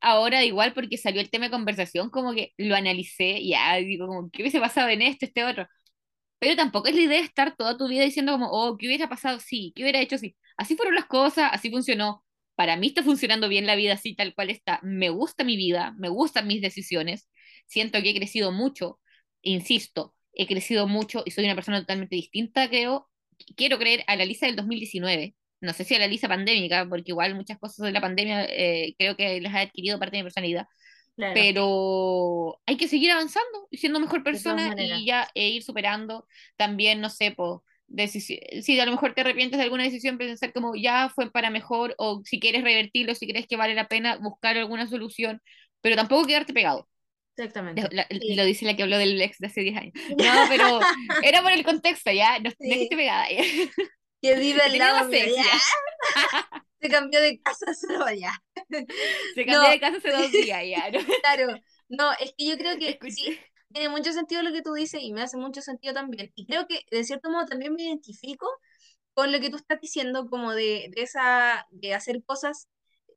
ahora 0.01 0.45
igual 0.45 0.75
porque 0.75 0.99
salió 0.99 1.21
el 1.21 1.31
tema 1.31 1.47
de 1.47 1.51
conversación, 1.53 2.11
como 2.11 2.35
que 2.35 2.53
lo 2.59 2.75
analicé, 2.75 3.39
y 3.39 3.51
ya 3.51 3.77
digo, 3.77 4.07
como, 4.07 4.31
¿qué 4.31 4.43
hubiese 4.43 4.61
pasado 4.61 4.91
en 4.91 5.01
esto, 5.03 5.25
este 5.25 5.45
otro? 5.45 5.67
Pero 6.39 6.57
tampoco 6.57 6.89
es 6.89 6.97
la 6.97 7.03
idea 7.03 7.19
de 7.19 7.25
estar 7.25 7.57
toda 7.57 7.77
tu 7.79 7.89
vida 7.89 8.05
diciendo 8.05 8.33
como, 8.33 8.49
oh, 8.51 8.77
¿qué 8.77 8.87
hubiera 8.89 9.09
pasado? 9.09 9.39
Sí, 9.41 9.73
¿qué 9.75 9.83
hubiera 9.83 10.01
hecho? 10.01 10.19
Sí. 10.19 10.37
Así 10.57 10.77
fueron 10.77 10.95
las 10.97 11.07
cosas, 11.07 11.51
así 11.53 11.71
funcionó. 11.71 12.25
Para 12.63 12.77
mí 12.77 12.87
está 12.87 13.03
funcionando 13.03 13.49
bien 13.49 13.67
la 13.67 13.75
vida 13.75 13.95
así 13.95 14.15
tal 14.15 14.37
cual 14.37 14.49
está. 14.49 14.79
Me 14.85 15.09
gusta 15.11 15.43
mi 15.43 15.57
vida, 15.57 15.97
me 15.99 16.09
gustan 16.09 16.47
mis 16.47 16.63
decisiones. 16.63 17.29
Siento 17.67 18.01
que 18.01 18.11
he 18.11 18.15
crecido 18.15 18.53
mucho, 18.53 19.01
insisto, 19.41 20.15
he 20.33 20.47
crecido 20.47 20.87
mucho 20.87 21.25
y 21.27 21.33
soy 21.33 21.45
una 21.47 21.57
persona 21.57 21.81
totalmente 21.81 22.15
distinta, 22.15 22.69
creo. 22.69 23.11
Quiero 23.57 23.81
creer 23.81 24.05
a 24.07 24.15
la 24.15 24.25
Lisa 24.25 24.47
del 24.47 24.55
2019. 24.55 25.35
No 25.61 25.73
sé 25.73 25.83
si 25.83 25.97
a 25.97 25.99
la 25.99 26.07
Lisa 26.07 26.29
pandémica, 26.29 26.87
porque 26.89 27.11
igual 27.11 27.35
muchas 27.35 27.59
cosas 27.59 27.85
de 27.85 27.91
la 27.91 28.01
pandemia 28.01 28.45
eh, 28.45 28.95
creo 28.97 29.17
que 29.17 29.41
las 29.41 29.55
ha 29.55 29.63
adquirido 29.63 29.99
parte 29.99 30.19
de 30.19 30.23
mi 30.23 30.27
personalidad 30.27 30.67
Claro, 31.17 31.35
pero 31.35 32.61
hay 32.65 32.77
que 32.77 32.87
seguir 32.87 33.11
avanzando 33.11 33.67
y 33.71 33.79
siendo 33.79 33.99
mejor 33.99 34.23
persona 34.23 34.73
y 34.79 35.05
ya 35.05 35.29
e 35.35 35.49
ir 35.49 35.65
superando 35.65 36.29
también, 36.57 37.01
no 37.01 37.11
sé, 37.11 37.33
po, 37.33 37.65
decisi- 37.93 38.41
si 38.63 38.79
a 38.81 38.87
lo 38.87 38.93
mejor 38.93 39.15
te 39.15 39.21
arrepientes 39.23 39.59
de 39.59 39.65
alguna 39.65 39.85
decisión, 39.85 40.19
pensar 40.19 40.53
como 40.53 40.75
ya 40.77 41.11
fue 41.15 41.31
para 41.31 41.51
mejor 41.51 41.95
o 41.99 42.23
si 42.25 42.41
quieres 42.41 42.65
revertirlo, 42.65 43.15
si 43.15 43.27
crees 43.29 43.47
que 43.47 43.57
vale 43.57 43.75
la 43.75 43.89
pena 43.89 44.17
buscar 44.17 44.57
alguna 44.57 44.87
solución, 44.89 45.41
pero 45.81 45.97
tampoco 45.97 46.27
quedarte 46.27 46.53
pegado. 46.53 46.89
Exactamente. 47.37 47.89
la- 47.93 48.07
Sí. 48.11 48.35
lo 48.35 48.45
dice 48.45 48.67
la 48.67 48.77
que 48.77 48.83
habló 48.83 48.99
del 48.99 49.21
ex 49.23 49.39
de 49.39 49.47
hace 49.47 49.63
10 49.63 49.77
años. 49.77 49.93
No, 50.19 50.45
pero 50.49 50.81
era 51.23 51.43
por 51.43 51.53
el 51.53 51.65
contexto, 51.65 52.11
ya, 52.13 52.39
no, 52.39 52.51
Sí. 52.51 52.89
pegada. 52.91 53.31
ya. 53.31 53.43
Que 54.21 54.37
vive 54.37 54.61
al 54.63 54.79
lado 54.79 55.09
mío, 55.09 55.25
ya. 55.35 55.43
Se 56.81 56.89
cambió 56.89 57.21
de 57.21 57.41
casa 57.41 57.73
solo 57.75 58.07
ya. 58.13 58.33
Se 59.35 59.47
cambió 59.47 59.63
No, 59.63 59.71
de 59.71 59.81
casa 59.81 59.97
hace 59.99 60.11
dos 60.11 60.31
días, 60.33 60.63
ya. 60.69 60.91
¿no? 60.91 60.99
claro. 61.23 61.59
No, 61.89 62.13
es 62.21 62.33
que 62.37 62.47
yo 62.49 62.57
creo 62.59 62.77
que 62.79 62.99
sí, 63.11 63.39
tiene 63.73 63.89
mucho 63.89 64.13
sentido 64.13 64.43
lo 64.43 64.53
que 64.53 64.63
tú 64.63 64.75
dices 64.75 65.03
y 65.03 65.13
me 65.13 65.23
hace 65.23 65.37
mucho 65.37 65.63
sentido 65.63 65.95
también. 65.95 66.33
Y 66.35 66.47
creo 66.47 66.67
que 66.67 66.81
de 66.91 67.05
cierto 67.05 67.31
modo 67.31 67.47
también 67.47 67.75
me 67.75 67.83
identifico 67.85 68.47
con 69.15 69.33
lo 69.33 69.41
que 69.41 69.51
tú 69.51 69.57
estás 69.57 69.81
diciendo, 69.81 70.27
como 70.29 70.53
de, 70.53 70.91
de 70.95 71.03
esa, 71.03 71.67
de 71.71 71.95
hacer 71.95 72.23
cosas 72.25 72.69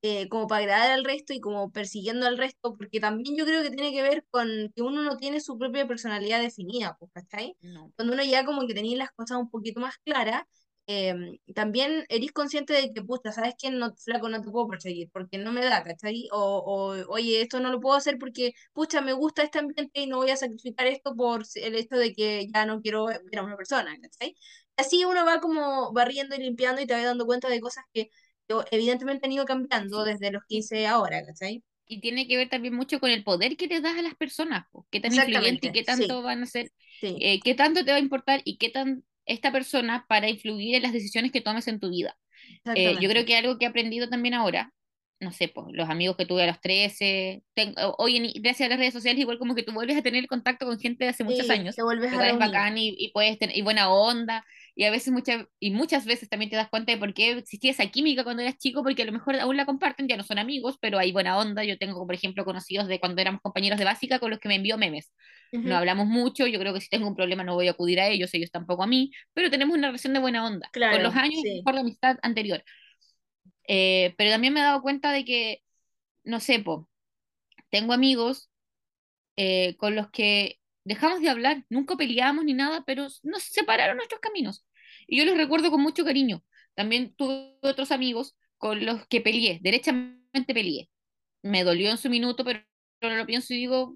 eh, 0.01 0.29
como 0.29 0.45
para 0.47 0.61
agradar 0.61 0.91
al 0.91 1.03
resto 1.03 1.33
y 1.33 1.39
como 1.39 1.71
persiguiendo 1.71 2.27
al 2.27 2.37
resto, 2.37 2.75
porque 2.77 2.99
también 2.99 3.35
yo 3.35 3.45
creo 3.45 3.63
que 3.63 3.71
tiene 3.71 3.91
que 3.91 4.03
ver 4.03 4.25
con 4.29 4.47
que 4.75 4.83
uno 4.83 5.01
no 5.01 5.17
tiene 5.17 5.39
su 5.41 5.57
propia 5.57 5.87
personalidad 5.87 6.41
definida, 6.41 6.95
pues, 6.99 7.11
¿cachai? 7.11 7.57
No. 7.61 7.91
Cuando 7.95 8.13
uno 8.13 8.23
ya 8.23 8.45
como 8.45 8.67
que 8.67 8.75
tenía 8.75 8.97
las 8.97 9.11
cosas 9.11 9.37
un 9.37 9.49
poquito 9.49 9.79
más 9.79 9.97
claras, 10.05 10.43
em, 10.87 11.37
también 11.55 12.05
eres 12.09 12.31
consciente 12.31 12.73
de 12.73 12.93
que, 12.93 13.01
puta, 13.03 13.31
¿sabes 13.31 13.55
qué? 13.57 13.71
No, 13.71 13.93
flaco, 13.95 14.29
no 14.29 14.41
te 14.41 14.49
puedo 14.51 14.67
perseguir 14.67 15.09
porque 15.11 15.37
no 15.37 15.51
me 15.51 15.63
da, 15.65 15.83
¿cachai? 15.83 16.27
O, 16.31 16.57
o, 16.59 17.11
oye, 17.13 17.41
esto 17.41 17.59
no 17.59 17.71
lo 17.71 17.79
puedo 17.81 17.95
hacer 17.97 18.17
porque, 18.19 18.53
pucha, 18.73 19.01
me 19.01 19.13
gusta 19.13 19.43
este 19.43 19.59
ambiente 19.59 19.99
y 20.01 20.07
no 20.07 20.17
voy 20.17 20.29
a 20.31 20.37
sacrificar 20.37 20.87
esto 20.87 21.15
por 21.15 21.43
el 21.55 21.75
hecho 21.75 21.95
de 21.97 22.13
que 22.13 22.47
ya 22.53 22.65
no 22.65 22.81
quiero 22.81 23.05
ver 23.05 23.39
a 23.39 23.43
una 23.43 23.57
persona, 23.57 23.95
¿cachai? 24.01 24.35
Así 24.77 25.05
uno 25.05 25.25
va 25.25 25.39
como 25.39 25.91
barriendo 25.93 26.35
y 26.35 26.39
limpiando 26.39 26.81
y 26.81 26.87
te 26.87 26.93
va 26.93 27.03
dando 27.03 27.25
cuenta 27.25 27.49
de 27.49 27.59
cosas 27.61 27.85
que 27.93 28.09
evidentemente 28.71 29.25
han 29.25 29.31
ido 29.33 29.45
cambiando 29.45 30.03
Sí. 30.03 30.05
desde 30.05 30.31
los 30.31 30.43
Y 30.47 30.65
15 30.65 30.85
ahora, 30.87 31.25
¿cachai? 31.25 31.63
y 31.87 32.01
tiene 32.01 32.27
que 32.27 32.37
ver 32.37 32.49
también 32.49 32.75
mucho 32.75 32.99
con 32.99 33.11
el 33.11 33.23
poder 33.23 33.57
que 33.57 33.67
le 33.67 33.81
das 33.81 33.97
a 33.97 34.01
las 34.01 34.15
personas, 34.15 34.65
po. 34.71 34.87
qué 34.91 34.99
tan 34.99 35.13
influyente 35.13 35.71
qué 35.71 35.83
sí, 35.83 35.83
tanto 35.83 36.21
van 36.23 36.43
a 36.43 36.45
ser, 36.47 36.71
sí, 37.01 37.25
eh, 37.25 37.41
qué 37.43 37.53
tanto 37.55 37.85
te 37.85 37.91
va 37.91 37.97
a 37.97 37.99
importar 38.01 38.41
y 38.45 38.57
qué 38.57 38.69
tan 38.69 39.03
esta 39.25 39.51
persona 39.51 40.05
para 40.07 40.29
influir 40.29 40.75
en 40.75 40.83
las 40.83 40.93
decisiones 40.93 41.31
que 41.31 41.41
tomes 41.41 41.67
en 41.67 41.79
tu 41.79 41.89
vida. 41.89 42.15
Eh, 42.73 42.97
yo 42.99 43.09
creo 43.09 43.25
que 43.25 43.35
algo 43.37 43.57
que 43.57 43.65
he 43.65 43.67
aprendido 43.67 44.09
también 44.09 44.33
ahora, 44.33 44.71
no 45.19 45.31
sé, 45.31 45.47
pues 45.47 45.67
los 45.71 45.89
amigos 45.89 46.17
que 46.17 46.25
tuve 46.25 46.43
a 46.43 46.47
los 46.47 46.61
13, 46.61 47.43
tengo, 47.53 47.95
hoy 47.97 48.17
en, 48.17 48.41
gracias 48.41 48.67
a 48.67 48.69
las 48.69 48.79
redes 48.79 48.93
sociales, 48.93 49.21
igual 49.21 49.39
como 49.39 49.55
que 49.55 49.63
tú 49.63 49.71
vuelves 49.73 49.97
a 49.97 50.01
tener 50.01 50.27
contacto 50.27 50.65
con 50.65 50.79
gente 50.79 51.05
de 51.05 51.11
hace 51.11 51.23
muchos 51.23 51.45
Sí, 51.45 51.51
años, 51.51 51.75
te 51.75 51.83
vuelves 51.83 52.13
a 52.13 52.33
bacán 52.37 52.77
y, 52.77 52.95
y 52.97 53.11
puedes 53.11 53.39
tener 53.39 53.57
y 53.57 53.61
buena 53.61 53.89
onda, 53.91 54.45
y 54.75 54.83
a 54.85 54.91
veces 54.91 55.13
muchas, 55.13 55.45
y 55.59 55.71
muchas 55.71 56.05
veces 56.05 56.29
también 56.29 56.49
te 56.51 56.57
das 56.57 56.69
cuenta 56.69 56.91
de 56.91 56.97
por 56.97 57.13
qué 57.13 57.31
existía 57.31 57.71
esa 57.71 57.87
química 57.87 58.23
cuando 58.23 58.43
eras 58.43 58.57
chico, 58.57 58.83
porque 58.83 59.03
a 59.03 59.05
lo 59.05 59.11
mejor 59.13 59.35
aún 59.39 59.57
la 59.57 59.65
comparten, 59.65 60.07
ya 60.07 60.17
no 60.17 60.23
son 60.23 60.37
amigos, 60.39 60.77
pero 60.81 60.99
hay 60.99 61.11
buena 61.11 61.37
onda. 61.37 61.63
Yo 61.63 61.77
tengo, 61.77 62.05
por 62.05 62.15
ejemplo, 62.15 62.45
conocidos 62.45 62.87
de 62.87 62.99
cuando 62.99 63.21
éramos 63.21 63.41
compañeros 63.41 63.79
de 63.79 63.85
básica 63.85 64.19
con 64.19 64.31
los 64.31 64.39
que 64.39 64.49
me 64.49 64.55
envío 64.55 64.77
memes. 64.77 65.11
No 65.63 65.75
Ujú, 65.75 65.77
hablamos 65.77 66.07
mucho, 66.07 66.45
yo 66.47 66.59
creo 66.59 66.73
que 66.73 66.81
si 66.81 66.89
tengo 66.89 67.07
un 67.07 67.15
problema 67.15 67.43
no 67.43 67.55
voy 67.55 67.67
a 67.67 67.71
acudir 67.71 67.99
a 67.99 68.07
ellos, 68.07 68.33
ellos 68.33 68.51
tampoco 68.51 68.83
a 68.83 68.87
mí, 68.87 69.11
pero 69.33 69.49
tenemos 69.49 69.75
una 69.77 69.87
relación 69.87 70.13
de 70.13 70.19
buena 70.19 70.45
onda. 70.45 70.71
Con 70.87 71.01
los 71.03 71.13
Claro, 71.13 71.15
años 71.15 71.41
sí. 71.41 71.65
mejor 71.65 71.73
la 71.75 71.81
amistad 71.81 72.17
anterior. 72.21 72.63
Eh, 73.67 74.13
pero 74.17 74.31
también 74.31 74.53
me 74.53 74.59
he 74.61 74.63
dado 74.63 74.81
cuenta 74.81 75.11
de 75.11 75.25
que, 75.25 75.63
no 76.23 76.39
sé, 76.39 76.59
po, 76.61 76.89
tengo 77.71 77.93
amigos 77.93 78.49
eh, 79.37 79.75
con 79.77 79.95
los 79.95 80.09
que 80.11 80.59
dejamos 80.85 81.21
de 81.21 81.29
hablar, 81.29 81.65
nunca 81.69 81.97
peleamos 81.97 82.45
ni 82.45 82.53
nada, 82.53 82.83
pero 82.85 83.07
nos 83.23 83.43
separaron 83.43 83.97
nuestros 83.97 84.21
caminos. 84.21 84.65
Y 85.07 85.17
yo 85.19 85.25
los 85.25 85.37
recuerdo 85.37 85.71
con 85.71 85.81
mucho 85.81 86.05
cariño. 86.05 86.43
También 86.75 87.15
tuve 87.15 87.57
otros 87.63 87.91
amigos 87.91 88.37
con 88.57 88.85
los 88.85 89.07
que 89.07 89.21
peleé, 89.21 89.59
derechamente 89.61 90.53
peleé. 90.53 90.89
Me 91.43 91.63
dolió 91.63 91.91
en 91.91 91.97
su 91.97 92.09
minuto, 92.09 92.45
pero 92.45 92.61
lo 93.01 93.25
pienso 93.25 93.53
y 93.53 93.57
digo, 93.57 93.95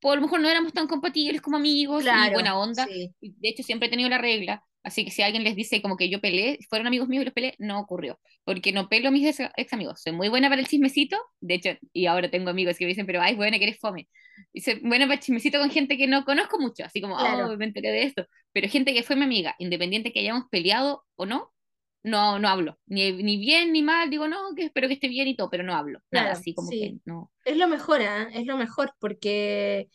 por 0.00 0.16
lo 0.16 0.22
mejor 0.22 0.40
no 0.40 0.48
éramos 0.48 0.72
tan 0.72 0.86
compatibles 0.86 1.42
como 1.42 1.56
amigos 1.56 2.02
y 2.02 2.04
Claro, 2.04 2.34
buena 2.34 2.58
onda. 2.58 2.86
sí, 2.86 3.14
Y 3.20 3.32
De 3.38 3.48
hecho, 3.48 3.62
siempre 3.62 3.88
he 3.88 3.90
tenido 3.90 4.08
la 4.08 4.18
regla. 4.18 4.64
Así 4.88 5.04
que 5.04 5.10
si 5.10 5.20
alguien 5.20 5.44
les 5.44 5.54
dice 5.54 5.82
como 5.82 5.98
que 5.98 6.08
yo 6.08 6.18
peleé, 6.18 6.58
fueron 6.70 6.86
amigos 6.86 7.08
míos 7.08 7.22
y 7.22 7.24
los 7.26 7.34
peleé, 7.34 7.54
no 7.58 7.78
ocurrió. 7.78 8.18
Porque 8.44 8.72
no 8.72 8.88
pelo 8.88 9.08
a 9.08 9.10
mis 9.10 9.26
ex, 9.26 9.50
ex 9.54 9.72
amigos. 9.74 10.00
Soy 10.02 10.12
muy 10.12 10.30
buena 10.30 10.48
para 10.48 10.62
el 10.62 10.66
chismecito. 10.66 11.18
De 11.40 11.54
hecho, 11.54 11.70
y 11.92 12.06
ahora 12.06 12.30
tengo 12.30 12.48
amigos 12.48 12.78
que 12.78 12.86
me 12.86 12.88
dicen, 12.88 13.04
pero 13.04 13.20
ay, 13.20 13.34
buena 13.34 13.58
que 13.58 13.64
eres 13.64 13.78
fome. 13.78 14.08
Y 14.52 14.62
soy 14.62 14.80
buena 14.80 15.04
para 15.04 15.16
el 15.16 15.20
chismecito 15.20 15.58
con 15.58 15.70
gente 15.70 15.98
que 15.98 16.06
no 16.06 16.24
conozco 16.24 16.58
mucho. 16.58 16.84
Así 16.84 17.02
como, 17.02 17.16
oh, 17.16 17.18
claro, 17.18 17.54
me 17.58 17.66
enteré 17.66 17.90
de 17.90 18.04
esto. 18.04 18.26
Pero 18.52 18.66
gente 18.68 18.94
que 18.94 19.02
fue 19.02 19.14
mi 19.14 19.24
amiga, 19.24 19.54
independiente 19.58 20.10
que 20.10 20.20
hayamos 20.20 20.44
peleado 20.50 21.04
o 21.16 21.26
no, 21.26 21.52
no, 22.02 22.38
no 22.38 22.48
hablo. 22.48 22.78
Ni, 22.86 23.12
ni 23.12 23.36
bien 23.36 23.72
ni 23.72 23.82
mal. 23.82 24.08
Digo, 24.08 24.26
no, 24.26 24.54
que 24.56 24.64
espero 24.64 24.88
que 24.88 24.94
esté 24.94 25.08
bien 25.08 25.28
y 25.28 25.36
todo, 25.36 25.50
pero 25.50 25.64
no 25.64 25.74
hablo. 25.74 26.00
Nada, 26.10 26.28
claro, 26.28 26.38
así 26.38 26.54
como 26.54 26.70
que 26.70 26.76
sí. 26.76 27.00
no. 27.04 27.30
Es 27.44 27.58
lo 27.58 27.68
mejor, 27.68 28.00
¿ah? 28.00 28.30
Es 28.32 28.46
lo 28.46 28.56
mejor, 28.56 28.94
porque 28.98 29.88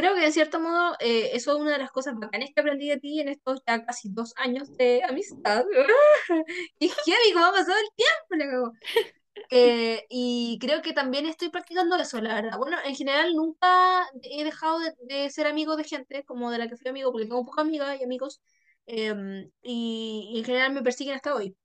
creo 0.00 0.14
que 0.14 0.20
de 0.20 0.32
cierto 0.32 0.60
modo 0.60 0.94
eh, 1.00 1.30
eso 1.34 1.52
es 1.54 1.60
una 1.60 1.72
de 1.72 1.78
las 1.78 1.90
cosas 1.90 2.14
bacanas 2.16 2.50
que 2.54 2.60
aprendí 2.60 2.88
de 2.88 2.98
ti 2.98 3.20
en 3.20 3.28
estos 3.28 3.60
ya 3.66 3.84
casi 3.84 4.08
dos 4.10 4.32
años 4.36 4.76
de 4.76 5.02
amistad. 5.04 5.64
Y 6.78 6.86
es 6.86 6.94
heavy 7.04 7.32
cómo 7.32 7.46
ha 7.46 7.52
pasado 7.52 7.76
el 7.78 8.38
tiempo. 8.38 8.72
Eh, 9.50 10.04
y 10.10 10.58
creo 10.60 10.82
que 10.82 10.92
también 10.92 11.26
estoy 11.26 11.48
practicando 11.50 11.96
eso, 11.96 12.20
la 12.20 12.34
verdad. 12.34 12.58
Bueno, 12.58 12.76
en 12.84 12.94
general 12.94 13.34
nunca 13.34 14.06
he 14.22 14.44
dejado 14.44 14.78
de, 14.80 14.94
de 15.02 15.30
ser 15.30 15.46
amigo 15.46 15.76
de 15.76 15.84
gente 15.84 16.24
como 16.24 16.50
de 16.50 16.58
la 16.58 16.68
que 16.68 16.76
fui 16.76 16.88
amigo, 16.90 17.12
porque 17.12 17.26
tengo 17.26 17.44
pocas 17.44 17.64
amigas 17.64 17.98
y 18.00 18.04
amigos, 18.04 18.40
em, 18.86 19.50
y, 19.62 20.30
y 20.34 20.38
en 20.38 20.44
general 20.44 20.72
me 20.72 20.82
persiguen 20.82 21.16
hasta 21.16 21.34
hoy. 21.34 21.56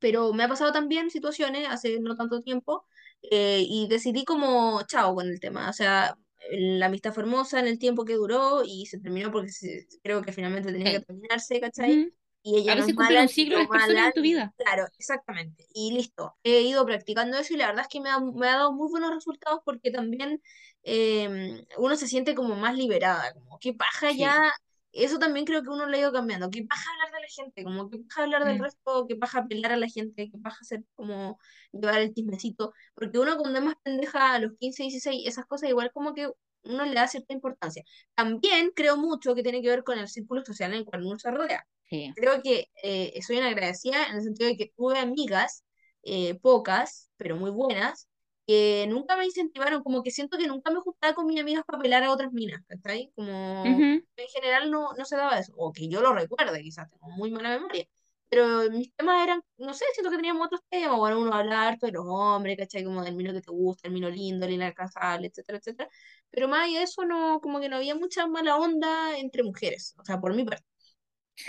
Pero 0.00 0.32
me 0.32 0.44
ha 0.44 0.48
pasado 0.48 0.72
también 0.72 1.10
situaciones 1.10 1.68
hace 1.68 2.00
no 2.00 2.16
tanto 2.16 2.42
tiempo 2.42 2.86
eh, 3.22 3.64
y 3.66 3.88
decidí 3.88 4.24
como 4.24 4.82
chao 4.86 5.14
con 5.14 5.28
el 5.28 5.40
tema. 5.40 5.70
O 5.70 5.72
sea, 5.72 6.16
la 6.50 6.86
amistad 6.86 7.12
fue 7.12 7.22
hermosa 7.22 7.60
en 7.60 7.66
el 7.66 7.78
tiempo 7.78 8.04
que 8.04 8.14
duró 8.14 8.62
y 8.64 8.86
se 8.86 8.98
terminó 8.98 9.30
porque 9.30 9.50
se- 9.50 9.86
creo 10.02 10.22
que 10.22 10.32
finalmente 10.32 10.72
tenía 10.72 10.90
que 10.90 10.96
Eh, 10.98 11.00
terminarse, 11.00 11.60
¿cachai? 11.60 12.12
Y 12.42 12.58
ella 12.58 12.72
A 12.72 12.76
veces 12.76 12.94
mala 12.96 13.22
un 13.22 13.28
yo 13.28 13.58
las 13.58 13.68
personas 13.68 14.06
en 14.06 14.12
tu 14.12 14.20
vida. 14.22 14.54
Claro, 14.56 14.84
exactamente. 14.98 15.66
Y 15.74 15.92
listo. 15.92 16.36
He 16.42 16.60
ido 16.62 16.84
practicando 16.84 17.38
eso 17.38 17.54
y 17.54 17.56
la 17.56 17.68
verdad 17.68 17.82
es 17.82 17.88
que 17.88 18.00
me 18.00 18.10
ha, 18.10 18.18
me 18.20 18.48
ha 18.48 18.56
dado 18.56 18.72
muy 18.72 18.88
buenos 18.90 19.14
resultados 19.14 19.60
porque 19.64 19.90
también 19.90 20.42
eh, 20.82 21.64
uno 21.78 21.96
se 21.96 22.08
siente 22.08 22.34
como 22.34 22.56
más 22.56 22.76
liberada, 22.76 23.32
como 23.34 23.58
qué 23.60 23.72
paja 23.74 24.10
Sí. 24.10 24.18
ya 24.18 24.52
eso 24.92 25.18
también 25.18 25.46
creo 25.46 25.62
que 25.62 25.68
uno 25.70 25.86
lo 25.86 25.96
ha 25.96 26.00
ido 26.00 26.12
cambiando. 26.12 26.50
¿Qué 26.50 26.64
paja 26.64 26.90
hablar 26.92 27.12
de 27.14 27.20
la 27.20 27.26
gente? 27.28 27.64
Como 27.64 27.90
que 27.90 27.98
paja 27.98 28.22
hablar 28.24 28.44
del 28.44 28.58
Mm, 28.58 28.60
resto, 28.60 29.06
que 29.08 29.16
paja 29.16 29.46
pelear 29.46 29.72
a 29.72 29.76
la 29.76 29.88
gente, 29.88 30.30
que 30.30 30.38
paja 30.38 30.58
hacer 30.60 30.84
como 30.94 31.38
llevar 31.72 32.00
el 32.00 32.14
chismecito. 32.14 32.72
Porque 32.94 33.18
uno 33.18 33.36
cuando 33.38 33.58
es 33.58 33.64
más 33.64 33.76
pendeja 33.82 34.34
a 34.34 34.38
los 34.38 34.52
15 34.58 34.82
16 34.84 35.26
esas 35.26 35.46
cosas 35.46 35.70
igual 35.70 35.90
como 35.92 36.14
que 36.14 36.28
uno 36.64 36.84
le 36.84 36.94
da 36.94 37.08
cierta 37.08 37.32
importancia. 37.34 37.82
También 38.14 38.70
creo 38.74 38.96
mucho 38.96 39.34
que 39.34 39.42
tiene 39.42 39.62
que 39.62 39.68
ver 39.68 39.84
con 39.84 39.98
el 39.98 40.08
círculo 40.08 40.44
social 40.44 40.72
en 40.72 40.78
el 40.80 40.84
cual 40.84 41.04
uno 41.04 41.18
se 41.18 41.30
rodea. 41.30 41.66
sí. 41.90 42.14
Creo 42.14 42.42
que 42.42 42.68
eh, 42.82 43.20
soy 43.26 43.38
una 43.38 43.48
agradecida 43.48 44.06
en 44.08 44.16
el 44.16 44.22
sentido 44.22 44.48
de 44.50 44.56
que 44.56 44.72
tuve 44.76 44.98
amigas, 44.98 45.64
eh, 46.02 46.34
pocas, 46.40 47.10
pero 47.16 47.36
muy 47.36 47.50
buenas, 47.50 48.08
que 48.46 48.86
nunca 48.88 49.16
me 49.16 49.24
incentivaron, 49.26 49.82
como 49.82 50.02
que 50.02 50.10
siento 50.10 50.38
que 50.38 50.46
nunca 50.46 50.70
me 50.70 50.80
juntaba 50.80 51.14
con 51.14 51.26
mis 51.26 51.40
amigas 51.40 51.64
para 51.66 51.78
pelar 51.80 52.02
a 52.04 52.12
otras 52.12 52.32
minas, 52.32 52.62
¿cachai? 52.68 53.12
Como 53.14 53.88
en 54.16 54.28
general 54.28 54.70
no, 54.70 54.92
no 54.94 55.04
se 55.04 55.16
daba 55.16 55.38
eso, 55.38 55.52
o 55.56 55.72
que 55.72 55.88
yo 55.88 56.00
lo 56.02 56.12
recuerde, 56.14 56.62
quizás 56.62 56.88
tengo 56.90 57.08
muy 57.10 57.30
mala 57.30 57.50
memoria, 57.50 57.86
pero 58.28 58.70
mis 58.70 58.94
temas 58.94 59.22
eran, 59.24 59.42
no 59.58 59.74
sé, 59.74 59.84
siento 59.94 60.10
que 60.10 60.16
teníamos 60.16 60.46
otros 60.46 60.62
temas, 60.70 60.96
bueno, 60.98 61.20
uno 61.20 61.34
hablar 61.34 61.78
de 61.78 61.92
los 61.92 62.04
hombres, 62.06 62.56
¿cachai? 62.56 62.84
Como 62.84 63.02
del 63.04 63.14
mino 63.14 63.32
que 63.32 63.42
te 63.42 63.50
gusta, 63.50 63.88
el 63.88 63.94
mino 63.94 64.08
lindo, 64.10 64.46
el 64.46 64.52
inalcanzable, 64.52 65.28
etcétera, 65.28 65.58
etcétera. 65.58 65.88
Pero 66.30 66.48
más 66.48 66.64
allá 66.66 66.78
de 66.78 66.84
eso, 66.84 67.04
no, 67.04 67.40
como 67.40 67.60
que 67.60 67.68
no 67.68 67.76
había 67.76 67.94
mucha 67.94 68.26
mala 68.26 68.56
onda 68.56 69.18
entre 69.18 69.42
mujeres, 69.42 69.94
o 69.98 70.04
sea, 70.04 70.20
por 70.20 70.34
mi 70.34 70.44
parte. 70.44 70.64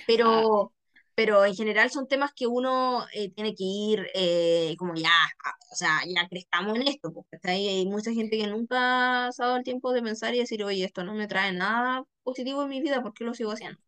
Pero, 0.05 0.73
pero 1.15 1.45
en 1.45 1.55
general 1.55 1.89
son 1.91 2.07
temas 2.07 2.31
que 2.35 2.47
uno 2.47 3.05
eh, 3.13 3.31
tiene 3.31 3.55
que 3.55 3.63
ir 3.63 4.07
eh, 4.15 4.75
como 4.77 4.95
ya, 4.95 5.09
a- 5.09 5.55
o 5.71 5.75
sea, 5.75 5.99
ya 6.07 6.27
crezcamos 6.27 6.77
en 6.77 6.87
esto, 6.87 7.11
porque 7.13 7.37
ahí, 7.43 7.67
hay 7.67 7.85
mucha 7.85 8.11
gente 8.13 8.37
que 8.37 8.47
nunca 8.47 9.27
ha 9.27 9.31
dado 9.37 9.57
el 9.57 9.63
tiempo 9.63 9.91
de 9.93 10.01
pensar 10.01 10.33
y 10.35 10.39
decir, 10.39 10.63
oye, 10.63 10.83
esto 10.85 11.03
no 11.03 11.13
me 11.13 11.27
trae 11.27 11.51
nada 11.53 12.03
positivo 12.23 12.63
en 12.63 12.69
mi 12.69 12.81
vida, 12.81 13.01
¿por 13.03 13.13
qué 13.13 13.23
lo 13.25 13.33
sigo 13.33 13.51
haciendo? 13.51 13.79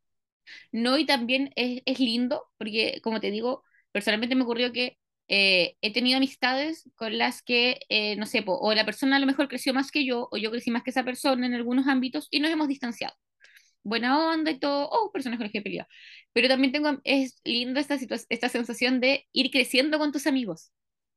No, 0.71 0.97
y 0.97 1.05
también 1.05 1.51
es, 1.55 1.81
es 1.85 1.99
lindo, 1.99 2.45
porque 2.57 2.99
como 3.03 3.19
te 3.19 3.31
digo, 3.31 3.63
personalmente 3.91 4.35
me 4.35 4.43
ocurrió 4.43 4.71
que 4.71 4.97
eh, 5.27 5.75
he 5.81 5.93
tenido 5.93 6.17
amistades 6.17 6.89
con 6.95 7.17
las 7.17 7.41
que, 7.41 7.79
eh, 7.89 8.15
no 8.17 8.25
sé, 8.25 8.41
po, 8.43 8.57
o 8.59 8.73
la 8.73 8.85
persona 8.85 9.15
a 9.17 9.19
lo 9.19 9.25
mejor 9.25 9.47
creció 9.47 9.73
más 9.73 9.91
que 9.91 10.05
yo, 10.05 10.27
o 10.31 10.37
yo 10.37 10.51
crecí 10.51 10.71
más 10.71 10.83
que 10.83 10.91
esa 10.91 11.03
persona 11.03 11.45
en 11.47 11.53
algunos 11.55 11.87
ámbitos, 11.87 12.27
y 12.31 12.39
nos 12.39 12.51
hemos 12.51 12.67
distanciado. 12.67 13.15
Buena 13.85 14.29
onda 14.29 14.51
y 14.51 14.59
todo, 14.59 14.89
oh, 14.91 15.11
personas 15.13 15.39
con 15.39 15.45
las 15.45 15.53
que 15.53 15.59
he 15.59 15.63
peleado. 15.63 15.89
Pero 16.33 16.49
también 16.49 16.73
tengo, 16.73 16.99
es 17.05 17.41
lindo 17.45 17.79
esta, 17.81 17.97
esta 18.29 18.49
sensación 18.49 19.01
de 19.01 19.27
ir 19.33 19.51
creciendo 19.51 19.99
con 19.99 20.13
tus 20.13 20.27
amigos. 20.27 20.73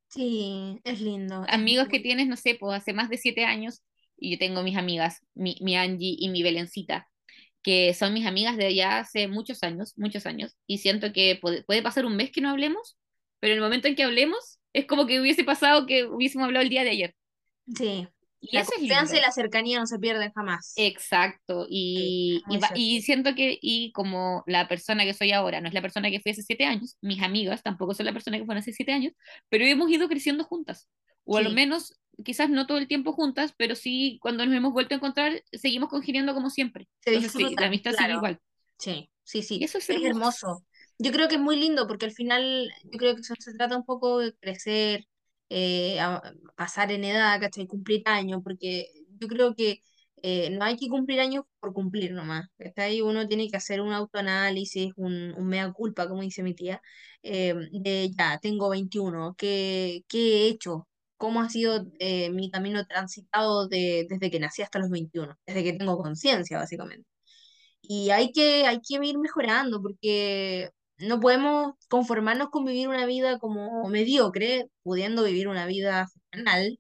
Sí, 0.08 0.80
es 0.84 1.00
lindo, 1.00 1.46
es 1.50 1.56
Amigos 1.56 1.88
que 1.88 2.00
muy- 2.00 2.00
tienes, 2.00 2.26
no 2.28 2.36
sé, 2.36 2.56
pues 2.58 2.76
hace 2.76 2.92
más 2.92 3.08
de 3.08 3.16
siete 3.18 3.44
años, 3.44 3.82
y 4.18 4.32
yo 4.32 4.38
tengo 4.38 4.62
mis 4.62 4.76
amigas, 4.76 5.20
mi, 5.34 5.56
mi 5.62 5.76
Angie 5.76 6.16
y 6.18 6.28
mi 6.30 6.42
Belencita 6.42 7.08
que 7.62 7.94
son 7.94 8.14
mis 8.14 8.26
amigas 8.26 8.56
de 8.56 8.74
ya 8.74 8.98
hace 9.00 9.28
muchos 9.28 9.62
años, 9.62 9.94
muchos 9.98 10.26
años, 10.26 10.56
y 10.66 10.78
siento 10.78 11.12
que 11.12 11.38
puede, 11.40 11.62
puede 11.64 11.82
pasar 11.82 12.06
un 12.06 12.16
mes 12.16 12.32
que 12.32 12.40
no 12.40 12.50
hablemos, 12.50 12.98
pero 13.40 13.52
en 13.54 13.58
el 13.58 13.64
momento 13.64 13.88
en 13.88 13.96
que 13.96 14.04
hablemos, 14.04 14.60
es 14.72 14.86
como 14.86 15.06
que 15.06 15.20
hubiese 15.20 15.44
pasado 15.44 15.86
que 15.86 16.06
hubiésemos 16.06 16.46
hablado 16.46 16.64
el 16.64 16.70
día 16.70 16.84
de 16.84 16.90
ayer. 16.90 17.14
Sí, 17.76 18.08
Y 18.40 18.56
la 18.56 18.60
eso 18.60 18.72
es 18.76 18.82
confianza 18.88 19.16
y 19.16 19.20
la 19.20 19.30
cercanía 19.30 19.78
no 19.78 19.86
se 19.86 19.98
pierden 20.00 20.32
jamás. 20.32 20.80
Exacto, 20.80 21.66
y, 21.68 22.44
y, 22.48 22.60
y 22.98 23.02
siento 23.02 23.34
que, 23.34 23.58
y 23.60 23.90
como 23.92 24.44
la 24.46 24.68
persona 24.68 25.02
que 25.04 25.12
soy 25.12 25.32
ahora 25.32 25.60
no 25.60 25.66
es 25.66 25.74
la 25.74 25.82
persona 25.82 26.08
que 26.08 26.20
fui 26.20 26.30
hace 26.30 26.42
siete 26.42 26.64
años, 26.66 26.96
mis 27.00 27.20
amigas 27.20 27.64
tampoco 27.64 27.94
son 27.94 28.06
la 28.06 28.12
persona 28.12 28.38
que 28.38 28.44
fueron 28.44 28.60
hace 28.60 28.72
siete 28.72 28.92
años, 28.92 29.12
pero 29.48 29.64
hemos 29.64 29.90
ido 29.90 30.08
creciendo 30.08 30.44
juntas, 30.44 30.88
o 31.24 31.36
a 31.36 31.40
lo 31.42 31.50
Sí, 31.50 31.50
menos, 31.50 31.94
quizás 32.24 32.48
no 32.48 32.68
todo 32.68 32.78
el 32.78 32.86
tiempo 32.86 33.12
juntas, 33.12 33.52
pero 33.58 33.74
sí 33.74 34.18
cuando 34.22 34.46
nos 34.46 34.54
hemos 34.54 34.72
vuelto 34.72 34.94
a 34.94 34.98
encontrar, 34.98 35.42
seguimos 35.52 35.88
congeniando 35.90 36.32
como 36.32 36.48
siempre. 36.48 36.86
se 37.00 37.12
Entonces, 37.12 37.32
sí, 37.32 37.56
la 37.58 37.66
amistad 37.66 37.92
sigue 37.94 38.12
claro. 38.12 38.14
igual. 38.14 38.38
Sí, 38.78 39.10
sí, 39.24 39.42
Y 39.58 39.64
sí, 39.64 39.66
eso 39.66 39.78
es 39.78 39.88
es 39.88 40.04
hermoso. 40.04 40.04
hermoso. 40.04 40.64
Yo 40.98 41.12
creo 41.12 41.28
que 41.28 41.36
es 41.36 41.42
muy 41.42 41.56
lindo 41.56 41.86
porque 41.88 42.06
al 42.06 42.12
final 42.12 42.76
yo 42.84 42.98
creo 42.98 43.14
que 43.16 43.22
eso 43.22 43.34
se 43.40 43.54
trata 43.54 43.76
un 43.78 43.84
poco 43.86 44.20
de 44.20 44.34
crecer, 44.36 45.07
eh, 45.50 46.00
a- 46.00 46.22
pasar 46.56 46.92
en 46.92 47.04
edad, 47.04 47.40
¿cachai? 47.40 47.66
Cumplir 47.66 48.02
años, 48.06 48.40
porque 48.44 48.88
yo 49.18 49.28
creo 49.28 49.54
que 49.54 49.80
eh, 50.22 50.50
no 50.50 50.64
hay 50.64 50.76
que 50.76 50.88
cumplir 50.88 51.20
años 51.20 51.44
por 51.60 51.72
cumplir 51.72 52.12
nomás, 52.12 52.48
¿cachai? 52.58 53.00
Uno 53.02 53.26
tiene 53.28 53.48
que 53.50 53.56
hacer 53.56 53.80
un 53.80 53.92
autoanálisis, 53.92 54.92
un, 54.96 55.34
un 55.36 55.46
mea 55.48 55.72
culpa, 55.72 56.08
como 56.08 56.22
dice 56.22 56.42
mi 56.42 56.54
tía, 56.54 56.80
eh, 57.22 57.54
de 57.72 58.10
ya, 58.16 58.38
tengo 58.40 58.68
21, 58.70 59.34
¿qué, 59.38 60.04
qué 60.08 60.46
he 60.46 60.48
hecho? 60.48 60.88
¿Cómo 61.16 61.40
ha 61.40 61.48
sido 61.48 61.86
eh, 61.98 62.30
mi 62.30 62.50
camino 62.50 62.84
transitado 62.86 63.66
de, 63.68 64.06
desde 64.08 64.30
que 64.30 64.38
nací 64.40 64.62
hasta 64.62 64.78
los 64.78 64.90
21? 64.90 65.36
Desde 65.46 65.64
que 65.64 65.72
tengo 65.72 65.98
conciencia, 65.98 66.58
básicamente. 66.58 67.08
Y 67.82 68.10
hay 68.10 68.32
que, 68.32 68.66
hay 68.66 68.80
que 68.80 68.96
ir 69.06 69.18
mejorando 69.18 69.80
porque 69.82 70.70
no 70.98 71.20
podemos 71.20 71.74
conformarnos 71.88 72.50
con 72.50 72.64
vivir 72.64 72.88
una 72.88 73.06
vida 73.06 73.38
como 73.38 73.88
mediocre, 73.88 74.66
pudiendo 74.82 75.24
vivir 75.24 75.48
una 75.48 75.66
vida 75.66 76.06
funcional. 76.08 76.78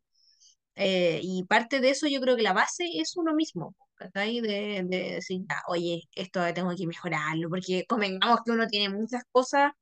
eh, 0.76 1.20
y 1.22 1.44
parte 1.44 1.80
de 1.80 1.90
eso 1.90 2.06
yo 2.08 2.20
creo 2.20 2.36
que 2.36 2.42
la 2.42 2.52
base 2.52 2.84
es 2.94 3.16
uno 3.16 3.34
mismo, 3.34 3.74
¿cachai? 3.96 4.40
De, 4.40 4.82
de 4.86 5.12
decir, 5.16 5.42
ya, 5.48 5.62
oye, 5.68 6.02
esto 6.14 6.40
tengo 6.54 6.74
que 6.76 6.86
mejorarlo, 6.86 7.48
porque 7.50 7.84
convengamos 7.88 8.40
que 8.44 8.52
uno 8.52 8.66
tiene 8.68 8.94
muchas 8.94 9.22
cosas 9.32 9.72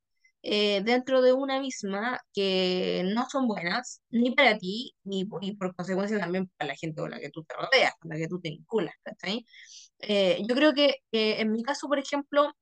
eh, 0.43 0.83
dentro 0.85 1.23
de 1.23 1.33
una 1.33 1.61
misma 1.61 2.21
que 2.33 3.03
no 3.15 3.29
son 3.31 3.49
buenas, 3.49 4.01
ni 4.11 4.31
para 4.35 4.57
ti, 4.59 4.95
ni, 5.05 5.27
y 5.43 5.57
por 5.57 5.75
consecuencia 5.75 6.19
también 6.19 6.49
para 6.57 6.69
la 6.69 6.77
gente 6.77 7.01
con 7.01 7.11
la 7.11 7.19
que 7.21 7.31
tú 7.31 7.45
te 7.45 7.55
rodeas, 7.57 7.93
con 8.01 8.11
la 8.11 8.17
que 8.17 8.29
tú 8.29 8.41
te 8.41 8.51
vinculas. 8.51 8.95
Eh, 9.99 10.43
yo 10.49 10.55
creo 10.55 10.75
que 10.75 10.97
en 11.13 11.53
mi 11.53 11.63
caso, 11.63 11.89
por 11.89 11.99
ejemplo, 11.99 12.53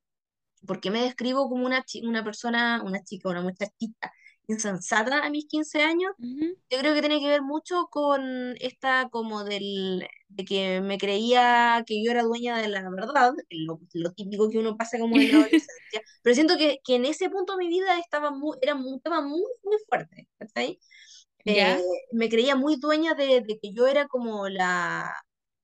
porque 0.65 0.91
me 0.91 1.01
describo 1.03 1.49
como 1.49 1.65
una, 1.65 1.83
una 2.03 2.23
persona, 2.23 2.81
una 2.83 3.03
chica, 3.03 3.29
una 3.29 3.41
muchachita 3.41 4.11
insensata 4.47 5.23
a 5.25 5.29
mis 5.29 5.45
15 5.47 5.81
años, 5.83 6.13
Ujú. 6.19 6.55
yo 6.69 6.79
creo 6.79 6.93
que 6.95 7.01
tiene 7.01 7.19
que 7.19 7.27
ver 7.29 7.41
mucho 7.43 7.87
con 7.91 8.55
esta 8.59 9.07
como 9.11 9.43
del, 9.43 10.07
de 10.29 10.45
que 10.45 10.81
me 10.81 10.97
creía 10.97 11.83
que 11.85 12.03
yo 12.03 12.11
era 12.11 12.23
dueña 12.23 12.57
de 12.57 12.67
la 12.69 12.81
verdad, 12.89 13.33
lo, 13.49 13.79
lo 13.93 14.11
típico 14.13 14.49
que 14.49 14.57
uno 14.59 14.75
pasa 14.77 14.99
como 14.99 15.19
en 15.19 15.27
la 15.31 15.37
adolescencia, 15.37 16.01
pero 16.23 16.33
siento 16.35 16.57
que, 16.57 16.79
que 16.83 16.95
en 16.95 17.05
ese 17.05 17.29
punto 17.29 17.55
de 17.55 17.65
mi 17.65 17.69
vida 17.69 17.99
estaba 17.99 18.31
muy, 18.31 18.57
era 18.61 18.75
un 18.75 18.99
tema 19.01 19.21
muy, 19.21 19.41
muy 19.63 19.77
fuerte, 19.87 20.27
¿cachai? 20.39 20.79
eh, 21.45 21.63
¿Ya? 21.63 21.85
me 22.11 22.29
creía 22.29 22.55
muy 22.55 22.77
dueña 22.77 23.13
de, 23.15 23.41
de 23.41 23.59
que 23.59 23.73
yo 23.73 23.87
era 23.87 24.07
como 24.07 24.49
la, 24.49 25.15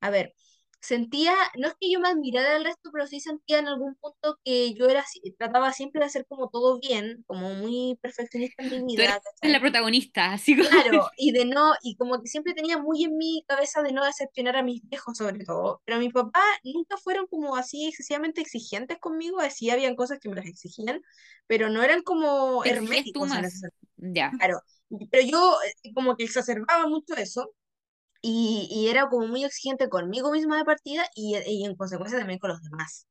a 0.01 0.09
ver, 0.09 0.33
sentía, 0.81 1.33
no 1.57 1.67
es 1.67 1.75
que 1.79 1.91
yo 1.91 1.99
me 1.99 2.09
admirara 2.09 2.55
del 2.55 2.65
resto, 2.65 2.89
pero 2.91 3.05
sí 3.05 3.19
sentía 3.19 3.59
en 3.59 3.67
algún 3.67 3.95
punto 3.95 4.39
que 4.43 4.73
yo 4.73 4.89
era, 4.89 5.05
trataba 5.37 5.71
siempre 5.73 5.99
de 5.99 6.07
hacer 6.07 6.25
como 6.27 6.49
todo 6.49 6.79
bien, 6.79 7.23
como 7.27 7.53
muy 7.53 7.97
perfeccionista 8.01 8.63
en 8.63 8.85
mi 8.85 8.95
Tú 8.95 9.03
eres 9.03 9.19
vida, 9.41 9.53
la 9.53 9.59
protagonista, 9.59 10.33
así 10.33 10.57
como... 10.57 10.67
Claro, 10.69 11.09
y 11.17 11.31
de 11.31 11.45
no, 11.45 11.73
y 11.83 11.95
como 11.95 12.19
que 12.19 12.27
siempre 12.27 12.53
tenía 12.53 12.79
muy 12.79 13.03
en 13.03 13.15
mi 13.15 13.43
cabeza 13.47 13.83
de 13.83 13.93
no 13.93 14.03
decepcionar 14.03 14.57
a 14.57 14.63
mis 14.63 14.81
viejos 14.89 15.15
sobre 15.15 15.45
todo, 15.45 15.81
pero 15.85 15.99
mi 15.99 16.09
papá 16.09 16.43
nunca 16.63 16.97
fueron 16.97 17.27
como 17.27 17.55
así 17.55 17.87
excesivamente 17.87 18.41
exigentes 18.41 18.97
conmigo, 18.97 19.39
así 19.39 19.69
habían 19.69 19.95
cosas 19.95 20.19
que 20.19 20.29
me 20.29 20.35
las 20.35 20.47
exigían, 20.47 21.01
pero 21.45 21.69
no 21.69 21.83
eran 21.83 22.01
como 22.01 22.65
herméticos 22.65 23.31
en 23.31 23.45
ese 23.45 23.67
más. 23.67 23.73
Ya. 23.97 24.31
Claro, 24.31 24.61
pero 25.11 25.23
yo 25.23 25.57
eh, 25.63 25.91
como 25.93 26.15
que 26.15 26.23
exacerbaba 26.23 26.87
mucho 26.87 27.15
eso 27.15 27.53
y, 28.21 28.67
y 28.71 28.89
era 28.89 29.09
como 29.09 29.27
muy 29.27 29.43
exigente 29.43 29.89
conmigo 29.89 30.31
misma 30.31 30.57
de 30.57 30.65
partida 30.65 31.05
y, 31.15 31.35
y 31.47 31.65
en 31.65 31.75
consecuencia 31.75 32.19
también 32.19 32.39
con 32.39 32.51
los 32.51 32.61
demás. 32.63 33.07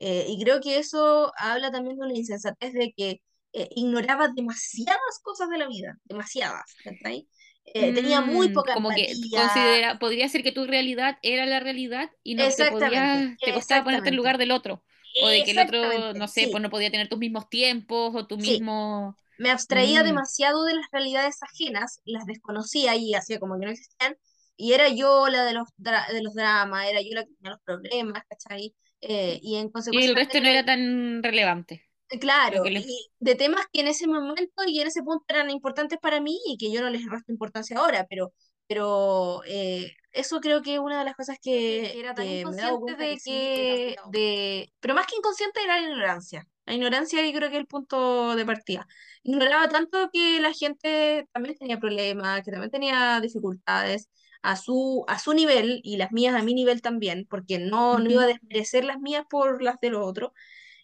Eh, 0.00 0.26
y 0.28 0.42
creo 0.42 0.60
que 0.60 0.78
eso 0.78 1.32
habla 1.38 1.70
también 1.72 1.98
de 1.98 2.06
una 2.06 2.14
insensatez 2.14 2.72
de 2.74 2.92
que 2.96 3.22
eh, 3.52 3.68
ignoraba 3.76 4.28
demasiadas 4.28 5.20
cosas 5.22 5.48
de 5.50 5.58
la 5.58 5.68
vida, 5.68 5.98
demasiadas, 6.04 6.78
¿cachai? 6.84 7.28
Eh, 7.74 7.92
tenía 7.94 8.20
muy 8.22 8.50
Mm, 8.50 8.52
poca 8.52 8.72
como 8.72 8.92
que 8.92 9.20
empatía, 9.20 9.30
considera, 9.30 9.98
podría 9.98 10.28
ser 10.28 10.42
que 10.42 10.52
tu 10.52 10.66
realidad 10.66 11.18
era 11.22 11.46
la 11.46 11.60
realidad 11.60 12.10
y 12.22 12.34
no 12.34 12.54
te 12.54 12.66
podías, 12.66 13.38
te 13.42 13.52
costaba 13.52 13.84
ponerte 13.84 14.10
en 14.10 14.16
lugar 14.16 14.38
del 14.38 14.50
otro. 14.50 14.84
O 15.18 15.28
de 15.28 15.42
que 15.44 15.50
el 15.52 15.58
otro, 15.58 16.14
no 16.14 16.28
sé, 16.28 16.48
pues 16.48 16.62
sí, 16.62 16.62
no 16.62 16.70
podía 16.70 16.90
tener 16.90 17.08
tus 17.08 17.18
mismos 17.18 17.48
tiempos 17.48 18.14
o 18.14 18.26
tu 18.26 18.36
sí. 18.36 18.64
mismo... 18.78 19.16
me 19.38 19.50
abstraía 19.50 20.02
Mm, 20.02 20.04
demasiado 20.04 20.64
de 20.64 20.74
las 20.76 20.86
realidades 20.92 21.42
ajenas, 21.42 22.00
las 22.06 22.26
desconocía 22.26 22.96
y 22.96 23.14
hacía 23.14 23.40
como 23.40 23.58
que 23.58 23.66
no 23.66 23.72
existían, 23.72 24.16
y 24.58 24.72
era 24.72 24.88
yo 24.88 25.28
la 25.28 25.44
de 25.44 25.54
los, 25.54 25.68
de 25.76 26.22
los 26.22 26.34
dramas, 26.34 26.86
era 26.88 27.00
yo 27.00 27.14
la 27.14 27.24
que 27.24 27.32
tenía 27.32 27.52
los 27.52 27.60
problemas, 27.62 28.24
¿cachai? 28.28 28.74
Eh, 29.00 29.38
y 29.40 29.54
en 29.54 29.68
y 29.68 29.70
consecuencia 29.70 30.10
el 30.10 30.16
resto 30.16 30.40
no 30.40 30.48
era, 30.48 30.64
tan 30.64 31.22
relevante. 31.22 31.88
Lo 32.10 32.18
claro, 32.18 32.62
que 32.64 32.72
y 32.72 33.10
de 33.20 33.34
temas 33.36 33.66
que 33.72 33.82
en 33.82 33.86
ese 33.88 34.08
momento 34.08 34.64
y 34.66 34.80
en 34.80 34.88
ese 34.88 35.02
punto 35.02 35.24
eran 35.28 35.50
importantes 35.50 35.98
para 36.00 36.20
mí 36.20 36.36
y 36.46 36.56
que 36.56 36.72
yo 36.72 36.82
no 36.82 36.90
les 36.90 37.06
resto 37.06 37.30
importancia 37.30 37.78
ahora, 37.78 38.06
pero, 38.10 38.32
pero 38.66 39.42
eh, 39.46 39.92
eso 40.10 40.40
creo 40.40 40.60
que 40.60 40.74
es 40.74 40.80
una 40.80 40.98
de 40.98 41.04
las 41.04 41.14
cosas 41.14 41.38
que, 41.40 41.96
Era 41.96 42.14
tan 42.14 42.26
que 42.26 42.32
me 42.32 42.40
inconsciente 42.40 42.96
que 42.96 43.04
de 43.04 43.16
que, 43.24 43.94
cambiado. 43.96 44.10
de, 44.10 44.72
Pero 44.80 44.94
más 44.94 45.06
que 45.06 45.16
inconsciente 45.16 45.62
era 45.62 45.80
la 45.80 45.88
ignorancia. 45.88 46.48
La 46.66 46.74
ignorancia 46.74 47.24
yo 47.24 47.32
creo 47.32 47.48
que 47.48 47.56
es 47.56 47.60
el 47.60 47.66
punto 47.66 48.34
de 48.34 48.44
partida. 48.44 48.88
Ignoraba 49.22 49.68
tanto 49.68 50.10
que 50.12 50.40
la 50.40 50.52
gente 50.52 51.28
también 51.32 51.56
tenía 51.56 51.78
problemas, 51.78 52.42
que 52.42 52.50
también 52.50 52.70
tenía 52.72 53.20
dificultades 53.20 54.08
a 54.42 54.56
su, 54.56 55.04
a 55.08 55.18
su 55.18 55.32
nivel 55.34 55.80
y 55.84 55.96
las 55.96 56.12
mías 56.12 56.34
a 56.34 56.42
mi 56.42 56.54
nivel 56.54 56.82
también, 56.82 57.26
porque 57.30 57.58
no, 57.58 57.98
no 57.98 58.10
iba 58.10 58.24
a 58.24 58.26
desmerecer 58.26 58.84
las 58.84 59.00
mías 59.00 59.24
por 59.30 59.62
las 59.62 59.76
de 59.80 59.90
los 59.90 60.06
otros, 60.06 60.32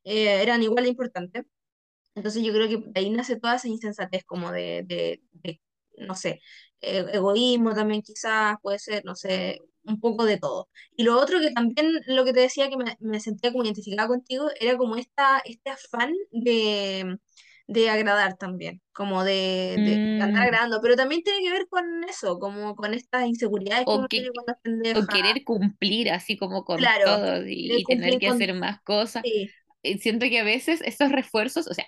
eh, 0.05 0.43
eran 0.43 0.63
igual 0.63 0.85
de 0.85 0.91
importantes. 0.91 1.45
Entonces 2.15 2.43
yo 2.45 2.53
creo 2.53 2.69
que 2.69 2.83
ahí 2.95 3.11
nace 3.11 3.37
toda 3.41 3.57
esa 3.57 3.69
insensatez 3.69 4.25
como 4.25 4.53
de, 4.53 4.85
de, 4.87 5.21
de, 5.33 5.61
no 5.99 6.15
sé, 6.15 6.41
eh, 6.81 7.05
egoísmo 7.13 7.75
también 7.75 8.03
quizás, 8.03 8.57
puede 8.63 8.79
ser, 8.79 9.05
no 9.05 9.17
sé, 9.17 9.59
un 9.85 10.01
poco 10.01 10.25
de 10.25 10.39
todo. 10.39 10.69
Y 10.97 11.03
lo 11.05 11.19
otro 11.21 11.41
que 11.41 11.51
también, 11.53 11.93
lo 12.07 12.25
que 12.25 12.33
te 12.33 12.41
decía 12.41 12.69
que 12.71 12.77
me, 12.77 12.97
me 13.01 13.21
sentía 13.21 13.51
como 13.53 13.65
identificada 13.65 14.09
contigo, 14.09 14.49
era 14.61 14.77
como 14.77 14.97
esta, 14.97 15.41
este 15.45 15.71
afán 15.71 16.13
de, 16.31 17.19
de 17.67 17.91
agradar 17.91 18.37
también, 18.37 18.83
como 18.93 19.25
de, 19.25 19.81
de 19.83 20.03
andar 20.19 20.43
Mm, 20.43 20.45
agradando, 20.45 20.81
pero 20.83 20.97
también 20.97 21.23
tiene 21.23 21.43
que 21.43 21.53
ver 21.53 21.67
con 21.69 22.05
eso, 22.05 22.39
como 22.39 22.75
con 22.77 22.95
estas 22.95 23.27
inseguridades 23.27 23.87
que 23.89 23.97
o 23.97 23.97
uno 23.99 24.09
que 24.09 24.31
cuando 24.35 24.55
es 24.85 24.99
o 24.99 25.07
querer 25.09 25.45
cumplir 25.45 26.11
así 26.11 26.37
como 26.39 26.65
con 26.65 26.95
Claro, 26.99 27.05
todo 27.05 27.47
y, 27.49 27.83
y 27.83 27.87
tener 27.87 28.19
que 28.19 28.27
con... 28.27 28.29
hacer 28.29 28.55
más 28.55 28.81
cosas. 28.83 29.25
Sí, 29.25 29.55
Eh, 29.85 29.99
Siento 29.99 30.27
que 30.29 30.41
a 30.41 30.45
veces 30.45 30.83
estos 30.85 31.13
refuerzos, 31.13 31.69
o 31.69 31.75
sea, 31.75 31.87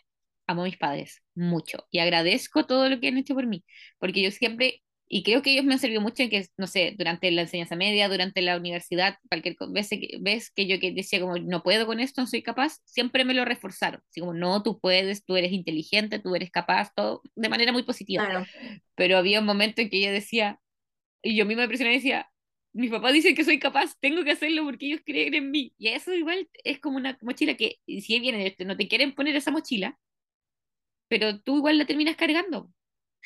amo 0.48 0.62
a 0.62 0.66
mis 0.66 0.78
padres 0.78 1.22
mucho 1.34 1.86
y 1.90 2.00
agradezco 2.00 2.66
todo 2.66 2.88
lo 2.90 3.00
que 3.00 3.08
han 3.08 3.18
hecho 3.18 3.34
por 3.34 3.46
mí, 3.46 3.64
porque 3.98 4.22
yo 4.22 4.30
siempre, 4.32 4.82
y 5.08 5.22
creo 5.22 5.40
que 5.40 5.52
ellos 5.52 5.64
me 5.64 5.74
han 5.74 5.78
servido 5.78 6.00
mucho 6.00 6.22
en 6.22 6.30
que, 6.30 6.46
no 6.56 6.66
sé, 6.66 6.94
durante 6.98 7.30
la 7.30 7.42
enseñanza 7.42 7.76
media, 7.76 8.08
durante 8.08 8.42
la 8.42 8.56
universidad, 8.56 9.18
cualquier 9.28 9.56
vez 9.70 9.88
que, 9.88 10.16
ves 10.20 10.50
que 10.50 10.66
yo 10.66 10.80
que 10.80 10.90
decía 10.90 11.20
como 11.20 11.38
no 11.38 11.62
puedo 11.62 11.86
con 11.86 12.00
esto, 12.00 12.20
no 12.20 12.26
soy 12.26 12.42
capaz, 12.42 12.78
siempre 12.84 13.24
me 13.24 13.34
lo 13.34 13.44
reforzaron, 13.44 14.02
así 14.10 14.20
como 14.20 14.34
no, 14.34 14.62
tú 14.64 14.80
puedes, 14.80 15.24
tú 15.24 15.36
eres 15.36 15.52
inteligente, 15.52 16.18
tú 16.18 16.34
eres 16.34 16.50
capaz, 16.50 16.92
todo 16.94 17.22
de 17.36 17.48
manera 17.48 17.72
muy 17.72 17.84
positiva. 17.84 18.24
Claro. 18.24 18.46
Pero 18.96 19.16
había 19.18 19.40
un 19.40 19.46
momento 19.46 19.80
en 19.80 19.90
que 19.90 20.00
yo 20.00 20.10
decía, 20.10 20.60
y 21.22 21.36
yo 21.36 21.46
misma 21.46 21.62
me 21.62 21.68
presionaba 21.68 21.94
y 21.94 21.98
decía, 21.98 22.28
mis 22.72 22.90
papás 22.90 23.12
dicen 23.12 23.34
que 23.36 23.44
soy 23.44 23.60
capaz, 23.60 23.94
tengo 24.00 24.24
que 24.24 24.32
hacerlo 24.32 24.64
porque 24.64 24.86
ellos 24.86 25.00
creen 25.04 25.34
en 25.34 25.50
mí. 25.50 25.72
Y 25.78 25.88
eso 25.88 26.12
igual 26.14 26.48
es 26.64 26.80
como 26.80 26.96
una 26.96 27.16
mochila 27.22 27.54
que, 27.54 27.78
si 27.86 28.18
viene 28.18 28.46
esto, 28.46 28.64
no 28.64 28.76
te 28.76 28.88
quieren 28.88 29.14
poner 29.14 29.36
esa 29.36 29.52
mochila, 29.52 29.98
pero 31.08 31.40
tú 31.40 31.58
igual 31.58 31.78
la 31.78 31.86
terminas 31.86 32.16
cargando. 32.16 32.70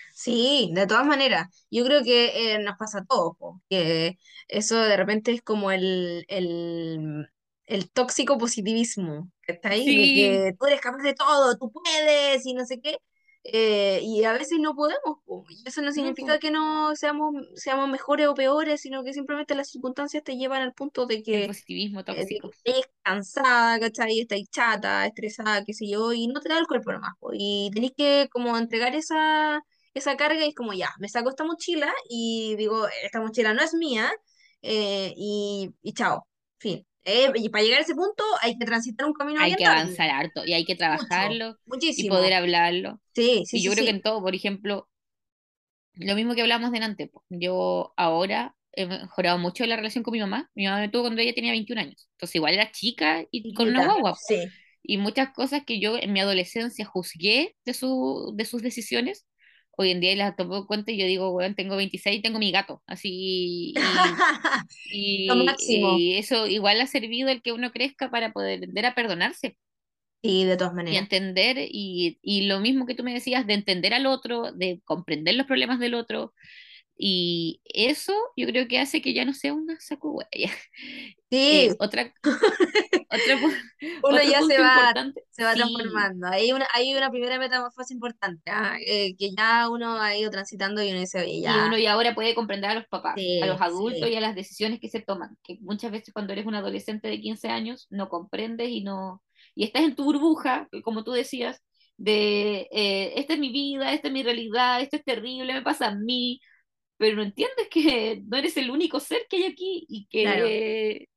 Sí, 0.09 0.71
de 0.75 0.87
todas 0.87 1.07
maneras. 1.07 1.49
Yo 1.71 1.85
creo 1.85 2.03
que 2.05 2.55
eh, 2.55 2.59
nos 2.61 2.77
pasa 2.79 2.99
a 3.01 3.05
todos, 3.05 3.37
po, 3.39 3.63
que 3.69 4.19
eso 4.49 4.77
de 4.77 4.97
repente 4.97 5.33
es 5.33 5.43
como 5.43 5.71
el, 5.71 6.25
el, 6.29 7.29
el 7.67 7.91
tóxico 7.91 8.37
positivismo, 8.39 9.31
que 9.43 9.53
está 9.53 9.71
ahí, 9.71 9.95
de 9.95 10.13
Sí, 10.13 10.13
que 10.13 10.53
tú 10.59 10.67
eres 10.67 10.81
capaz 10.81 10.99
de 11.03 11.15
todo, 11.15 11.57
tú 11.57 11.71
puedes 11.73 12.45
y 12.47 12.55
no 12.55 12.65
sé 12.67 12.81
qué. 12.81 12.99
eh, 13.45 14.01
y 14.03 14.25
a 14.25 14.33
veces 14.35 14.59
no 14.61 14.75
podemos, 14.75 15.19
po, 15.25 15.45
y 15.49 15.67
eso 15.67 15.81
no 15.83 15.93
significa 15.93 16.39
que 16.39 16.51
no 16.51 16.95
seamos, 16.97 17.35
seamos 17.55 17.89
mejores 17.89 18.27
o 18.29 18.35
peores, 18.35 18.81
sino 18.83 19.03
que 19.05 19.13
simplemente 19.15 19.55
las 19.55 19.71
circunstancias 19.71 20.23
te 20.25 20.37
llevan 20.37 20.61
al 20.63 20.75
punto 20.75 21.07
de 21.07 21.23
el 21.33 21.43
que 21.43 21.45
positivismo 21.45 22.05
eh, 22.07 22.27
tóxico. 22.27 22.55
estés 22.65 22.87
cansada, 23.03 23.79
¿cachai? 23.81 24.21
Estáis 24.21 24.49
chata, 24.51 25.07
estresada, 25.07 25.65
qué 25.65 25.73
sé 25.75 25.89
yo, 25.89 26.13
y 26.13 26.27
no 26.29 26.41
te 26.41 26.49
da 26.49 26.59
el 26.59 26.67
cuerpo 26.67 26.93
nomás, 26.93 27.13
po, 27.21 27.31
y 27.33 27.71
tenés 27.75 27.93
que 27.97 28.29
como 28.33 28.57
entregar 28.59 28.95
esa, 28.95 29.63
esa 29.95 30.17
carga 30.17 30.45
y 30.45 30.49
es 30.51 30.55
como, 30.55 30.73
ya, 30.73 30.91
me 30.99 31.09
saco 31.09 31.31
esta 31.31 31.45
mochila 31.45 31.93
y 32.09 32.55
digo, 32.57 32.87
esta 33.05 33.21
mochila 33.21 33.55
no 33.55 33.63
es 33.63 33.75
mía, 33.75 34.13
eh, 34.63 35.13
y, 35.17 35.71
y 35.83 35.93
chao, 35.95 36.27
fin. 36.59 36.87
Eh, 37.05 37.33
y 37.37 37.49
para 37.49 37.65
llegar 37.65 37.81
a 37.81 37.83
ese 37.83 37.95
punto 37.95 38.23
hay 38.43 38.59
que 38.59 38.67
transitar 38.67 39.07
un 39.07 39.15
camino 39.15 39.41
Hay 39.41 39.57
que 39.57 39.65
avanzar 39.65 40.11
harto 40.11 40.45
y 40.45 40.53
hay 40.53 40.65
que 40.65 40.77
mucho, 40.93 41.07
trabajarlo 41.07 41.59
y 41.97 42.05
poder 42.05 42.33
muchísimo. 42.33 42.35
hablarlo. 42.35 43.01
Sí, 43.15 43.45
sí, 43.47 43.59
Y 43.59 43.61
sí, 43.61 43.69
yo 43.69 43.73
creo 43.73 43.85
que 43.85 43.91
sí. 43.91 43.97
en 43.97 44.03
todo, 44.03 44.23
por 44.23 44.35
ejemplo, 44.35 44.89
lo 45.95 46.15
mismo 46.15 46.35
que 46.35 46.43
hablamos 46.43 46.73
delante, 46.73 47.11
yo 47.29 47.93
ahora 47.97 48.57
he 48.73 48.87
mejorado 48.87 49.39
mucho 49.39 49.67
la 49.67 49.77
relación 49.77 50.05
con 50.05 50.13
mi 50.13 50.21
mamá. 50.21 50.51
Mi 50.55 50.65
mamá 50.67 50.81
me 50.81 50.89
tuvo 50.89 51.03
cuando 51.03 51.21
ella 51.21 51.35
tenía 51.35 51.53
21 51.53 51.81
años. 51.81 52.09
Entonces 52.13 52.37
igual 52.37 52.55
era 52.55 52.71
chica 52.73 53.25
y 53.31 53.53
con 53.55 53.69
una 53.69 53.85
guagua. 53.85 54.17
sí. 54.27 54.53
Y 54.83 54.99
muchas 54.99 55.33
cosas 55.35 55.65
que 55.67 55.81
yo 55.81 55.97
en 55.99 56.13
mi 56.13 56.21
adolescencia 56.21 56.87
juzgué 56.87 57.57
de, 57.67 57.75
su, 57.75 58.33
de 58.37 58.45
sus 58.47 58.63
decisiones, 58.63 59.27
hoy 59.81 59.91
en 59.93 60.01
día 60.01 60.17
las 60.17 60.37
tomo 60.37 60.59
en 60.59 60.67
cuenta 60.67 60.93
y 60.93 60.99
yo 60.99 61.07
digo, 61.07 61.33
bueno, 61.33 61.55
tengo 61.55 61.77
26 61.77 62.19
y 62.21 62.23
tengo 62.23 62.39
mi 62.39 62.53
gato. 62.53 62.83
Así, 62.87 63.11
y, 63.13 64.25
y, 64.85 65.57
y 66.15 66.19
eso 66.19 66.47
igual 66.47 66.81
ha 66.81 66.87
servido 66.87 67.29
el 67.31 67.43
que 67.43 67.53
uno 67.53 67.73
crezca 67.73 68.11
para 68.11 68.33
poder 68.33 68.59
aprender 68.59 68.87
a 68.87 68.95
perdonarse 68.95 69.57
Sí, 70.23 70.45
de 70.47 70.57
todas 70.57 70.73
y 70.87 70.97
maneras. 70.97 70.97
entender, 70.97 71.57
y, 71.59 72.19
y 72.23 72.47
lo 72.49 72.61
mismo 72.61 72.87
que 72.87 72.95
tú 72.95 73.05
me 73.05 73.15
decías, 73.15 73.47
de 73.47 73.55
entender 73.55 73.95
al 73.95 74.07
otro, 74.07 74.53
de 74.53 74.81
comprender 74.85 75.35
los 75.37 75.47
problemas 75.47 75.79
del 75.79 75.95
otro. 75.95 76.35
Y 77.03 77.63
eso 77.65 78.13
yo 78.37 78.47
creo 78.47 78.69
que 78.69 78.79
hace 78.79 79.01
que 79.03 79.15
ya 79.15 79.25
no 79.25 79.33
sea 79.35 79.55
una 79.55 79.79
saco. 79.81 80.19
Sí, 81.31 81.69
Eh, 81.69 81.77
otra, 81.79 82.13
otra, 83.09 83.37
uno 84.03 84.23
ya 84.23 84.43
se 84.43 84.59
va, 84.59 84.75
importante, 84.75 85.23
se 85.31 85.45
va 85.45 85.55
sí, 85.55 85.57
transformando. 85.57 86.27
Hay 86.29 86.53
una, 86.53 86.67
hay 86.75 86.95
una 86.95 87.11
primera 87.11 87.39
metamorfosis 87.39 87.93
importante, 87.93 88.51
ah, 88.51 88.77
eh, 88.85 89.15
que 89.17 89.31
ya 89.37 89.69
uno 89.69 90.01
ha 90.01 90.17
ido 90.17 90.31
transitando 90.31 90.83
y 90.83 90.91
uno 90.91 91.01
dice, 91.01 91.21
oye, 91.21 91.41
y 91.43 91.43
ya, 91.43 91.65
uno 91.65 91.79
ya 91.79 91.93
ahora 91.93 92.15
puede 92.15 92.35
comprender 92.35 92.71
a 92.71 92.75
los 92.75 92.87
papás, 92.89 93.21
a 93.39 93.47
los 93.47 93.61
sí, 93.61 93.63
adultos 93.63 94.09
sí, 94.09 94.13
y 94.13 94.17
a 94.17 94.21
las 94.21 94.35
decisiones 94.35 94.81
que 94.81 94.89
se 94.89 95.01
toman, 95.01 95.37
que 95.45 95.59
muchas 95.61 95.93
veces 95.93 96.13
cuando 96.13 96.33
eres 96.33 96.47
un 96.47 96.55
adolescente 96.57 97.09
de 97.09 97.21
15 97.21 97.49
años 97.49 97.87
no 97.91 98.09
comprendes 98.09 98.69
y 98.71 98.83
no, 98.83 99.23
y 99.55 99.65
estás 99.65 99.83
en 99.83 99.95
tu 99.95 100.05
burbuja, 100.05 100.69
como 100.85 101.05
tú 101.05 101.13
decías, 101.13 101.63
de 101.97 102.69
eh, 102.73 103.13
esta 103.17 103.35
es 103.35 103.39
mi 103.41 103.53
vida, 103.53 103.93
esta 103.93 104.09
es 104.09 104.15
mi 104.15 104.23
realidad, 104.23 104.81
esto 104.81 104.97
es 104.97 105.05
terrible, 105.05 105.53
me 105.53 105.63
pasa 105.63 105.89
a 105.89 105.95
mí, 105.95 106.41
pero 107.01 107.17
no 107.17 107.23
entiendes 107.23 107.69
que 107.71 108.23
no 108.27 108.37
eres 108.37 108.59
el 108.59 108.71
único 108.71 109.01
ser 109.01 109.21
que 109.29 109.39
hay 109.39 109.45
aquí 109.45 109.87
y 109.89 110.07
claro. 110.07 110.45
que 110.45 111.09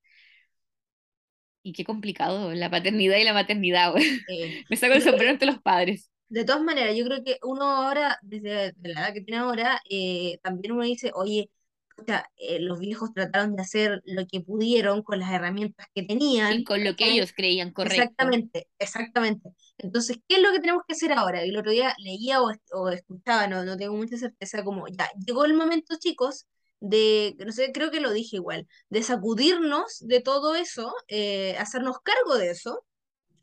y 1.62 1.74
qué 1.74 1.84
complicado 1.84 2.54
la 2.54 2.70
paternidad 2.70 3.18
y 3.18 3.26
la 3.26 3.34
maternidad, 3.34 3.92
güey. 3.92 4.04
sí. 4.04 4.64
Me 4.70 4.78
saco 4.78 4.94
el 4.94 5.02
sombrero 5.02 5.32
ante 5.32 5.46
los 5.46 5.60
padres. 5.60 6.10
de 6.30 6.46
todas 6.46 6.62
maneras, 6.64 6.96
yo 6.96 7.04
creo 7.04 7.22
que 7.22 7.38
uno 7.44 7.64
ahora, 7.66 8.18
desde 8.22 8.74
la 8.82 9.02
edad 9.02 9.14
que 9.14 9.22
tiene 9.22 9.42
ahora, 9.42 9.82
eh, 9.90 10.40
también 10.42 10.72
uno 10.72 10.84
dice, 10.84 11.12
oye, 11.14 11.50
pucha, 11.96 12.30
eh, 12.38 12.60
los 12.60 12.80
viejos 12.80 13.14
trataron 13.14 13.56
de 13.56 13.62
hacer 13.62 14.02
lo 14.06 14.26
que 14.28 14.42
pudieron 14.42 15.04
con 15.04 15.20
las 15.20 15.32
herramientas 15.32 15.88
que 15.94 16.02
Y 16.02 16.08
tenían, 16.08 16.64
con 16.64 16.84
lo 16.84 16.96
que 16.96 17.12
ellos 17.12 17.34
creían 17.36 17.72
correcto. 17.72 18.02
Exactamente, 18.02 18.68
exactamente. 18.80 19.50
Entonces, 19.78 20.18
¿qué 20.28 20.38
es 20.38 20.42
lo 20.42 20.52
que 20.52 20.60
tenemos 20.60 20.84
que 20.88 20.94
hacer 20.94 21.14
ahora? 21.14 21.46
Y 21.46 21.50
el 21.50 21.58
otro 21.58 21.72
día 21.72 21.96
leía 21.98 22.42
o, 22.42 22.52
o 22.74 22.90
escuchaba, 22.90 23.48
no, 23.48 23.64
no 23.64 23.78
tengo 23.78 23.96
mucha 23.96 24.18
certeza, 24.18 24.64
como 24.64 24.88
ya, 24.88 25.10
llegó 25.26 25.46
el 25.46 25.54
momento, 25.54 25.96
chicos, 26.00 26.48
de, 26.80 27.36
no 27.46 27.52
sé, 27.54 27.72
creo 27.72 27.92
que 27.92 28.02
lo 28.02 28.12
dije 28.12 28.36
igual, 28.36 28.68
de 28.90 29.04
sacudirnos 29.04 30.00
de 30.00 30.20
todo 30.20 30.56
eso, 30.56 30.94
eh, 31.08 31.56
hacernos 31.58 31.98
cargo 32.04 32.36
de 32.38 32.52
eso, 32.52 32.86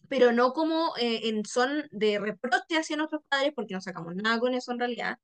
pero 0.08 0.32
no 0.32 0.52
como 0.52 0.92
eh, 0.98 1.28
en 1.28 1.46
son 1.46 1.88
de 1.90 2.18
reproche 2.18 2.76
hacia 2.76 2.96
nuestros 2.96 3.22
padres, 3.28 3.52
porque 3.54 3.72
no 3.72 3.80
sacamos 3.80 4.14
nada 4.14 4.38
con 4.38 4.52
eso 4.52 4.72
en 4.72 4.78
realidad, 4.78 5.16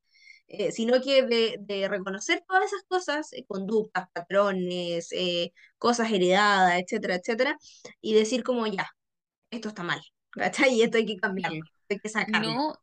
eh, 0.49 0.73
sino 0.73 1.01
que 1.01 1.23
de, 1.25 1.57
de 1.61 1.89
reconocer 1.89 2.45
todas 2.49 2.65
esas 2.67 2.83
cosas, 2.89 3.33
eh, 3.33 3.45
conductas, 3.47 4.09
patrones, 4.13 5.09
eh, 5.13 5.53
cosas 5.79 6.11
heredadas, 6.13 6.81
etcétera, 6.81 7.17
etcétera, 7.17 7.57
y 8.01 8.15
decir 8.15 8.43
como 8.45 8.67
ya 8.67 8.89
esto 9.51 9.69
está 9.69 9.83
mal, 9.83 10.01
¿cachai? 10.31 10.75
Y 10.75 10.83
esto 10.83 10.99
hay 10.99 11.07
que 11.07 11.17
cambiarlo, 11.17 11.65
hay 11.89 11.99
que 11.99 12.09
sacarlo. 12.09 12.55
No, 12.55 12.75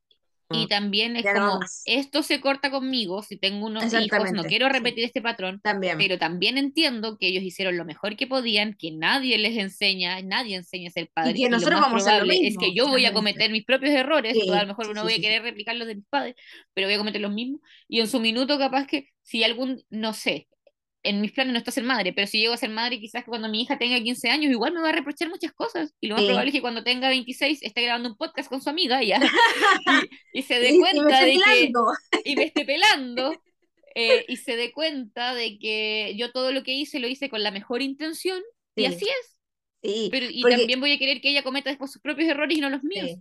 y 0.52 0.68
también 0.68 1.16
es 1.16 1.26
Ya 1.26 1.34
como, 1.34 1.60
esto 1.86 2.24
se 2.24 2.42
corta 2.42 2.72
conmigo, 2.72 3.24
si 3.24 3.38
tengo 3.38 3.66
unos 3.66 3.94
hijos, 3.94 4.32
no 4.32 4.46
quiero 4.46 4.70
sí, 4.70 4.70
repetir 4.70 5.04
este 5.06 5.22
patrón, 5.22 5.64
también. 5.64 5.98
pero 5.98 6.18
también 6.20 6.58
entiendo 6.58 7.18
que 7.18 7.28
ellos 7.28 7.44
hicieron 7.44 7.78
lo 7.78 7.86
mejor 7.86 8.16
que 8.18 8.28
podían, 8.28 8.74
que 8.76 8.92
nadie 8.92 9.38
les 9.38 9.58
enseña, 9.58 10.22
nadie 10.22 10.56
enseña 10.58 10.90
a 10.90 10.92
ser 10.92 11.10
Y 11.22 11.34
padre, 11.34 11.40
que 11.40 11.50
y 11.50 11.58
lo 11.58 11.58
nosotros 11.58 11.80
más 11.80 11.82
vamos 11.82 11.96
a 11.98 12.02
hacer 12.02 12.16
lo 12.16 12.26
probable 12.26 12.48
es 12.48 12.58
que 12.58 12.68
mismo, 12.68 12.76
yo 12.76 12.88
voy 12.90 13.06
a 13.06 13.14
cometer 13.14 13.52
mis 13.52 13.66
propios 13.66 13.94
errores, 13.94 14.38
o 14.46 14.54
a 14.54 14.62
lo 14.62 14.68
Sí, 14.68 14.70
mejor 14.70 14.88
sí, 14.88 14.96
no 14.96 15.04
sí, 15.04 15.04
voy 15.04 15.14
a 15.14 15.20
sí, 15.20 15.24
sí. 15.24 15.30
querer 15.30 15.42
replicar 15.44 15.76
los 15.76 15.88
de 15.88 15.96
mis 15.96 16.06
padres, 16.08 16.36
pero 16.74 16.88
voy 16.88 16.96
a 16.96 16.98
cometer 16.98 17.22
los 17.22 17.32
mismos, 17.34 17.62
y 17.88 18.00
en 18.02 18.08
su 18.08 18.20
minuto 18.20 18.58
capaz 18.60 18.88
que 18.88 19.10
si 19.22 19.44
algún, 19.44 19.82
no 19.90 20.14
sé, 20.14 20.50
en 21.04 21.22
mis 21.22 21.32
planes 21.34 21.54
no 21.54 21.60
está 21.60 21.72
ser 21.72 21.84
madre, 21.84 22.14
pero 22.14 22.28
si 22.28 22.40
llego 22.40 22.54
a 22.54 22.58
ser 22.58 22.70
madre, 22.70 23.00
quizás 23.00 23.24
que 23.24 23.30
cuando 23.30 23.50
mi 23.50 23.62
hija 23.62 23.78
tenga 23.78 24.00
15 24.02 24.30
años, 24.30 24.52
igual 24.52 24.74
me 24.74 24.82
va 24.82 24.90
a 24.90 24.92
reprochar 24.94 25.30
muchas 25.30 25.52
cosas. 25.54 25.94
Y 26.02 26.08
lo 26.08 26.16
más 26.16 26.26
probable 26.26 26.50
Sí. 26.50 26.52
es 26.52 26.54
que 26.56 26.62
cuando 26.62 26.84
tenga 26.84 27.10
26 27.10 27.62
esté 27.64 27.82
grabando 27.84 28.10
un 28.10 28.18
podcast 28.18 28.50
con 28.50 28.62
su 28.62 28.70
amiga 28.70 29.04
ya, 29.04 29.20
y, 29.86 30.10
y 30.32 30.44
se 30.44 30.60
dé 30.60 30.76
Y, 30.76 30.78
y 30.80 30.80
cuenta 30.80 31.24
de 31.24 31.42
que, 31.42 31.78
y 32.24 32.36
me 32.38 32.46
esté 32.46 32.66
pelando, 32.66 33.44
eh, 33.96 34.26
y 34.28 34.38
se 34.38 34.56
dé 34.56 34.72
cuenta 34.72 35.34
de 35.36 35.58
que 35.60 36.16
yo 36.18 36.32
todo 36.32 36.52
lo 36.52 36.64
que 36.64 36.74
hice 36.74 37.00
lo 37.00 37.08
hice 37.08 37.30
con 37.30 37.44
la 37.44 37.52
mejor 37.52 37.82
intención, 37.82 38.42
y 38.78 38.86
Sí, 38.86 38.86
así 38.86 39.06
es. 39.06 39.38
sí, 39.82 40.10
Pero, 40.10 40.28
y 40.30 40.42
porque 40.42 40.58
también 40.58 40.80
voy 40.82 40.94
a 40.94 41.00
querer 41.00 41.22
que 41.22 41.30
ella 41.32 41.44
cometa 41.44 41.70
después 41.70 41.92
sus 41.92 42.02
propios 42.02 42.30
errores 42.30 42.58
y 42.58 42.62
no 42.62 42.70
los 42.70 42.84
míos. 42.84 43.12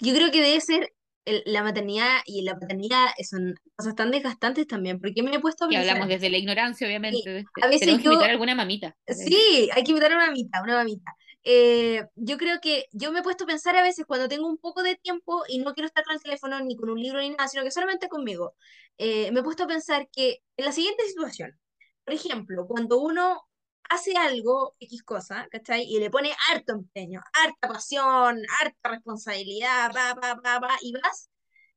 Yo 0.00 0.14
creo 0.14 0.30
que 0.30 0.42
debe 0.42 0.60
ser 0.60 0.92
el- 1.24 1.42
la 1.46 1.62
maternidad 1.62 2.18
y 2.26 2.42
la 2.42 2.58
paternidad 2.58 3.06
son 3.28 3.54
cosas 3.76 3.94
tan 3.94 4.10
desgastantes 4.10 4.66
también, 4.66 5.00
porque 5.00 5.22
me 5.22 5.34
he 5.34 5.40
puesto 5.40 5.64
a 5.64 5.68
Y 5.68 5.74
pensar 5.74 5.90
hablamos 5.92 6.10
en 6.10 6.14
desde 6.20 6.30
la 6.30 6.38
ignorancia, 6.38 6.86
Y 6.86 6.90
obviamente. 6.90 7.30
de- 7.30 7.44
a 7.62 7.66
veces 7.66 7.80
tenemos 7.80 8.00
que 8.02 8.08
invitar 8.08 8.28
a 8.28 8.32
alguna 8.32 8.54
mamita. 8.54 8.96
Sí, 9.06 9.68
hay 9.72 9.84
que 9.84 9.90
invitar 9.90 10.12
a 10.12 10.16
una 10.16 10.26
mamita, 10.26 10.62
una 10.62 10.74
mamita. 10.76 11.14
Eh, 11.44 12.04
yo 12.14 12.38
creo 12.38 12.60
que 12.60 12.86
yo 12.92 13.10
me 13.10 13.18
he 13.18 13.22
puesto 13.22 13.44
a 13.44 13.46
pensar 13.48 13.76
a 13.76 13.82
veces 13.82 14.04
cuando 14.06 14.28
tengo 14.28 14.46
un 14.46 14.58
poco 14.58 14.82
de 14.82 14.94
tiempo 14.96 15.42
y 15.48 15.58
no 15.58 15.74
quiero 15.74 15.88
estar 15.88 16.04
con 16.04 16.14
el 16.14 16.22
teléfono 16.22 16.60
ni 16.60 16.76
con 16.76 16.88
un 16.88 17.00
libro 17.00 17.20
ni 17.20 17.30
nada, 17.30 17.48
sino 17.48 17.64
que 17.64 17.72
solamente 17.72 18.08
conmigo. 18.08 18.54
Eh, 18.98 19.32
me 19.32 19.40
he 19.40 19.42
puesto 19.42 19.64
a 19.64 19.66
pensar 19.66 20.08
que 20.12 20.42
en 20.56 20.64
la 20.64 20.72
siguiente 20.72 21.04
situación, 21.08 21.58
por 22.04 22.14
ejemplo, 22.14 22.66
cuando 22.68 23.00
uno 23.00 23.42
hace 23.88 24.16
algo, 24.16 24.74
X 24.80 25.02
cosa, 25.02 25.48
¿cachai? 25.50 25.84
Y 25.84 25.98
le 25.98 26.10
pone 26.10 26.32
harto 26.50 26.72
empeño, 26.72 27.20
harta 27.32 27.68
pasión, 27.68 28.42
harta 28.60 28.88
responsabilidad, 28.90 29.92
pa, 29.92 30.14
pa, 30.14 30.36
pa, 30.40 30.60
pa, 30.60 30.76
y 30.82 30.92
vas, 30.92 31.30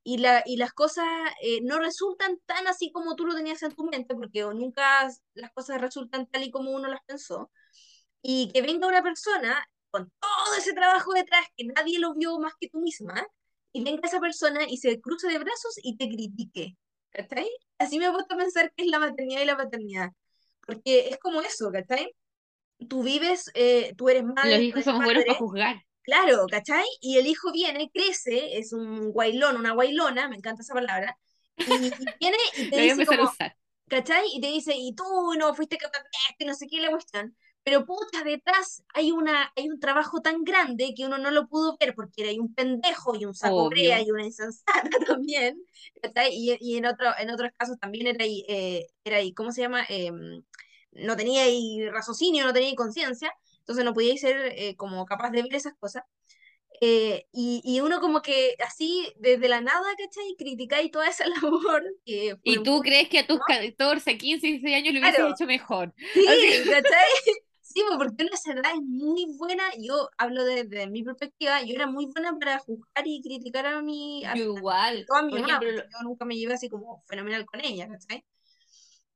y, 0.03 0.17
la, 0.19 0.43
y 0.45 0.57
las 0.57 0.73
cosas 0.73 1.05
eh, 1.41 1.61
no 1.63 1.79
resultan 1.79 2.39
tan 2.45 2.67
así 2.67 2.91
como 2.91 3.15
tú 3.15 3.25
lo 3.25 3.35
tenías 3.35 3.63
en 3.63 3.73
tu 3.75 3.85
mente, 3.85 4.15
porque 4.15 4.41
nunca 4.43 5.09
las 5.33 5.51
cosas 5.53 5.81
resultan 5.81 6.27
tal 6.27 6.43
y 6.43 6.51
como 6.51 6.71
uno 6.71 6.87
las 6.87 7.01
pensó, 7.05 7.51
y 8.21 8.51
que 8.53 8.61
venga 8.61 8.87
una 8.87 9.03
persona 9.03 9.67
con 9.91 10.11
todo 10.19 10.55
ese 10.57 10.73
trabajo 10.73 11.13
detrás 11.13 11.45
que 11.57 11.65
nadie 11.65 11.99
lo 11.99 12.13
vio 12.15 12.39
más 12.39 12.53
que 12.59 12.69
tú 12.69 12.79
misma, 12.79 13.25
y 13.71 13.83
venga 13.83 14.07
esa 14.07 14.19
persona 14.19 14.61
y 14.67 14.77
se 14.77 15.01
cruce 15.01 15.27
de 15.27 15.39
brazos 15.39 15.75
y 15.83 15.97
te 15.97 16.07
critique. 16.07 16.77
¿Cachai? 17.09 17.49
Así 17.77 17.97
me 17.97 18.07
he 18.07 18.11
puesto 18.11 18.35
a 18.35 18.37
pensar 18.37 18.73
que 18.75 18.83
es 18.83 18.89
la 18.89 18.99
maternidad 18.99 19.41
y 19.41 19.45
la 19.45 19.57
paternidad. 19.57 20.11
Porque 20.65 21.09
es 21.09 21.17
como 21.19 21.41
eso, 21.41 21.71
¿cachai? 21.71 22.13
Tú 22.89 23.03
vives, 23.03 23.51
eh, 23.53 23.93
tú 23.97 24.09
eres 24.09 24.23
Los 24.23 24.33
madre, 24.35 24.57
tú 24.57 24.63
hijos 24.63 24.83
somos 24.83 25.03
buenos 25.03 25.23
para 25.23 25.33
padre, 25.33 25.39
juzgar. 25.39 25.85
Claro, 26.03 26.45
¿cachai? 26.49 26.85
Y 27.01 27.17
el 27.17 27.27
hijo 27.27 27.51
viene, 27.51 27.89
crece, 27.93 28.57
es 28.57 28.73
un 28.73 29.11
guailón, 29.11 29.57
una 29.57 29.73
guailona, 29.73 30.27
me 30.29 30.35
encanta 30.35 30.61
esa 30.61 30.73
palabra, 30.73 31.17
y, 31.57 31.87
y 31.87 31.91
viene 32.19 32.37
y 32.57 32.69
te 32.69 32.81
dice 32.81 33.05
como. 33.05 33.31
¿cachai? 33.87 34.25
Y 34.33 34.41
te 34.41 34.47
dice, 34.47 34.73
y 34.75 34.93
tú 34.95 35.03
no 35.37 35.53
fuiste 35.53 35.77
capaz 35.77 35.99
de 35.99 36.09
esto, 36.31 36.45
no 36.45 36.53
sé 36.53 36.67
qué 36.67 36.79
la 36.81 36.89
cuestión. 36.89 37.35
Pero 37.63 37.83
puta, 37.83 38.23
detrás 38.23 38.83
hay 38.93 39.11
una, 39.11 39.51
hay 39.55 39.69
un 39.69 39.79
trabajo 39.79 40.21
tan 40.21 40.43
grande 40.43 40.93
que 40.95 41.05
uno 41.05 41.17
no 41.17 41.31
lo 41.31 41.47
pudo 41.47 41.75
ver 41.79 41.95
porque 41.95 42.21
era 42.21 42.29
ahí 42.29 42.37
un 42.37 42.53
pendejo 42.53 43.15
y 43.15 43.25
un 43.25 43.33
saco 43.33 43.69
brea 43.69 44.01
y 44.01 44.11
una 44.11 44.23
insensata 44.23 44.89
también, 45.07 45.59
¿cachai? 46.01 46.29
Y, 46.31 46.55
y 46.59 46.77
en 46.77 46.85
otro, 46.85 47.07
en 47.17 47.31
otros 47.31 47.51
casos 47.57 47.79
también 47.79 48.07
era 48.07 48.23
ahí, 48.23 48.45
eh, 48.47 48.85
era 49.03 49.17
ahí, 49.17 49.33
¿cómo 49.33 49.51
se 49.51 49.61
llama? 49.61 49.83
Em, 49.89 50.43
no 50.95 51.15
tenía 51.17 51.43
ahí 51.43 51.89
raciocinio, 51.89 52.45
no 52.45 52.53
tenía 52.53 52.69
ahí 52.69 52.75
conciencia, 52.75 53.31
entonces 53.59 53.85
no 53.85 53.93
podía 53.93 54.17
ser 54.17 54.37
eh, 54.57 54.75
como 54.77 55.05
capaz 55.05 55.31
de 55.31 55.43
ver 55.43 55.55
esas 55.55 55.75
cosas. 55.75 56.03
Eh, 56.81 57.27
y, 57.31 57.61
y 57.65 57.81
uno 57.81 58.01
como 58.01 58.21
que 58.21 58.55
así, 58.65 59.13
desde 59.17 59.47
la 59.49 59.61
nada, 59.61 59.85
¿cachai? 59.97 60.35
Criticáis 60.37 60.91
toda 60.91 61.07
esa 61.09 61.25
labor 61.29 61.83
que 62.05 62.35
¿Y 62.43 62.63
tú 62.63 62.81
crees 62.81 63.09
que 63.09 63.19
a 63.19 63.27
tus 63.27 63.39
¿no? 63.39 63.43
14, 63.43 64.17
15, 64.17 64.47
16 64.47 64.75
años 64.75 64.93
lo 64.93 64.99
hubieses 64.99 65.25
Claro, 65.25 65.29
hecho 65.29 65.45
mejor? 65.45 65.93
Así, 66.25 66.47
Sí, 66.63 66.69
¿cachai? 66.69 67.05
Sí, 67.61 67.83
pues, 67.87 67.97
porque 67.97 68.23
una 68.23 68.35
esa 68.35 68.53
edad 68.53 68.73
es 68.75 68.81
muy 68.83 69.25
buena, 69.37 69.63
yo 69.79 70.09
hablo 70.17 70.43
desde 70.45 70.87
mi 70.87 71.03
perspectiva, 71.03 71.61
yo 71.63 71.75
era 71.75 71.87
muy 71.87 72.05
buena 72.07 72.37
para 72.39 72.59
juzgar 72.59 73.05
y 73.07 73.21
criticar 73.21 73.65
a 73.65 73.81
mi, 73.81 74.23
a, 74.25 74.35
yo 74.35 74.43
igual. 74.43 75.09
a 75.17 75.23
mi 75.23 75.31
Por 75.31 75.39
mamá, 75.39 75.59
ejemplo, 75.59 75.69
yo 75.71 76.03
nunca 76.03 76.25
me 76.25 76.37
llevé 76.37 76.53
así 76.53 76.69
como 76.69 77.03
fenomenal 77.07 77.45
con 77.45 77.61
ella, 77.61 77.87
¿cachai? 77.89 78.25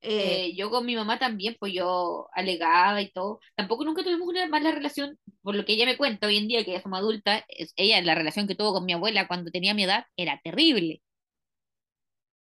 Eh, 0.01 0.43
Eh, 0.45 0.55
yo 0.55 0.69
con 0.69 0.85
mi 0.85 0.95
mamá 0.95 1.19
también, 1.19 1.55
pues 1.59 1.73
yo 1.73 2.27
alegaba 2.33 3.01
y 3.01 3.11
todo. 3.11 3.39
Tampoco 3.55 3.85
nunca 3.85 4.03
tuvimos 4.03 4.27
una 4.27 4.47
mala 4.47 4.71
relación, 4.71 5.19
por 5.41 5.55
lo 5.55 5.65
que 5.65 5.73
ella 5.73 5.85
me 5.85 5.97
cuenta 5.97 6.27
hoy 6.27 6.37
en 6.37 6.47
día, 6.47 6.63
que 6.65 6.71
ya 6.73 6.81
somos 6.81 6.99
adulta, 6.99 7.43
es, 7.49 7.73
ella, 7.75 8.01
la 8.01 8.15
relación 8.15 8.47
que 8.47 8.55
tuvo 8.55 8.73
con 8.73 8.85
mi 8.85 8.93
abuela 8.93 9.27
cuando 9.27 9.51
tenía 9.51 9.73
mi 9.73 9.83
edad, 9.83 10.05
era 10.17 10.39
terrible. 10.43 11.01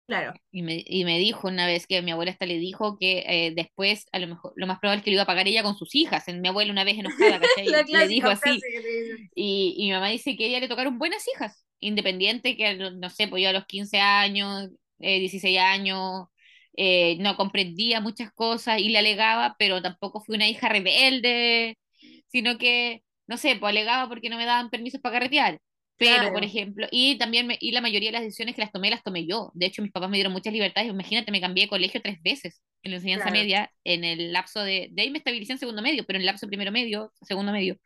claro, 0.07 0.35
Y 0.51 0.62
me, 0.62 0.83
y 0.87 1.05
me 1.07 1.19
dijo 1.19 1.49
una 1.49 1.66
vez 1.66 1.87
que 1.87 2.03
mi 2.03 2.11
abuela 2.11 2.33
hasta 2.33 2.45
le 2.47 2.59
dijo 2.59 2.99
que 2.99 3.24
eh, 3.27 3.53
después, 3.57 4.07
a 4.12 4.19
lo 4.19 4.27
mejor, 4.29 4.53
lo 4.57 4.66
más 4.66 4.79
probable 4.81 4.99
es 5.01 5.05
que 5.05 5.11
lo 5.11 5.15
iba 5.15 5.23
a 5.23 5.27
pagar 5.27 5.49
ella 5.49 5.62
con 5.62 5.77
sus 5.77 5.95
hijas. 5.95 6.24
Mi 6.29 6.49
abuela 6.49 6.73
una 6.73 6.85
vez 6.85 6.99
enojada, 6.99 7.41
¿cachai? 7.41 7.83
Le 7.91 8.09
dijo 8.09 8.29
clásica 8.29 8.31
así. 8.31 8.66
Y, 9.35 9.74
y 9.79 9.87
mi 9.87 9.93
mamá 9.93 10.09
dice 10.09 10.37
que 10.37 10.47
ella 10.49 10.61
le 10.61 10.69
tocaron 10.69 10.99
buenas 10.99 11.27
hijas, 11.29 11.66
independiente 11.81 12.57
que, 12.57 12.77
no 12.77 13.11
sé, 13.11 13.29
pues 13.29 13.43
yo 13.43 13.51
a 13.51 13.53
los 13.55 13.66
15 13.66 14.01
años, 14.01 14.70
eh, 15.01 15.20
16 15.20 15.59
años, 15.59 16.27
eh, 16.77 17.16
no 17.20 17.36
comprendía 17.36 18.01
muchas 18.01 18.32
cosas 18.32 18.81
y 18.81 18.89
le 18.90 18.99
alegaba, 18.99 19.57
pero 19.59 19.82
tampoco 19.82 20.20
fui 20.20 20.36
una 20.36 20.49
hija 20.49 20.69
rebelde, 20.69 21.78
sino 22.28 22.59
que, 22.59 23.03
no 23.27 23.36
sé, 23.36 23.57
pues 23.57 23.70
alegaba 23.70 24.09
porque 24.09 24.28
no 24.31 24.36
me 24.36 24.47
daban 24.47 24.70
permisos 24.70 25.01
para 25.01 25.15
carretear. 25.16 25.59
Pero, 25.99 26.32
por 26.32 26.43
ejemplo, 26.43 26.89
y 26.90 27.16
también, 27.16 27.47
me- 27.47 27.59
y 27.61 27.70
la 27.70 27.81
mayoría 27.81 28.09
de 28.09 28.15
las 28.15 28.23
decisiones 28.23 28.57
que 28.57 28.62
las 28.62 28.73
tomé, 28.73 28.90
las 28.90 29.05
tomé 29.05 29.24
yo. 29.24 29.53
De 29.55 29.66
hecho, 29.66 29.82
mis 29.82 29.93
papás 29.93 30.11
me 30.11 30.16
dieron 30.16 30.32
muchas 30.32 30.53
libertades. 30.53 30.90
Imagínate, 30.90 31.31
me 31.31 31.40
cambié 31.40 31.65
de 31.65 31.69
colegio 31.69 32.01
tres 32.03 32.20
veces 32.23 32.61
en 32.82 32.90
la 32.90 32.97
enseñanza 32.97 33.24
claro. 33.27 33.39
media, 33.39 33.70
en 33.85 34.03
el 34.03 34.32
lapso 34.32 34.61
de, 34.65 34.89
de 34.90 35.03
ahí 35.03 35.11
me 35.11 35.19
estabilicé 35.19 35.53
en 35.53 35.59
segundo 35.61 35.81
medio, 35.82 36.05
pero 36.05 36.16
en 36.16 36.23
el 36.23 36.27
lapso 36.27 36.49
primero 36.49 36.73
medio, 36.73 37.12
segundo 37.23 37.53
medio 37.53 37.78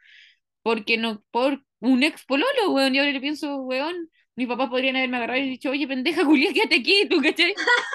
porque 0.63 0.97
no, 0.99 1.23
por 1.31 1.63
un 1.81 2.03
ex 2.03 2.25
pololo, 2.25 2.73
weón, 2.73 2.95
y 2.95 2.99
ahora 2.99 3.13
le 3.13 3.21
pienso, 3.21 3.59
weón, 3.63 4.11
mis 4.35 4.49
papás 4.49 4.69
podrían 4.69 4.97
haberme 4.97 5.17
agarrado 5.19 5.41
y 5.41 5.49
dicho, 5.51 5.71
oye, 5.71 5.87
pendeja, 5.87 6.25
Julia, 6.25 6.53
quédate 6.53 6.77
aquí, 6.77 7.07
¿tú 7.09 7.21
cachai? 7.23 7.55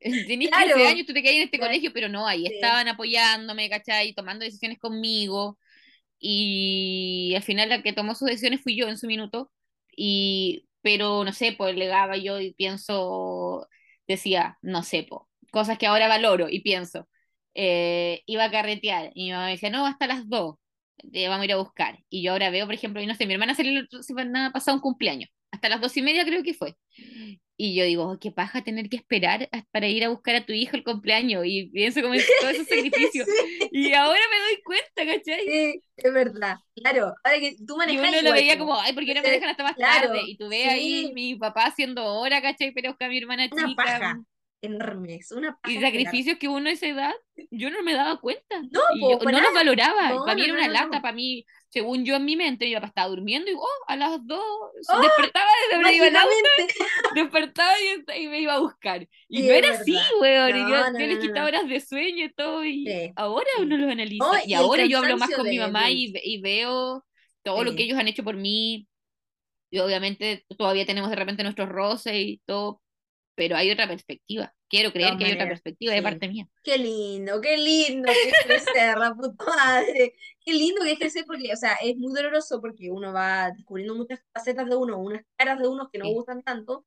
Tenís 0.26 0.50
15 0.52 0.84
Claro, 0.84 0.86
años, 0.86 1.06
tú 1.06 1.12
te 1.12 1.22
caes 1.22 1.36
en 1.36 1.42
este 1.44 1.58
claro, 1.58 1.60
colegio, 1.60 1.92
pero 1.92 2.08
no, 2.08 2.26
ahí 2.26 2.46
sí, 2.46 2.46
estaban 2.46 2.88
apoyándome, 2.88 3.68
¿cachai? 3.70 4.14
Tomando 4.14 4.44
decisiones 4.44 4.78
conmigo, 4.78 5.58
y 6.18 7.34
al 7.36 7.42
final 7.42 7.68
la 7.70 7.82
que 7.82 7.92
tomó 7.92 8.14
sus 8.14 8.28
decisiones 8.28 8.62
fui 8.62 8.76
yo 8.76 8.88
en 8.88 8.98
su 8.98 9.06
minuto, 9.06 9.52
y, 9.96 10.68
pero 10.82 11.24
no 11.24 11.32
sé, 11.32 11.54
pues 11.56 11.76
legaba 11.76 12.16
yo 12.16 12.40
y 12.40 12.54
pienso, 12.54 13.68
decía, 14.08 14.58
no 14.62 14.82
sé, 14.82 15.04
po, 15.04 15.28
cosas 15.52 15.78
que 15.78 15.86
ahora 15.86 16.08
valoro 16.08 16.48
y 16.50 16.60
pienso, 16.62 17.08
eh, 17.54 18.22
iba 18.26 18.44
a 18.44 18.50
carretear, 18.50 19.12
y 19.14 19.24
mi 19.26 19.32
mamá 19.32 19.46
me 19.46 19.52
decía, 19.52 19.70
no, 19.70 19.86
hasta 19.86 20.06
las 20.06 20.28
dos, 20.28 20.56
te 21.12 21.28
vamos 21.28 21.42
a 21.42 21.44
ir 21.46 21.52
a 21.52 21.56
buscar, 21.58 22.00
y 22.10 22.22
yo 22.22 22.32
ahora 22.32 22.50
veo, 22.50 22.66
por 22.66 22.74
ejemplo, 22.74 23.02
y 23.02 23.06
no 23.06 23.14
sé, 23.14 23.26
mi 23.26 23.34
hermana 23.34 23.54
se 23.54 23.64
le 23.64 23.86
semana 24.02 24.52
pasada 24.52 24.76
un 24.76 24.82
cumpleaños, 24.82 25.30
hasta 25.52 25.68
las 25.68 25.80
dos 25.80 25.96
y 25.96 26.02
media 26.02 26.24
creo 26.24 26.42
que 26.42 26.54
fue, 26.54 26.76
y 27.56 27.74
yo 27.76 27.84
digo, 27.84 28.04
"Oh, 28.10 28.18
qué 28.18 28.32
paja 28.32 28.62
tener 28.64 28.88
que 28.88 28.96
esperar 28.96 29.48
para 29.72 29.88
ir 29.88 30.04
a 30.04 30.08
buscar 30.10 30.34
a 30.36 30.46
tu 30.46 30.52
hijo 30.52 30.76
el 30.76 30.84
cumpleaños, 30.84 31.44
y 31.46 31.70
pienso 31.70 32.02
como 32.02 32.14
en 32.14 32.28
todos 32.38 32.54
esos 32.54 32.68
sacrificios, 32.68 33.28
sí, 33.28 33.72
y 33.72 33.92
ahora 33.94 34.20
me 34.32 34.40
doy 34.40 34.62
cuenta, 34.64 35.06
¿cachai? 35.06 35.44
sí, 35.44 35.82
es 35.96 36.12
verdad, 36.12 36.56
claro. 36.74 37.14
Ahora 37.24 37.38
que 37.40 37.56
tú 37.66 37.76
Y 37.84 37.98
manejas 37.98 37.98
uno 37.98 38.22
lo 38.22 38.32
veía 38.32 38.58
como, 38.58 38.78
ay, 38.78 38.92
¿por 38.92 39.04
qué 39.04 39.14
no 39.14 39.22
me 39.22 39.30
dejan 39.30 39.48
hasta 39.50 39.64
más 39.64 39.82
tarde? 39.82 40.20
claro, 40.20 40.22
Y 40.22 40.36
tú 40.36 40.48
ves 40.48 40.68
ahí 40.68 41.06
sí, 41.06 41.14
mi 41.14 41.34
papá 41.36 41.64
haciendo 41.66 42.04
hora, 42.06 42.40
¿cachai? 42.42 42.72
Pero 42.72 42.90
busca 42.90 43.06
a 43.06 43.08
mi 43.08 43.18
hermana 43.18 43.50
una 43.50 43.74
chica. 43.74 43.76
paja 43.76 44.24
enorme, 44.62 45.16
es 45.16 45.30
una 45.32 45.56
Y 45.62 45.78
paja 45.78 45.80
esperar. 45.80 46.20
sacrificios 46.20 46.38
que 46.38 46.48
uno 46.48 46.68
a 46.70 46.72
esa 46.72 46.86
edad, 46.86 47.12
yo 47.50 47.70
no 47.70 47.82
me 47.82 47.94
daba 47.94 48.18
cuenta. 48.20 48.66
No, 48.72 48.80
Y 48.88 49.08
yo 49.08 49.18
po, 49.18 49.22
para 49.22 49.36
no 49.36 49.40
los 49.40 49.52
valoraba. 49.54 50.20
No, 50.20 50.24
Para 50.24 50.34
mí 50.34 50.44
no, 50.44 50.46
era 50.46 50.54
una 50.54 50.68
lata, 50.68 51.00
para 51.02 51.14
mí, 51.14 51.44
según 51.70 52.04
yo 52.04 52.16
en 52.16 52.24
mi 52.24 52.36
mente, 52.36 52.66
mi 52.66 52.74
papá 52.74 52.88
estaba 52.88 53.08
durmiendo 53.08 53.50
y, 53.50 53.54
oh, 53.54 53.66
a 53.88 53.96
las 53.96 54.26
dos, 54.26 54.42
¡Oh! 54.88 55.00
despertaba, 55.00 55.46
me 55.82 55.94
iba 55.94 56.06
auto, 56.22 56.50
despertaba 57.14 57.72
y, 57.80 58.22
y 58.24 58.28
me 58.28 58.40
iba 58.40 58.54
a 58.54 58.58
buscar. 58.60 59.08
Y 59.28 59.42
Sí, 59.42 59.48
no 59.48 59.54
era 59.54 59.68
así, 59.70 59.96
weón. 60.20 60.56
Y 60.56 60.66
yo, 60.66 60.76
No, 60.76 60.90
no, 60.92 60.98
yo 60.98 61.06
les 61.06 61.18
quitaba 61.18 61.46
horas 61.48 61.68
de 61.68 61.80
sueño 61.80 62.24
y 62.26 62.32
todo. 62.34 62.64
Y 62.64 62.86
Sí, 62.88 63.12
ahora 63.16 63.46
uno 63.60 63.76
los 63.76 63.90
analiza. 63.90 64.44
Y 64.44 64.50
y 64.50 64.54
el 64.54 64.60
ahora 64.60 64.84
yo 64.86 64.98
hablo 64.98 65.16
más 65.16 65.30
con 65.32 65.48
mi 65.48 65.58
mamá 65.58 65.88
de- 65.88 65.92
y, 65.92 66.12
y 66.22 66.40
veo 66.40 67.04
todo 67.42 67.64
lo 67.64 67.74
que 67.74 67.84
ellos 67.84 67.98
han 67.98 68.08
hecho 68.08 68.24
por 68.24 68.36
mí. 68.36 68.86
Y 69.70 69.78
obviamente 69.78 70.44
todavía 70.58 70.86
tenemos 70.86 71.10
de 71.10 71.16
repente 71.16 71.42
nuestros 71.44 71.68
roces 71.68 72.14
y 72.16 72.42
todo, 72.46 72.82
pero 73.36 73.56
hay 73.56 73.70
otra 73.70 73.88
perspectiva. 73.88 74.54
Quiero 74.68 74.92
creer 74.92 75.16
que 75.18 75.24
hay 75.26 75.32
otra 75.34 75.48
perspectiva 75.48 75.94
de 75.94 76.02
parte 76.02 76.28
mía. 76.28 76.46
Qué 76.62 76.78
lindo, 76.78 77.40
qué 77.40 77.56
lindo 77.56 78.20
que 78.20 78.36
crecer, 78.36 78.96
la 78.98 79.14
puta 79.14 79.44
madre. 79.46 80.14
Qué 80.50 80.56
lindo 80.58 80.82
que 80.82 80.92
es 80.92 80.98
crecer 80.98 81.24
porque, 81.26 81.52
o 81.52 81.56
sea, 81.56 81.74
es 81.82 81.96
muy 81.96 82.12
doloroso 82.14 82.60
porque 82.60 82.90
uno 82.90 83.12
va 83.12 83.50
descubriendo 83.52 83.94
muchas 83.94 84.20
facetas 84.32 84.68
de 84.68 84.76
uno, 84.76 84.98
unas 84.98 85.22
caras 85.36 85.58
de 85.60 85.68
uno 85.68 85.88
que 85.92 85.98
no 85.98 86.08
Sí. 86.08 86.14
gustan 86.14 86.42
tanto, 86.42 86.84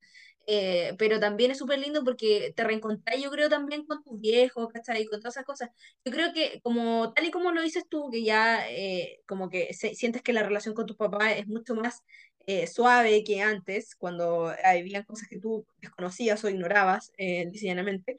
eh, 0.47 0.93
pero 0.97 1.19
también 1.19 1.51
es 1.51 1.59
súper 1.59 1.79
lindo 1.79 2.03
porque 2.03 2.53
te 2.55 2.63
reencontrás, 2.65 3.21
yo 3.21 3.31
creo, 3.31 3.47
también 3.49 3.85
con 3.85 4.03
tus 4.03 4.19
viejos, 4.19 4.67
¿cachai? 4.73 5.05
Con 5.05 5.19
todas 5.21 5.35
esas 5.35 5.45
cosas. 5.45 5.69
Yo 6.03 6.11
creo 6.11 6.33
que, 6.33 6.59
como 6.61 7.13
tal 7.13 7.25
y 7.25 7.31
como 7.31 7.51
lo 7.51 7.61
dices 7.61 7.85
tú, 7.89 8.09
que 8.11 8.23
ya 8.23 8.69
eh, 8.69 9.21
como 9.27 9.49
que 9.49 9.73
se- 9.73 9.95
sientes 9.95 10.21
que 10.21 10.33
la 10.33 10.43
relación 10.43 10.73
con 10.75 10.85
tus 10.85 10.97
papás 10.97 11.33
es 11.37 11.47
mucho 11.47 11.75
más 11.75 12.01
eh, 12.45 12.67
suave 12.67 13.23
que 13.23 13.41
antes, 13.41 13.95
cuando 13.95 14.53
había 14.65 15.05
cosas 15.05 15.29
que 15.29 15.39
tú 15.39 15.65
desconocías 15.77 16.43
o 16.43 16.49
ignorabas, 16.49 17.11
eh, 17.17 17.49
llanamente. 17.53 18.17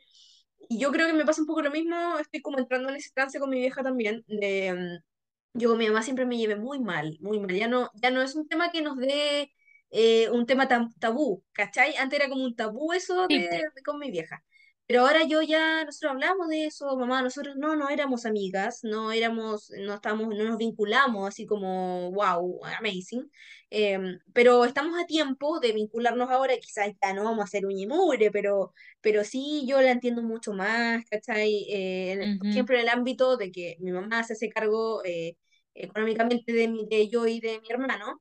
Y 0.68 0.78
yo 0.78 0.90
creo 0.92 1.06
que 1.06 1.12
me 1.14 1.24
pasa 1.26 1.40
un 1.42 1.46
poco 1.46 1.62
lo 1.62 1.70
mismo, 1.70 2.18
estoy 2.18 2.40
como 2.40 2.58
entrando 2.58 2.88
en 2.88 2.96
ese 2.96 3.10
trance 3.14 3.38
con 3.38 3.50
mi 3.50 3.58
vieja 3.60 3.82
también, 3.82 4.24
de, 4.26 4.72
mm, 4.74 5.13
yo 5.54 5.70
con 5.70 5.78
mi 5.78 5.86
mamá 5.88 6.02
siempre 6.02 6.26
me 6.26 6.36
llevé 6.38 6.56
muy 6.56 6.80
mal, 6.80 7.16
muy 7.20 7.38
mal, 7.40 7.54
ya 7.56 7.68
no, 7.68 7.90
ya 7.94 8.10
no 8.10 8.22
es 8.22 8.34
un 8.34 8.48
tema 8.48 8.70
que 8.70 8.82
nos 8.82 8.96
dé 8.98 9.52
eh, 9.90 10.28
un 10.30 10.46
tema 10.46 10.68
tan 10.68 10.92
tabú, 10.94 11.44
¿cachai? 11.52 11.96
Antes 11.96 12.18
era 12.20 12.28
como 12.28 12.44
un 12.44 12.56
tabú 12.56 12.92
eso 12.92 13.28
de, 13.28 13.48
con 13.84 13.98
mi 13.98 14.10
vieja. 14.10 14.44
Pero 14.86 15.00
ahora 15.02 15.24
yo 15.26 15.40
ya, 15.42 15.84
nosotros 15.84 16.12
hablamos 16.12 16.48
de 16.48 16.66
eso, 16.66 16.96
mamá, 16.96 17.22
nosotros 17.22 17.56
no, 17.56 17.74
no 17.76 17.88
éramos 17.88 18.26
amigas, 18.26 18.80
no 18.82 19.12
éramos, 19.12 19.70
no 19.78 19.94
estábamos, 19.94 20.28
no 20.36 20.44
nos 20.44 20.58
vinculamos 20.58 21.26
así 21.28 21.46
como, 21.46 22.10
wow, 22.12 22.60
amazing, 22.78 23.30
Em, 23.70 24.18
pero 24.32 24.64
estamos 24.64 25.00
a 25.00 25.06
tiempo 25.06 25.58
de 25.60 25.72
vincularnos 25.72 26.30
ahora, 26.30 26.56
quizás 26.58 26.92
ya 27.02 27.12
no 27.14 27.24
vamos 27.24 27.40
a 27.40 27.44
hacer 27.44 27.66
un 27.66 27.72
y 27.72 27.86
mugre, 27.86 28.30
pero 28.30 28.72
pero 29.00 29.24
sí 29.24 29.64
yo 29.66 29.80
la 29.80 29.90
entiendo 29.90 30.22
mucho 30.22 30.52
más, 30.52 31.04
¿cachai? 31.10 31.66
Eh, 31.68 32.28
por 32.38 32.46
Ujú. 32.46 32.50
ejemplo, 32.50 32.76
en 32.76 32.82
el 32.82 32.88
ámbito 32.88 33.36
de 33.36 33.50
que 33.52 33.76
mi 33.80 33.90
mamá 33.92 34.22
se 34.24 34.34
hace 34.34 34.48
cargo 34.50 35.02
eh, 35.04 35.36
económicamente 35.74 36.52
de, 36.52 36.68
mi- 36.68 36.86
de 36.88 37.08
yo 37.08 37.26
y 37.26 37.40
de 37.40 37.60
mi 37.60 37.68
hermano, 37.70 38.20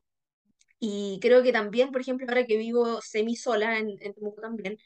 y 0.80 1.19
creo 1.22 1.44
que 1.44 1.52
también, 1.53 1.91
por 1.91 2.02
ejemplo, 2.02 2.26
ahora 2.27 2.45
que 2.45 2.57
vivo 2.57 3.02
semi 3.02 3.35
sola 3.35 3.77
en, 3.80 3.90
en 4.02 4.14
Temuco 4.14 4.41
también, 4.41 4.77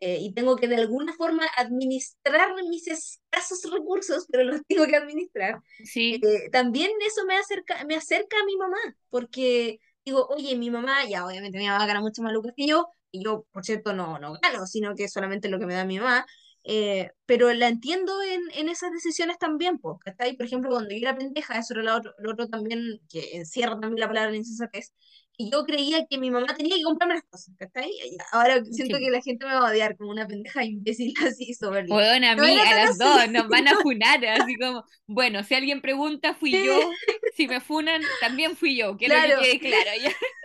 eh, 0.00 0.18
y 0.20 0.32
tengo 0.34 0.56
que 0.56 0.68
de 0.68 0.76
alguna 0.76 1.14
forma 1.14 1.44
administrar 1.56 2.54
mis 2.68 2.86
escasos 2.88 3.70
recursos, 3.72 4.26
pero 4.30 4.44
los 4.44 4.60
tengo 4.66 4.86
que 4.86 4.96
administrar, 4.96 5.60
Sí, 5.84 6.20
eh, 6.22 6.50
también 6.50 6.90
eso 7.06 7.24
me 7.26 7.36
acerca, 7.36 7.84
me 7.84 7.96
acerca 7.96 8.36
a 8.40 8.44
mi 8.44 8.56
mamá, 8.56 8.78
porque 9.10 9.80
digo, 10.04 10.26
oye, 10.28 10.56
mi 10.56 10.70
mamá, 10.70 11.04
ya 11.06 11.26
obviamente 11.26 11.58
mi 11.58 11.66
mamá 11.66 11.86
gana 11.86 12.00
mucho 12.00 12.22
más 12.22 12.32
lucas 12.32 12.52
que 12.56 12.66
yo, 12.66 12.88
y 13.10 13.24
yo, 13.24 13.46
por 13.52 13.64
cierto, 13.64 13.92
no, 13.94 14.18
no 14.18 14.34
gano, 14.40 14.66
sino 14.66 14.94
que 14.94 15.08
solamente 15.08 15.48
lo 15.48 15.58
que 15.58 15.66
me 15.66 15.74
da 15.74 15.84
mi 15.84 15.98
mamá, 15.98 16.26
eh, 16.64 17.10
pero 17.26 17.52
la 17.52 17.68
entiendo 17.68 18.22
en, 18.22 18.42
en 18.54 18.68
esas 18.68 18.90
decisiones 18.92 19.38
también, 19.38 19.78
pues, 19.78 19.98
¿cachai? 20.04 20.36
Por 20.36 20.46
ejemplo, 20.46 20.70
cuando 20.70 20.90
yo 20.90 20.96
era 20.98 21.16
pendeja, 21.16 21.58
eso 21.58 21.74
era 21.74 21.82
lo 21.84 21.96
otro, 21.96 22.12
lo 22.18 22.32
otro 22.32 22.48
también, 22.48 23.00
que 23.08 23.36
encierra 23.36 23.78
también 23.78 24.00
la 24.00 24.08
palabra 24.08 24.34
insensatez, 24.36 24.92
y 25.36 25.50
yo 25.50 25.64
creía 25.64 26.06
que 26.06 26.18
mi 26.18 26.30
mamá 26.30 26.46
tenía 26.56 26.76
que 26.76 26.82
comprarme 26.82 27.14
las 27.16 27.24
cosas, 27.24 27.54
¿cachai? 27.58 27.90
Ahora 28.32 28.64
siento 28.64 28.96
Sí. 28.96 29.04
que 29.04 29.10
la 29.10 29.20
gente 29.22 29.46
me 29.46 29.52
va 29.54 29.68
a 29.68 29.70
odiar 29.70 29.96
como 29.96 30.10
una 30.10 30.26
pendeja 30.26 30.64
imbécil 30.64 31.14
así, 31.26 31.54
soberbia. 31.54 31.94
Bueno, 31.94 32.26
a 32.28 32.34
No 32.34 32.42
mí, 32.42 32.50
era 32.52 32.70
a 32.70 32.74
las 32.74 32.90
así. 32.90 32.98
dos, 32.98 33.28
nos 33.30 33.48
van 33.48 33.68
a 33.68 33.76
funar, 33.76 34.24
así 34.26 34.56
como, 34.56 34.84
bueno, 35.06 35.42
si 35.44 35.54
alguien 35.54 35.80
pregunta, 35.82 36.34
fui 36.34 36.52
yo, 36.64 36.90
si 37.36 37.46
me 37.48 37.60
funan, 37.60 38.02
también 38.20 38.56
fui 38.56 38.76
yo, 38.76 38.96
quiero 38.96 39.14
Claro. 39.14 39.40
que 39.42 39.60
quede 39.60 39.70
claro, 39.82 39.90
ya. 40.02 40.10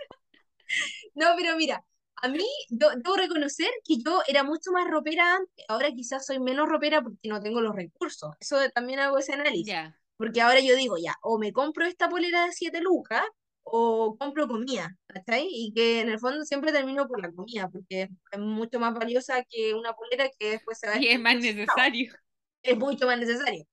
No, 1.14 1.26
pero 1.36 1.56
mira, 1.56 1.84
a 2.16 2.28
mí, 2.28 2.44
yo 2.70 2.90
debo 2.96 3.16
reconocer 3.16 3.68
que 3.84 3.96
yo 4.04 4.22
era 4.26 4.42
mucho 4.44 4.72
más 4.72 4.88
ropera 4.88 5.36
antes, 5.36 5.64
ahora 5.68 5.90
quizás 5.92 6.26
soy 6.26 6.40
menos 6.40 6.68
ropera 6.68 7.02
porque 7.02 7.28
no 7.28 7.40
tengo 7.42 7.60
los 7.60 7.74
recursos. 7.74 8.34
Eso 8.40 8.58
también 8.74 9.00
hago 9.00 9.18
ese 9.18 9.32
análisis. 9.34 9.74
Porque 10.16 10.40
ahora 10.40 10.60
yo 10.60 10.76
digo, 10.76 10.96
ya, 10.98 11.16
o 11.22 11.38
me 11.38 11.52
compro 11.52 11.84
esta 11.84 12.08
polera 12.08 12.46
de 12.46 12.52
7 12.52 12.80
lucas, 12.80 13.22
o 13.64 14.16
compro 14.18 14.48
comida, 14.48 14.96
¿cachai? 15.06 15.46
Y 15.50 15.72
que 15.74 16.00
en 16.00 16.08
el 16.10 16.18
fondo 16.18 16.44
siempre 16.44 16.72
termino 16.72 17.06
por 17.08 17.20
la 17.20 17.32
comida, 17.32 17.68
porque 17.70 18.08
es 18.32 18.38
mucho 18.38 18.80
más 18.80 18.94
valiosa 18.94 19.42
que 19.48 19.74
una 19.74 19.92
polera 19.94 20.28
que 20.38 20.50
después 20.52 20.78
se 20.78 20.88
va 20.88 20.94
a 20.94 20.98
y 21.00 21.08
es 21.08 21.20
más 21.20 21.36
necesario. 21.36 22.12
Es 22.62 22.76
mucho 22.78 23.06
más 23.06 23.18
necesario. 23.18 23.64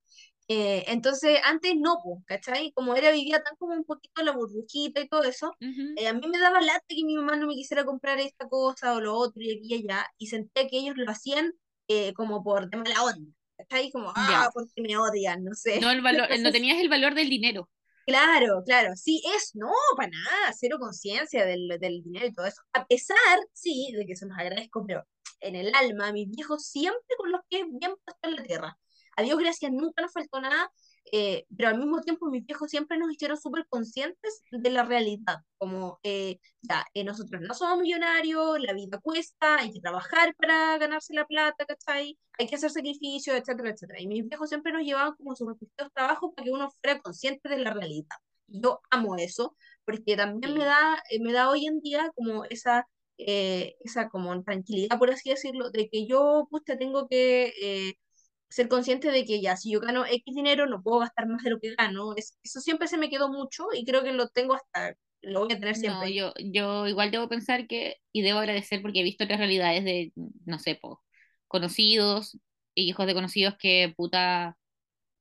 Eh, 0.48 0.84
entonces, 0.88 1.38
antes 1.44 1.74
no, 1.76 1.96
¿cachai? 2.26 2.72
Como 2.72 2.94
era, 2.96 3.12
vivía 3.12 3.42
tan 3.42 3.56
como 3.56 3.74
un 3.74 3.84
poquito 3.84 4.22
la 4.22 4.32
burbujita 4.32 5.00
y 5.00 5.08
todo 5.08 5.22
eso, 5.24 5.56
Ujú. 5.60 5.94
eh, 5.96 6.08
a 6.08 6.12
mí 6.14 6.26
me 6.28 6.38
daba 6.38 6.60
lata 6.60 6.84
que 6.88 7.04
mi 7.04 7.14
mamá 7.16 7.36
no 7.36 7.46
me 7.46 7.54
quisiera 7.54 7.84
comprar 7.84 8.18
esta 8.20 8.48
cosa 8.48 8.94
o 8.94 9.00
lo 9.00 9.14
otro 9.16 9.42
y 9.42 9.52
aquí 9.58 9.68
y 9.74 9.74
allá, 9.88 10.06
y 10.18 10.26
sentía 10.28 10.66
que 10.68 10.78
ellos 10.78 10.96
lo 10.96 11.10
hacían 11.10 11.52
eh, 11.88 12.12
como 12.14 12.42
por 12.42 12.68
de 12.70 12.78
mala 12.78 13.04
onda, 13.04 13.32
¿cachai? 13.58 13.90
Como, 13.92 14.10
ah, 14.14 14.30
Ya. 14.32 14.50
porque 14.52 14.82
me 14.82 14.96
odian, 14.96 15.44
no 15.44 15.54
sé. 15.54 15.80
No, 15.80 15.90
el 15.90 16.00
valor, 16.02 16.28
no 16.30 16.34
Entonces, 16.36 16.52
tenías 16.60 16.78
el 16.80 16.88
valor 16.88 17.14
del 17.14 17.28
dinero. 17.30 17.68
Claro, 18.10 18.62
claro, 18.64 18.96
sí 18.96 19.22
es, 19.36 19.52
no, 19.54 19.70
para 19.96 20.08
nada, 20.10 20.52
cero 20.58 20.78
conciencia 20.80 21.44
del, 21.46 21.68
del 21.78 22.02
dinero 22.02 22.26
y 22.26 22.32
todo 22.32 22.46
eso. 22.46 22.60
A 22.72 22.84
pesar, 22.84 23.16
sí, 23.52 23.92
de 23.96 24.04
que 24.04 24.16
se 24.16 24.26
los 24.26 24.36
agradezco, 24.36 24.84
pero 24.84 25.04
en 25.40 25.54
el 25.54 25.72
alma, 25.74 26.12
mis 26.12 26.28
viejos 26.28 26.66
siempre 26.66 27.00
con 27.16 27.30
los 27.30 27.40
pies 27.48 27.66
bien 27.70 27.92
puestos 28.04 28.16
en 28.22 28.34
la 28.36 28.42
tierra. 28.42 28.78
A 29.16 29.22
Dios 29.22 29.38
gracias, 29.38 29.70
nunca 29.70 30.02
nos 30.02 30.12
faltó 30.12 30.40
nada, 30.40 30.72
eh, 31.12 31.46
pero 31.56 31.70
al 31.70 31.78
mismo 31.78 32.00
tiempo 32.00 32.30
mis 32.30 32.44
viejos 32.46 32.70
siempre 32.70 32.98
nos 32.98 33.12
hicieron 33.12 33.36
súper 33.38 33.66
conscientes 33.68 34.42
de 34.50 34.70
la 34.70 34.84
realidad, 34.84 35.38
como, 35.58 35.98
eh, 36.02 36.38
ya, 36.62 36.84
eh, 36.94 37.04
nosotros 37.04 37.40
no 37.42 37.54
somos 37.54 37.78
millonarios, 37.80 38.60
la 38.60 38.72
vida 38.72 38.98
cuesta, 38.98 39.56
hay 39.58 39.72
que 39.72 39.80
trabajar 39.80 40.34
para 40.36 40.78
ganarse 40.78 41.14
la 41.14 41.26
plata, 41.26 41.64
¿cachai? 41.66 42.18
Hay 42.38 42.46
que 42.46 42.56
hacer 42.56 42.70
sacrificios, 42.70 43.36
etcétera, 43.36 43.70
etcétera. 43.70 44.00
Y 44.00 44.06
mis 44.06 44.26
viejos 44.28 44.48
siempre 44.48 44.72
nos 44.72 44.82
llevaban 44.82 45.14
como 45.16 45.34
sus 45.36 45.48
respectivos 45.48 45.92
trabajos 45.92 46.32
para 46.34 46.44
que 46.44 46.50
uno 46.52 46.70
fuera 46.70 47.00
consciente 47.00 47.48
de 47.48 47.58
la 47.58 47.72
realidad. 47.74 48.16
Yo 48.46 48.80
amo 48.90 49.16
eso, 49.16 49.56
porque 49.84 50.16
también 50.16 50.54
me 50.54 50.64
da, 50.64 51.02
eh, 51.10 51.20
me 51.20 51.32
da 51.32 51.50
hoy 51.50 51.66
en 51.66 51.80
día 51.80 52.10
como 52.14 52.44
esa, 52.46 52.86
eh, 53.18 53.76
esa 53.80 54.08
como 54.08 54.42
tranquilidad, 54.42 54.98
por 54.98 55.10
así 55.10 55.30
decirlo, 55.30 55.70
de 55.70 55.88
que 55.88 56.06
yo, 56.06 56.46
pucha, 56.50 56.76
tengo 56.78 57.08
que 57.08 57.52
eh, 57.62 57.94
ser 58.50 58.68
consciente 58.68 59.10
de 59.12 59.24
que 59.24 59.40
ya, 59.42 59.56
si 59.56 59.72
yo 59.72 59.80
gano 59.80 60.04
X 60.06 60.34
dinero, 60.34 60.66
no 60.66 60.82
puedo 60.82 61.00
gastar 61.00 61.26
más 61.28 61.42
de 61.44 61.50
lo 61.50 61.60
que 61.60 61.74
gano. 61.76 62.14
Es- 62.16 62.38
eso 62.42 62.60
siempre 62.60 62.88
se 62.88 62.98
me 62.98 63.10
quedó 63.10 63.28
mucho 63.30 63.66
y 63.74 63.84
creo 63.86 64.02
que 64.04 64.12
lo 64.12 64.28
tengo 64.28 64.54
hasta, 64.54 64.94
lo 65.22 65.40
voy 65.46 65.52
a 65.54 65.60
tener 65.60 65.76
No, 65.76 65.76
siempre. 65.76 66.08
yo, 66.08 66.32
yo 66.38 66.86
igual 66.88 67.10
debo 67.10 67.28
pensar 67.28 67.66
que, 67.66 67.96
y 68.12 68.22
debo 68.22 68.38
agradecer 68.40 68.82
porque 68.82 69.00
he 69.00 69.02
visto 69.04 69.24
otras 69.24 69.38
realidades 69.38 69.84
de, 69.84 70.12
no 70.46 70.58
sé, 70.58 70.74
po, 70.74 71.02
conocidos, 71.48 72.38
hijos 72.74 73.06
de 73.06 73.14
conocidos 73.14 73.54
que 73.58 73.92
puta, 73.96 74.56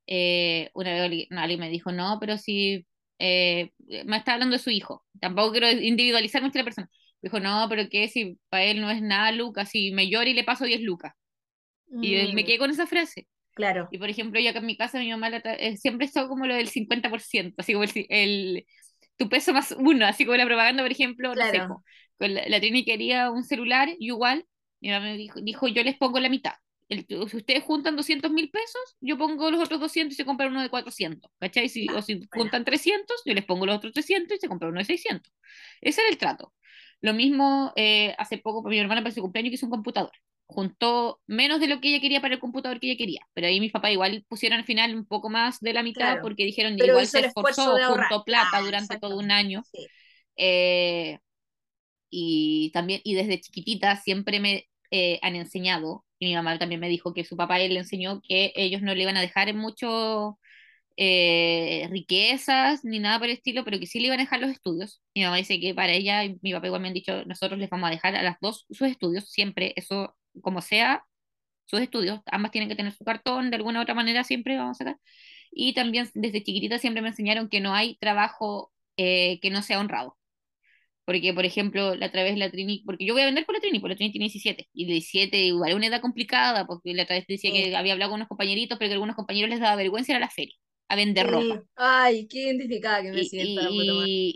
eh, 0.07 0.71
una 0.75 0.91
vez 0.93 1.27
alguien 1.31 1.59
me 1.61 1.69
dijo, 1.69 1.91
no, 1.93 2.17
pero 2.19 2.37
si 2.37 2.87
eh, 3.19 3.71
me 4.05 4.17
está 4.17 4.33
hablando 4.35 4.55
de 4.57 4.63
su 4.63 4.71
hijo, 4.71 5.05
tampoco 5.21 5.51
quiero 5.53 5.69
individualizar 5.71 6.41
mucho 6.43 6.59
la 6.59 6.65
persona. 6.65 6.89
Me 7.21 7.29
dijo, 7.29 7.39
no, 7.41 7.67
pero 7.69 7.89
que 7.89 8.07
si 8.09 8.39
para 8.49 8.65
él 8.65 8.81
no 8.81 8.91
es 8.91 9.01
nada 9.01 9.31
lucas, 9.33 9.69
si 9.69 9.91
me 9.91 10.09
llora 10.09 10.29
y 10.29 10.33
le 10.35 10.43
paso 10.45 10.65
10 10.65 10.81
lucas. 10.81 11.13
Y 11.99 12.15
él- 12.15 12.33
me 12.33 12.43
Mm, 12.43 12.45
quedé 12.45 12.57
con 12.59 12.71
esa 12.71 12.87
frase. 12.87 13.27
claro, 13.53 13.91
Y 13.91 13.97
por 13.97 14.09
ejemplo, 14.09 14.39
yo 14.39 14.49
acá 14.51 14.59
en 14.59 14.65
mi 14.67 14.77
casa, 14.77 14.99
mi 14.99 15.09
mamá 15.11 15.29
la 15.29 15.39
eh, 15.39 15.77
siempre 15.77 16.05
está 16.05 16.27
como 16.27 16.45
lo 16.47 16.55
del 16.55 16.69
50%, 16.69 17.55
así 17.59 17.73
como 17.73 17.85
el, 17.85 17.91
el- 18.09 18.65
tu 19.17 19.29
peso 19.29 19.53
más 19.53 19.71
uno, 19.77 20.05
así 20.05 20.25
como 20.25 20.37
la 20.37 20.45
propaganda, 20.45 20.83
por 20.83 20.91
ejemplo, 20.91 21.35
no 21.35 21.45
sé, 21.45 21.65
Claro. 21.65 21.83
con 22.17 22.33
la, 22.33 22.43
la 22.47 22.59
Trini 22.59 22.85
quería 22.85 23.31
un 23.31 23.43
celular, 23.43 23.89
y 23.99 24.07
igual, 24.07 24.45
mi 24.81 24.89
mamá 24.89 25.05
me 25.07 25.17
dijo, 25.17 25.41
dijo, 25.41 25.67
yo 25.67 25.83
les 25.83 25.97
pongo 25.97 26.19
la 26.19 26.29
mitad. 26.29 26.53
El- 26.89 27.05
si 27.07 27.37
ustedes 27.37 27.63
juntan 27.63 27.95
200 27.95 28.31
mil 28.31 28.49
pesos, 28.51 28.97
yo 29.01 29.17
pongo 29.17 29.51
los 29.51 29.61
otros 29.63 29.79
200 29.79 30.13
y 30.13 30.17
se 30.17 30.25
compran 30.25 30.51
uno 30.51 30.61
de 30.61 30.69
400, 30.69 31.31
¿cachai? 31.39 31.69
Si, 31.69 31.91
Ya, 31.91 31.93
o 31.93 32.01
si 32.01 32.27
bueno. 32.31 32.33
juntan 32.33 32.65
300, 32.65 33.21
yo 33.25 33.33
les 33.33 33.45
pongo 33.45 33.65
los 33.65 33.77
otros 33.77 33.93
300 33.93 34.37
y 34.37 34.39
se 34.39 34.47
compran 34.47 34.71
uno 34.71 34.79
de 34.79 34.85
600. 34.85 35.31
Ese 35.81 36.01
era 36.01 36.09
el 36.09 36.17
trato. 36.17 36.53
Lo 37.01 37.13
mismo, 37.13 37.71
eh, 37.75 38.15
hace 38.17 38.37
poco, 38.39 38.67
mi 38.67 38.79
hermana 38.79 39.01
para 39.01 39.13
su 39.13 39.21
cumpleaños 39.21 39.51
quiso 39.51 39.65
un 39.67 39.71
computador 39.71 40.11
juntó 40.49 41.21
menos 41.27 41.59
de 41.59 41.67
lo 41.67 41.79
que 41.79 41.89
ella 41.89 42.01
quería 42.01 42.21
para 42.21 42.33
el 42.33 42.39
computador 42.39 42.79
que 42.79 42.87
ella 42.89 42.97
quería, 42.97 43.21
pero 43.33 43.47
ahí 43.47 43.59
mis 43.59 43.71
papás 43.71 43.91
igual 43.91 44.25
pusieron 44.27 44.59
al 44.59 44.65
final 44.65 44.95
un 44.95 45.05
poco 45.05 45.29
más 45.29 45.59
de 45.59 45.73
la 45.73 45.83
mitad 45.83 45.99
Claro. 45.99 46.21
porque 46.23 46.43
dijeron 46.45 46.75
Pero 46.77 46.93
igual 46.93 47.07
se 47.07 47.19
esforzó, 47.19 47.77
juntó 47.87 48.23
plata 48.25 48.49
Claro, 48.49 48.65
durante 48.65 48.97
todo 48.99 49.17
un 49.17 49.31
año 49.31 49.63
Sí. 49.71 49.87
eh, 50.37 51.19
y 52.09 52.71
también 52.73 53.01
y 53.03 53.15
desde 53.15 53.39
chiquitita 53.41 53.95
siempre 53.97 54.39
me 54.39 54.65
eh, 54.91 55.19
han 55.21 55.35
enseñado 55.35 56.05
y 56.19 56.27
mi 56.27 56.35
mamá 56.35 56.57
también 56.59 56.81
me 56.81 56.89
dijo 56.89 57.13
que 57.13 57.23
su 57.23 57.37
papá 57.37 57.59
él 57.59 57.73
le 57.73 57.79
enseñó 57.81 58.21
que 58.21 58.51
ellos 58.55 58.81
no 58.81 58.95
le 58.95 59.03
iban 59.03 59.17
a 59.17 59.21
dejar 59.21 59.53
mucho 59.53 60.39
eh, 60.97 61.87
riquezas 61.91 62.83
ni 62.85 62.99
nada 62.99 63.19
por 63.19 63.27
el 63.27 63.33
estilo, 63.35 63.63
pero 63.65 63.79
que 63.79 63.87
sí 63.87 63.99
le 63.99 64.07
iban 64.07 64.19
a 64.19 64.23
dejar 64.23 64.41
los 64.41 64.51
estudios. 64.51 65.01
Mi 65.15 65.23
mamá 65.23 65.37
dice 65.37 65.59
que 65.59 65.73
para 65.73 65.93
ella 65.93 66.25
y 66.25 66.37
mi 66.41 66.53
papá 66.53 66.67
igual 66.67 66.81
me 66.81 66.89
han 66.89 66.93
dicho, 66.93 67.25
nosotros 67.25 67.59
les 67.59 67.69
vamos 67.69 67.87
a 67.89 67.91
dejar 67.91 68.15
a 68.15 68.23
las 68.23 68.37
dos 68.41 68.65
sus 68.69 68.87
estudios, 68.89 69.29
siempre 69.31 69.73
eso, 69.77 70.15
como 70.41 70.61
sea, 70.61 71.05
sus 71.65 71.81
estudios, 71.81 72.21
ambas 72.27 72.51
tienen 72.51 72.69
que 72.69 72.75
tener 72.75 72.93
su 72.93 73.03
cartón, 73.05 73.49
de 73.51 73.57
alguna 73.57 73.79
u 73.79 73.83
otra 73.83 73.95
manera 73.95 74.23
siempre 74.23 74.57
vamos 74.57 74.77
a 74.81 74.85
sacar. 74.85 74.97
Y 75.51 75.73
también 75.73 76.09
desde 76.15 76.43
chiquitita 76.43 76.79
siempre 76.79 77.01
me 77.01 77.09
enseñaron 77.09 77.49
que 77.49 77.61
no 77.61 77.73
hay 77.75 77.97
trabajo 77.97 78.73
eh, 78.97 79.39
que 79.41 79.49
no 79.51 79.61
sea 79.63 79.79
honrado. 79.79 80.17
Porque, 81.05 81.33
por 81.33 81.45
ejemplo, 81.45 81.95
la 81.95 82.07
otra 82.07 82.23
vez 82.23 82.37
la 82.37 82.51
Trini, 82.51 82.83
porque 82.85 83.05
yo 83.05 83.13
voy 83.13 83.23
a 83.23 83.25
vender 83.25 83.45
con 83.45 83.55
la 83.55 83.61
Trini, 83.61 83.79
porque 83.79 83.93
la 83.95 83.97
Trini 83.97 84.11
tiene 84.11 84.25
17, 84.25 84.69
y 84.73 84.85
17 84.85 85.37
igual 85.39 85.71
es 85.71 85.75
una 85.75 85.87
edad 85.87 86.01
complicada, 86.01 86.65
porque 86.67 86.93
la 86.93 87.03
otra 87.03 87.15
vez 87.15 87.25
decía 87.27 87.51
Sí. 87.51 87.53
que 87.53 87.75
había 87.75 87.93
hablado 87.93 88.11
con 88.11 88.19
unos 88.19 88.27
compañeritos, 88.29 88.77
pero 88.77 88.89
que 88.89 88.93
a 88.93 88.95
algunos 88.95 89.15
compañeros 89.15 89.49
les 89.49 89.59
daba 89.59 89.75
vergüenza 89.75 90.11
ir 90.13 90.17
a 90.17 90.19
la 90.19 90.29
feria, 90.29 90.55
a 90.89 90.95
vender 90.95 91.27
Sí. 91.27 91.27
ropa. 91.27 91.65
Ay, 91.75 92.27
qué 92.27 92.39
identificada 92.43 93.01
que 93.03 93.11
me 93.11 93.23
Y, 93.23 93.25
siento 93.25 93.61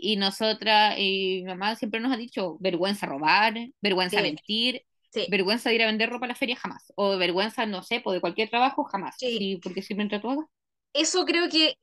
y, 0.00 0.12
y 0.14 0.16
nosotras, 0.16 0.96
y 0.98 1.42
mi 1.42 1.44
mamá 1.44 1.76
siempre 1.76 2.00
nos 2.00 2.12
ha 2.12 2.16
dicho, 2.16 2.56
vergüenza 2.60 3.06
robar, 3.06 3.54
vergüenza 3.80 4.20
Sí. 4.20 4.20
mentir, 4.20 4.82
Sí, 5.14 5.26
vergüenza 5.30 5.68
de 5.70 5.76
ir 5.76 5.82
a 5.82 5.86
vender 5.86 6.10
ropa 6.10 6.26
a 6.26 6.28
la 6.28 6.34
feria 6.34 6.56
jamás, 6.56 6.92
o 6.96 7.16
vergüenza, 7.18 7.66
no 7.66 7.82
sé, 7.82 8.00
pues 8.02 8.14
de 8.16 8.20
cualquier 8.20 8.50
trabajo 8.50 8.84
jamás, 8.84 9.16
Sí. 9.18 9.36
así, 9.36 9.56
porque 9.62 9.82
si 9.82 9.94
mientras 9.94 10.20
tú 10.22 10.30
hagas. 10.30 10.46
eso 10.92 11.24
creo 11.24 11.48
que 11.48 11.74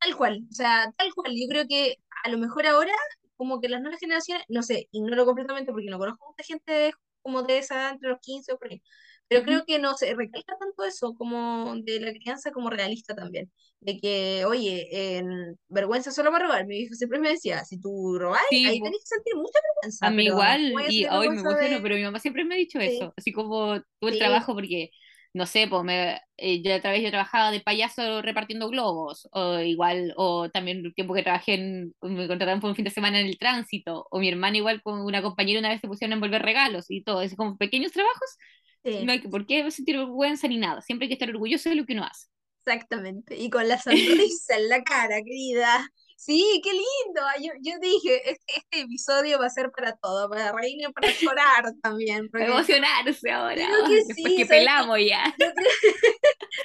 tal 0.00 0.16
cual, 0.16 0.42
o 0.50 0.54
sea, 0.54 0.92
tal 0.96 1.12
cual. 1.14 1.32
Yo 1.34 1.46
creo 1.48 1.64
que 1.68 1.96
a 2.24 2.28
lo 2.30 2.38
mejor 2.38 2.66
ahora, 2.66 2.92
como 3.36 3.60
que 3.60 3.68
las 3.68 3.80
nuevas 3.80 4.00
generaciones, 4.00 4.44
no 4.48 4.62
sé, 4.62 4.88
ignoro 4.92 5.24
completamente 5.24 5.72
porque 5.72 5.90
no 5.90 5.98
conozco 5.98 6.26
mucha 6.28 6.44
gente 6.44 6.92
como 7.22 7.42
de 7.42 7.58
esa 7.58 7.74
edad, 7.76 7.90
entre 7.92 8.10
los 8.10 8.20
15 8.20 8.52
o 8.52 8.58
por 8.58 8.70
ahí. 8.70 8.82
Pero 9.30 9.44
creo 9.44 9.64
que 9.64 9.78
no 9.78 9.94
se 9.96 10.14
recalca 10.14 10.56
tanto 10.58 10.84
eso 10.84 11.14
como 11.14 11.74
de 11.84 12.00
la 12.00 12.12
crianza 12.12 12.50
como 12.52 12.70
realista 12.70 13.14
también. 13.14 13.50
De 13.80 13.98
que, 14.00 14.44
oye, 14.44 15.18
en 15.18 15.56
vergüenza 15.68 16.10
solo 16.12 16.32
para 16.32 16.46
robar. 16.46 16.66
Mi 16.66 16.78
hijo 16.80 16.94
siempre 16.94 17.20
me 17.20 17.30
decía, 17.30 17.64
si 17.64 17.80
tú 17.80 18.18
robás, 18.18 18.42
Sí, 18.50 18.64
ahí 18.64 18.82
tenés 18.82 19.00
que 19.00 19.06
sentir 19.16 19.36
mucha 19.36 19.60
vergüenza, 19.62 20.06
A 20.06 20.10
mí 20.10 20.24
igual, 20.26 20.72
y 20.88 21.06
hoy 21.06 21.28
me 21.28 21.40
emociono, 21.40 21.80
de... 21.80 21.82
pero 21.82 21.94
mi 21.96 22.02
mamá 22.02 22.18
siempre 22.20 22.44
me 22.44 22.54
ha 22.54 22.58
dicho 22.58 22.78
Sí, 22.80 22.88
eso, 22.88 23.12
así 23.16 23.32
como 23.32 23.80
tú 24.00 24.08
el 24.08 24.14
sí, 24.14 24.18
trabajo, 24.18 24.54
porque, 24.54 24.90
no 25.34 25.44
sé, 25.46 25.66
pues 25.68 25.84
me, 25.84 26.18
eh, 26.38 26.62
yo 26.62 26.74
otra 26.74 26.90
vez 26.92 27.02
yo 27.02 27.10
trabajaba 27.10 27.50
de 27.50 27.60
payaso 27.60 28.22
repartiendo 28.22 28.68
globos, 28.70 29.28
o 29.32 29.58
igual, 29.60 30.14
o 30.16 30.48
también 30.50 30.84
el 30.86 30.94
tiempo 30.94 31.14
que 31.14 31.22
trabajé 31.22 31.54
en, 31.54 31.94
me 32.00 32.26
contrataron 32.28 32.60
por 32.60 32.70
un 32.70 32.76
fin 32.76 32.84
de 32.86 32.90
semana 32.90 33.20
en 33.20 33.26
el 33.26 33.38
tránsito, 33.38 34.06
o 34.10 34.18
mi 34.20 34.28
hermana 34.30 34.56
igual 34.56 34.82
con 34.82 35.00
una 35.02 35.20
compañera 35.22 35.60
una 35.60 35.68
vez 35.68 35.80
se 35.82 35.88
pusieron 35.88 36.12
a 36.12 36.16
envolver 36.16 36.42
regalos 36.42 36.86
y 36.90 37.02
todo, 37.04 37.20
es 37.22 37.36
como 37.36 37.58
pequeños 37.58 37.92
trabajos, 37.92 38.38
sí. 38.84 39.04
no 39.04 39.12
hay 39.12 39.20
que, 39.20 39.28
¿por 39.28 39.46
qué 39.46 39.68
sentir 39.70 39.96
vergüenza 39.96 40.48
ni 40.48 40.58
nada? 40.58 40.80
Siempre 40.82 41.04
hay 41.06 41.08
que 41.08 41.14
estar 41.14 41.30
orgulloso 41.30 41.68
de 41.68 41.76
lo 41.76 41.86
que 41.86 41.94
uno 41.94 42.04
hace. 42.04 42.26
Exactamente, 42.64 43.36
y 43.36 43.50
con 43.50 43.66
la 43.68 43.78
sonrisa 43.82 44.56
en 44.56 44.68
la 44.68 44.82
cara, 44.82 45.16
querida. 45.22 45.90
Sí, 46.16 46.60
qué 46.62 46.70
lindo. 46.72 47.22
Yo, 47.42 47.52
yo 47.62 47.78
dije, 47.80 48.30
este, 48.30 48.44
este 48.58 48.80
episodio 48.82 49.38
va 49.38 49.46
a 49.46 49.50
ser 49.50 49.70
para 49.74 49.96
todo, 49.96 50.28
para 50.28 50.52
reír 50.52 50.76
y 50.86 50.92
para 50.92 51.10
llorar 51.12 51.64
también, 51.82 52.28
Para 52.28 52.44
porque 52.44 52.44
emocionarse 52.46 53.30
ahora, 53.30 53.64
creo 53.66 53.84
que 53.86 54.04
sí, 54.14 54.36
que 54.36 54.44
¿sabes 54.44 54.46
qué? 54.46 54.46
pelamos 54.46 54.98
ya. 55.06 55.34
Creo, 55.38 55.52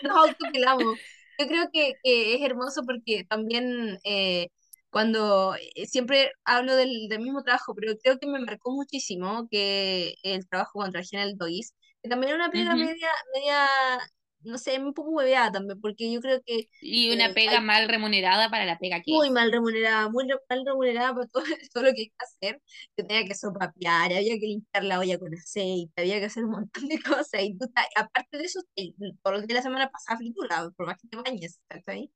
nos 0.03 0.17
autopelamos. 0.17 0.99
Yo 1.37 1.47
creo 1.47 1.69
que, 1.71 1.93
que 2.03 2.35
es 2.35 2.41
hermoso 2.41 2.83
porque 2.85 3.25
también 3.29 3.99
eh, 4.03 4.49
cuando 4.89 5.55
eh, 5.75 5.85
siempre 5.87 6.31
hablo 6.45 6.75
del, 6.75 7.07
del 7.09 7.19
mismo 7.21 7.43
trabajo, 7.43 7.73
pero 7.75 7.97
creo 7.97 8.19
que 8.19 8.27
me 8.27 8.39
marcó 8.39 8.71
muchísimo 8.71 9.47
que 9.49 10.15
el 10.23 10.47
trabajo 10.47 10.89
trabajé 10.89 11.17
en 11.17 11.23
el 11.23 11.37
DOIS, 11.37 11.73
que 12.05 12.09
también 12.09 12.33
era 12.33 12.43
una 12.45 12.51
pega 12.51 12.75
Ujú. 12.75 12.77
media, 12.77 13.09
media 13.33 13.67
no 14.41 14.57
sé, 14.57 14.79
un 14.79 14.93
poco 14.93 15.11
hueveada 15.11 15.51
también, 15.53 15.79
porque 15.81 16.11
yo 16.11 16.21
creo 16.21 16.41
que 16.45 16.69
Y 16.79 17.11
una 17.11 17.33
eh, 17.33 17.33
pega 17.33 17.59
hay 17.59 17.59
mal 17.59 17.89
remunerada 17.89 18.49
para 18.49 18.63
la 18.65 18.79
pega 18.79 19.01
que 19.01 19.17
muy 19.17 19.29
es. 19.29 19.29
mal 19.29 19.51
remunerada, 19.51 20.09
muy 20.09 20.27
re- 20.27 20.39
mal 20.49 20.63
remunerada 20.65 21.13
por 21.13 21.27
todo, 21.29 21.43
todo 21.73 21.83
lo 21.83 21.93
que 21.93 22.01
hay 22.01 22.07
que 22.09 22.15
hacer, 22.19 22.61
que 22.95 23.03
tenía 23.03 23.25
que 23.27 23.35
sopapear, 23.35 24.13
había 24.13 24.35
que 24.39 24.47
limpiar 24.47 24.83
la 24.83 24.99
olla 24.99 25.19
con 25.19 25.33
aceite, 25.35 26.01
había 26.01 26.19
que 26.19 26.25
hacer 26.25 26.45
un 26.45 26.51
montón 26.51 26.87
de 26.87 26.99
cosas, 27.03 27.41
y 27.43 27.57
tú 27.57 27.65
aparte 27.95 28.37
de 28.37 28.45
eso, 28.45 28.61
todos 29.23 29.37
los 29.37 29.41
días 29.41 29.47
de 29.49 29.53
la 29.55 29.61
semana 29.63 29.89
pasada 29.91 30.17
fritura, 30.17 30.69
por 30.75 30.87
más 30.87 30.97
que 30.97 31.07
te 31.07 31.17
bañes, 31.17 31.59
¿cachai? 31.67 32.11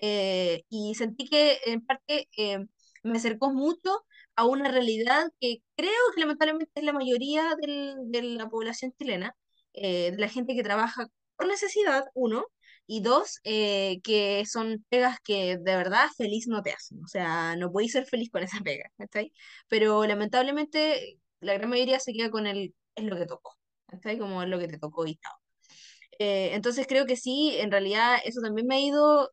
Eh, 0.00 0.64
y 0.68 0.94
sentí 0.94 1.28
que 1.28 1.58
en 1.66 1.84
parte 1.84 2.28
eh, 2.36 2.64
me 3.02 3.16
acercó 3.18 3.52
mucho 3.52 3.90
a 4.38 4.46
una 4.46 4.70
realidad 4.70 5.26
que 5.40 5.62
creo 5.76 5.90
que 6.14 6.20
lamentablemente 6.20 6.70
es 6.76 6.84
la 6.84 6.92
mayoría 6.92 7.56
de 7.56 8.22
la 8.22 8.48
población 8.48 8.92
chilena, 8.96 9.34
eh, 9.74 10.12
de 10.12 10.18
la 10.18 10.28
gente 10.28 10.54
que 10.54 10.62
trabaja 10.62 11.08
por 11.36 11.48
necesidad, 11.48 12.04
uno, 12.14 12.46
y 12.86 13.02
dos, 13.02 13.40
eh, 13.44 14.00
que 14.04 14.44
son 14.46 14.84
pegas 14.88 15.18
que 15.24 15.58
de 15.58 15.76
verdad 15.76 16.06
feliz 16.16 16.46
no 16.46 16.62
te 16.62 16.70
hacen. 16.72 17.02
O 17.04 17.08
sea, 17.08 17.56
no 17.56 17.72
podéis 17.72 17.92
ser 17.92 18.06
feliz 18.06 18.30
con 18.30 18.44
esa 18.44 18.60
pega, 18.60 18.90
¿cachai? 18.96 19.32
Pero 19.68 20.06
lamentablemente 20.06 21.18
la 21.40 21.54
gran 21.54 21.68
mayoría 21.70 21.98
se 22.00 22.12
queda 22.12 22.30
con 22.30 22.46
el 22.46 22.74
es 22.94 23.04
lo 23.04 23.16
que 23.16 23.26
tocó, 23.26 23.56
¿cachai? 23.86 24.18
Como 24.18 24.42
es 24.42 24.48
lo 24.48 24.58
que 24.60 24.68
te 24.68 24.78
tocó 24.78 25.04
y. 25.06 25.18
Eh, 26.20 26.50
entonces 26.54 26.86
creo 26.86 27.06
que 27.06 27.16
sí, 27.16 27.56
en 27.58 27.70
realidad 27.72 28.18
eso 28.24 28.40
también 28.40 28.66
me 28.68 28.76
ha 28.76 28.80
ido 28.80 29.32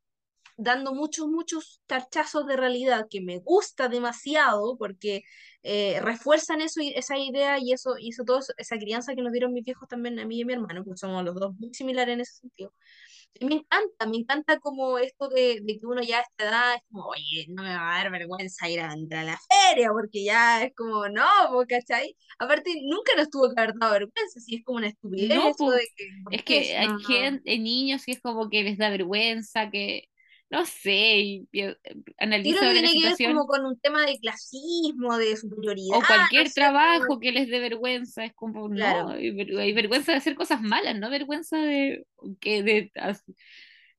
dando 0.58 0.94
muchos, 0.94 1.28
muchos 1.28 1.82
tarchazos 1.88 2.46
de 2.48 2.56
realidad 2.58 3.08
que 3.10 3.22
me 3.22 3.40
gusta 3.40 3.88
demasiado 3.90 4.78
porque 4.78 5.24
eh, 5.64 6.00
refuerzan 6.02 6.62
eso 6.62 6.82
y 6.82 6.90
esa 6.96 7.18
idea 7.18 7.58
y 7.60 7.74
eso, 7.74 7.96
eso 8.02 8.24
todo, 8.26 8.40
eso- 8.40 8.54
esa 8.58 8.78
crianza 8.78 9.16
que 9.16 9.22
nos 9.22 9.32
dieron 9.34 9.54
mis 9.54 9.64
viejos 9.66 9.88
también 9.90 10.20
a 10.20 10.26
mí 10.26 10.38
y 10.40 10.42
a 10.44 10.46
mi 10.46 10.54
hermano, 10.54 10.84
porque 10.84 10.98
somos 11.00 11.24
los 11.26 11.36
dos 11.36 11.56
muy 11.58 11.74
similares 11.74 12.14
en 12.14 12.22
ese 12.22 12.34
sentido. 12.34 12.74
Y 13.34 13.46
me 13.46 13.56
encanta, 13.56 14.06
me 14.08 14.18
encanta 14.18 14.60
como 14.60 14.98
esto 14.98 15.28
de, 15.30 15.60
de 15.62 15.78
que 15.80 15.86
uno 15.86 16.02
ya 16.02 16.20
a 16.20 16.22
esta 16.22 16.46
edad 16.46 16.76
es 16.76 16.82
como, 16.92 17.08
oye, 17.08 17.46
no 17.50 17.64
me 17.64 17.70
va 17.76 17.96
a 17.96 18.04
dar 18.04 18.12
vergüenza 18.12 18.70
ir 18.70 18.80
a, 18.82 18.94
entrar 18.94 19.24
a 19.24 19.32
la 19.32 19.40
feria, 19.50 19.92
porque 19.92 20.24
ya 20.24 20.64
es 20.64 20.74
como, 20.76 21.08
no, 21.10 21.24
¿cachai? 21.68 22.16
Aparte, 22.40 22.72
nunca 22.86 23.14
nos 23.18 23.30
tuvo 23.30 23.54
que 23.54 23.60
haber 23.62 23.76
dado 23.78 23.94
vergüenza, 23.94 24.40
si 24.40 24.56
es 24.56 24.64
como 24.64 24.78
una 24.78 24.88
estupidez 24.88 25.32
No, 25.36 25.50
eso 25.56 25.56
pues, 25.58 25.82
de 25.82 25.88
que, 25.98 26.06
¿por 26.24 26.34
es 26.38 26.44
que 26.44 26.78
hay 26.78 26.88
no, 26.88 27.00
no. 27.00 27.42
niños 27.60 28.04
que 28.06 28.14
es 28.14 28.22
como 28.22 28.50
que 28.50 28.64
les 28.64 28.78
da 28.78 28.90
vergüenza, 28.90 29.70
que 29.70 30.10
no 30.56 30.66
sé, 30.66 31.46
eh, 31.54 31.76
Yo 32.44 32.54
creo 32.56 32.64
analizo 32.64 32.66
que 32.68 32.74
tiene 32.74 32.94
que 32.94 33.10
ver 33.10 33.20
situación, 33.20 33.34
como 33.34 33.46
con 33.48 33.66
un 33.66 33.80
tema 33.80 34.06
de 34.06 34.18
clasismo, 34.20 35.18
de 35.18 35.36
superioridad, 35.38 36.00
o 36.00 36.06
no 36.38 36.46
cualquier 36.46 36.52
sé, 36.52 36.54
trabajo 36.54 37.20
que 37.20 37.32
les 37.32 37.48
dé 37.50 37.60
vergüenza, 37.60 38.26
es 38.26 38.34
como, 38.34 38.68
no, 38.70 39.10
claro, 39.10 39.12
hay, 39.12 39.32
ver- 39.32 39.58
hay 39.60 39.74
vergüenza 39.74 40.12
de 40.12 40.18
hacer 40.18 40.36
cosas 40.36 40.62
malas, 40.62 40.98
no 40.98 41.10
vergüenza 41.10 41.58
de, 41.58 42.06
que 42.40 42.64
de, 42.64 42.92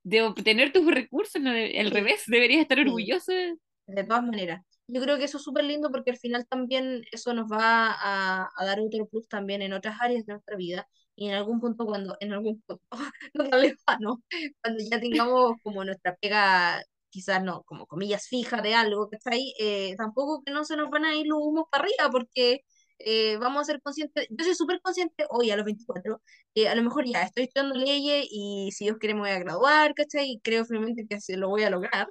de 0.03 0.23
obtener 0.23 0.73
tus 0.73 0.87
recursos, 0.87 1.41
no, 1.43 1.53
de- 1.53 1.79
al 1.81 1.91
sí, 1.91 1.93
revés, 1.93 2.25
deberías 2.27 2.63
estar 2.63 2.79
orgulloso 2.81 3.33
de... 3.33 3.57
De 3.87 4.05
todas 4.05 4.23
maneras. 4.25 4.63
Yo 4.89 5.01
creo 5.03 5.19
que 5.19 5.25
eso 5.25 5.39
es 5.39 5.45
súper 5.45 5.65
lindo 5.65 5.91
porque 5.91 6.11
al 6.11 6.19
final 6.19 6.47
también 6.49 7.05
eso 7.13 7.35
nos 7.35 7.51
va 7.51 7.93
a, 7.93 8.49
a 8.57 8.65
dar 8.65 8.81
otro 8.81 9.07
plus 9.07 9.29
también 9.29 9.63
en 9.63 9.73
otras 9.73 9.97
áreas 10.01 10.27
de 10.27 10.33
nuestra 10.35 10.57
vida 10.57 10.89
y 11.17 11.29
en 11.29 11.35
algún 11.35 11.61
punto 11.61 11.87
cuando, 11.87 12.17
en 12.21 12.33
algún 12.33 12.61
punto, 12.63 12.83
no 13.35 13.49
tan 13.49 13.61
lejano, 13.63 14.23
cuando 14.63 14.85
ya 14.91 15.01
tengamos 15.01 15.57
como 15.63 15.85
nuestra 15.85 16.17
pega, 16.17 16.83
quizás 17.11 17.43
no, 17.43 17.63
como 17.65 17.87
comillas 17.87 18.29
fija 18.29 18.63
de 18.63 18.75
algo, 18.75 19.09
que 19.11 19.17
está 19.17 19.31
ahí, 19.33 19.53
tampoco 19.97 20.43
que 20.45 20.53
no 20.53 20.65
se 20.65 20.77
nos 20.77 20.91
van 20.91 21.05
a 21.05 21.17
ir 21.17 21.27
los 21.27 21.39
humos 21.41 21.67
para 21.71 21.85
arriba 21.85 22.11
porque 22.11 22.61
eh, 22.99 23.37
vamos 23.39 23.63
a 23.63 23.65
ser 23.65 23.81
conscientes, 23.83 24.27
yo 24.31 24.45
soy 24.45 24.55
súper 24.55 24.81
consciente 24.81 25.27
hoy 25.31 25.51
a 25.51 25.57
los 25.57 25.65
24, 25.67 26.23
que 26.55 26.69
a 26.69 26.75
lo 26.75 26.83
mejor 26.83 27.05
ya 27.07 27.23
estoy 27.23 27.45
estudiando 27.45 27.75
leyes 27.79 28.27
y 28.31 28.71
si 28.73 28.85
Dios 28.85 28.97
quiere 28.99 29.15
me 29.15 29.21
voy 29.21 29.31
a 29.31 29.39
graduar, 29.39 29.95
¿cachai? 29.95 30.31
Y 30.33 30.41
creo 30.41 30.65
firmemente 30.65 31.07
que 31.07 31.21
se 31.21 31.37
lo 31.37 31.49
voy 31.49 31.63
a 31.65 31.71
lograr 31.71 32.09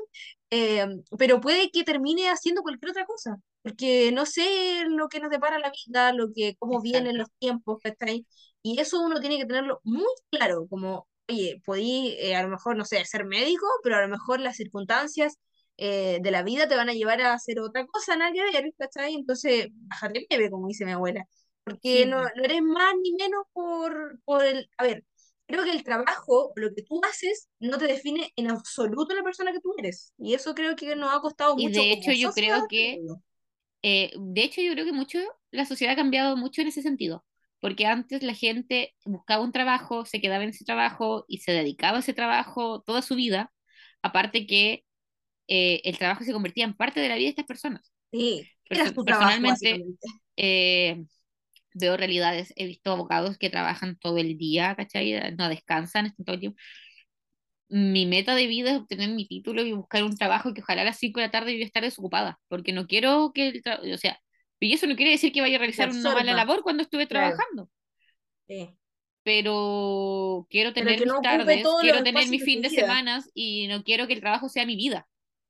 eh, 0.51 0.85
pero 1.17 1.41
puede 1.41 1.69
que 1.71 1.83
termine 1.83 2.29
haciendo 2.29 2.61
cualquier 2.61 2.91
otra 2.91 3.05
cosa, 3.05 3.37
porque 3.61 4.11
no 4.13 4.25
sé 4.25 4.85
lo 4.87 5.09
que 5.09 5.19
nos 5.19 5.31
depara 5.31 5.59
la 5.59 5.71
vida, 5.85 6.13
lo 6.13 6.27
que, 6.33 6.55
cómo 6.59 6.81
vienen 6.81 7.15
Exacto. 7.15 7.19
los 7.19 7.39
tiempos, 7.39 7.79
¿cachai? 7.81 8.25
Y 8.65 8.79
eso 8.81 8.99
uno 9.01 9.19
tiene 9.19 9.37
que 9.37 9.45
tenerlo 9.45 9.79
muy 9.83 10.05
claro, 10.31 10.67
como, 10.67 11.07
oye, 11.29 11.61
podí 11.65 12.15
eh, 12.19 12.35
a 12.35 12.43
lo 12.43 12.49
mejor, 12.49 12.75
no 12.77 12.85
sé, 12.85 13.03
ser 13.05 13.25
médico, 13.25 13.65
pero 13.83 13.97
a 13.97 14.01
lo 14.01 14.07
mejor 14.09 14.39
las 14.39 14.57
circunstancias 14.57 15.37
eh, 15.77 16.19
de 16.21 16.31
la 16.31 16.41
vida 16.43 16.67
te 16.67 16.75
van 16.75 16.89
a 16.89 16.93
llevar 16.93 17.21
a 17.21 17.33
hacer 17.33 17.59
otra 17.59 17.85
cosa, 17.87 18.15
nada 18.17 18.31
que 18.33 18.41
ver, 18.41 18.73
¿cachai? 18.77 19.13
Entonces, 19.15 19.67
bájate 19.71 20.25
leve, 20.29 20.49
como 20.49 20.67
dice 20.67 20.85
mi 20.85 20.93
abuela, 20.93 21.25
porque 21.63 22.05
Sí, 22.05 22.07
no, 22.07 22.21
no 22.23 22.43
eres 22.43 22.61
más 22.63 22.93
ni 23.01 23.13
menos 23.13 23.43
por, 23.53 24.19
por 24.23 24.43
el, 24.45 24.69
a 24.77 24.83
ver, 24.83 25.05
creo 25.47 25.63
que 25.63 25.71
el 25.71 25.83
trabajo, 25.83 26.51
lo 26.55 26.73
que 26.73 26.81
tú 26.83 27.01
haces, 27.09 27.49
no 27.59 27.77
te 27.77 27.85
define 27.87 28.31
en 28.35 28.49
absoluto 28.51 29.13
la 29.15 29.23
persona 29.23 29.51
que 29.51 29.59
tú 29.61 29.73
eres. 29.77 30.13
Y 30.17 30.33
eso 30.33 30.55
creo 30.55 30.75
que 30.75 30.95
nos 30.95 31.13
ha 31.13 31.21
costado 31.21 31.55
y 31.55 31.69
mucho 31.69 31.71
de 31.71 31.91
hecho 31.91 32.11
yo 32.13 32.33
creo 32.33 32.67
que 32.67 33.01
Eh, 33.83 34.11
de 34.17 34.43
hecho, 34.43 34.61
yo 34.61 34.73
creo 34.73 34.85
que 34.85 34.93
mucho, 34.93 35.19
la 35.51 35.65
sociedad 35.65 35.93
ha 35.93 35.95
cambiado 35.97 36.35
mucho 36.37 36.61
en 36.61 36.67
ese 36.67 36.81
sentido, 36.81 37.23
porque 37.65 37.87
antes 37.87 38.21
la 38.23 38.35
gente 38.35 38.95
buscaba 39.05 39.43
un 39.43 39.51
trabajo, 39.51 40.05
se 40.05 40.21
quedaba 40.21 40.43
en 40.43 40.51
ese 40.51 40.65
trabajo 40.65 41.25
y 41.27 41.39
se 41.39 41.51
dedicaba 41.51 41.97
a 41.97 42.01
ese 42.01 42.13
trabajo 42.13 42.83
toda 42.83 43.01
su 43.01 43.15
vida, 43.15 43.51
aparte 44.03 44.45
que 44.47 44.85
eh, 45.47 45.81
el 45.85 45.97
trabajo 45.99 46.23
se 46.25 46.33
convertía 46.33 46.65
en 46.65 46.75
parte 46.75 46.99
de 47.01 47.09
la 47.09 47.15
vida 47.15 47.25
de 47.27 47.29
estas 47.31 47.45
personas. 47.47 47.93
Sí, 48.11 48.49
Perso- 48.69 48.93
tu 48.93 49.03
trabajo, 49.05 49.45
personalmente, 49.45 49.47
básicamente. 49.47 50.07
eh, 50.37 51.05
veo 51.73 51.97
realidades, 51.97 52.53
he 52.57 52.65
visto 52.67 52.91
abogados 52.91 53.37
que 53.37 53.49
trabajan 53.51 53.97
todo 53.99 54.17
el 54.19 54.37
día, 54.37 54.75
¿cachai? 54.75 55.33
No 55.37 55.49
descansan, 55.49 56.07
están 56.07 56.25
todo 56.25 56.35
el 56.35 56.41
tiempo. 56.41 56.59
Mi 57.69 58.05
meta 58.05 58.35
de 58.35 58.45
vida 58.47 58.71
es 58.71 58.77
obtener 58.77 59.09
mi 59.09 59.27
título 59.27 59.63
y 59.63 59.73
buscar 59.73 60.03
un 60.03 60.15
trabajo 60.15 60.53
que 60.53 60.61
ojalá 60.61 60.83
a 60.83 60.85
las 60.85 60.97
5 60.99 61.19
de 61.19 61.25
la 61.27 61.31
tarde 61.31 61.57
yo 61.57 61.65
estar 61.65 61.83
desocupada, 61.83 62.39
porque 62.47 62.73
no 62.73 62.85
quiero 62.87 63.31
que 63.33 63.47
el 63.49 63.93
o 63.93 63.97
sea, 63.97 64.19
y 64.59 64.73
eso 64.73 64.87
no 64.87 64.95
quiere 64.95 65.11
decir 65.11 65.31
que 65.31 65.41
vaya 65.41 65.55
a 65.55 65.59
realizar 65.59 65.89
una 65.89 66.13
mala 66.13 66.33
labor 66.33 66.61
cuando 66.63 66.83
estuve 66.83 67.07
claro. 67.07 67.35
trabajando, 67.35 67.69
sí. 68.47 68.69
pero 69.23 70.47
quiero 70.49 70.73
tener 70.73 70.99
mis 70.99 71.07
no 71.07 71.21
tardes, 71.21 71.63
quiero 71.81 71.97
tener 72.03 72.23
espacios 72.23 72.31
mi 72.31 72.39
de 72.39 72.45
fin 72.45 72.61
de 72.61 72.69
semana 72.69 73.23
y 73.33 73.67
no 73.67 73.83
quiero 73.83 74.07
que 74.07 74.13
el 74.13 74.21
trabajo 74.21 74.49
sea 74.49 74.65
mi 74.65 74.75
vida. 74.75 75.07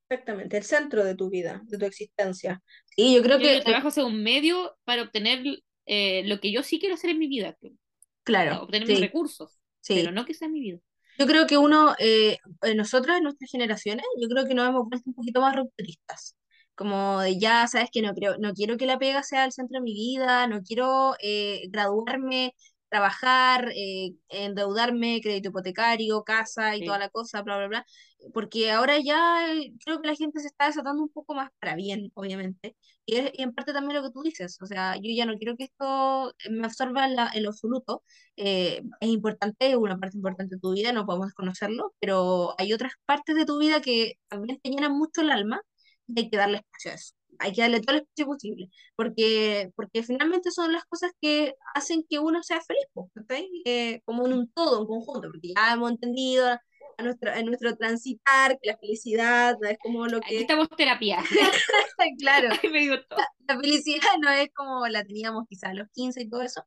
Exactamente, 0.10 0.58
el 0.58 0.64
centro 0.64 1.04
de 1.04 1.16
tu 1.16 1.30
vida, 1.30 1.62
de 1.66 1.78
tu 1.78 1.86
existencia. 1.86 2.62
Sí, 2.96 3.16
yo 3.16 3.24
creo 3.24 3.38
Quiero 3.38 3.54
que 3.54 3.58
el 3.58 3.64
trabajo 3.64 3.90
sea 3.90 4.06
un 4.06 4.22
medio 4.22 4.78
para 4.84 5.02
obtener 5.02 5.44
eh, 5.86 6.24
lo 6.26 6.40
que 6.40 6.52
yo 6.52 6.62
sí 6.62 6.80
quiero 6.80 6.96
hacer 6.96 7.12
en 7.12 7.20
mi 7.20 7.28
vida, 7.28 7.58
claro, 8.24 8.64
obtener 8.64 8.88
mis 8.88 9.00
recursos, 9.00 9.60
sí. 9.82 9.96
pero 9.96 10.12
no 10.12 10.26
que 10.26 10.34
sea 10.34 10.48
mi 10.48 10.60
vida. 10.60 10.80
Yo 11.18 11.26
creo 11.28 11.48
que 11.48 11.58
uno, 11.58 11.96
eh, 11.98 12.38
eh, 12.64 12.76
nosotros 12.76 13.16
en 13.18 13.24
nuestras 13.24 13.50
generaciones, 13.50 14.06
yo 14.20 14.28
creo 14.28 14.46
que 14.46 14.54
nos 14.54 14.68
hemos 14.68 14.88
vuelto 14.88 15.10
un 15.10 15.16
poquito 15.16 15.42
más 15.42 15.56
rupturistas. 15.56 16.36
Como 16.76 17.22
de 17.22 17.40
ya, 17.40 17.68
sabes 17.68 17.90
que 17.92 18.02
no 18.02 18.14
creo, 18.14 18.38
no 18.40 18.54
quiero 18.54 18.78
que 18.78 18.86
la 18.86 19.00
pega 19.00 19.24
sea 19.24 19.46
el 19.46 19.52
centro 19.54 19.80
de 19.80 19.84
mi 19.84 19.94
vida, 19.94 20.48
no 20.48 20.62
quiero 20.62 21.16
eh, 21.22 21.68
graduarme, 21.70 22.54
trabajar, 22.90 23.72
eh, 23.76 24.14
endeudarme, 24.30 25.22
crédito 25.22 25.50
hipotecario, 25.50 26.24
casa 26.24 26.76
y 26.76 26.84
toda 26.84 26.98
Sí. 26.98 27.04
la 27.04 27.10
cosa, 27.10 27.42
bla, 27.44 27.58
bla, 27.58 27.68
bla. 27.68 27.86
Porque 28.34 28.72
ahora 28.72 28.98
ya 29.00 29.54
eh, 29.54 29.72
creo 29.84 30.02
que 30.02 30.08
la 30.08 30.16
gente 30.16 30.40
se 30.40 30.48
está 30.48 30.66
desatando 30.68 31.02
un 31.04 31.10
poco 31.10 31.34
más 31.36 31.50
para 31.60 31.76
bien, 31.76 32.12
obviamente. 32.16 32.76
Y, 33.06 33.18
es- 33.18 33.32
y 33.34 33.44
en 33.44 33.54
parte 33.54 33.74
también 33.74 34.02
lo 34.02 34.08
que 34.08 34.12
tú 34.14 34.22
dices, 34.24 34.58
o 34.62 34.66
sea, 34.66 34.96
yo 34.96 35.12
ya 35.16 35.26
no 35.26 35.38
quiero 35.38 35.56
que 35.58 35.66
esto 35.66 36.34
me 36.50 36.66
absorba 36.66 37.06
en, 37.06 37.16
la- 37.16 37.32
en 37.34 37.44
lo 37.44 37.50
absoluto 37.50 38.04
eh, 38.36 38.82
es 39.00 39.10
importante, 39.10 39.70
es 39.70 39.76
una 39.76 39.98
parte 40.00 40.18
importante 40.18 40.56
de 40.56 40.62
tu 40.62 40.74
vida, 40.74 40.92
no 40.92 41.06
podemos 41.06 41.28
desconocerlo, 41.28 41.94
pero 42.00 42.56
hay 42.58 42.74
otras 42.74 42.94
partes 43.06 43.36
de 43.36 43.46
tu 43.46 43.60
vida 43.60 43.82
que 43.82 44.14
también 44.28 44.60
te 44.62 44.70
llenan 44.70 44.94
mucho 44.98 45.22
el 45.22 45.32
alma 45.32 45.62
y 46.08 46.20
hay 46.20 46.30
que 46.30 46.38
darle 46.38 46.58
espacio 46.58 46.92
a 46.92 46.94
eso. 46.96 47.14
Hay 47.40 47.52
que 47.52 47.62
darle 47.62 47.82
todo 47.82 47.96
el 47.96 48.02
espacio 48.04 48.26
posible, 48.28 48.70
porque, 48.96 49.72
porque 49.76 50.04
finalmente 50.04 50.52
son 50.52 50.72
las 50.72 50.86
cosas 50.86 51.12
que 51.20 51.56
hacen 51.74 52.06
que 52.10 52.20
uno 52.20 52.42
sea 52.44 52.62
feliz. 52.62 52.86
Eh, 53.66 54.02
como 54.06 54.26
en 54.26 54.34
un 54.34 54.52
todo, 54.52 54.82
en 54.82 54.88
conjunto, 54.88 55.30
porque 55.30 55.54
ya 55.56 55.74
hemos 55.74 55.92
entendido 55.92 56.48
a 56.98 57.04
nuestro, 57.04 57.34
en 57.34 57.46
nuestro 57.46 57.76
transitar 57.76 58.58
que 58.62 58.70
la 58.70 58.78
felicidad 58.78 59.58
no 59.62 59.68
es 59.68 59.78
como 59.80 60.08
lo 60.08 60.18
Aquí 60.18 60.30
que, 60.30 60.42
estamos 60.42 60.70
terapia. 60.78 61.18
claro, 62.20 62.50
Ay, 62.64 62.70
me 62.70 62.80
digo 62.80 62.96
todo. 63.10 63.20
la 63.48 63.60
felicidad 63.60 64.18
no 64.22 64.30
es 64.30 64.50
como 64.54 64.88
la 64.88 65.04
teníamos 65.04 65.46
quizás 65.50 65.72
a 65.72 65.74
los 65.74 65.90
15 65.92 66.24
y 66.24 66.30
todo 66.30 66.42
eso, 66.42 66.64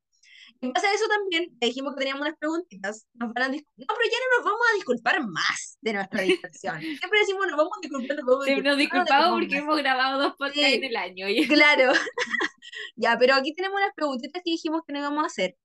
en 0.61 0.73
base 0.73 0.87
a 0.87 0.93
eso 0.95 1.07
también, 1.09 1.57
le 1.61 1.67
dijimos 1.69 1.95
que 1.95 2.01
teníamos 2.01 2.23
unas 2.23 2.37
preguntitas. 2.39 3.07
Nos 3.15 3.33
van 3.33 3.45
a 3.45 3.49
no, 3.49 3.55
pero 3.77 4.11
ya 4.11 4.19
no 4.19 4.37
nos 4.39 4.45
vamos 4.45 4.67
a 4.71 4.75
disculpar 4.75 5.27
más 5.27 5.79
de 5.81 5.93
nuestra 5.93 6.23
distracción. 6.23 6.81
Siempre 7.01 7.21
decimos, 7.21 7.47
nos 7.47 7.57
vamos 7.57 7.73
a 7.77 7.81
disculpar, 7.81 8.17
nos 8.17 8.27
vamos 8.27 8.47
a 8.47 8.51
disculpar. 8.51 8.57
nos 8.57 8.65
no 8.65 8.71
nos 8.71 8.79
disculpamos 8.79 9.41
porque 9.41 9.57
hemos 9.59 9.77
grabado 9.79 10.21
dos 10.23 10.33
podcasts 10.37 10.61
Sí. 10.67 10.75
en 10.75 10.85
el 10.85 10.97
año. 10.97 11.29
y- 11.29 11.47
Claro. 11.49 11.93
ya, 12.97 13.17
pero 13.19 13.35
aquí 13.35 13.55
tenemos 13.55 13.77
unas 13.81 13.95
preguntitas 13.95 14.43
que 14.45 14.51
dijimos 14.51 14.83
que 14.87 14.93
no 14.93 14.99
íbamos 15.01 15.25
a 15.25 15.27
hacer. 15.27 15.57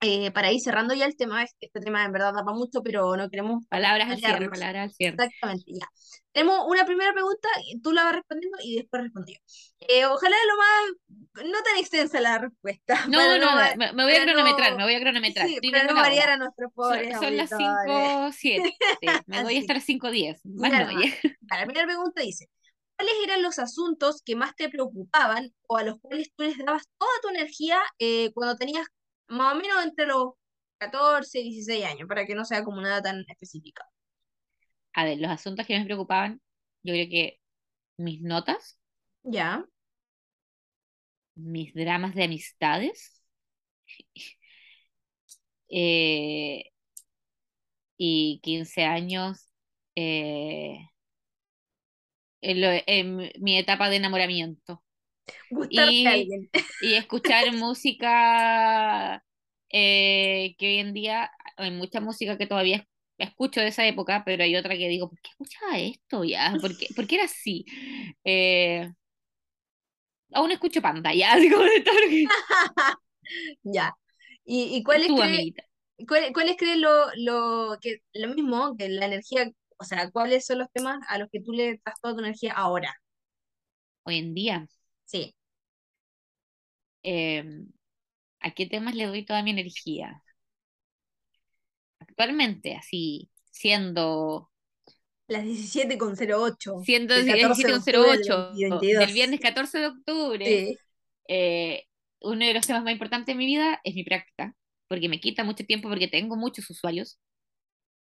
Eh, 0.00 0.30
para 0.30 0.50
ir 0.52 0.60
cerrando 0.60 0.94
ya 0.94 1.04
el 1.06 1.16
tema, 1.16 1.42
este, 1.42 1.68
tema 1.80 2.04
en 2.04 2.12
verdad 2.12 2.32
da 2.32 2.44
para 2.44 2.56
mucho, 2.56 2.82
pero 2.82 3.16
no 3.16 3.28
queremos 3.28 3.66
Palabras 3.68 4.10
al 4.10 4.18
cierre, 4.18 4.48
palabras 4.48 4.84
al 4.84 4.92
cierre. 4.92 5.16
Exactamente, 5.18 5.72
ya. 5.72 5.86
Tenemos 6.32 6.64
una 6.68 6.84
primera 6.86 7.12
pregunta, 7.12 7.48
tú 7.82 7.92
la 7.92 8.04
vas 8.04 8.14
respondiendo 8.14 8.56
y 8.62 8.76
después 8.76 9.02
respondo 9.02 9.30
yo. 9.32 9.38
Eh, 9.88 10.06
ojalá 10.06 10.36
lo 10.46 10.56
más, 10.56 11.46
no 11.46 11.62
tan 11.62 11.76
extensa 11.78 12.20
la 12.20 12.38
respuesta. 12.38 13.06
No, 13.08 13.18
para 13.18 13.38
no, 13.38 13.46
va- 13.46 13.92
me, 13.92 14.04
voy 14.04 14.12
a 14.12 14.20
para 14.20 14.32
cronometrar, 14.32 14.70
no- 14.72 14.78
me 14.78 14.84
voy 14.84 14.94
a 14.94 15.00
cronometrar. 15.00 15.48
Sí, 15.48 15.70
para 15.70 15.84
no 15.84 15.94
variar 15.94 16.30
a 16.30 16.36
nuestros 16.36 16.70
Son, 16.74 16.84
pobres 16.84 17.18
son 17.18 17.36
las 17.36 17.52
auditores. 17.52 18.36
5.07. 18.36 19.22
Me 19.26 19.42
voy 19.42 19.58
hasta 19.58 19.74
las 19.74 19.84
5.10. 19.84 20.40
Más 20.44 20.72
no, 20.72 20.90
ya. 20.92 21.14
La 21.50 21.64
primera 21.66 21.86
pregunta 21.86 22.22
dice, 22.22 22.48
¿cuáles 22.96 23.14
eran 23.24 23.42
los 23.42 23.58
asuntos 23.58 24.22
que 24.24 24.36
más 24.36 24.54
te 24.54 24.68
preocupaban 24.68 25.52
o 25.66 25.76
a 25.76 25.82
los 25.82 25.98
cuales 26.00 26.30
tú 26.36 26.44
les 26.44 26.56
dabas 26.58 26.84
toda 26.96 27.10
tu 27.22 27.28
energía 27.28 27.80
eh, 27.98 28.30
cuando 28.34 28.56
tenías 28.56 28.86
más 29.30 29.54
o 29.54 29.56
menos 29.58 29.84
entre 29.84 30.06
los 30.06 30.32
14 30.78 31.40
y 31.40 31.44
16 31.44 31.84
años, 31.86 32.08
para 32.08 32.26
que 32.26 32.34
no 32.34 32.44
sea 32.44 32.64
como 32.64 32.80
nada 32.80 33.02
tan 33.02 33.24
específica? 33.28 33.84
A 34.94 35.04
ver, 35.04 35.18
los 35.20 35.30
asuntos 35.32 35.66
que 35.66 35.76
me 35.78 35.84
preocupaban, 35.84 36.40
yo 36.84 36.92
creo 36.94 37.08
que 37.10 37.40
mis 37.98 38.22
notas, 38.22 38.78
Ya, 39.24 39.64
mis 41.34 41.72
dramas 41.74 42.14
de 42.14 42.24
amistades 42.24 43.20
eh, 45.68 46.64
y 47.96 48.40
15 48.42 48.84
años 48.84 49.48
eh, 49.96 50.78
en, 52.42 52.60
lo- 52.60 52.68
en 52.86 53.30
mi 53.40 53.58
etapa 53.58 53.88
de 53.90 53.96
enamoramiento. 53.96 54.82
Y, 55.68 56.06
a 56.06 56.12
alguien. 56.12 56.50
y 56.80 56.94
escuchar 56.94 57.52
música 57.54 59.24
eh, 59.70 60.54
que 60.58 60.66
hoy 60.68 60.76
en 60.78 60.94
día 60.94 61.30
hay 61.56 61.70
mucha 61.70 62.00
música 62.00 62.36
que 62.38 62.46
todavía 62.46 62.76
es- 62.78 62.86
escucho 63.18 63.60
de 63.60 63.68
esa 63.68 63.86
época, 63.86 64.22
pero 64.24 64.42
hay 64.44 64.56
otra 64.56 64.76
que 64.76 64.88
digo, 64.88 65.08
¿por 65.10 65.20
qué 65.20 65.30
escuchaba 65.30 65.78
esto 65.78 66.24
ya? 66.24 66.58
¿Por 66.60 66.76
qué, 66.76 66.88
por 66.94 67.06
qué 67.06 67.16
era 67.16 67.24
así? 67.24 67.64
Eh, 68.24 68.90
aún 70.32 70.50
escucho 70.52 70.82
Panda, 70.82 71.12
ya, 71.14 71.32
así 71.34 71.50
como 71.50 71.64
de 71.64 71.80
todo 71.82 71.94
lo 72.00 72.08
que... 72.08 72.28
Ya. 73.62 73.94
¿Y, 74.44 74.76
y 74.76 74.82
¿Y 74.90 75.00
cuáles 75.00 75.04
tú, 75.04 75.14
cree- 75.14 75.22
amiguita? 75.22 75.64
cuál- 76.08 76.32
cuáles 76.32 76.56
crees 76.56 76.78
lo, 76.78 76.90
lo, 77.16 77.78
que, 77.80 78.02
lo 78.14 78.28
mismo, 78.34 78.76
que 78.76 78.88
la 78.88 79.06
energía, 79.06 79.50
o 79.78 79.84
sea, 79.84 80.10
cuáles 80.10 80.46
son 80.46 80.58
los 80.60 80.70
temas 80.72 81.00
a 81.08 81.18
los 81.18 81.28
que 81.30 81.40
tú 81.42 81.52
le 81.52 81.80
das 81.84 82.00
toda 82.00 82.14
tu 82.14 82.20
energía 82.20 82.52
ahora? 82.54 82.94
Hoy 84.04 84.18
en 84.18 84.34
día, 84.34 84.68
Sí, 85.10 85.34
eh, 87.02 87.44
¿a 88.40 88.50
qué 88.52 88.66
temas 88.66 88.94
le 88.94 89.06
doy 89.06 89.24
toda 89.24 89.42
mi 89.42 89.50
energía? 89.50 90.22
Actualmente, 91.98 92.74
así, 92.74 93.30
siendo, 93.50 94.50
las 95.28 95.44
17.08 95.44 96.82
siendo 96.84 97.14
del 97.14 97.26
14 97.26 97.68
de 97.68 97.74
octubre 97.74 98.10
del 98.10 98.20
17.08 98.20 98.36
2022. 98.50 99.00
del 99.00 99.14
viernes 99.14 99.40
14 99.40 99.78
de 99.78 99.86
octubre, 99.86 100.46
Sí, 100.46 100.78
eh, 101.28 101.84
uno 102.20 102.44
de 102.44 102.54
los 102.54 102.66
temas 102.66 102.82
más 102.82 102.92
importantes 102.92 103.26
de 103.26 103.34
mi 103.34 103.46
vida 103.46 103.80
es 103.84 103.94
mi 103.94 104.04
práctica, 104.04 104.54
porque 104.88 105.08
me 105.08 105.20
quita 105.20 105.44
mucho 105.44 105.64
tiempo, 105.64 105.88
porque 105.88 106.08
tengo 106.08 106.36
muchos 106.36 106.68
usuarios, 106.70 107.18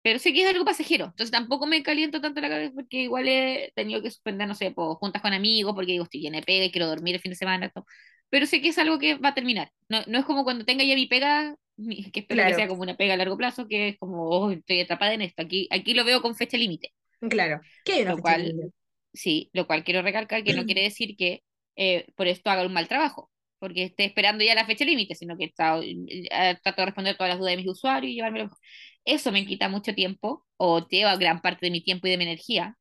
pero 0.03 0.19
sé 0.19 0.33
que 0.33 0.43
es 0.43 0.49
algo 0.51 0.65
pasajero, 0.65 1.07
entonces 1.07 1.31
tampoco 1.31 1.67
me 1.67 1.83
caliento 1.83 2.21
tanto 2.21 2.41
la 2.41 2.49
cabeza 2.49 2.73
porque 2.75 3.03
igual 3.05 3.29
he 3.29 3.73
tenido 3.75 4.03
que 4.03 4.11
suspender, 4.11 4.49
no 4.49 4.55
sé, 4.55 4.71
po, 4.73 4.97
juntas 4.97 5.23
con 5.23 5.33
amigos, 5.33 5.75
porque 5.75 5.93
digo, 5.93 6.05
estoy 6.05 6.21
llena 6.23 6.39
de 6.39 6.43
pega 6.45 6.65
y 6.65 6.71
quiero 6.73 6.87
dormir 6.89 7.15
el 7.15 7.21
fin 7.21 7.31
de 7.33 7.37
semana, 7.37 7.71
todo. 7.71 7.87
pero 8.29 8.47
sé 8.47 8.61
que 8.63 8.69
es 8.69 8.79
algo 8.79 8.99
que 8.99 9.15
va 9.17 9.31
a 9.31 9.35
terminar. 9.35 9.71
No, 9.89 10.03
no 10.07 10.19
es 10.19 10.25
como 10.25 10.45
cuando 10.45 10.65
tenga 10.65 10.85
ya 10.85 10.95
mi 10.95 11.07
pega, 11.07 11.55
mi- 11.77 12.11
que 12.11 12.21
espero 12.21 12.45
que 12.47 12.55
sea 12.55 12.69
como 12.69 12.83
una 12.83 12.97
pega 12.97 13.15
a 13.15 13.17
largo 13.17 13.37
plazo, 13.37 13.67
que 13.69 13.89
es 13.91 13.99
como, 13.99 14.29
oh, 14.29 14.51
estoy 14.51 14.81
atrapada 14.81 15.15
en 15.15 15.23
esto, 15.23 15.43
aquí, 15.43 15.69
aquí 15.71 15.95
lo 15.95 16.05
veo 16.05 16.21
con 16.23 16.35
fecha 16.37 16.57
límite. 16.57 16.93
claro. 17.31 17.61
Que 17.85 17.93
hay 17.95 18.03
una 18.03 18.11
Lo 18.13 18.17
fecha 18.17 18.23
cual- 18.23 18.47
límite. 18.49 18.71
Sí, 19.15 19.51
lo 19.53 19.67
cual 19.67 19.85
quiero 19.85 20.01
recalcar 20.03 20.43
que 20.43 20.55
no 20.55 20.65
quiere 20.65 20.83
decir 20.83 21.17
que 21.19 21.43
eh, 21.77 22.07
por 22.17 22.27
esto 22.29 22.49
haga 22.51 22.65
un 22.67 22.73
mal 22.73 22.89
trabajo, 22.89 23.31
porque 23.59 23.85
esté 23.85 24.05
esperando 24.07 24.43
ya 24.43 24.55
la 24.55 24.65
fecha 24.67 24.85
límite, 24.87 25.15
sino 25.15 25.37
que 25.37 25.45
está- 25.45 25.81
eh, 25.83 26.59
trato 26.63 26.81
de 26.83 26.87
responder 26.87 27.17
todas 27.17 27.29
las 27.31 27.39
dudas 27.39 27.53
de 27.53 27.57
mis 27.59 27.69
usuarios 27.69 28.11
y 28.11 28.15
llevármelo. 28.15 28.51
Eso 29.05 29.33
me 29.33 29.47
quita 29.47 29.69
mucho 29.69 29.95
tiempo, 29.95 30.47
o 30.57 30.87
lleva 30.89 31.17
gran 31.17 31.41
parte 31.41 31.67
de 31.67 31.71
mi 31.73 31.83
tiempo 31.83 32.07
y 32.07 32.11
de 32.11 32.17
mi 32.19 32.25
energía. 32.25 32.79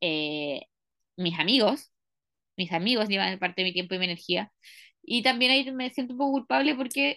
Eh, 0.00 0.62
mis 1.16 1.38
amigos, 1.38 1.92
mis 2.56 2.72
amigos 2.72 3.08
llevan 3.08 3.38
parte 3.38 3.62
de 3.62 3.66
mi 3.68 3.72
tiempo 3.74 3.94
y 3.94 3.98
mi 3.98 4.06
energía. 4.06 4.52
Y 5.02 5.22
también 5.22 5.52
ahí 5.52 5.70
me 5.72 5.90
siento 5.90 6.14
un 6.14 6.18
poco 6.18 6.32
culpable 6.32 6.74
porque 6.76 7.16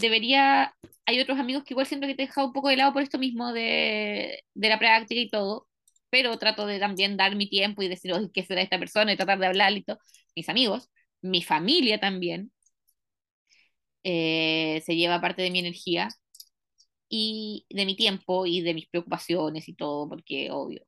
debería, 0.00 0.74
hay 1.06 1.20
otros 1.20 1.38
amigos 1.38 1.64
que 1.64 1.74
igual 1.74 1.86
siento 1.86 2.06
que 2.06 2.14
te 2.14 2.24
he 2.24 2.26
dejado 2.26 2.48
un 2.48 2.52
poco 2.54 2.68
de 2.68 2.76
lado 2.76 2.92
por 2.92 3.02
esto 3.02 3.18
mismo 3.18 3.52
de, 3.52 4.44
de 4.54 4.68
la 4.68 4.78
práctica 4.78 5.20
y 5.20 5.30
todo, 5.30 5.68
pero 6.10 6.38
trato 6.38 6.66
de 6.66 6.78
también 6.80 7.16
dar 7.16 7.36
mi 7.36 7.48
tiempo 7.48 7.82
y 7.82 7.88
decir, 7.88 8.12
oye, 8.12 8.30
¿qué 8.34 8.44
será 8.44 8.62
esta 8.62 8.78
persona? 8.78 9.12
Y 9.12 9.16
tratar 9.16 9.38
de 9.38 9.46
hablar 9.46 9.72
y 9.72 9.84
todo. 9.84 9.98
Mis 10.36 10.48
amigos, 10.48 10.90
mi 11.22 11.42
familia 11.42 12.00
también, 12.00 12.52
eh, 14.04 14.82
se 14.84 14.96
lleva 14.96 15.20
parte 15.20 15.42
de 15.42 15.50
mi 15.50 15.58
energía 15.60 16.08
y 17.14 17.66
de 17.68 17.84
mi 17.84 17.94
tiempo 17.94 18.46
y 18.46 18.62
de 18.62 18.72
mis 18.72 18.88
preocupaciones 18.88 19.68
y 19.68 19.74
todo, 19.74 20.08
porque 20.08 20.50
obvio. 20.50 20.82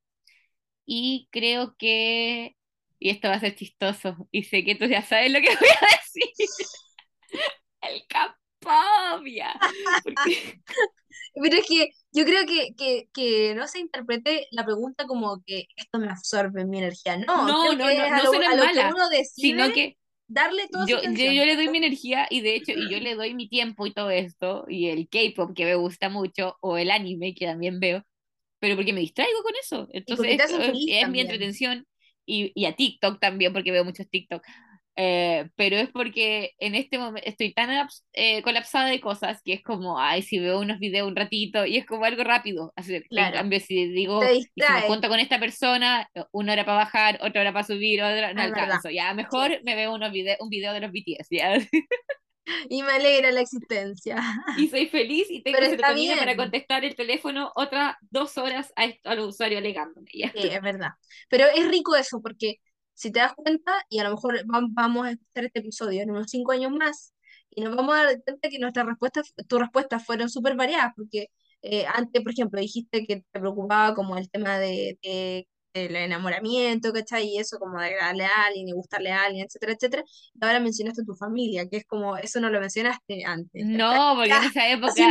Y 0.86 1.28
creo 1.30 1.76
que, 1.76 2.56
y 2.98 3.10
esto 3.10 3.28
va 3.28 3.34
a 3.34 3.40
ser 3.40 3.54
chistoso, 3.56 4.16
y 4.30 4.44
sé 4.44 4.64
que 4.64 4.74
tú 4.74 4.86
ya 4.86 5.02
sabes 5.02 5.30
lo 5.30 5.40
que 5.40 5.48
voy 5.60 5.68
a 5.68 5.96
decir, 5.96 6.48
el 7.82 8.02
Campobia. 8.08 9.54
Porque- 10.02 10.60
Pero 11.34 11.56
es 11.58 11.66
que 11.68 11.90
yo 12.12 12.24
creo 12.24 12.46
que, 12.46 12.74
que, 12.74 13.08
que 13.12 13.54
no 13.54 13.68
se 13.68 13.80
interprete 13.80 14.48
la 14.50 14.64
pregunta 14.64 15.06
como 15.06 15.42
que 15.44 15.66
esto 15.76 15.98
me 15.98 16.08
absorbe 16.08 16.64
mi 16.64 16.78
energía. 16.78 17.18
No, 17.18 17.46
No, 17.46 17.46
no, 17.46 17.72
no, 17.74 17.76
no 17.76 18.22
lo, 18.22 18.30
que 18.32 18.38
mala, 18.48 19.08
decide 19.10 19.28
sino 19.48 19.72
que 19.72 19.98
darle 20.34 20.68
toda 20.68 20.86
yo, 20.86 21.00
yo, 21.02 21.32
yo 21.32 21.44
le 21.44 21.54
doy 21.54 21.68
mi 21.68 21.78
energía 21.78 22.26
y 22.28 22.40
de 22.40 22.56
hecho, 22.56 22.72
y 22.72 22.90
yo 22.90 22.98
le 22.98 23.14
doy 23.14 23.34
mi 23.34 23.48
tiempo 23.48 23.86
y 23.86 23.92
todo 23.92 24.10
esto, 24.10 24.64
y 24.68 24.88
el 24.88 25.08
K-pop 25.08 25.54
que 25.54 25.64
me 25.64 25.76
gusta 25.76 26.08
mucho, 26.08 26.56
o 26.60 26.76
el 26.76 26.90
anime 26.90 27.34
que 27.34 27.46
también 27.46 27.78
veo, 27.78 28.04
pero 28.58 28.74
porque 28.74 28.92
me 28.92 29.00
distraigo 29.00 29.42
con 29.42 29.52
eso. 29.62 29.88
Entonces 29.92 30.40
es, 30.40 31.08
mi 31.08 31.20
entretención 31.20 31.86
y, 32.26 32.50
y 32.54 32.64
a 32.66 32.74
TikTok 32.74 33.20
también, 33.20 33.52
porque 33.52 33.70
veo 33.70 33.84
muchos 33.84 34.08
TikTok. 34.10 34.42
Eh, 34.96 35.48
pero 35.56 35.76
es 35.76 35.90
porque 35.90 36.52
en 36.58 36.74
este 36.76 36.98
momento 36.98 37.28
estoy 37.28 37.52
tan 37.52 37.88
eh, 38.12 38.42
colapsada 38.42 38.86
de 38.88 39.00
cosas 39.00 39.40
que 39.44 39.54
es 39.54 39.62
como, 39.62 39.98
ay, 39.98 40.22
si 40.22 40.38
veo 40.38 40.60
unos 40.60 40.78
videos 40.78 41.08
un 41.08 41.16
ratito 41.16 41.66
y 41.66 41.76
es 41.78 41.86
como 41.86 42.04
algo 42.04 42.22
rápido. 42.22 42.72
Así, 42.76 43.00
Claro. 43.08 43.34
En 43.36 43.42
cambio, 43.42 43.60
si 43.60 43.88
digo, 43.88 44.20
si 44.22 44.50
me 44.56 44.82
junto 44.82 45.08
con 45.08 45.18
esta 45.18 45.40
persona, 45.40 46.08
una 46.32 46.52
hora 46.52 46.64
para 46.64 46.78
bajar, 46.78 47.18
otra 47.22 47.40
hora 47.40 47.52
para 47.52 47.64
subir, 47.66 48.02
otra 48.02 48.32
no 48.34 48.42
Es 48.42 48.50
verdad. 48.50 48.64
alcanzo. 48.64 48.90
Ya 48.90 49.12
mejor 49.14 49.60
me 49.64 49.74
veo 49.74 49.92
unos 49.94 50.12
vide- 50.12 50.36
un 50.40 50.48
video 50.48 50.72
de 50.72 50.80
los 50.80 50.92
BTS, 50.92 51.28
¿ya? 51.36 51.58
Y 52.68 52.82
me 52.82 52.92
alegra 52.92 53.30
la 53.32 53.40
existencia. 53.40 54.16
Y 54.58 54.68
soy 54.68 54.86
feliz 54.86 55.26
y 55.30 55.42
tengo 55.42 55.58
serotonina 55.60 56.16
para 56.16 56.36
contestar 56.36 56.84
el 56.84 56.94
teléfono 56.94 57.50
otras 57.56 57.96
dos 58.10 58.36
horas 58.38 58.72
a, 58.76 58.84
esto- 58.84 59.08
al 59.10 59.20
usuario 59.20 59.58
alegándome, 59.58 60.10
¿ya? 60.12 60.30
Sí, 60.32 60.48
es 60.48 60.60
verdad. 60.60 60.90
Pero 61.28 61.46
es 61.54 61.66
rico 61.68 61.96
eso, 61.96 62.20
porque 62.20 62.56
si 62.94 63.10
te 63.12 63.20
das 63.20 63.34
cuenta, 63.34 63.72
y 63.88 63.98
a 63.98 64.04
lo 64.04 64.10
mejor 64.10 64.44
vam- 64.46 64.68
vamos 64.72 65.06
a 65.06 65.10
escuchar 65.12 65.44
este 65.46 65.60
episodio 65.60 66.02
en 66.02 66.10
unos 66.10 66.30
cinco 66.30 66.52
años 66.52 66.70
más, 66.72 67.14
y 67.50 67.62
nos 67.62 67.74
vamos 67.76 67.94
a 67.96 68.04
dar 68.04 68.22
cuenta 68.24 68.48
que 68.48 68.58
nuestras 68.58 68.86
respuestas, 68.86 69.32
tus 69.48 69.60
respuestas 69.60 70.04
fueron 70.04 70.28
súper 70.30 70.56
variadas, 70.56 70.92
porque 70.96 71.28
eh, 71.62 71.86
antes, 71.86 72.22
por 72.22 72.32
ejemplo, 72.32 72.60
dijiste 72.60 73.06
que 73.06 73.24
te 73.30 73.40
preocupaba 73.40 73.94
como 73.94 74.16
el 74.18 74.30
tema 74.30 74.58
de, 74.58 74.98
de- 75.02 75.48
del 75.72 75.96
enamoramiento, 75.96 76.92
¿cachai? 76.92 77.26
Y 77.26 77.38
eso 77.38 77.58
como 77.58 77.80
de 77.80 77.86
agradarle 77.86 78.24
a 78.26 78.44
alguien 78.46 78.68
y 78.68 78.72
gustarle 78.72 79.10
a 79.10 79.24
alguien, 79.24 79.44
etcétera, 79.46 79.72
etcétera. 79.72 80.04
Y 80.34 80.44
ahora 80.44 80.60
mencionaste 80.60 81.02
tu 81.04 81.14
familia, 81.16 81.68
que 81.68 81.78
es 81.78 81.84
como, 81.84 82.16
eso 82.16 82.38
no 82.40 82.48
lo 82.50 82.60
mencionaste 82.60 83.24
antes. 83.24 83.66
No, 83.66 84.14
porque 84.14 84.30
en 84.36 84.44
esa 84.44 84.68
época 84.70 84.92
no 84.94 85.08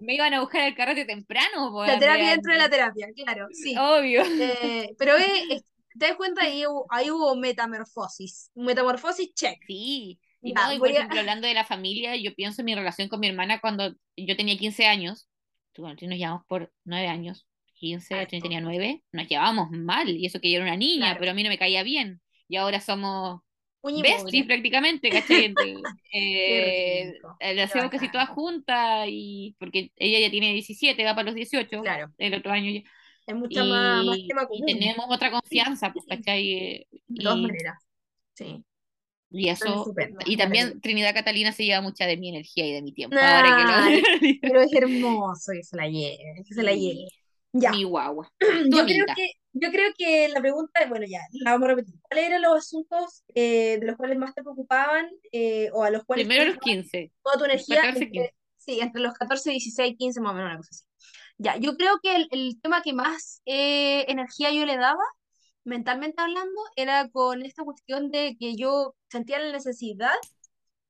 me 0.00 0.14
iban 0.14 0.34
a 0.34 0.40
buscar 0.40 0.62
al 0.62 0.74
carrete 0.74 1.04
temprano, 1.04 1.70
po, 1.70 1.84
La 1.84 1.98
terapia 1.98 2.30
dentro 2.30 2.52
de 2.52 2.58
la 2.58 2.68
terapia, 2.70 3.08
claro, 3.14 3.46
sí. 3.52 3.76
Obvio. 3.78 4.22
Eh, 4.40 4.94
pero 4.98 5.16
es- 5.16 5.62
te 5.98 6.06
das 6.06 6.16
cuenta, 6.16 6.42
ahí 6.42 6.64
hubo, 6.66 6.86
ahí 6.90 7.10
hubo 7.10 7.34
metamorfosis. 7.36 8.50
Metamorfosis, 8.54 9.34
check. 9.34 9.58
Sí. 9.66 10.18
Y 10.40 10.52
no, 10.52 10.72
y 10.72 10.78
por 10.78 10.88
a- 10.88 10.92
ejemplo, 10.92 11.18
hablando 11.20 11.46
de 11.48 11.54
la 11.54 11.64
familia, 11.64 12.14
yo 12.16 12.34
pienso 12.34 12.62
en 12.62 12.66
mi 12.66 12.74
relación 12.74 13.08
con 13.08 13.20
mi 13.20 13.26
hermana 13.28 13.60
cuando 13.60 13.92
yo 14.16 14.36
tenía 14.36 14.56
15 14.56 14.86
años. 14.86 15.28
Bueno, 15.76 15.96
nos 16.00 16.18
llevamos 16.18 16.44
por 16.46 16.72
9 16.84 17.06
años. 17.08 17.46
15, 17.74 18.14
Harto. 18.14 18.36
yo 18.36 18.42
tenía 18.42 18.60
9. 18.60 19.02
Nos 19.12 19.28
llevábamos 19.28 19.70
mal. 19.70 20.08
Y 20.10 20.26
eso 20.26 20.40
que 20.40 20.50
yo 20.50 20.56
era 20.56 20.64
una 20.66 20.76
niña, 20.76 21.06
Claro. 21.06 21.20
pero 21.20 21.30
a 21.30 21.34
mí 21.34 21.42
no 21.44 21.48
me 21.48 21.58
caía 21.58 21.82
bien. 21.84 22.20
Y 22.48 22.56
ahora 22.56 22.80
somos 22.80 23.40
besties 23.82 24.46
prácticamente, 24.46 25.08
¿cachai? 25.10 25.54
Eh, 26.12 27.12
rico, 27.14 27.36
eh, 27.40 27.54
lo 27.54 27.62
hacemos 27.62 27.90
casi 27.90 28.10
todas 28.10 28.28
juntas 28.30 29.06
y 29.08 29.54
porque 29.58 29.92
ella 29.96 30.20
ya 30.20 30.30
tiene 30.30 30.52
17, 30.52 31.04
va 31.04 31.14
para 31.14 31.26
los 31.26 31.34
18 31.34 31.82
Claro, 31.82 32.12
el 32.18 32.34
otro 32.34 32.50
año 32.50 32.70
ya. 32.70 32.82
Es 33.28 33.34
mucha 33.34 33.62
más, 33.62 34.04
tema 34.26 34.42
y 34.44 34.46
común, 34.46 34.66
tenemos 34.66 35.06
otra 35.10 35.30
confianza, 35.30 35.92
pues, 35.92 36.06
¿cachai? 36.08 36.86
de 37.06 37.22
todas 37.22 37.38
maneras. 37.38 37.78
Sí. 38.34 38.64
Y 39.30 39.50
eso, 39.50 39.92
y 40.24 40.38
también 40.38 40.80
Trinidad 40.80 41.12
Catalina 41.12 41.52
se 41.52 41.66
lleva 41.66 41.82
mucha 41.82 42.06
de 42.06 42.16
mi 42.16 42.30
energía 42.30 42.66
y 42.66 42.72
de 42.72 42.80
mi 42.80 42.92
tiempo. 42.94 43.14
pero 44.40 44.60
es 44.62 44.72
hermoso 44.72 45.52
que 45.52 45.62
se 45.62 45.76
la 45.76 45.86
lleve, 45.86 46.42
que 46.46 46.54
se 46.54 46.62
la 46.62 46.72
lleve. 46.72 47.08
Ya. 47.52 47.70
Mi 47.70 47.84
guagua. 47.84 48.32
Yo 48.40 48.84
creo, 48.84 49.04
que, 49.14 49.32
yo 49.52 49.70
creo 49.70 49.92
que 49.96 50.28
la 50.28 50.40
pregunta, 50.40 50.86
bueno, 50.88 51.06
ya, 51.06 51.20
la 51.32 51.52
vamos 51.52 51.66
a 51.66 51.74
repetir. 51.74 51.94
¿Cuáles 52.00 52.26
eran 52.26 52.42
los 52.42 52.58
asuntos 52.58 53.24
eh, 53.34 53.78
de 53.80 53.86
los 53.86 53.96
cuales 53.96 54.18
más 54.18 54.34
te 54.34 54.42
preocupaban 54.42 55.08
eh, 55.32 55.70
o 55.72 55.82
a 55.82 55.90
los 55.90 56.04
cuales... 56.04 56.26
Primero 56.26 56.50
los 56.50 56.58
15. 56.58 57.12
Toda 57.22 57.38
tu 57.38 57.44
energía. 57.44 57.82
sí, 58.56 58.80
entre 58.80 59.02
los 59.02 59.14
14, 59.14 59.50
16, 59.50 59.96
15 59.98 60.20
más 60.20 60.32
o 60.32 60.34
menos, 60.34 60.50
una 60.50 60.56
cosa 60.58 60.70
así. 60.72 60.87
Ya, 61.38 61.56
yo 61.56 61.76
creo 61.76 61.98
que 62.02 62.16
el, 62.16 62.28
el 62.32 62.60
tema 62.60 62.82
que 62.82 62.92
más 62.92 63.42
eh, 63.46 64.04
energía 64.10 64.50
yo 64.52 64.66
le 64.66 64.76
daba, 64.76 65.02
mentalmente 65.64 66.22
hablando, 66.22 66.60
era 66.76 67.08
con 67.10 67.42
esta 67.44 67.64
cuestión 67.64 68.10
de 68.10 68.36
que 68.38 68.56
yo 68.56 68.96
sentía 69.10 69.38
la 69.38 69.52
necesidad 69.52 70.14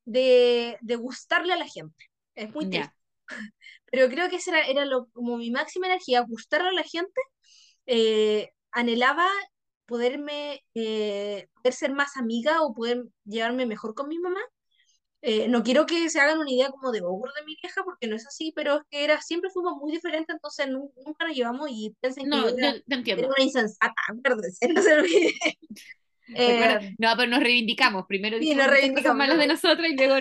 de, 0.05 0.79
de 0.81 0.97
gustarle 0.97 1.53
a 1.53 1.57
la 1.59 1.67
gente. 1.69 2.07
Es 2.35 2.55
muy 2.55 2.69
triste. 2.71 2.95
Pero 3.91 4.09
creo 4.09 4.31
que 4.31 4.37
esa 4.37 4.53
era, 4.59 4.67
era 4.69 4.85
lo, 4.87 5.09
como 5.11 5.37
mi 5.39 5.51
máxima 5.51 5.87
energía, 5.87 6.23
gustarle 6.23 6.69
a 6.71 6.73
la 6.73 6.85
gente. 6.85 7.21
Eh, 7.87 8.51
anhelaba 8.73 9.29
poderme, 9.87 10.65
eh, 10.75 11.49
poder 11.55 11.75
ser 11.75 11.93
más 11.93 12.17
amiga 12.17 12.63
o 12.63 12.75
poder 12.75 13.05
llevarme 13.25 13.67
mejor 13.67 13.95
con 13.95 14.09
mi 14.09 14.19
mamá. 14.19 14.41
Eh, 15.21 15.49
no 15.49 15.65
quiero 15.65 15.85
que 15.85 16.09
se 16.11 16.21
hagan 16.21 16.39
una 16.39 16.51
idea 16.51 16.71
como 16.71 16.93
de 16.93 17.01
ogro 17.03 17.33
de 17.33 17.45
mi 17.45 17.57
vieja, 17.61 17.83
porque 17.83 18.07
no 18.07 18.15
es 18.15 18.27
así, 18.27 18.53
pero 18.55 18.77
es 18.77 18.83
que 18.89 19.03
era, 19.03 19.21
siempre 19.21 19.51
fuimos 19.51 19.77
muy 19.77 19.91
diferentes, 19.91 20.33
entonces 20.33 20.69
nunca, 20.69 21.27
nos 21.27 21.37
llevamos 21.37 21.69
y 21.71 21.95
pensé 22.01 22.23
no, 22.25 22.45
que 22.55 22.63
era, 22.63 22.77
era, 23.05 23.29
una 23.29 23.43
insensata, 23.43 23.95
acuérdense, 24.09 24.69
no 24.73 24.83
se 24.83 25.59
eh, 26.35 26.95
no, 26.99 27.09
pero 27.17 27.31
nos 27.31 27.41
reivindicamos. 27.41 28.05
Primero 28.07 28.39
dijimos 28.39 28.67
cosas 28.95 29.15
malas 29.15 29.39
de 29.39 29.47
nosotros 29.47 29.87
y 29.89 29.97
luego 29.97 30.17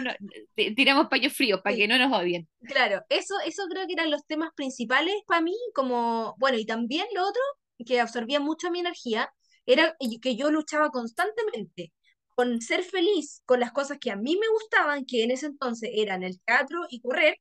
tiramos 0.56 1.07
paños 1.07 1.34
fríos 1.34 1.61
para 1.61 1.76
que 1.76 1.88
no 1.88 1.98
nos 1.98 2.18
odien. 2.18 2.48
Claro, 2.61 3.03
eso, 3.10 3.36
eso 3.45 3.64
creo 3.69 3.86
que 3.88 3.94
eran 3.94 4.10
los 4.10 4.26
temas 4.26 4.52
principales 4.56 5.15
para 5.28 5.41
mí, 5.41 5.56
como, 5.74 6.36
bueno, 6.40 6.57
y 6.57 6.65
también 6.65 7.06
lo 7.14 7.28
otro 7.28 7.41
que 7.86 7.99
absorbía 7.99 8.40
mucho 8.40 8.72
mi 8.72 8.80
energía 8.80 9.32
era 9.65 9.95
que 10.22 10.36
yo 10.38 10.49
luchaba 10.49 10.90
constantemente 10.90 11.91
con 12.38 12.62
ser 12.62 12.84
feliz 12.84 13.42
con 13.46 13.60
las 13.60 13.72
cosas 13.72 13.98
que 14.00 14.12
a 14.12 14.16
mí 14.16 14.38
me 14.38 14.48
gustaban, 14.50 15.06
que 15.06 15.24
en 15.24 15.32
ese 15.32 15.48
entonces 15.48 15.90
eran 15.94 16.22
el 16.24 16.40
teatro 16.42 16.86
y 16.90 17.02
correr, 17.02 17.38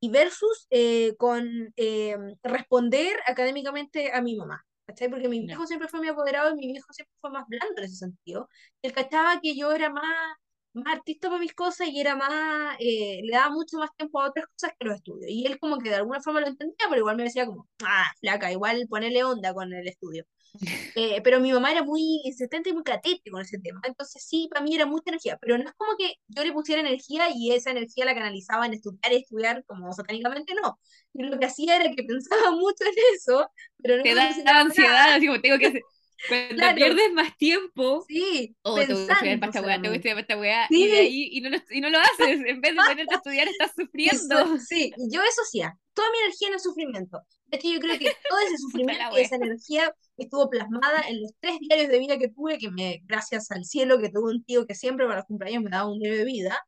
y 0.00 0.10
versus 0.10 0.68
eh, 0.70 1.16
con 1.18 1.72
eh, 1.76 2.16
responder 2.44 3.16
académicamente 3.26 4.12
a 4.12 4.22
mi 4.22 4.36
mamá. 4.36 4.64
¿Cachai? 4.86 5.10
Porque 5.10 5.28
mi 5.28 5.40
viejo 5.44 5.66
siempre 5.66 5.88
fue 5.88 6.00
mi 6.00 6.08
apoderado 6.08 6.52
y 6.52 6.54
mi 6.54 6.72
viejo 6.72 6.92
siempre 6.92 7.12
fue 7.20 7.30
más 7.30 7.44
blando 7.48 7.74
en 7.78 7.84
ese 7.84 7.96
sentido. 7.96 8.48
Él 8.82 8.92
cachaba 8.92 9.40
que 9.40 9.56
yo 9.56 9.72
era 9.72 9.90
más, 9.90 10.36
más 10.74 10.94
artista 10.94 11.28
para 11.28 11.40
mis 11.40 11.54
cosas 11.54 11.88
y 11.88 12.00
era 12.00 12.14
más, 12.14 12.76
eh, 12.78 13.20
le 13.24 13.32
daba 13.32 13.50
mucho 13.52 13.78
más 13.78 13.90
tiempo 13.96 14.20
a 14.20 14.28
otras 14.28 14.46
cosas 14.46 14.72
que 14.78 14.86
los 14.86 14.94
estudios. 14.96 15.28
Y 15.28 15.44
él 15.46 15.58
como 15.58 15.78
que 15.78 15.90
de 15.90 15.96
alguna 15.96 16.20
forma 16.22 16.40
lo 16.40 16.46
entendía, 16.48 16.86
pero 16.88 17.00
igual 17.00 17.16
me 17.16 17.24
decía 17.24 17.46
como, 17.46 17.68
ah, 17.84 18.06
flaca, 18.20 18.52
igual 18.52 18.86
ponerle 18.88 19.24
onda 19.24 19.52
con 19.54 19.72
el 19.72 19.88
estudio. 19.88 20.24
Eh, 20.98 21.20
pero 21.22 21.40
mi 21.40 21.52
mamá 21.52 21.72
era 21.72 21.82
muy 21.82 22.22
insistente 22.24 22.70
y 22.70 22.72
muy 22.72 22.82
catete 22.82 23.30
con 23.30 23.42
ese 23.42 23.58
tema. 23.58 23.80
Entonces 23.84 24.24
sí, 24.26 24.48
para 24.50 24.64
mí 24.64 24.74
era 24.74 24.86
mucha 24.86 25.10
energía, 25.10 25.36
pero 25.40 25.58
no 25.58 25.64
es 25.68 25.74
como 25.76 25.96
que 25.98 26.14
yo 26.28 26.42
le 26.42 26.52
pusiera 26.52 26.80
energía 26.80 27.26
y 27.34 27.52
esa 27.52 27.70
energía 27.70 28.06
la 28.06 28.14
canalizaba 28.14 28.64
en 28.64 28.72
estudiar 28.74 29.12
y 29.12 29.16
estudiar 29.16 29.62
como 29.66 29.92
satánicamente, 29.92 30.54
no. 30.54 30.78
Yo 31.12 31.26
lo 31.26 31.38
que 31.38 31.46
hacía 31.46 31.76
era 31.76 31.94
que 31.94 32.02
pensaba 32.08 32.52
mucho 32.52 32.84
en 32.84 32.94
eso, 33.14 33.50
pero 33.82 33.98
no 33.98 34.02
Te 34.02 34.14
da 34.14 34.60
ansiedad, 34.60 35.14
así 35.14 35.26
como 35.26 35.40
tengo 35.40 35.58
que 35.58 35.82
hacer... 36.24 36.56
Cuando 36.56 36.74
pierdes 36.74 37.12
más 37.12 37.36
tiempo, 37.36 38.04
sí, 38.08 38.56
oh, 38.62 38.76
tengo 38.76 39.06
que 39.06 39.12
estudiar 39.12 39.40
para 39.40 39.50
esta 39.50 39.62
weá, 39.62 39.80
tengo 39.80 39.90
que 39.92 39.96
estudiar 39.96 40.16
para 40.16 40.22
esta 40.22 40.38
weá, 40.38 40.66
y, 40.70 40.86
de 40.86 40.98
ahí, 40.98 41.28
y, 41.32 41.40
no 41.40 41.50
lo, 41.50 41.58
y 41.70 41.80
no 41.80 41.90
lo 41.90 41.98
haces, 41.98 42.40
en 42.46 42.60
vez 42.60 42.74
de 42.74 42.82
ponerte 42.82 43.14
a 43.14 43.16
estudiar 43.16 43.48
estás 43.48 43.72
sufriendo. 43.76 44.58
sí, 44.58 44.92
yo 45.10 45.22
eso 45.22 45.42
hacía, 45.42 45.78
toda 45.94 46.10
mi 46.10 46.18
energía 46.18 46.48
en 46.48 46.54
el 46.54 46.60
sufrimiento. 46.60 47.22
Es 47.50 47.60
que 47.60 47.72
yo 47.72 47.80
creo 47.80 47.98
que 47.98 48.12
todo 48.28 48.38
ese 48.40 48.56
sufrimiento 48.70 49.18
y 49.18 49.20
esa 49.20 49.36
energía 49.36 49.94
estuvo 50.16 50.50
plasmada 50.50 51.02
en 51.08 51.22
los 51.22 51.32
tres 51.40 51.58
diarios 51.60 51.88
de 51.88 51.98
vida 51.98 52.18
que 52.18 52.28
tuve, 52.28 52.58
que 52.58 52.70
me, 52.70 53.02
gracias 53.04 53.50
al 53.50 53.64
cielo, 53.64 53.98
que 53.98 54.10
tuve 54.10 54.32
un 54.32 54.44
tío 54.44 54.66
que 54.66 54.74
siempre 54.74 55.06
para 55.06 55.18
los 55.18 55.26
cumpleaños 55.26 55.62
me 55.62 55.70
daba 55.70 55.90
un 55.90 55.98
diario 55.98 56.18
de 56.18 56.24
vida, 56.24 56.58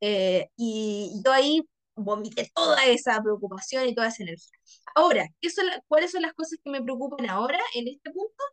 eh, 0.00 0.48
y 0.56 1.12
yo 1.24 1.32
ahí 1.32 1.62
vomité 1.94 2.50
toda 2.54 2.84
esa 2.86 3.20
preocupación 3.22 3.88
y 3.88 3.94
toda 3.94 4.08
esa 4.08 4.22
energía. 4.22 4.58
Ahora, 4.94 5.28
¿cuáles 5.86 6.10
son 6.10 6.22
las 6.22 6.32
cosas 6.34 6.58
que 6.62 6.70
me 6.70 6.82
preocupan 6.82 7.28
ahora 7.28 7.58
en 7.74 7.88
este 7.88 8.10
punto? 8.10 8.44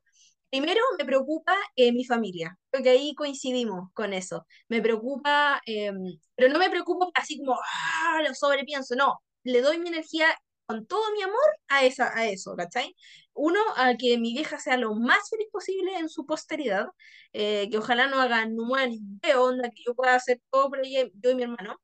Primero 0.49 0.81
me 0.97 1.05
preocupa 1.05 1.55
eh, 1.75 1.91
mi 1.91 2.05
familia, 2.05 2.57
creo 2.71 2.83
que 2.83 2.89
ahí 2.89 3.13
coincidimos 3.15 3.91
con 3.93 4.13
eso. 4.13 4.45
Me 4.67 4.81
preocupa, 4.81 5.61
em, 5.65 6.19
pero 6.35 6.51
no 6.51 6.59
me 6.59 6.69
preocupo 6.69 7.11
así 7.13 7.37
como, 7.37 7.53
ah, 7.53 8.21
lo 8.27 8.33
sobrepienso, 8.33 8.95
no, 8.95 9.21
le 9.43 9.61
doy 9.61 9.77
mi 9.79 9.89
energía 9.89 10.27
con 10.65 10.85
todo 10.85 11.01
mi 11.13 11.23
amor 11.23 11.35
a, 11.67 11.83
esa, 11.83 12.15
a 12.15 12.27
eso, 12.27 12.55
¿cachai? 12.55 12.95
Uno, 13.33 13.59
a 13.75 13.95
que 13.97 14.17
mi 14.19 14.33
vieja 14.33 14.59
sea 14.59 14.77
lo 14.77 14.93
más 14.95 15.29
feliz 15.29 15.47
posible 15.51 15.97
en 15.97 16.09
su 16.09 16.25
posteridad, 16.25 16.87
eh, 17.33 17.67
que 17.71 17.77
ojalá 17.79 18.07
no 18.07 18.21
haga 18.21 18.45
ni 18.45 18.99
de 19.01 19.35
onda, 19.35 19.69
que 19.69 19.81
yo 19.85 19.95
pueda 19.95 20.15
hacer 20.15 20.41
todo 20.51 20.69
por 20.69 20.85
ella, 20.85 21.09
yo 21.13 21.31
y 21.31 21.35
mi 21.35 21.43
hermano. 21.43 21.79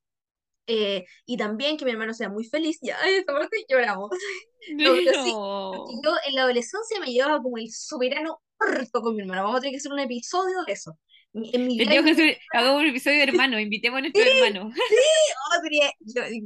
Eh, 0.68 1.06
y 1.26 1.38
también 1.38 1.78
que 1.78 1.86
mi 1.86 1.92
hermano 1.92 2.14
sea 2.14 2.30
muy 2.30 2.46
feliz, 2.46 2.80
ya, 2.82 2.98
esta 3.08 3.34
parte 3.34 3.66
lloramos. 3.70 4.12
No, 4.78 4.96
sí, 4.96 5.06
yo 6.04 6.16
en 6.26 6.34
la 6.34 6.42
adolescencia 6.42 7.00
me 7.00 7.14
llevaba 7.14 7.40
como 7.40 7.60
el 7.60 7.72
soberano 7.72 8.42
orto 8.60 9.02
con 9.02 9.16
mi 9.16 9.22
hermano. 9.22 9.44
Vamos 9.44 9.58
a 9.58 9.62
tener 9.62 9.74
que 9.74 9.78
hacer 9.78 9.92
un 9.92 10.00
episodio 10.00 10.64
de 10.66 10.74
eso. 10.74 10.98
En 11.34 11.68
mi 11.68 11.78
que 11.78 12.12
hacer, 12.12 12.38
hagamos 12.54 12.82
un 12.82 12.88
episodio 12.88 13.18
de 13.18 13.24
hermano, 13.24 13.60
invitemos 13.60 13.98
a 13.98 14.02
nuestro 14.02 14.24
hermano. 14.24 14.72
Sí, 14.74 14.96
oh, 15.36 15.62
sería, 15.62 15.92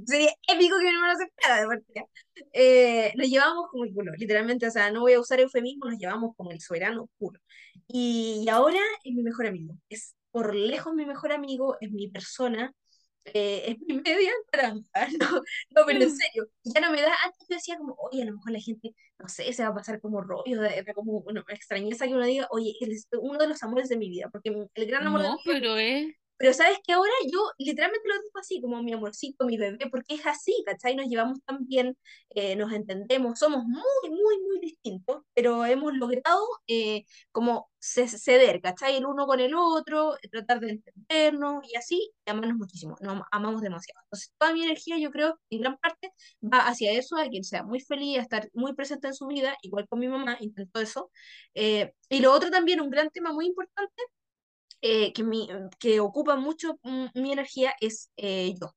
sería, 0.05 0.31
épico 0.47 0.77
que 0.79 0.83
mi 0.83 0.89
hermano 0.89 1.13
se 1.15 1.27
fuera 1.27 1.61
de 1.61 1.67
partida. 1.67 2.05
Eh, 2.53 3.13
nos 3.15 3.29
llevamos 3.29 3.67
como 3.69 3.83
el 3.83 3.93
culo, 3.93 4.11
literalmente, 4.17 4.65
o 4.65 4.71
sea, 4.71 4.89
no 4.89 5.01
voy 5.01 5.13
a 5.13 5.19
usar 5.19 5.39
eufemismo, 5.39 5.85
nos 5.85 5.99
llevamos 5.99 6.35
como 6.35 6.49
el 6.51 6.59
soberano 6.59 7.07
puro. 7.19 7.39
Y, 7.87 8.41
y 8.43 8.49
ahora 8.49 8.79
es 9.03 9.13
mi 9.13 9.21
mejor 9.21 9.45
amigo, 9.45 9.75
es 9.89 10.15
por 10.31 10.55
lejos 10.55 10.93
mi 10.95 11.05
mejor 11.05 11.33
amigo, 11.33 11.77
es 11.81 11.91
mi 11.91 12.07
persona, 12.07 12.73
eh, 13.33 13.71
es 13.71 13.79
mi 13.81 13.99
media 14.01 14.31
naranja, 14.53 14.83
no, 15.19 15.41
no, 15.75 15.85
pero 15.85 16.01
en 16.01 16.09
mm. 16.09 16.15
serio, 16.15 16.49
ya 16.63 16.81
no 16.81 16.91
me 16.91 17.01
da, 17.01 17.13
antes 17.23 17.47
yo 17.49 17.55
decía 17.55 17.77
como, 17.77 17.95
oye, 17.99 18.23
a 18.23 18.25
lo 18.25 18.33
mejor 18.33 18.51
la 18.51 18.59
gente, 18.59 18.93
no 19.17 19.27
sé, 19.27 19.51
se 19.53 19.63
va 19.63 19.69
a 19.69 19.75
pasar 19.75 19.99
como 20.01 20.21
rollo, 20.21 20.61
de, 20.61 20.85
como 20.93 21.19
una 21.19 21.43
extrañeza 21.49 22.07
que 22.07 22.13
uno 22.13 22.25
diga, 22.25 22.47
oye, 22.51 22.73
es 22.79 23.07
uno 23.13 23.39
de 23.39 23.47
los 23.47 23.61
amores 23.63 23.89
de 23.89 23.97
mi 23.97 24.09
vida, 24.09 24.29
porque 24.31 24.67
el 24.73 24.85
gran 24.85 25.07
amor 25.07 25.21
no, 25.21 25.37
pero 25.45 25.77
es... 25.77 26.07
Pero 26.39 26.53
sabes 26.53 26.77
que 26.85 26.93
ahora 26.93 27.11
yo 27.31 27.39
literalmente 27.57 28.07
lo 28.07 28.15
digo 28.15 28.39
así, 28.39 28.61
como 28.61 28.81
mi 28.81 28.93
amorcito, 28.93 29.45
mi 29.45 29.57
bebé, 29.57 29.89
porque 29.91 30.15
es 30.15 30.25
así, 30.25 30.53
¿cachai? 30.65 30.95
Nos 30.95 31.07
llevamos 31.07 31.39
tan 31.45 31.67
bien, 31.67 31.97
eh, 32.29 32.55
nos 32.55 32.71
entendemos, 32.73 33.39
somos 33.39 33.65
muy, 33.65 34.09
muy, 34.09 34.39
muy 34.47 34.59
distintos, 34.61 35.23
pero 35.33 35.65
hemos 35.65 35.93
logrado 35.95 36.41
eh, 36.67 37.03
como 37.31 37.69
ceder, 37.79 38.61
¿cachai? 38.61 38.95
El 38.97 39.05
uno 39.05 39.25
con 39.27 39.39
el 39.41 39.53
otro, 39.55 40.15
tratar 40.31 40.61
de 40.61 40.71
entendernos 40.71 41.63
y 41.69 41.75
así, 41.75 42.11
y 42.25 42.29
amarnos 42.29 42.57
muchísimo, 42.57 42.95
nos 43.01 43.21
amamos 43.31 43.61
demasiado. 43.61 43.99
Entonces, 44.05 44.33
toda 44.37 44.53
mi 44.53 44.63
energía, 44.63 44.97
yo 44.97 45.11
creo, 45.11 45.37
en 45.49 45.59
gran 45.61 45.77
parte, 45.77 46.13
va 46.41 46.67
hacia 46.67 46.93
eso, 46.93 47.17
a 47.17 47.27
quien 47.27 47.43
sea 47.43 47.63
muy 47.63 47.81
feliz, 47.81 48.17
a 48.19 48.21
estar 48.21 48.49
muy 48.53 48.73
presente 48.75 49.07
en 49.07 49.13
su 49.13 49.27
vida, 49.27 49.57
igual 49.61 49.87
con 49.89 49.99
mi 49.99 50.07
mamá, 50.07 50.37
intento 50.39 50.79
eso. 50.79 51.11
Eh, 51.53 51.93
y 52.09 52.19
lo 52.21 52.33
otro 52.33 52.49
también, 52.49 52.81
un 52.81 52.89
gran 52.89 53.09
tema 53.09 53.33
muy 53.33 53.45
importante, 53.45 54.03
eh, 54.81 55.13
que, 55.13 55.23
mi, 55.23 55.47
que 55.79 55.99
ocupa 55.99 56.35
mucho 56.35 56.79
mi 57.13 57.31
energía 57.31 57.73
es 57.79 58.11
eh, 58.17 58.53
yo. 58.59 58.75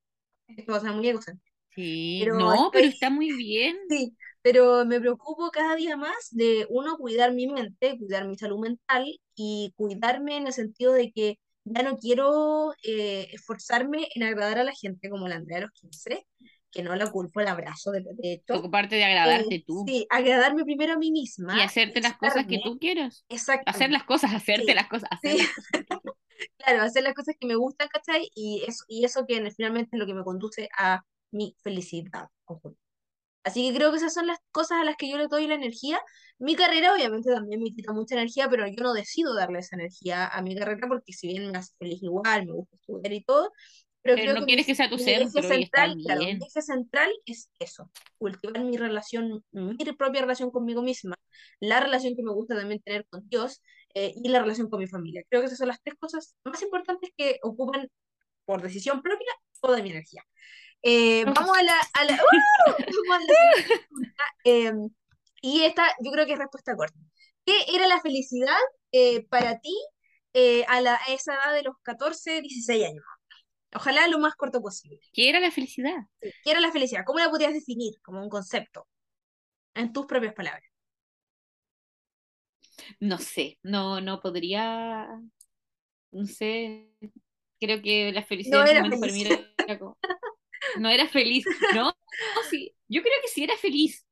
Esto 0.49 0.73
va 0.73 0.79
a 0.79 0.81
ser 0.81 0.93
muy 0.93 1.09
egocéntrico. 1.09 1.53
Sí, 1.75 2.25
no, 2.27 2.71
pero 2.73 2.87
está 2.87 3.09
muy 3.09 3.33
bien. 3.33 3.79
Sí, 3.89 4.15
pero 4.43 4.85
me 4.85 5.01
preocupo 5.01 5.51
cada 5.51 5.75
día 5.77 5.97
más 5.97 6.29
de, 6.31 6.67
uno, 6.69 6.99
cuidar 6.99 7.33
mi 7.33 7.47
mente, 7.47 7.97
cuidar 7.99 8.27
mi 8.27 8.37
salud 8.37 8.59
mental 8.59 9.07
y 9.35 9.73
cuidarme 9.77 10.37
en 10.37 10.47
el 10.49 10.53
sentido 10.53 10.93
de 10.93 11.13
que 11.13 11.39
ya 11.65 11.83
no 11.83 11.97
quiero 11.97 12.73
eh, 12.83 13.29
esforzarme 13.33 14.09
en 14.15 14.25
agradar 14.25 14.59
a 14.59 14.65
la 14.65 14.75
gente 14.75 15.09
como 15.09 15.29
la 15.29 15.37
Andrea 15.37 15.61
de 15.61 15.67
los 15.67 15.73
15, 15.73 16.27
que 16.73 16.83
no 16.83 16.97
la 16.97 17.11
culpo 17.11 17.41
el 17.41 17.49
abrazo 17.49 17.93
de 17.93 18.03
hecho. 18.23 18.55
Ocuparte 18.55 18.97
de 18.97 19.05
agradarte 19.05 19.57
eh, 19.57 19.65
tú. 19.65 19.85
Sí, 19.87 20.07
agradarme 20.11 20.65
primero 20.65 20.95
a 20.95 20.99
mí 20.99 21.13
misma. 21.13 21.57
Y 21.59 21.61
hacerte 21.61 22.01
las 22.01 22.17
cosas 22.17 22.47
que 22.47 22.61
tú 22.65 22.79
quieras. 22.79 23.25
Exacto. 23.29 23.71
Hacer 23.71 23.91
las 23.91 24.05
cosas, 24.05 24.33
hacerte 24.35 24.75
las 24.75 24.89
cosas, 24.89 25.09
hacer 25.13 25.37
claro, 26.59 26.83
hacer 26.83 27.03
las 27.03 27.15
cosas 27.15 27.37
que 27.39 27.47
me 27.47 27.55
gustan, 27.55 27.89
¿cachai? 27.89 28.29
Y 28.35 28.65
eso, 28.67 28.85
y 28.89 29.05
eso 29.05 29.27
que 29.27 29.51
finalmente 29.55 29.91
es 29.93 30.01
lo 30.01 30.07
que 30.07 30.15
me 30.15 30.25
conduce 30.25 30.69
a 30.77 31.03
mi 31.31 31.55
felicidad 31.63 32.29
Así 33.45 33.69
que 33.69 33.77
creo 33.77 33.91
que 33.91 33.97
esas 33.97 34.15
son 34.15 34.27
las 34.27 34.39
cosas 34.53 34.81
a 34.81 34.85
las 34.85 34.97
que 34.97 35.11
yo 35.11 35.19
le 35.19 35.27
doy 35.27 35.49
la 35.49 35.55
energía. 35.55 36.01
Mi 36.39 36.55
carrera 36.55 36.95
obviamente 36.95 37.33
también 37.33 37.61
me 37.61 37.71
quita 37.71 37.93
mucha 37.93 38.15
energía, 38.15 38.49
pero 38.49 38.67
yo 38.69 38.83
no 38.83 38.93
decido 38.93 39.35
darle 39.35 39.59
esa 39.61 39.77
energía 39.77 40.29
a 40.29 40.43
mi 40.43 40.55
carrera 40.57 40.87
porque 40.89 41.13
si 41.13 41.29
bien 41.29 41.51
me 41.51 41.59
hace 41.59 41.73
feliz 41.79 42.03
igual, 42.03 42.47
me 42.47 42.53
gusta 42.53 42.77
estudiar 42.77 43.13
y 43.13 43.25
todo, 43.25 43.51
pero, 44.03 44.35
no 44.35 44.45
quieres 44.45 44.67
que 44.67 44.75
sea 44.75 44.91
tu 44.91 44.99
centro. 44.99 45.43
central, 45.43 45.97
claro, 46.05 46.21
mi 46.21 46.31
eje 46.31 46.63
central 46.63 47.11
es 47.25 47.51
eso, 47.59 47.91
cultivar 48.19 48.65
mi 48.65 48.77
relación, 48.77 49.45
mi 49.53 49.77
propia 49.77 50.23
relación 50.23 50.51
conmigo 50.51 50.83
misma, 50.83 51.17
la 51.61 51.81
relación 51.81 52.17
que 52.17 52.23
me 52.23 52.33
gusta 52.33 52.57
también 52.57 52.81
tener 52.83 53.07
con 53.09 53.29
Dios, 53.29 53.63
eh, 53.95 54.15
y 54.17 54.29
la 54.29 54.41
relación 54.41 54.71
con 54.71 54.81
mi 54.81 54.87
familia. 54.87 55.23
Creo 55.29 55.43
que 55.43 55.47
esas 55.47 55.59
son 55.59 55.69
las 55.69 55.83
tres 55.83 55.97
cosas 55.99 56.35
más 56.45 56.63
importantes 56.63 57.11
que 57.17 57.39
ocupan 57.43 57.89
por 58.45 58.63
decisión 58.63 59.03
propia 59.03 59.31
toda 59.61 59.83
mi 59.83 59.91
energía. 59.91 60.25
Eh, 60.83 61.25
vamos 61.27 61.57
a 61.57 61.63
la... 61.63 61.79
A 61.95 62.05
la, 62.05 62.15
¡Uh! 62.15 62.73
vamos 63.09 63.17
a 63.17 63.21
la 63.21 63.65
pregunta, 63.67 64.25
eh, 64.45 64.73
y 65.43 65.63
esta 65.63 65.85
yo 66.03 66.11
creo 66.11 66.27
que 66.27 66.33
es 66.33 66.39
respuesta 66.39 66.77
corta. 66.77 66.99
¿Qué 67.45 67.65
era 67.75 67.87
la 67.87 68.01
felicidad 68.01 68.59
eh, 68.93 69.27
para 69.29 69.59
ti 69.59 69.75
a, 70.69 70.81
la, 70.81 70.95
a 70.95 71.13
esa 71.13 71.35
edad 71.35 71.53
de 71.53 71.63
los 71.63 71.75
14, 71.83 72.41
16 72.41 72.87
años? 72.87 73.05
Ojalá 73.75 74.07
lo 74.09 74.19
más 74.19 74.35
corto 74.37 74.61
posible. 74.63 75.01
¿Qué 75.13 75.29
era 75.29 75.41
la 75.41 75.51
felicidad? 75.51 76.07
¿Qué 76.21 76.51
era 76.51 76.61
la 76.61 76.73
felicidad? 76.73 77.05
¿Cómo 77.07 77.19
la 77.19 77.31
podrías 77.31 77.53
definir 77.55 77.95
como 78.03 78.23
un 78.23 78.29
concepto? 78.29 78.87
En 79.75 79.93
tus 79.93 80.07
propias 80.07 80.35
palabras. 80.35 80.65
No 83.01 83.19
sé, 83.19 83.59
no, 83.63 84.01
no 84.01 84.21
podría, 84.21 85.07
no 86.13 86.27
sé, 86.27 86.91
creo 87.61 87.83
que 87.83 88.13
la 88.13 88.25
felicidad 88.25 88.61
No 88.61 88.65
era 88.65 88.83
momento 88.83 88.99
para 89.01 89.13
mí 89.13 89.23
feliz. 89.23 89.53
era 89.67 89.79
como- 89.79 89.99
no 90.75 90.89
era 90.91 91.09
feliz, 91.09 91.51
¿no? 91.71 91.93
No, 92.35 92.43
sí, 92.45 92.75
yo 92.89 93.03
creo 93.03 93.15
que 93.23 93.29
sí 93.29 93.45
era 93.45 93.57
feliz, 93.59 94.07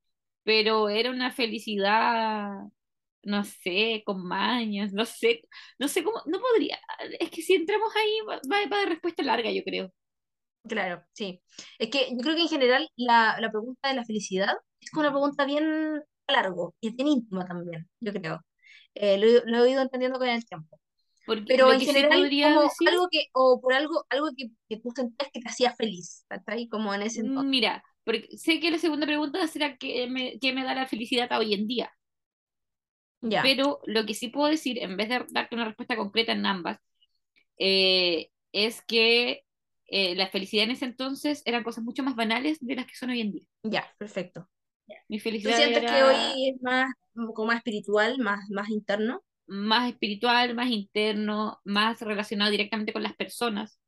pero 0.45 0.89
era 0.89 1.11
una 1.11 1.33
felicidad, 1.33 2.51
no 3.23 3.45
sé, 3.45 4.03
con 4.07 4.25
mañas, 4.27 4.93
no 4.93 5.05
sé, 5.07 5.43
no 5.79 5.89
sé 5.89 6.03
cómo, 6.05 6.23
no 6.27 6.41
podría, 6.41 6.79
es 7.21 7.31
que 7.31 7.43
si 7.43 7.55
entramos 7.55 7.93
ahí 7.97 8.19
va, 8.29 8.37
va, 8.51 8.69
va 8.71 8.79
de 8.81 8.87
respuesta 8.87 9.23
larga, 9.23 9.51
yo 9.53 9.63
creo. 9.65 9.93
Claro, 10.69 11.03
sí. 11.15 11.43
Es 11.79 11.89
que 11.91 12.11
yo 12.11 12.19
creo 12.19 12.35
que 12.37 12.43
en 12.43 12.49
general 12.49 12.89
la, 12.97 13.37
la 13.41 13.51
pregunta 13.51 13.89
de 13.89 13.95
la 13.95 14.05
felicidad 14.05 14.55
es 14.81 14.91
una 14.95 15.11
pregunta 15.11 15.45
bien 15.47 16.03
largo 16.29 16.75
y 16.81 16.91
bien 16.95 17.09
íntima 17.09 17.47
también, 17.47 17.89
yo 18.01 18.13
creo. 18.13 18.41
Eh, 18.95 19.17
lo, 19.19 19.27
he- 19.27 19.43
lo 19.47 19.65
he 19.65 19.71
ido 19.71 19.83
entendiendo 19.83 20.19
con 20.19 20.29
el 20.29 20.45
tiempo. 20.45 20.79
Porque 21.25 21.47
Pero 21.47 21.73
en 21.73 21.81
general, 21.81 22.35
como 22.43 22.61
decir, 22.63 22.91
algo 22.93 23.09
que, 23.11 23.27
o 23.35 23.61
por 23.61 23.75
algo, 23.75 24.07
algo 24.11 24.29
que, 24.37 24.51
que 24.69 24.79
tú 24.81 24.91
sentías 24.97 25.31
que 25.33 25.41
te 25.41 25.49
hacía 25.51 25.75
feliz, 25.75 26.25
¿cachai? 26.29 26.69
Como 26.69 26.95
en 26.95 27.03
ese 27.03 27.21
entonces. 27.23 27.51
mira, 27.51 27.83
porque 28.05 28.37
sé 28.39 28.61
que 28.61 28.71
la 28.71 28.79
segunda 28.79 29.07
pregunta 29.07 29.47
será 29.47 29.77
qué 29.77 30.07
me, 30.09 30.39
qué 30.41 30.53
me 30.53 30.65
da 30.65 30.75
la 30.75 30.87
felicidad 30.87 31.31
hoy 31.39 31.55
en 31.55 31.67
día. 31.67 31.93
Pero 33.21 33.81
lo 33.87 34.07
que 34.07 34.15
sí 34.15 34.29
puedo 34.29 34.51
decir, 34.51 34.79
en 34.83 34.97
vez 34.97 35.09
de 35.09 35.25
darte 35.31 35.55
una 35.55 35.67
respuesta 35.67 35.97
concreta 35.97 36.33
en 36.33 36.47
ambas, 36.47 36.79
eh, 37.59 38.31
es 38.53 38.83
que 38.83 39.45
eh, 39.87 40.15
la 40.15 40.29
felicidad 40.29 40.65
en 40.65 40.71
ese 40.71 40.87
entonces 40.87 41.43
eran 41.45 41.63
cosas 41.63 41.85
mucho 41.85 42.03
más 42.03 42.17
banales 42.17 42.59
de 42.61 42.77
las 42.77 42.87
que 42.87 42.95
son 42.95 43.11
hoy 43.11 43.21
en 43.21 43.33
día. 43.33 43.43
ya, 43.63 43.85
perfecto. 43.99 44.49
Mi 45.09 45.19
¿Tú 45.19 45.25
felicidad 45.25 45.57
sientes 45.57 45.91
que 45.91 46.03
hoy 46.03 46.49
es 46.49 46.63
más, 46.63 46.93
como 47.35 47.47
más 47.47 47.59
espiritual, 47.59 48.19
más, 48.19 48.49
más 48.51 48.71
interno? 48.71 49.23
más 49.51 49.91
espiritual, 49.91 50.55
más 50.55 50.71
interno, 50.71 51.61
más 51.65 52.01
relacionado 52.01 52.53
directamente 52.53 52.93
con 52.93 53.03
las 53.03 53.15
personas 53.17 53.81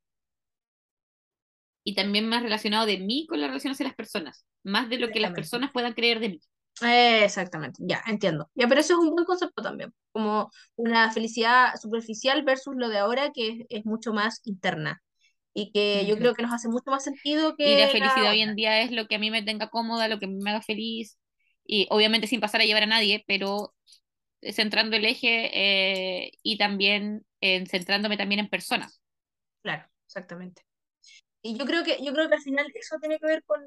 y 1.85 1.95
también 1.95 2.29
más 2.29 2.43
relacionado 2.43 2.87
de 2.87 2.99
mí 2.99 3.27
con 3.29 3.41
la 3.41 3.47
relación 3.47 3.73
hacia 3.73 3.87
las 3.87 3.95
personas, 3.95 4.45
más 4.65 4.89
de 4.89 4.99
lo 4.99 5.11
que 5.11 5.21
las 5.21 5.33
personas 5.33 5.71
puedan 5.73 5.95
creer 5.95 6.21
de 6.21 6.31
mí. 6.31 6.41
Eh, 6.81 7.25
exactamente, 7.25 7.79
ya, 7.87 8.03
entiendo. 8.07 8.51
Ya, 8.55 8.67
pero 8.67 8.81
eso 8.81 8.95
es 8.95 8.99
un 9.01 9.11
buen 9.11 9.25
concepto 9.25 9.63
también, 9.63 9.93
como 10.11 10.51
una 10.77 11.13
felicidad 11.13 11.77
superficial 11.81 12.43
versus 12.45 12.75
lo 12.77 12.89
de 12.89 12.99
ahora 12.99 13.31
que 13.33 13.49
es, 13.49 13.67
es 13.69 13.85
mucho 13.87 14.13
más 14.13 14.41
interna 14.45 15.01
y 15.55 15.71
que 15.73 16.07
yo 16.07 16.19
creo 16.19 16.35
que 16.35 16.43
nos 16.43 16.53
hace 16.53 16.69
mucho 16.69 16.91
más 16.91 17.05
sentido 17.05 17.55
Y 17.59 17.77
la 17.77 17.89
que 17.89 17.93
felicidad 17.93 18.25
la 18.25 18.31
hoy 18.33 18.41
en 18.41 18.57
día 18.57 18.81
es 18.83 18.91
lo 18.91 19.07
que 19.07 19.17
a 19.17 19.19
mí 19.19 19.31
me 19.31 19.43
tenga 19.43 19.69
cómoda, 19.69 20.09
lo 20.09 20.19
que 20.19 20.27
me 20.27 20.51
haga 20.51 20.63
feliz, 20.63 21.19
y 21.65 21.87
obviamente 21.91 22.27
sin 22.27 22.41
pasar 22.41 22.61
a 22.63 22.65
llevar 22.65 22.83
a 22.85 22.87
nadie, 22.87 23.23
pero 23.29 23.75
centrando 24.53 24.97
el 24.97 25.05
eje 25.05 25.51
eh, 26.27 26.33
y 26.43 26.59
también 26.59 27.25
en 27.41 27.67
centrándome 27.67 28.17
también 28.17 28.41
en 28.41 28.49
personas. 28.49 29.01
Claro, 29.63 29.89
exactamente. 30.07 30.63
Y 31.43 31.59
yo 31.59 31.65
creo 31.67 31.83
que, 31.85 31.99
yo 32.05 32.13
creo 32.13 32.29
que 32.29 32.37
al 32.37 32.43
final 32.43 32.67
eso 32.75 32.97
tiene 33.01 33.19
que 33.19 33.27
ver 33.27 33.43
con, 33.45 33.61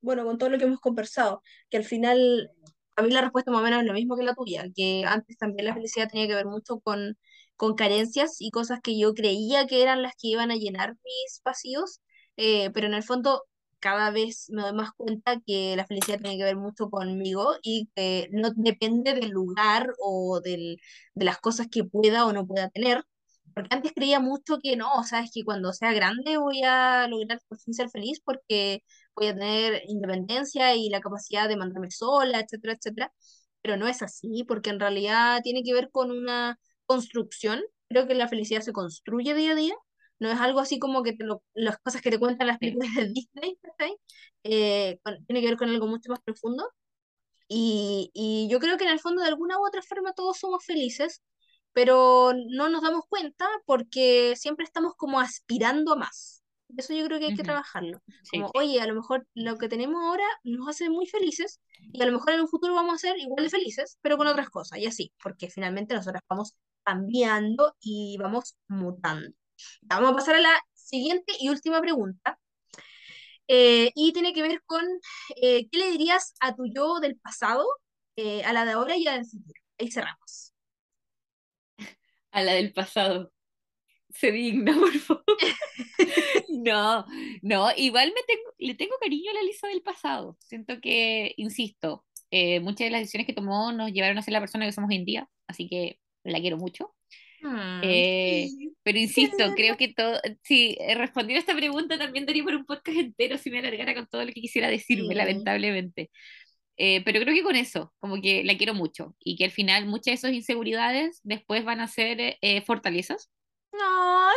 bueno, 0.00 0.24
con 0.24 0.38
todo 0.38 0.50
lo 0.50 0.58
que 0.58 0.64
hemos 0.64 0.80
conversado, 0.80 1.42
que 1.70 1.78
al 1.78 1.84
final, 1.84 2.50
a 2.96 3.02
mí 3.02 3.10
la 3.10 3.22
respuesta 3.22 3.50
más 3.50 3.60
o 3.60 3.64
menos 3.64 3.80
es 3.80 3.86
lo 3.86 3.94
mismo 3.94 4.16
que 4.16 4.24
la 4.24 4.34
tuya, 4.34 4.66
que 4.74 5.04
antes 5.06 5.36
también 5.38 5.66
la 5.66 5.74
felicidad 5.74 6.08
tenía 6.10 6.28
que 6.28 6.34
ver 6.34 6.46
mucho 6.46 6.80
con, 6.80 7.16
con 7.56 7.74
carencias 7.74 8.36
y 8.40 8.50
cosas 8.50 8.80
que 8.82 8.98
yo 8.98 9.14
creía 9.14 9.66
que 9.66 9.82
eran 9.82 10.02
las 10.02 10.12
que 10.14 10.28
iban 10.28 10.50
a 10.50 10.56
llenar 10.56 10.96
mis 11.04 11.40
vacíos, 11.44 12.00
eh, 12.36 12.70
pero 12.72 12.86
en 12.86 12.94
el 12.94 13.02
fondo 13.02 13.44
cada 13.80 14.10
vez 14.10 14.48
me 14.50 14.62
doy 14.62 14.74
más 14.74 14.92
cuenta 14.92 15.40
que 15.46 15.74
la 15.76 15.86
felicidad 15.86 16.20
tiene 16.20 16.38
que 16.38 16.44
ver 16.44 16.56
mucho 16.56 16.90
conmigo 16.90 17.56
y 17.62 17.88
que 17.96 18.28
no 18.32 18.50
depende 18.54 19.14
del 19.14 19.30
lugar 19.30 19.92
o 20.00 20.40
del, 20.40 20.78
de 21.14 21.24
las 21.24 21.38
cosas 21.38 21.68
que 21.68 21.84
pueda 21.84 22.26
o 22.26 22.32
no 22.32 22.46
pueda 22.46 22.70
tener 22.70 23.04
porque 23.54 23.74
antes 23.74 23.92
creía 23.94 24.20
mucho 24.20 24.58
que 24.62 24.76
no, 24.76 24.92
o 24.94 25.04
sea, 25.04 25.20
es 25.20 25.30
que 25.32 25.44
cuando 25.44 25.72
sea 25.72 25.92
grande 25.92 26.36
voy 26.38 26.62
a 26.64 27.06
lograr 27.08 27.40
por 27.48 27.58
fin 27.60 27.74
ser 27.74 27.90
feliz 27.90 28.20
porque 28.24 28.82
voy 29.14 29.28
a 29.28 29.34
tener 29.34 29.82
independencia 29.88 30.74
y 30.74 30.88
la 30.88 31.00
capacidad 31.00 31.48
de 31.48 31.56
mandarme 31.56 31.90
sola, 31.90 32.40
etcétera, 32.40 32.74
etcétera. 32.74 33.12
Pero 33.62 33.76
no 33.76 33.86
es 33.88 34.02
así, 34.02 34.44
porque 34.44 34.70
en 34.70 34.80
realidad 34.80 35.40
tiene 35.42 35.62
que 35.62 35.72
ver 35.74 35.90
con 35.90 36.10
una 36.10 36.58
construcción. 36.86 37.60
Creo 37.88 38.06
que 38.08 38.14
la 38.14 38.28
felicidad 38.28 38.60
se 38.62 38.72
construye 38.72 39.34
día 39.34 39.52
a 39.52 39.54
día. 39.54 39.74
No 40.18 40.30
es 40.30 40.38
algo 40.40 40.60
así 40.60 40.78
como 40.78 41.02
que 41.02 41.12
te 41.14 41.24
lo- 41.24 41.42
las 41.54 41.78
cosas 41.78 42.02
que 42.02 42.10
te 42.10 42.18
cuentan 42.18 42.46
las 42.48 42.56
Sí. 42.60 42.72
películas 42.72 42.94
de 42.96 43.08
Disney, 43.08 43.58
¿cachai? 43.62 43.96
Eh, 44.44 44.98
tiene 45.26 45.40
que 45.40 45.48
ver 45.48 45.56
con 45.58 45.68
algo 45.70 45.86
mucho 45.86 46.10
más 46.10 46.20
profundo. 46.24 46.64
Y, 47.48 48.10
y 48.14 48.48
yo 48.50 48.58
creo 48.60 48.78
que 48.78 48.84
en 48.84 48.90
el 48.90 49.00
fondo 49.00 49.22
de 49.22 49.28
alguna 49.28 49.58
u 49.58 49.66
otra 49.66 49.82
forma 49.82 50.12
todos 50.14 50.38
somos 50.38 50.64
felices, 50.64 51.22
pero 51.72 52.32
no 52.50 52.68
nos 52.68 52.82
damos 52.82 53.04
cuenta 53.08 53.48
porque 53.66 54.34
siempre 54.36 54.64
estamos 54.64 54.94
como 54.96 55.20
aspirando 55.20 55.92
a 55.92 55.96
más. 55.96 56.42
Eso 56.76 56.94
yo 56.94 57.04
creo 57.04 57.18
que 57.18 57.26
hay 57.26 57.36
que 57.36 57.42
trabajarlo. 57.42 58.00
Sí. 58.22 58.40
Como, 58.40 58.50
oye, 58.54 58.80
a 58.80 58.86
lo 58.86 58.94
mejor 58.94 59.26
lo 59.34 59.58
que 59.58 59.68
tenemos 59.68 60.02
ahora 60.02 60.24
nos 60.42 60.68
hace 60.68 60.88
muy 60.88 61.06
felices 61.06 61.60
y 61.92 62.02
a 62.02 62.06
lo 62.06 62.12
mejor 62.12 62.32
en 62.32 62.40
un 62.40 62.48
futuro 62.48 62.74
vamos 62.74 62.94
a 62.94 62.98
ser 62.98 63.18
igual 63.18 63.44
de 63.44 63.50
felices, 63.50 63.98
pero 64.00 64.16
con 64.16 64.26
otras 64.26 64.48
cosas, 64.48 64.78
y 64.78 64.86
así, 64.86 65.12
porque 65.22 65.50
finalmente 65.50 65.94
nosotras 65.94 66.22
vamos 66.28 66.54
cambiando 66.84 67.76
y 67.80 68.16
vamos 68.18 68.56
mutando. 68.68 69.30
Vamos 69.82 70.12
a 70.12 70.14
pasar 70.16 70.36
a 70.36 70.40
la 70.40 70.60
siguiente 70.72 71.32
y 71.38 71.48
última 71.48 71.80
pregunta. 71.80 72.38
Eh, 73.48 73.90
y 73.94 74.12
tiene 74.12 74.32
que 74.32 74.42
ver 74.42 74.62
con 74.64 74.84
eh, 75.36 75.68
¿qué 75.68 75.78
le 75.78 75.90
dirías 75.90 76.34
a 76.40 76.54
tu 76.54 76.64
yo 76.66 77.00
del 77.00 77.18
pasado, 77.18 77.66
eh, 78.16 78.44
a 78.44 78.52
la 78.52 78.64
de 78.64 78.72
ahora 78.72 78.96
y 78.96 79.06
a 79.06 79.12
la 79.12 79.16
del 79.18 79.26
futuro? 79.26 79.60
Ahí 79.78 79.90
cerramos. 79.90 80.51
A 82.32 82.42
la 82.42 82.54
del 82.54 82.72
pasado. 82.72 83.32
Se 84.10 84.32
digna, 84.32 84.74
por 84.80 84.92
favor. 84.98 85.24
No, 86.48 87.06
no, 87.42 87.68
igual 87.76 88.12
me 88.14 88.22
tengo, 88.26 88.50
le 88.58 88.74
tengo 88.74 88.94
cariño 89.00 89.30
a 89.30 89.34
la 89.34 89.42
Lisa 89.42 89.68
del 89.68 89.82
pasado. 89.82 90.36
Siento 90.40 90.80
que, 90.80 91.34
insisto, 91.36 92.04
eh, 92.30 92.60
muchas 92.60 92.86
de 92.86 92.90
las 92.90 93.00
decisiones 93.00 93.26
que 93.26 93.32
tomó 93.34 93.72
nos 93.72 93.92
llevaron 93.92 94.18
a 94.18 94.22
ser 94.22 94.32
la 94.32 94.40
persona 94.40 94.66
que 94.66 94.72
somos 94.72 94.90
hoy 94.90 94.96
en 94.96 95.04
día, 95.06 95.28
así 95.48 95.68
que 95.68 95.98
la 96.24 96.40
quiero 96.40 96.58
mucho. 96.58 96.94
Mm, 97.40 97.80
Eh, 97.82 98.54
sí, 98.56 98.76
pero 98.82 98.98
insisto, 98.98 99.54
creo 99.56 99.76
que 99.76 99.92
todo, 99.94 100.20
si 100.42 100.76
eh, 100.80 100.94
respondiera 100.94 101.38
a 101.38 101.42
esta 101.42 101.56
pregunta 101.56 101.98
también 101.98 102.26
daría 102.26 102.44
por 102.44 102.54
un 102.54 102.64
podcast 102.66 102.98
entero 102.98 103.38
si 103.38 103.50
me 103.50 103.58
alargara 103.60 103.94
con 103.94 104.06
todo 104.08 104.22
lo 104.24 104.32
que 104.32 104.40
quisiera 104.40 104.68
decirme, 104.68 105.14
Sí, 105.14 105.16
lamentablemente. 105.16 106.10
Eh, 106.84 107.02
pero 107.04 107.20
creo 107.20 107.34
que 107.34 107.44
con 107.44 107.56
eso, 107.56 107.92
como 108.00 108.20
que 108.20 108.42
la 108.44 108.56
quiero 108.58 108.74
mucho 108.74 109.14
y 109.20 109.36
que 109.36 109.44
al 109.44 109.52
final 109.52 109.86
muchas 109.86 110.06
de 110.06 110.12
esas 110.14 110.32
inseguridades 110.34 111.20
después 111.24 111.64
van 111.64 111.80
a 111.80 111.88
ser 111.88 112.38
eh, 112.42 112.62
fortalezas. 112.62 113.30
No, 113.72 114.32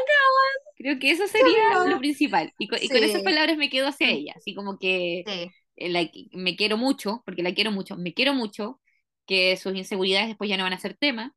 Creo 0.75 0.99
que 0.99 1.11
eso 1.11 1.27
sería 1.27 1.59
tierno. 1.69 1.85
lo 1.85 1.97
principal. 1.99 2.53
Y, 2.57 2.67
co- 2.67 2.75
y 2.81 2.89
con 2.89 3.03
esas 3.03 3.21
Sí, 3.21 3.23
palabras 3.23 3.57
me 3.57 3.69
quedo 3.69 3.87
hacia 3.87 4.09
ella, 4.11 4.33
así 4.37 4.53
como 4.53 4.77
que 4.77 5.21
sí, 5.25 5.51
eh, 5.77 5.89
la- 5.89 6.09
me 6.33 6.55
quiero 6.55 6.77
mucho, 6.77 7.21
porque 7.25 7.43
la 7.43 7.53
quiero 7.53 7.71
mucho, 7.71 7.95
me 7.97 8.13
quiero 8.13 8.33
mucho, 8.33 8.81
que 9.25 9.55
sus 9.57 9.75
inseguridades 9.75 10.27
después 10.27 10.49
ya 10.49 10.57
no 10.57 10.63
van 10.63 10.73
a 10.73 10.79
ser 10.79 10.95
tema 10.97 11.33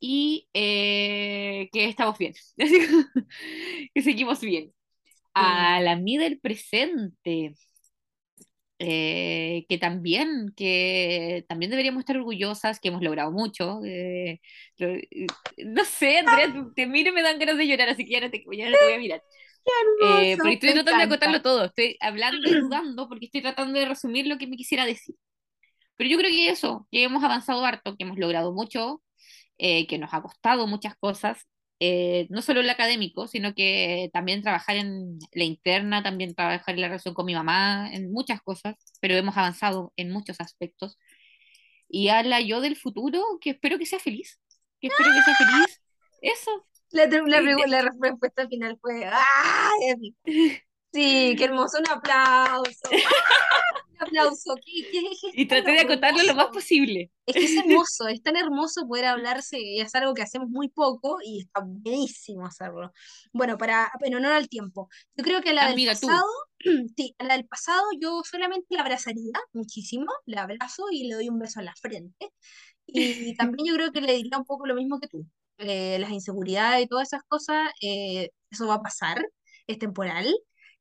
y 0.00 0.48
eh, 0.54 1.68
que 1.72 1.86
estamos 1.86 2.18
bien, 2.18 2.34
que 3.94 4.02
seguimos 4.02 4.40
bien. 4.40 4.74
sí. 5.38 5.72
A 5.74 5.80
la 5.82 5.96
mí 5.96 6.18
del 6.18 6.40
presente, 6.40 7.54
eh, 8.78 9.66
que 9.68 9.78
también, 9.78 10.52
que 10.56 11.44
también 11.48 11.70
deberíamos 11.70 12.00
estar 12.00 12.16
orgullosas, 12.16 12.80
que 12.80 12.88
hemos 12.88 13.02
logrado 13.02 13.32
mucho. 13.32 13.80
eh, 13.84 14.40
lo- 14.78 14.88
eh, 14.94 15.32
no 15.58 15.84
sé, 15.84 16.18
Andrea, 16.18 16.52
te, 16.74 16.86
miro 16.86 17.10
y 17.10 17.12
me 17.12 17.22
dan 17.22 17.38
ganas 17.38 17.56
de 17.58 17.66
llorar, 17.66 17.88
así 17.90 18.04
que 18.04 18.12
ya 18.12 18.20
no 18.20 18.30
te, 18.30 18.44
ya 18.56 18.70
no 18.70 18.78
te 18.78 18.84
voy 18.84 18.94
a 18.94 18.98
mirar. 18.98 19.22
Eh, 19.98 20.38
pero 20.42 20.54
estoy 20.54 20.72
tratando 20.72 20.98
de 20.98 21.04
encanta. 21.04 21.14
acotarlo 21.14 21.42
todo, 21.42 21.64
estoy 21.66 21.96
hablando 22.00 22.48
y 22.48 22.54
dudando 22.58 23.08
porque 23.08 23.26
estoy 23.26 23.42
tratando 23.42 23.78
de 23.78 23.86
resumir 23.86 24.26
lo 24.26 24.38
que 24.38 24.46
me 24.46 24.56
quisiera 24.56 24.86
decir. 24.86 25.16
Pero 25.96 26.10
yo 26.10 26.18
creo 26.18 26.30
que 26.30 26.50
eso, 26.50 26.86
que 26.90 27.04
hemos 27.04 27.24
avanzado 27.24 27.64
harto, 27.64 27.96
que 27.96 28.04
hemos 28.04 28.18
logrado 28.18 28.52
mucho, 28.52 29.02
eh, 29.58 29.86
que 29.88 29.98
nos 29.98 30.14
ha 30.14 30.22
costado 30.22 30.66
muchas 30.66 30.96
cosas, 30.96 31.46
eh, 31.80 32.26
no 32.30 32.42
solo 32.42 32.60
en 32.60 32.66
lo 32.66 32.72
académico, 32.72 33.28
sino 33.28 33.54
que 33.54 34.10
también 34.12 34.42
trabajar 34.42 34.76
en 34.76 35.18
la 35.32 35.44
interna, 35.44 36.02
también 36.02 36.34
trabajar 36.34 36.74
en 36.74 36.80
la 36.80 36.88
relación 36.88 37.14
con 37.14 37.26
mi 37.26 37.34
mamá, 37.34 37.90
en 37.92 38.10
muchas 38.12 38.42
cosas, 38.42 38.76
pero 39.00 39.14
hemos 39.14 39.36
avanzado 39.36 39.92
en 39.96 40.10
muchos 40.10 40.40
aspectos. 40.40 40.98
Y 41.88 42.08
a 42.08 42.22
la 42.22 42.40
yo 42.40 42.60
del 42.60 42.76
futuro, 42.76 43.22
que 43.40 43.50
espero 43.50 43.78
que 43.78 43.86
sea 43.86 43.98
feliz, 43.98 44.40
que 44.80 44.88
espero 44.88 45.10
que 45.10 45.22
sea 45.22 45.34
feliz. 45.36 45.82
Eso. 46.20 46.66
La, 46.90 47.06
la, 47.06 47.40
la 47.66 47.90
respuesta 48.00 48.48
final 48.48 48.78
fue 48.80 49.04
¡Ay! 49.06 50.14
Sí, 50.90 51.34
qué 51.36 51.44
hermoso, 51.44 51.78
un 51.78 51.88
aplauso. 51.88 52.88
un 52.90 52.98
aplauso. 54.04 54.54
y 54.64 55.46
traté 55.46 55.72
de 55.72 55.80
acotarlo 55.80 56.22
lo 56.22 56.34
más 56.34 56.48
posible. 56.48 57.10
Es 57.26 57.34
que 57.34 57.44
es 57.44 57.56
hermoso, 57.64 58.08
es 58.08 58.22
tan 58.22 58.36
hermoso 58.36 58.86
poder 58.86 59.06
hablarse 59.06 59.58
y 59.60 59.80
es 59.80 59.94
algo 59.94 60.14
que 60.14 60.22
hacemos 60.22 60.48
muy 60.48 60.68
poco 60.68 61.18
y 61.24 61.40
está 61.40 61.60
buenísimo 61.64 62.46
hacerlo. 62.46 62.92
Bueno, 63.32 63.58
para, 63.58 63.90
en 64.00 64.14
honor 64.14 64.32
al 64.32 64.48
tiempo. 64.48 64.88
Yo 65.16 65.24
creo 65.24 65.40
que 65.42 65.52
la 65.52 65.70
del 65.70 65.86
pasado, 65.86 66.26
sí, 66.96 67.14
la 67.18 67.34
del 67.34 67.46
pasado 67.46 67.82
yo 68.00 68.22
solamente 68.24 68.66
la 68.70 68.82
abrazaría 68.82 69.38
muchísimo, 69.52 70.06
la 70.26 70.42
abrazo 70.42 70.86
y 70.90 71.08
le 71.08 71.14
doy 71.14 71.28
un 71.28 71.38
beso 71.38 71.60
en 71.60 71.66
la 71.66 71.74
frente. 71.74 72.32
Y 72.86 73.36
también 73.36 73.68
yo 73.68 73.74
creo 73.74 73.92
que 73.92 74.00
le 74.00 74.14
diría 74.14 74.38
un 74.38 74.44
poco 74.44 74.66
lo 74.66 74.74
mismo 74.74 75.00
que 75.00 75.08
tú. 75.08 75.26
Eh, 75.58 75.98
las 75.98 76.10
inseguridades 76.10 76.84
y 76.84 76.86
todas 76.86 77.08
esas 77.08 77.24
cosas, 77.24 77.70
eh, 77.82 78.30
eso 78.50 78.68
va 78.68 78.74
a 78.74 78.82
pasar, 78.82 79.26
es 79.66 79.78
temporal 79.78 80.32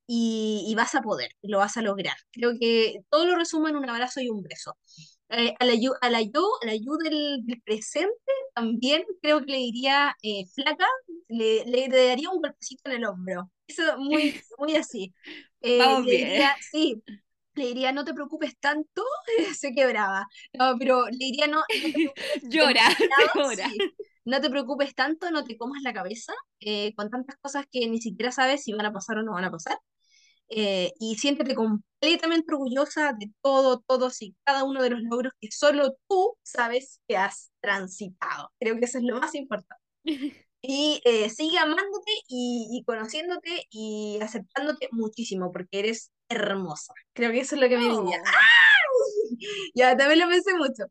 y, 0.08 0.74
vas 0.76 0.96
a 0.96 1.02
poder, 1.02 1.32
lo 1.42 1.60
vas 1.60 1.78
a 1.78 1.82
lograr. 1.82 2.16
Creo 2.32 2.54
que 2.60 3.02
todo 3.10 3.26
lo 3.26 3.36
resumo 3.36 3.68
en 3.68 3.76
un 3.76 3.90
abrazo 3.90 4.22
y 4.22 4.30
un 4.30 4.42
beso. 4.42 4.78
Eh, 5.30 5.54
a, 5.60 5.66
la, 5.66 5.74
a 6.02 6.10
la 6.10 6.22
yo, 6.22 6.42
a 6.62 6.66
la 6.66 6.76
yo 6.76 6.98
del, 6.98 7.44
presente, 7.66 8.32
también 8.56 9.04
creo 9.22 9.42
que 9.42 9.52
le 9.52 9.58
diría 9.58 10.16
flaca, 10.56 10.88
le, 11.28 11.66
le, 11.66 11.90
daría 11.90 12.30
un 12.30 12.42
golpecito 12.42 12.90
en 12.90 12.98
el 12.98 13.06
hombro. 13.06 13.52
Eso 13.68 13.98
muy, 13.98 14.42
muy 14.58 14.76
así. 14.76 15.14
Vamos 15.62 16.06
le 16.06 16.12
diría, 16.12 16.56
sí, 16.72 17.04
le 17.56 17.68
diría, 17.68 17.92
no 17.92 18.06
te 18.06 18.14
preocupes 18.14 18.58
tanto, 18.60 19.04
se 19.60 19.74
quebraba. 19.74 20.26
No, 20.54 20.78
pero 20.80 21.06
le 21.10 21.18
diría, 21.18 21.48
no, 21.48 21.64
llora, 22.44 22.88
llora 23.36 23.70
no 24.28 24.42
te 24.42 24.50
preocupes 24.50 24.94
tanto, 24.94 25.32
no 25.32 25.46
te 25.46 25.58
comas 25.58 25.82
la 25.84 25.94
cabeza 25.94 26.34
eh, 26.60 26.94
con 26.96 27.10
tantas 27.10 27.38
cosas 27.38 27.66
que 27.72 27.88
ni 27.88 28.02
siquiera 28.02 28.30
sabes 28.32 28.62
si 28.62 28.74
van 28.74 28.86
a 28.86 28.92
pasar 28.92 29.18
o 29.18 29.24
no 29.24 29.32
van 29.32 29.46
a 29.46 29.52
pasar. 29.52 29.80
Eh, 30.50 30.94
y 31.00 31.16
siéntete 31.16 31.56
completamente 31.56 32.54
orgullosa 32.54 33.14
de 33.14 33.32
todo, 33.42 33.84
todos 33.86 34.22
y 34.22 34.36
cada 34.46 34.64
uno 34.64 34.82
de 34.82 34.92
los 34.92 35.02
logros 35.02 35.34
que 35.42 35.50
solo 35.52 35.98
tú 36.08 36.38
sabes 36.44 37.02
que 37.08 37.18
has 37.18 37.52
transitado. 37.60 38.52
Creo 38.60 38.78
que 38.80 38.86
eso 38.86 38.98
es 39.00 39.04
lo 39.04 39.20
más 39.20 39.36
importante. 39.36 39.82
Y 40.60 41.02
eh, 41.06 41.30
sigue 41.30 41.60
amándote 41.60 42.12
y, 42.28 42.84
conociéndote 42.86 43.68
y 43.70 44.18
aceptándote 44.22 44.90
muchísimo 44.92 45.52
porque 45.52 45.80
eres 45.80 46.12
hermosa. 46.30 46.94
Creo 47.14 47.32
que 47.32 47.42
eso 47.42 47.56
es 47.56 47.62
lo 47.62 47.70
que 47.70 47.78
me 47.78 47.84
diría. 47.84 48.22
Oh. 48.22 49.08
Ya, 49.76 49.96
también 49.96 50.20
lo 50.20 50.28
pensé 50.28 50.56
mucho. 50.56 50.86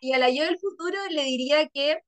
y 0.00 0.12
a 0.14 0.18
la 0.18 0.30
yo 0.30 0.44
del 0.44 0.58
futuro 0.58 0.98
le 1.10 1.24
diría 1.24 1.68
que 1.68 1.98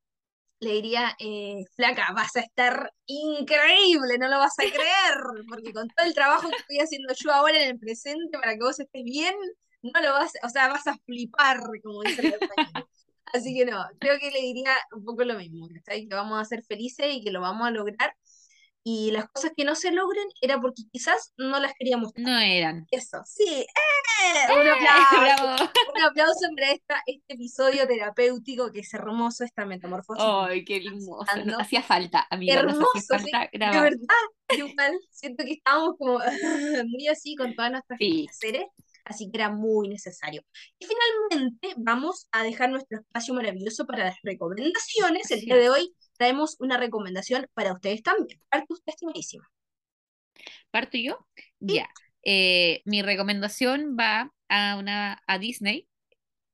le 0.65 0.73
diría, 0.73 1.15
eh, 1.19 1.65
flaca, 1.77 2.13
vas 2.15 2.35
a 2.37 2.41
estar 2.41 2.93
increíble, 3.07 4.19
no 4.19 4.29
lo 4.29 4.39
vas 4.39 4.55
a 4.59 4.63
creer, 4.73 5.47
porque 5.49 5.73
con 5.73 5.89
todo 5.89 6.07
el 6.07 6.15
trabajo 6.15 6.49
que 6.49 6.57
estoy 6.57 6.79
haciendo 6.81 7.13
yo 7.15 7.33
ahora 7.33 7.63
en 7.63 7.71
el 7.71 7.79
presente 7.79 8.39
para 8.39 8.55
que 8.55 8.65
vos 8.65 8.81
estés 8.81 9.05
bien, 9.05 9.35
no 9.83 10.01
lo 10.01 10.13
vas, 10.13 10.33
o 10.43 10.49
sea, 10.49 10.69
vas 10.69 10.87
a 10.87 10.97
flipar, 11.05 11.61
como 11.83 12.03
dice 12.03 12.27
el 12.27 12.35
español. 12.35 12.89
Así 13.33 13.55
que 13.55 13.67
no, 13.67 13.85
creo 13.99 14.19
que 14.19 14.31
le 14.31 14.41
diría 14.41 14.73
un 14.93 15.05
poco 15.05 15.25
lo 15.25 15.37
mismo, 15.37 15.69
que 15.69 16.09
vamos 16.11 16.41
a 16.41 16.45
ser 16.45 16.63
felices 16.63 17.07
y 17.11 17.23
que 17.23 17.33
lo 17.33 17.41
vamos 17.41 17.67
a 17.67 17.71
lograr 17.71 18.17
y 18.87 19.11
las 19.13 19.31
cosas 19.31 19.53
que 19.57 19.65
no 19.65 19.75
se 19.75 19.91
logren 19.91 20.29
era 20.43 20.61
porque 20.61 20.83
quizás 20.93 21.33
no 21.39 21.59
las 21.59 21.73
queríamos. 21.73 22.13
No 22.17 22.39
eran. 22.39 22.87
Eso, 22.91 23.23
sí. 23.25 23.47
¡Eh! 23.49 24.53
Un 24.53 24.69
aplauso. 24.69 25.71
un 25.95 26.03
aplauso 26.03 26.49
para 26.55 26.71
esta, 26.71 27.03
este 27.07 27.33
episodio 27.33 27.87
terapéutico 27.89 28.71
que 28.71 28.81
es 28.81 28.93
hermoso, 28.93 29.43
esta 29.43 29.65
metamorfosis. 29.65 30.23
¡Ay, 30.23 30.67
qué 30.67 30.85
hermoso! 30.85 31.25
hacía 31.59 31.83
falta, 31.83 32.27
amiga. 32.29 32.61
Hermoso, 32.61 33.19
sí, 33.19 33.31
de 33.53 33.59
verdad. 33.59 34.01
Igual, 34.51 35.01
siento 35.11 35.45
que 35.45 35.53
estábamos 35.53 35.95
como 35.99 36.19
muy 36.87 37.09
así 37.09 37.35
con 37.37 37.55
todas 37.55 37.73
nuestras 37.73 37.99
sí. 37.99 38.29
así 39.07 39.31
que 39.31 39.39
era 39.39 39.51
muy 39.51 39.89
necesario. 39.89 40.43
Y 40.79 40.87
finalmente 40.87 41.75
vamos 41.79 42.29
a 42.33 42.43
dejar 42.43 42.69
nuestro 42.69 42.99
espacio 42.99 43.33
maravilloso 43.33 43.87
para 43.87 44.05
las 44.05 44.17
recomendaciones. 44.23 45.31
El 45.31 45.41
día 45.41 45.57
de 45.57 45.71
hoy 45.71 45.95
traemos 46.17 46.57
una 46.61 46.77
recomendación 46.77 47.47
para 47.55 47.73
ustedes 47.73 48.03
también. 48.03 48.41
Parte 48.49 48.73
usted, 48.73 48.93
estimadísima. 48.93 49.49
¿Parto 50.71 50.99
yo? 50.99 51.27
Ya. 51.61 51.89
Eh, 52.25 52.83
mi 52.85 53.03
recomendación 53.03 53.97
va 53.99 54.33
a, 54.49 54.77
una, 54.77 55.23
a 55.27 55.39
Disney. 55.39 55.89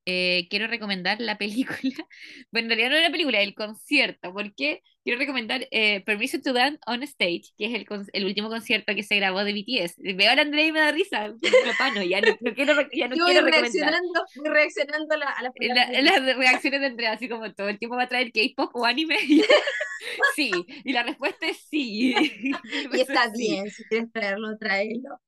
Eh, 0.05 0.47
quiero 0.49 0.67
recomendar 0.67 1.21
la 1.21 1.37
película, 1.37 2.07
bueno, 2.51 2.65
en 2.65 2.69
realidad 2.69 2.89
no 2.89 2.95
es 2.97 3.03
la 3.03 3.11
película, 3.11 3.41
el 3.41 3.55
concierto, 3.55 4.33
porque 4.33 4.81
quiero 5.03 5.19
recomendar 5.19 5.67
eh, 5.71 6.01
Permission 6.01 6.41
to 6.41 6.53
Dance 6.53 6.79
on 6.85 7.03
Stage, 7.03 7.53
que 7.57 7.65
es 7.65 7.73
el, 7.73 7.85
el, 8.13 8.25
último 8.25 8.49
concierto 8.49 8.93
que 8.93 9.03
se 9.03 9.15
grabó 9.15 9.43
de 9.43 9.53
BTS. 9.53 9.95
Veo 10.15 10.31
a 10.31 10.35
la 10.35 10.43
Andrea 10.43 10.65
y 10.65 10.71
me 10.71 10.79
da 10.79 10.91
risa, 10.91 11.33
ya 11.41 12.21
no, 12.21 12.37
no 12.39 12.53
quiero, 12.53 12.87
ya 12.93 13.07
no 13.07 13.15
quiero 13.15 13.45
reaccionando, 13.45 14.25
reaccionando 14.43 15.15
a, 15.15 15.17
la, 15.17 15.29
a 15.29 16.01
las 16.01 16.37
reacciones 16.37 16.81
de 16.81 16.87
Andrea, 16.87 17.13
así 17.13 17.27
como 17.27 17.51
todo 17.53 17.69
el 17.69 17.79
tiempo 17.79 17.95
va 17.95 18.03
a 18.03 18.09
traer 18.09 18.31
K-pop 18.31 18.75
o 18.75 18.85
anime. 18.85 19.17
sí, 20.35 20.51
y 20.83 20.93
la 20.93 21.03
respuesta 21.03 21.47
es 21.47 21.57
sí. 21.69 22.13
y 22.93 22.99
está 22.99 23.29
bien, 23.35 23.69
si 23.69 23.83
quieres 23.85 24.11
traerlo, 24.11 24.57
tráelo. 24.57 25.19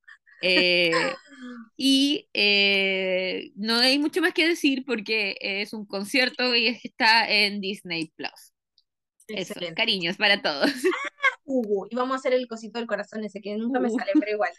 Eh, 0.45 0.91
y 1.77 2.27
eh, 2.33 3.51
no 3.55 3.77
hay 3.77 3.97
mucho 3.97 4.19
más 4.19 4.33
que 4.33 4.45
decir 4.45 4.83
porque 4.85 5.37
es 5.39 5.71
un 5.71 5.85
concierto 5.85 6.53
y 6.53 6.67
está 6.83 7.29
en 7.29 7.61
Disney 7.61 8.11
Plus. 8.15 8.52
Eso, 9.27 9.53
cariños 9.75 10.17
para 10.17 10.41
todos. 10.41 10.71
Uh, 11.45 11.85
y 11.89 11.95
vamos 11.95 12.15
a 12.15 12.19
hacer 12.19 12.33
el 12.33 12.47
cosito 12.47 12.79
del 12.79 12.87
corazón 12.87 13.23
ese 13.23 13.41
que 13.41 13.55
nunca 13.57 13.79
me 13.79 13.89
uh. 13.89 13.97
sale, 13.97 14.11
pero 14.17 14.31
igual. 14.31 14.51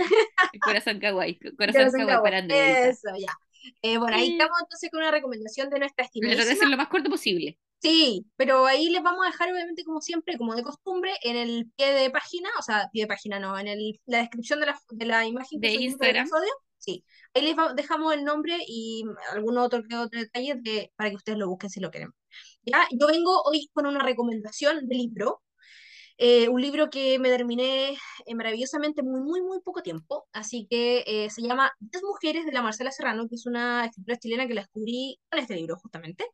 El 0.53 0.61
corazón 0.61 1.01
kawaii, 1.01 1.39
corazón, 1.59 1.91
kawaii, 1.91 2.23
para 2.23 2.39
Andrea. 2.39 2.89
Eso, 2.89 3.09
ya. 3.19 3.33
Eh, 3.81 3.97
bueno, 3.97 4.17
ahí 4.17 4.33
estamos 4.33 4.59
entonces 4.61 4.91
con 4.91 5.01
una 5.01 5.11
recomendación 5.11 5.71
de 5.71 5.79
nuestra 5.79 6.05
estimación. 6.05 6.47
Pero 6.47 6.61
que 6.61 6.67
lo 6.67 6.77
más 6.77 6.89
corto 6.89 7.09
posible. 7.09 7.59
Sí, 7.81 8.27
pero 8.37 8.67
ahí 8.67 8.89
les 8.89 9.03
vamos 9.03 9.27
a 9.27 9.31
dejar, 9.31 9.53
obviamente, 9.53 9.85
como 9.85 10.01
siempre, 10.01 10.39
como 10.39 10.55
de 10.55 10.63
costumbre, 10.63 11.13
en 11.23 11.37
el 11.37 11.71
pie 11.77 11.93
de 11.93 12.11
página, 12.11 12.49
o 12.59 12.63
sea, 12.63 12.89
pie 12.93 13.05
de 13.05 13.09
página 13.09 13.39
no, 13.39 13.59
en 13.59 13.69
el, 13.69 14.01
la 14.07 14.19
descripción 14.19 14.61
de 14.61 14.67
la, 14.67 14.81
de 14.91 15.07
la 15.07 15.27
imagen 15.27 15.61
de 15.61 15.75
Instagram. 15.75 16.27
Episodio, 16.27 16.51
sí, 16.79 17.05
ahí 17.35 17.43
les 17.43 17.57
dejamos 17.77 18.15
el 18.15 18.25
nombre 18.25 18.57
y 18.67 19.05
algún 19.33 19.59
otro, 19.59 19.81
otro 19.81 20.21
detalle 20.21 20.55
de, 20.57 20.93
para 20.97 21.11
que 21.11 21.17
ustedes 21.17 21.39
lo 21.39 21.49
busquen 21.49 21.69
si 21.69 21.81
lo 21.81 21.91
quieren. 21.91 22.11
¿Ya? 22.67 22.87
Yo 22.91 23.07
vengo 23.07 23.43
hoy 23.45 23.69
con 23.73 23.87
una 23.87 24.03
recomendación 24.03 24.89
de 24.89 24.95
libro, 24.95 25.43
eh, 26.17 26.49
un 26.49 26.61
libro 26.63 26.91
que 26.91 27.19
me 27.19 27.29
terminé 27.29 27.97
eh, 28.27 28.35
maravillosamente 28.35 29.03
muy, 29.03 29.21
muy, 29.21 29.43
muy 29.43 29.61
poco 29.61 29.83
tiempo, 29.83 30.29
así 30.33 30.67
que 30.71 31.03
eh, 31.07 31.31
se 31.31 31.43
llama 31.43 31.73
Diez 31.81 32.03
mujeres 32.05 32.47
de 32.47 32.53
la 32.53 32.63
Marcela 32.63 32.93
Serrano, 32.93 33.29
que 33.29 33.35
es 33.35 33.47
una 33.47 33.87
escritora 33.87 34.19
chilena 34.19 34.47
que 34.47 34.55
la 34.55 34.61
descubrí 34.63 35.19
con 35.29 35.41
este 35.41 35.57
libro 35.57 35.77
justamente. 35.77 36.25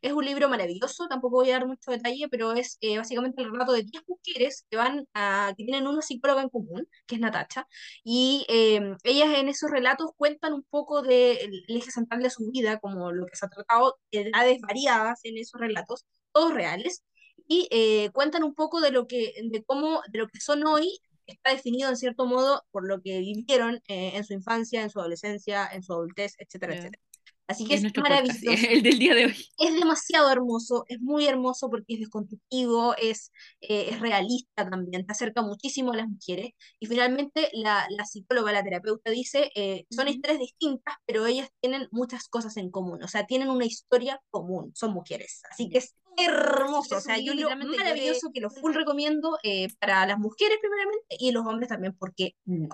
Es 0.00 0.12
un 0.12 0.24
libro 0.24 0.48
maravilloso, 0.48 1.06
tampoco 1.08 1.36
voy 1.36 1.50
a 1.50 1.54
dar 1.54 1.66
mucho 1.66 1.90
detalle, 1.90 2.28
pero 2.30 2.52
es 2.52 2.78
básicamente 2.96 3.42
el 3.42 3.50
relato 3.50 3.72
de 3.72 3.82
10 3.82 4.04
mujeres 4.06 4.66
que 4.70 4.76
van 4.76 5.06
a, 5.14 5.52
que 5.56 5.64
tienen 5.64 5.86
una 5.86 6.02
psicóloga 6.02 6.42
en 6.42 6.48
común, 6.48 6.88
que 7.06 7.16
es 7.16 7.20
Natacha, 7.20 7.66
y 8.04 8.46
ellas 8.48 9.28
en 9.38 9.48
esos 9.48 9.70
relatos 9.70 10.10
cuentan 10.16 10.52
un 10.54 10.64
poco 10.64 11.02
del 11.02 11.64
eje 11.68 11.90
central 11.90 12.22
de 12.22 12.30
su 12.30 12.50
vida, 12.50 12.78
como 12.78 13.12
lo 13.12 13.26
que 13.26 13.36
se 13.36 13.46
ha 13.46 13.48
tratado, 13.48 13.98
edades 14.10 14.60
variadas 14.60 15.20
en 15.24 15.38
esos 15.38 15.60
relatos, 15.60 16.06
todos 16.32 16.54
reales, 16.54 17.02
y 17.48 17.68
eh, 17.70 18.10
cuentan 18.12 18.42
un 18.42 18.54
poco 18.54 18.80
de 18.80 18.90
lo 18.90 19.06
que, 19.06 19.34
de 19.50 19.64
cómo, 19.64 20.00
de 20.08 20.18
lo 20.18 20.28
que 20.28 20.40
son 20.40 20.66
hoy, 20.66 20.98
está 21.26 21.50
definido 21.50 21.88
en 21.88 21.96
cierto 21.96 22.26
modo 22.26 22.64
por 22.70 22.86
lo 22.86 23.00
que 23.00 23.18
vivieron 23.18 23.76
eh, 23.88 24.12
en 24.14 24.24
su 24.24 24.32
infancia, 24.32 24.82
en 24.82 24.90
su 24.90 25.00
adolescencia, 25.00 25.68
en 25.72 25.82
su 25.82 25.92
adultez, 25.92 26.34
etcétera, 26.38 26.74
etcétera. 26.74 27.02
Así 27.48 27.64
que 27.64 27.74
es, 27.74 27.96
maravilloso. 27.96 28.40
el 28.70 28.82
del 28.82 28.98
día 28.98 29.14
de 29.14 29.26
hoy. 29.26 29.36
Es 29.58 29.74
demasiado 29.74 30.32
hermoso, 30.32 30.84
es 30.88 31.00
muy 31.00 31.28
hermoso 31.28 31.70
porque 31.70 31.94
es 31.94 32.00
desconstructivo, 32.00 32.96
es, 32.96 33.30
eh, 33.60 33.90
es 33.90 34.00
realista 34.00 34.68
también, 34.68 35.06
te 35.06 35.12
acerca 35.12 35.42
muchísimo 35.42 35.92
a 35.92 35.96
las 35.96 36.08
mujeres. 36.08 36.54
Y 36.80 36.86
finalmente 36.86 37.48
la, 37.52 37.86
la 37.90 38.04
psicóloga, 38.04 38.50
la 38.50 38.64
terapeuta 38.64 39.12
dice, 39.12 39.52
son 39.90 40.08
historias 40.08 40.40
distintas, 40.40 40.96
pero 41.06 41.24
ellas 41.26 41.48
tienen 41.60 41.86
muchas 41.92 42.26
cosas 42.26 42.56
en 42.56 42.72
común, 42.72 43.00
o 43.04 43.08
sea, 43.08 43.26
tienen 43.26 43.48
una 43.48 43.64
historia 43.64 44.20
común, 44.30 44.72
son 44.74 44.92
mujeres. 44.92 45.42
Así 45.48 45.68
que 45.68 45.78
es 45.78 45.94
hermoso, 46.16 46.96
o 46.96 47.00
sea, 47.00 47.18
yo 47.18 47.34
lo 47.34 47.48
maravilloso 47.50 48.30
que 48.32 48.40
lo 48.40 48.50
full 48.50 48.74
recomiendo 48.74 49.38
eh, 49.42 49.68
para 49.78 50.06
las 50.06 50.18
mujeres 50.18 50.58
primeramente 50.60 51.16
y 51.18 51.32
los 51.32 51.46
hombres 51.46 51.68
también, 51.68 51.94
porque 51.98 52.34
no. 52.44 52.68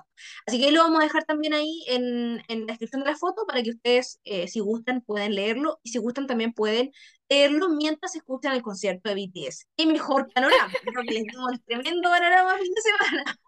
Así 0.46 0.60
que 0.60 0.70
lo 0.70 0.82
vamos 0.82 1.00
a 1.00 1.04
dejar 1.04 1.24
también 1.24 1.54
ahí 1.54 1.84
en, 1.88 2.42
en 2.48 2.60
la 2.60 2.66
descripción 2.66 3.02
de 3.02 3.10
la 3.10 3.16
foto 3.16 3.44
para 3.46 3.62
que 3.62 3.70
ustedes, 3.70 4.20
eh, 4.24 4.48
si 4.48 4.60
gustan, 4.60 5.02
pueden 5.02 5.34
leerlo 5.34 5.80
y 5.82 5.90
si 5.90 5.98
gustan 5.98 6.26
también 6.26 6.52
pueden 6.52 6.92
leerlo 7.28 7.68
mientras 7.70 8.14
escuchan 8.14 8.54
el 8.54 8.62
concierto 8.62 9.08
de 9.08 9.14
BTS. 9.14 9.66
Qué 9.76 9.86
mejor 9.86 10.32
panorama, 10.32 10.72
creo 10.82 11.02
que 11.02 11.14
les 11.14 11.24
dimos 11.24 11.52
tremendo 11.66 12.08
panorama 12.10 12.58
fin 12.58 12.72
de 12.74 12.82
semana. 12.82 13.38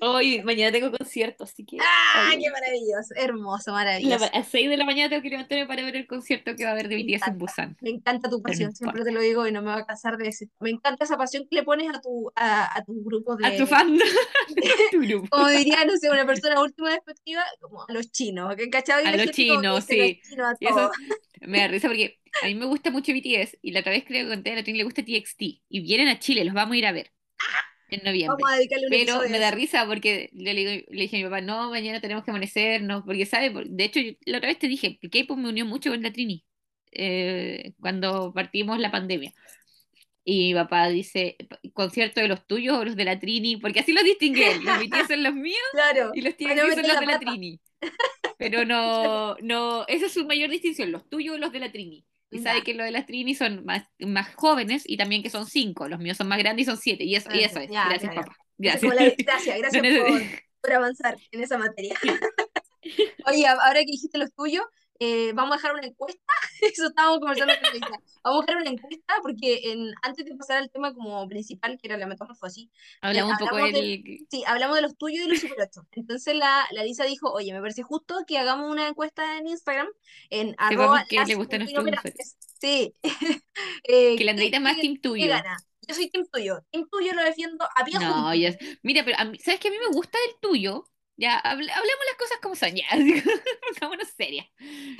Hoy, 0.00 0.42
mañana 0.42 0.72
tengo 0.72 0.90
concierto, 0.96 1.44
así 1.44 1.64
que. 1.64 1.78
¡Ah, 1.80 2.28
ay, 2.30 2.38
qué 2.42 2.50
maravilloso! 2.50 3.14
Hermoso, 3.16 3.70
la- 3.70 3.76
maravilloso. 3.78 4.24
a 4.32 4.42
6 4.44 4.68
de 4.70 4.76
la 4.76 4.84
mañana 4.84 5.08
tengo 5.08 5.22
que 5.22 5.30
levantarme 5.30 5.66
para 5.66 5.82
ver 5.84 5.96
el 5.96 6.06
concierto 6.06 6.54
que 6.56 6.64
va 6.64 6.70
a 6.70 6.72
haber 6.72 6.88
de 6.88 6.96
BTS 6.96 7.28
en 7.28 7.38
Busan. 7.38 7.76
me 7.80 7.90
encanta 7.90 8.28
tu 8.30 8.36
no 8.36 8.42
pasión, 8.42 8.74
siempre 8.74 9.04
te 9.04 9.12
lo 9.12 9.20
digo 9.20 9.46
y 9.46 9.52
no 9.52 9.62
me 9.62 9.72
voy 9.72 9.82
a 9.82 9.86
cansar 9.86 10.16
de 10.16 10.24
decir. 10.24 10.48
Me 10.60 10.70
encanta 10.70 11.04
esa 11.04 11.16
pasión 11.16 11.46
que 11.48 11.56
le 11.56 11.62
pones 11.62 11.88
a 11.94 12.00
tu, 12.00 12.30
a, 12.36 12.78
a 12.78 12.84
tu 12.84 13.02
grupo 13.04 13.36
A 13.42 13.50
tu 13.56 13.62
de, 13.62 13.66
fan, 13.66 13.98
a 14.00 14.90
tu 14.90 15.00
grupo. 15.00 15.28
como 15.30 15.48
diría, 15.48 15.84
no 15.84 15.96
sé, 15.96 16.10
una 16.10 16.26
persona 16.26 16.60
última 16.60 16.90
despectiva, 16.90 17.42
como 17.60 17.82
a 17.82 17.92
los 17.92 18.10
chinos, 18.12 18.54
que 18.56 18.70
cachado 18.70 19.02
y 19.02 19.06
A 19.06 19.10
la 19.12 19.24
los 19.24 19.30
chinos, 19.34 19.62
dice 19.88 19.96
los 19.96 20.08
sí. 20.08 20.20
chinos 20.28 20.54
Y 20.60 20.66
eso 20.66 20.90
me 21.40 21.58
da 21.58 21.68
risa 21.68 21.88
porque 21.88 22.20
a 22.42 22.46
mí 22.46 22.54
me 22.54 22.66
gusta 22.66 22.90
mucho 22.90 23.12
BTS 23.12 23.58
y 23.62 23.70
la 23.72 23.80
otra 23.80 23.92
vez 23.92 24.04
creo 24.06 24.24
que 24.24 24.30
conté 24.34 24.52
a 24.52 24.56
la 24.56 24.62
Trini 24.62 24.78
le 24.78 24.84
gusta 24.84 25.02
TXT 25.04 25.42
y 25.68 25.80
vienen 25.80 26.08
a 26.08 26.18
Chile, 26.18 26.44
los 26.44 26.54
vamos 26.54 26.74
a 26.74 26.78
ir 26.78 26.86
a 26.86 26.92
ver 26.92 27.12
en 27.90 28.02
noviembre. 28.04 28.36
Vamos 28.42 28.52
a 28.52 28.56
dedicarle 28.56 28.86
un 28.86 28.90
Pero 28.90 29.20
me 29.28 29.38
da 29.38 29.50
risa 29.50 29.86
porque 29.86 30.30
le, 30.32 30.54
digo- 30.54 30.86
le 30.90 31.02
dije 31.02 31.16
a 31.16 31.18
mi 31.20 31.24
papá, 31.24 31.40
no, 31.40 31.70
mañana 31.70 32.00
tenemos 32.00 32.24
que 32.24 32.30
amanecernos, 32.30 33.02
porque 33.04 33.26
sabe, 33.26 33.52
de 33.66 33.84
hecho, 33.84 34.00
yo- 34.00 34.12
la 34.26 34.38
otra 34.38 34.48
vez 34.48 34.58
te 34.58 34.68
dije, 34.68 34.98
el 35.00 35.10
K-pop 35.10 35.38
me 35.38 35.48
unió 35.48 35.64
mucho 35.64 35.90
con 35.90 36.02
la 36.02 36.12
Trini 36.12 36.44
eh, 36.92 37.72
cuando 37.80 38.32
partimos 38.32 38.78
la 38.78 38.90
pandemia. 38.90 39.32
Y 40.28 40.48
mi 40.48 40.54
papá 40.54 40.88
dice, 40.88 41.36
concierto 41.72 42.20
de 42.20 42.26
los 42.26 42.44
tuyos 42.48 42.76
o 42.76 42.84
los 42.84 42.96
de 42.96 43.04
la 43.04 43.18
Trini, 43.20 43.58
porque 43.58 43.80
así 43.80 43.92
los 43.92 44.02
distingue 44.02 44.56
los 44.56 44.78
BTS 44.80 45.06
son 45.08 45.22
los 45.22 45.34
míos 45.34 45.56
Claro, 45.72 46.10
y 46.14 46.20
los 46.22 46.34
no 46.40 46.46
son 46.74 46.82
los 46.82 46.86
la 46.94 47.00
de 47.00 47.06
la. 47.06 47.18
Trini. 47.20 47.60
Pero 48.38 48.64
no, 48.64 49.36
no, 49.36 49.86
esa 49.86 50.06
es 50.06 50.12
su 50.12 50.26
mayor 50.26 50.50
distinción, 50.50 50.90
los 50.90 51.08
tuyos 51.08 51.36
o 51.36 51.38
los 51.38 51.52
de 51.52 51.60
la 51.60 51.70
Trini. 51.70 52.04
Y 52.30 52.38
sabe 52.40 52.62
que 52.62 52.74
los 52.74 52.84
de 52.84 52.90
la 52.92 53.06
Trini 53.06 53.34
son 53.34 53.64
más, 53.64 53.84
más 54.00 54.34
jóvenes 54.34 54.82
y 54.86 54.96
también 54.96 55.22
que 55.22 55.30
son 55.30 55.46
cinco. 55.46 55.88
Los 55.88 56.00
míos 56.00 56.16
son 56.16 56.28
más 56.28 56.38
grandes 56.38 56.66
y 56.66 56.70
son 56.70 56.76
siete. 56.76 57.04
Y 57.04 57.14
eso, 57.14 57.30
y 57.32 57.40
eso 57.44 57.60
es. 57.60 57.70
ya, 57.70 57.88
Gracias, 57.88 58.14
ya, 58.14 58.20
papá. 58.22 58.36
Gracias. 58.58 58.94
la- 58.94 59.14
gracias, 59.18 59.58
gracias 59.58 59.82
por, 59.98 60.20
por 60.60 60.72
avanzar 60.72 61.16
en 61.30 61.42
esa 61.42 61.58
materia. 61.58 61.94
Oye, 63.26 63.46
ahora 63.46 63.80
que 63.80 63.86
dijiste 63.92 64.18
los 64.18 64.32
tuyos, 64.34 64.64
eh, 64.98 65.32
vamos 65.34 65.52
a 65.52 65.56
dejar 65.56 65.74
una 65.74 65.86
encuesta. 65.86 66.22
Eso 66.62 66.86
estábamos 66.86 67.20
conversando 67.20 67.52
con. 67.60 67.80
Vamos 68.24 68.42
a 68.42 68.46
dejar 68.46 68.62
una 68.62 68.70
encuesta 68.70 69.14
porque 69.22 69.60
en, 69.72 69.92
antes 70.02 70.24
de 70.24 70.34
pasar 70.36 70.56
al 70.58 70.70
tema 70.70 70.94
como 70.94 71.26
principal, 71.28 71.78
que 71.80 71.86
era 71.88 71.96
la 71.96 72.06
metamorfosis, 72.06 72.66
eh, 72.66 72.70
Hablamos 73.02 73.32
un 73.32 73.38
poco 73.38 73.50
hablamos 73.56 73.72
del, 73.80 74.02
del. 74.02 74.26
sí, 74.30 74.42
hablamos 74.46 74.76
de 74.76 74.82
los 74.82 74.96
tuyos 74.96 75.18
y 75.18 75.22
de 75.22 75.28
los 75.28 75.40
Super 75.40 75.68
8. 75.70 75.86
Entonces 75.92 76.34
la, 76.34 76.66
la 76.72 76.82
Lisa 76.84 77.04
dijo, 77.04 77.30
oye, 77.32 77.52
me 77.52 77.60
parece 77.60 77.82
justo 77.82 78.24
que 78.26 78.38
hagamos 78.38 78.70
una 78.70 78.88
encuesta 78.88 79.38
en 79.38 79.46
Instagram, 79.48 79.88
en 80.30 80.54
arroba 80.58 81.04
qué 81.08 81.16
le 81.16 81.26
las 81.26 81.36
gusta 81.36 81.56
a 81.56 81.58
nuestros 81.60 81.84
latinoperantes. 81.84 82.36
Sí. 82.60 82.94
Eh, 83.84 84.16
Que 84.16 84.24
la 84.24 84.32
Andreita 84.32 84.60
más 84.60 84.74
¿qué- 84.76 84.82
team 84.82 85.00
tuyo. 85.00 85.28
gana? 85.28 85.56
Yo 85.88 85.94
soy 85.94 86.10
team 86.10 86.26
tuyo. 86.30 86.58
Team 86.72 86.88
tuyo 86.90 87.12
lo 87.14 87.22
defiendo 87.22 87.64
a 87.76 87.84
pie 87.84 87.98
No, 88.00 88.34
ya. 88.34 88.56
Mira, 88.82 89.04
pero 89.04 89.16
a 89.18 89.24
mí- 89.24 89.38
¿sabes 89.38 89.60
que 89.60 89.68
a 89.68 89.70
mí 89.70 89.76
me 89.78 89.94
gusta 89.94 90.18
del 90.26 90.36
tuyo? 90.40 90.88
Ya, 91.16 91.38
hable- 91.38 91.70
hablemos 91.72 92.04
las 92.10 92.18
cosas 92.18 92.38
como 92.42 92.54
son, 92.56 92.74
ya. 92.74 92.84
Pongámonos 93.80 94.08
serias. 94.16 94.46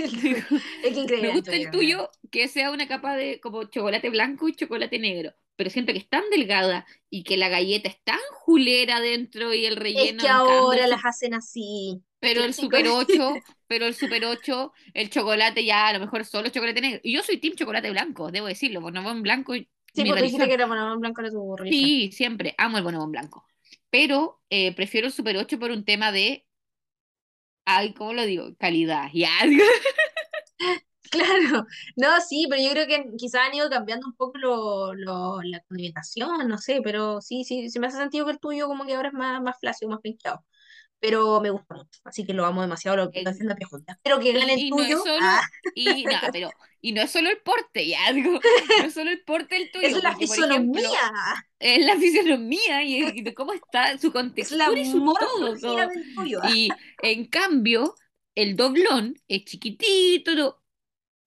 Es 0.82 0.92
que 0.94 1.00
increíble. 1.00 1.28
Me 1.28 1.28
gusta 1.30 1.56
el 1.56 1.70
tuyo, 1.70 2.10
que 2.30 2.48
sea 2.48 2.70
una 2.70 2.88
capa 2.88 3.16
de 3.16 3.40
como 3.40 3.64
chocolate 3.64 4.10
blanco 4.10 4.48
y 4.48 4.54
chocolate 4.54 4.98
negro, 4.98 5.32
pero 5.56 5.70
siento 5.70 5.92
que 5.92 5.98
es 5.98 6.08
tan 6.08 6.24
delgada 6.30 6.86
y 7.10 7.24
que 7.24 7.36
la 7.36 7.48
galleta 7.48 7.88
es 7.88 8.02
tan 8.04 8.18
julera 8.32 9.00
dentro 9.00 9.52
y 9.54 9.66
el 9.66 9.76
Es 9.76 9.80
relleno 9.82 10.22
que 10.22 10.28
en 10.28 10.38
cambio, 10.38 10.54
ahora 10.58 10.86
las 10.86 11.04
hacen 11.04 11.34
así. 11.34 12.02
pero 12.20 12.44
el. 12.44 12.54
Super 12.54 12.88
8, 12.88 13.42
pero 13.66 13.86
el 13.86 13.94
Super 13.94 14.24
8, 14.24 14.72
el 14.94 15.10
chocolate 15.10 15.64
ya 15.64 15.88
a 15.88 15.92
lo 15.92 16.00
mejor 16.00 16.24
solo 16.24 16.48
chocolate 16.50 16.80
negro. 16.80 17.00
Y 17.02 17.12
yo 17.14 17.22
soy 17.22 17.38
team 17.38 17.54
chocolate 17.56 17.90
blanco, 17.90 18.30
debo 18.30 18.46
decirlo, 18.46 18.80
bonobón 18.80 19.22
blanco 19.22 19.54
Sí, 19.94 20.04
porque 20.04 20.22
dijiste 20.22 20.46
que 20.46 20.54
era 20.54 20.66
Bonobón 20.66 21.00
Blanco 21.00 21.22
era 21.22 21.30
tu 21.30 21.56
religión. 21.56 21.90
Sí, 21.90 22.12
siempre 22.12 22.54
amo 22.58 22.78
el 22.78 22.84
bonobón 22.84 23.10
blanco. 23.12 23.46
Pero 23.90 24.40
eh, 24.50 24.74
prefiero 24.74 25.06
el 25.08 25.12
Super 25.12 25.36
8 25.36 25.58
por 25.58 25.70
un 25.70 25.84
tema 25.84 26.12
de 26.12 26.46
ay, 27.64 27.94
¿cómo 27.94 28.12
lo 28.12 28.24
digo? 28.24 28.54
Calidad. 28.58 29.08
Ya. 29.12 29.30
Claro, 31.10 31.66
no, 31.96 32.20
sí, 32.20 32.46
pero 32.50 32.60
yo 32.62 32.70
creo 32.70 32.86
que 32.88 33.16
quizás 33.16 33.42
han 33.48 33.54
ido 33.54 33.70
cambiando 33.70 34.06
un 34.08 34.14
poco 34.16 34.38
lo, 34.38 34.92
lo- 34.94 35.40
la 35.42 35.60
condimentación, 35.60 36.48
no 36.48 36.58
sé, 36.58 36.80
pero 36.82 37.20
sí, 37.20 37.44
sí, 37.44 37.70
sí 37.70 37.78
me 37.78 37.86
hace 37.86 37.98
sentido 37.98 38.26
que 38.26 38.32
el 38.32 38.40
tuyo 38.40 38.66
como 38.66 38.84
que 38.84 38.94
ahora 38.94 39.08
es 39.08 39.14
más, 39.14 39.40
más 39.40 39.56
flácido, 39.60 39.90
más 39.90 40.00
pinchado. 40.00 40.44
Pero 41.00 41.40
me 41.40 41.50
gusta 41.50 41.74
mucho, 41.76 42.00
así 42.04 42.24
que 42.26 42.32
lo 42.34 42.44
amo 42.46 42.62
demasiado, 42.62 42.96
lo 42.96 43.04
lo 43.04 43.10
Eh, 43.12 43.24
defiendo 43.30 43.52
a 43.54 43.56
pie 43.56 43.66
juntas. 43.66 43.96
Espero 43.96 44.20
que 44.20 44.32
gane 44.32 44.54
el 44.54 44.64
Y, 44.64 44.68
y 44.68 44.72
no 44.72 44.84
es 44.84 44.88
tuyo. 44.88 45.02
solo, 45.02 45.28
Ah, 45.28 45.42
y 45.74 46.06
no, 46.06 46.16
pero, 46.32 46.56
y 46.80 46.92
no 46.92 47.02
es 47.02 47.10
solo 47.10 47.30
el 47.30 47.38
porte, 47.42 47.86
ya 47.88 47.98
digo, 48.12 48.44
no 48.76 48.84
es 48.84 48.94
solo 48.94 49.10
el 49.10 49.22
porte 49.24 49.56
del 49.56 49.70
tuyo, 49.70 49.98
es 49.98 50.02
la 50.02 50.14
porque 50.14 50.26
por 50.26 50.38
ejemplo, 50.38 50.82
fisonomía, 50.82 51.46
es 51.58 51.84
la 51.84 51.96
fisionomía 51.96 52.82
y, 52.84 53.20
y 53.20 53.34
cómo 53.34 53.52
está 53.52 53.98
su 53.98 54.12
es 54.36 54.50
la 54.52 54.70
y 54.78 54.84
su 54.86 55.02
todo, 55.18 55.58
tuyo. 56.14 56.40
ah. 56.42 56.48
Y 56.48 56.78
en 57.00 57.26
cambio, 57.28 57.94
el 58.34 58.56
doblón 58.56 59.14
es 59.28 59.44
chiquitito, 59.44 60.62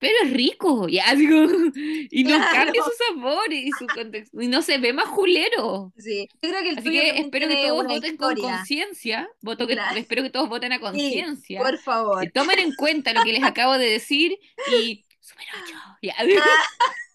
pero 0.00 0.14
es 0.24 0.32
rico, 0.32 0.88
ya 0.88 1.14
digo, 1.14 1.36
y 2.10 2.24
no 2.24 2.36
Claro. 2.36 2.52
cambia 2.52 2.82
su 2.82 2.90
sabor 3.14 3.52
y 3.52 3.70
su 3.78 3.86
contextura, 3.86 4.44
y 4.44 4.48
no 4.48 4.62
se 4.62 4.78
ve 4.78 4.92
más 4.92 5.06
julero. 5.06 5.92
Sí, 5.96 6.26
yo 6.42 6.50
creo 6.50 6.62
que 6.62 6.70
el 6.70 6.78
Así 6.78 6.90
que 6.90 7.10
espero 7.20 7.46
que 7.46 7.56
todos 7.68 7.86
voten 7.86 8.16
con 8.16 8.34
conciencia, 8.34 9.28
voto 9.42 9.66
que, 9.68 9.78
espero 9.96 10.22
que 10.24 10.30
todos 10.30 10.48
voten 10.48 10.72
a 10.72 10.76
Sí, 10.76 10.80
conciencia. 10.82 11.60
por 11.60 11.78
favor. 11.78 12.24
Eh, 12.24 12.30
Tomen 12.34 12.58
en 12.58 12.74
cuenta 12.74 13.12
lo 13.12 13.22
que 13.22 13.32
les 13.32 13.44
acabo 13.44 13.78
de 13.78 13.86
decir 13.90 14.36
y 14.72 15.04
Super 15.20 15.44
8. 15.62 15.74
Ya. 16.02 16.14
Ah, 16.18 16.24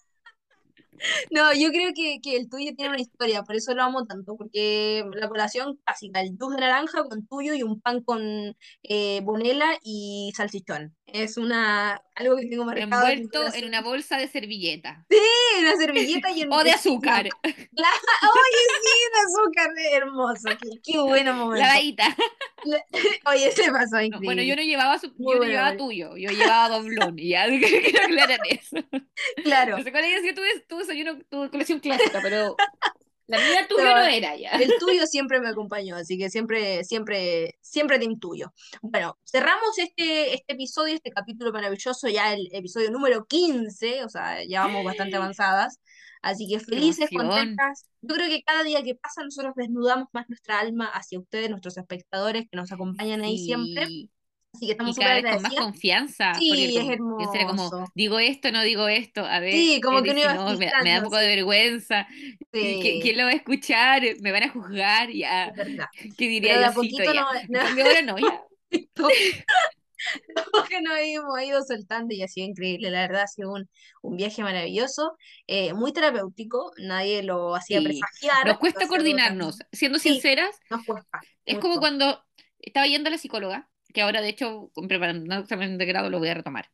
No, 1.32 1.54
yo 1.54 1.70
creo 1.70 1.92
que, 1.96 2.20
que 2.22 2.36
el 2.38 2.50
tuyo 2.50 2.72
tiene 2.76 2.90
una 2.92 3.02
historia, 3.02 3.44
por 3.44 3.56
eso 3.56 3.74
lo 3.74 3.84
amo 3.84 4.06
tanto, 4.06 4.36
porque 4.38 5.04
la 5.14 5.28
colación 5.28 5.78
clásica, 5.84 6.22
el 6.22 6.30
jugo 6.40 6.52
de 6.52 6.62
naranja 6.62 7.04
con 7.04 7.26
tuyo 7.28 7.54
y 7.54 7.64
un 7.64 7.82
pan 7.82 8.02
con 8.04 8.56
eh, 8.84 9.22
bonela 9.24 9.78
y 9.84 10.32
salchichón. 10.36 10.96
Es 11.06 11.38
una 11.38 12.02
algo 12.16 12.36
que 12.38 12.48
tengo 12.48 12.66
marcado 12.66 13.08
en 13.08 13.20
Envuelto 13.20 13.40
en 13.40 13.44
corazón. 13.46 13.68
una 13.68 13.82
bolsa 13.82 14.18
de 14.18 14.28
servilleta. 14.28 15.06
Sí, 15.10 15.18
una 15.60 15.76
servilleta 15.76 16.32
y 16.32 16.44
un 16.44 16.54
O 16.54 16.64
de 16.64 16.72
azúcar. 16.72 17.30
Claro, 17.30 17.36
oye, 17.44 18.64
sí, 18.84 19.00
de 19.14 19.20
azúcar, 19.26 19.70
hermoso, 19.94 20.50
qué, 20.62 20.80
qué 20.84 20.98
bueno 21.02 21.34
momento. 21.34 21.66
Lavadita. 21.66 22.16
Oye, 23.26 23.52
se 23.52 23.72
pasó 23.72 23.98
No, 23.98 24.02
increíble. 24.02 24.26
bueno, 24.26 24.42
yo 24.44 24.56
no 24.56 24.62
llevaba 24.64 24.98
su- 25.00 25.08
yo 25.10 25.14
no 25.18 25.38
buena, 25.38 25.46
llevaba 25.46 25.78
tuyo, 25.78 26.18
yo 26.18 26.30
llevaba 26.32 26.70
doblón. 26.70 27.18
Y 27.20 27.30
ya 27.30 27.46
quiero 27.48 28.04
aclarar 28.04 28.40
eso. 28.50 28.78
Claro, 29.44 29.78
No 29.78 29.84
sé 29.84 29.92
cuál 29.92 30.06
es 30.06 30.36
tu, 30.36 30.42
tu 30.68 30.84
desayuno, 30.96 31.24
tu 31.30 31.50
colección 31.50 31.80
clásica, 31.80 32.20
pero 32.22 32.56
la 33.28 33.38
mía 33.38 33.68
tuyo 33.70 33.84
No, 33.84 33.96
no 33.96 34.04
era 34.04 34.36
ya. 34.36 34.52
El 34.52 34.74
tuyo 34.80 35.06
siempre 35.08 35.40
me 35.40 35.50
acompañó, 35.50 35.96
así 35.96 36.18
que 36.18 36.30
siempre, 36.30 36.84
siempre, 36.84 37.58
siempre 37.62 38.00
te 38.00 38.06
intuyo. 38.06 38.54
Bueno, 38.82 39.18
cerramos 39.24 39.78
este, 39.78 40.36
este 40.36 40.54
episodio, 40.54 40.96
este 40.96 41.12
capítulo 41.12 41.52
maravilloso, 41.52 42.08
ya 42.08 42.34
el 42.34 42.48
episodio 42.52 42.92
número 42.92 43.26
15, 43.26 44.04
o 44.04 44.10
sea, 44.10 44.44
ya 44.44 44.62
vamos 44.62 44.84
bastante 44.84 45.16
avanzadas. 45.16 45.80
Así 46.22 46.48
que 46.48 46.60
felices, 46.60 47.10
contentas. 47.16 47.86
Yo 48.02 48.16
creo 48.16 48.28
que 48.28 48.42
cada 48.42 48.64
día 48.64 48.82
que 48.82 48.96
pasa 48.96 49.24
nosotros 49.24 49.54
desnudamos 49.56 50.08
más 50.12 50.28
nuestra 50.28 50.60
alma 50.60 50.88
hacia 50.88 51.20
ustedes, 51.20 51.52
nuestros 51.52 51.78
espectadores 51.78 52.46
que 52.50 52.58
nos 52.58 52.72
acompañan 52.72 53.22
ahí 53.22 53.38
siempre. 53.38 53.88
Sí. 54.60 54.66
Así 54.66 54.66
que 54.66 54.66
Y 54.68 54.72
estamos 54.72 54.96
cada 54.98 55.16
súper 55.18 55.24
vez 55.24 55.34
con 55.34 55.42
más 55.44 55.54
confianza. 55.56 56.34
Sí, 56.36 56.78
es 56.78 56.98
como, 56.98 57.20
yo 57.24 57.32
será 57.32 57.46
como, 57.48 57.66
hermoso. 57.66 57.92
digo 57.96 58.20
esto, 58.20 58.52
no 58.52 58.62
digo 58.64 58.88
esto, 58.88 59.26
a 59.26 59.40
ver, 59.40 59.54
Sí, 59.54 59.80
como 59.82 60.00
él 60.00 60.04
que 60.04 60.12
uno 60.12 60.20
iba 60.22 60.34
no, 60.34 60.58
me, 60.58 60.72
me 60.84 60.90
da 60.92 60.98
un 61.00 61.04
poco 61.04 61.18
de 61.18 61.28
vergüenza. 61.28 62.08
¿Qui- 62.52 62.80
qui- 62.80 62.82
Sí, 62.82 63.00
¿Quién 63.02 63.18
lo 63.18 63.24
va 63.26 63.30
a 63.32 63.34
escuchar? 63.34 64.02
¿Me 64.22 64.32
van 64.32 64.44
a 64.44 64.50
juzgar? 64.50 65.10
Ya. 65.12 65.52
¿qué 66.18 66.28
diría 66.28 66.72
poquito 66.74 67.04
Ya. 67.04 67.14
no, 67.14 67.28
no, 67.50 67.84
ahora 67.84 68.02
no, 68.02 68.18
ya. 68.18 68.42
que 70.70 70.82
nos 70.82 70.94
hemos 71.00 71.42
ido 71.42 71.64
soltando 71.64 72.14
y 72.14 72.22
ha 72.22 72.28
sido 72.28 72.48
increíble, 72.48 72.92
la 72.92 73.02
verdad 73.02 73.24
ha 73.24 73.28
sido 73.28 73.52
un, 73.52 73.70
un 74.02 74.18
viaje 74.18 74.44
maravilloso, 74.44 75.16
eh, 75.48 75.74
muy 75.74 75.94
terapéutico, 75.94 76.72
nadie 76.78 77.24
lo 77.24 77.56
hacía 77.56 77.80
Sí. 77.80 77.86
presagiar, 77.86 78.46
Nos 78.46 78.58
cuesta 78.60 78.88
coordinarnos. 78.88 79.60
Siendo 79.72 79.98
Sí. 80.00 80.10
sinceras, 80.12 80.56
nos 80.70 80.86
cuesta 80.86 81.22
es 81.46 81.60
como 81.60 81.80
cuando 81.80 82.24
estaba 82.60 82.88
yendo 82.88 83.08
a 83.08 83.12
la 83.12 83.18
psicóloga, 83.18 83.70
que 83.96 84.04
ahora 84.04 84.22
de 84.22 84.30
hecho, 84.30 84.72
preparando 84.90 85.36
examen 85.40 85.80
de 85.80 85.88
grado 85.88 86.12
lo 86.12 86.20
voy 86.20 86.30
a 86.30 86.36
retomar. 86.36 86.70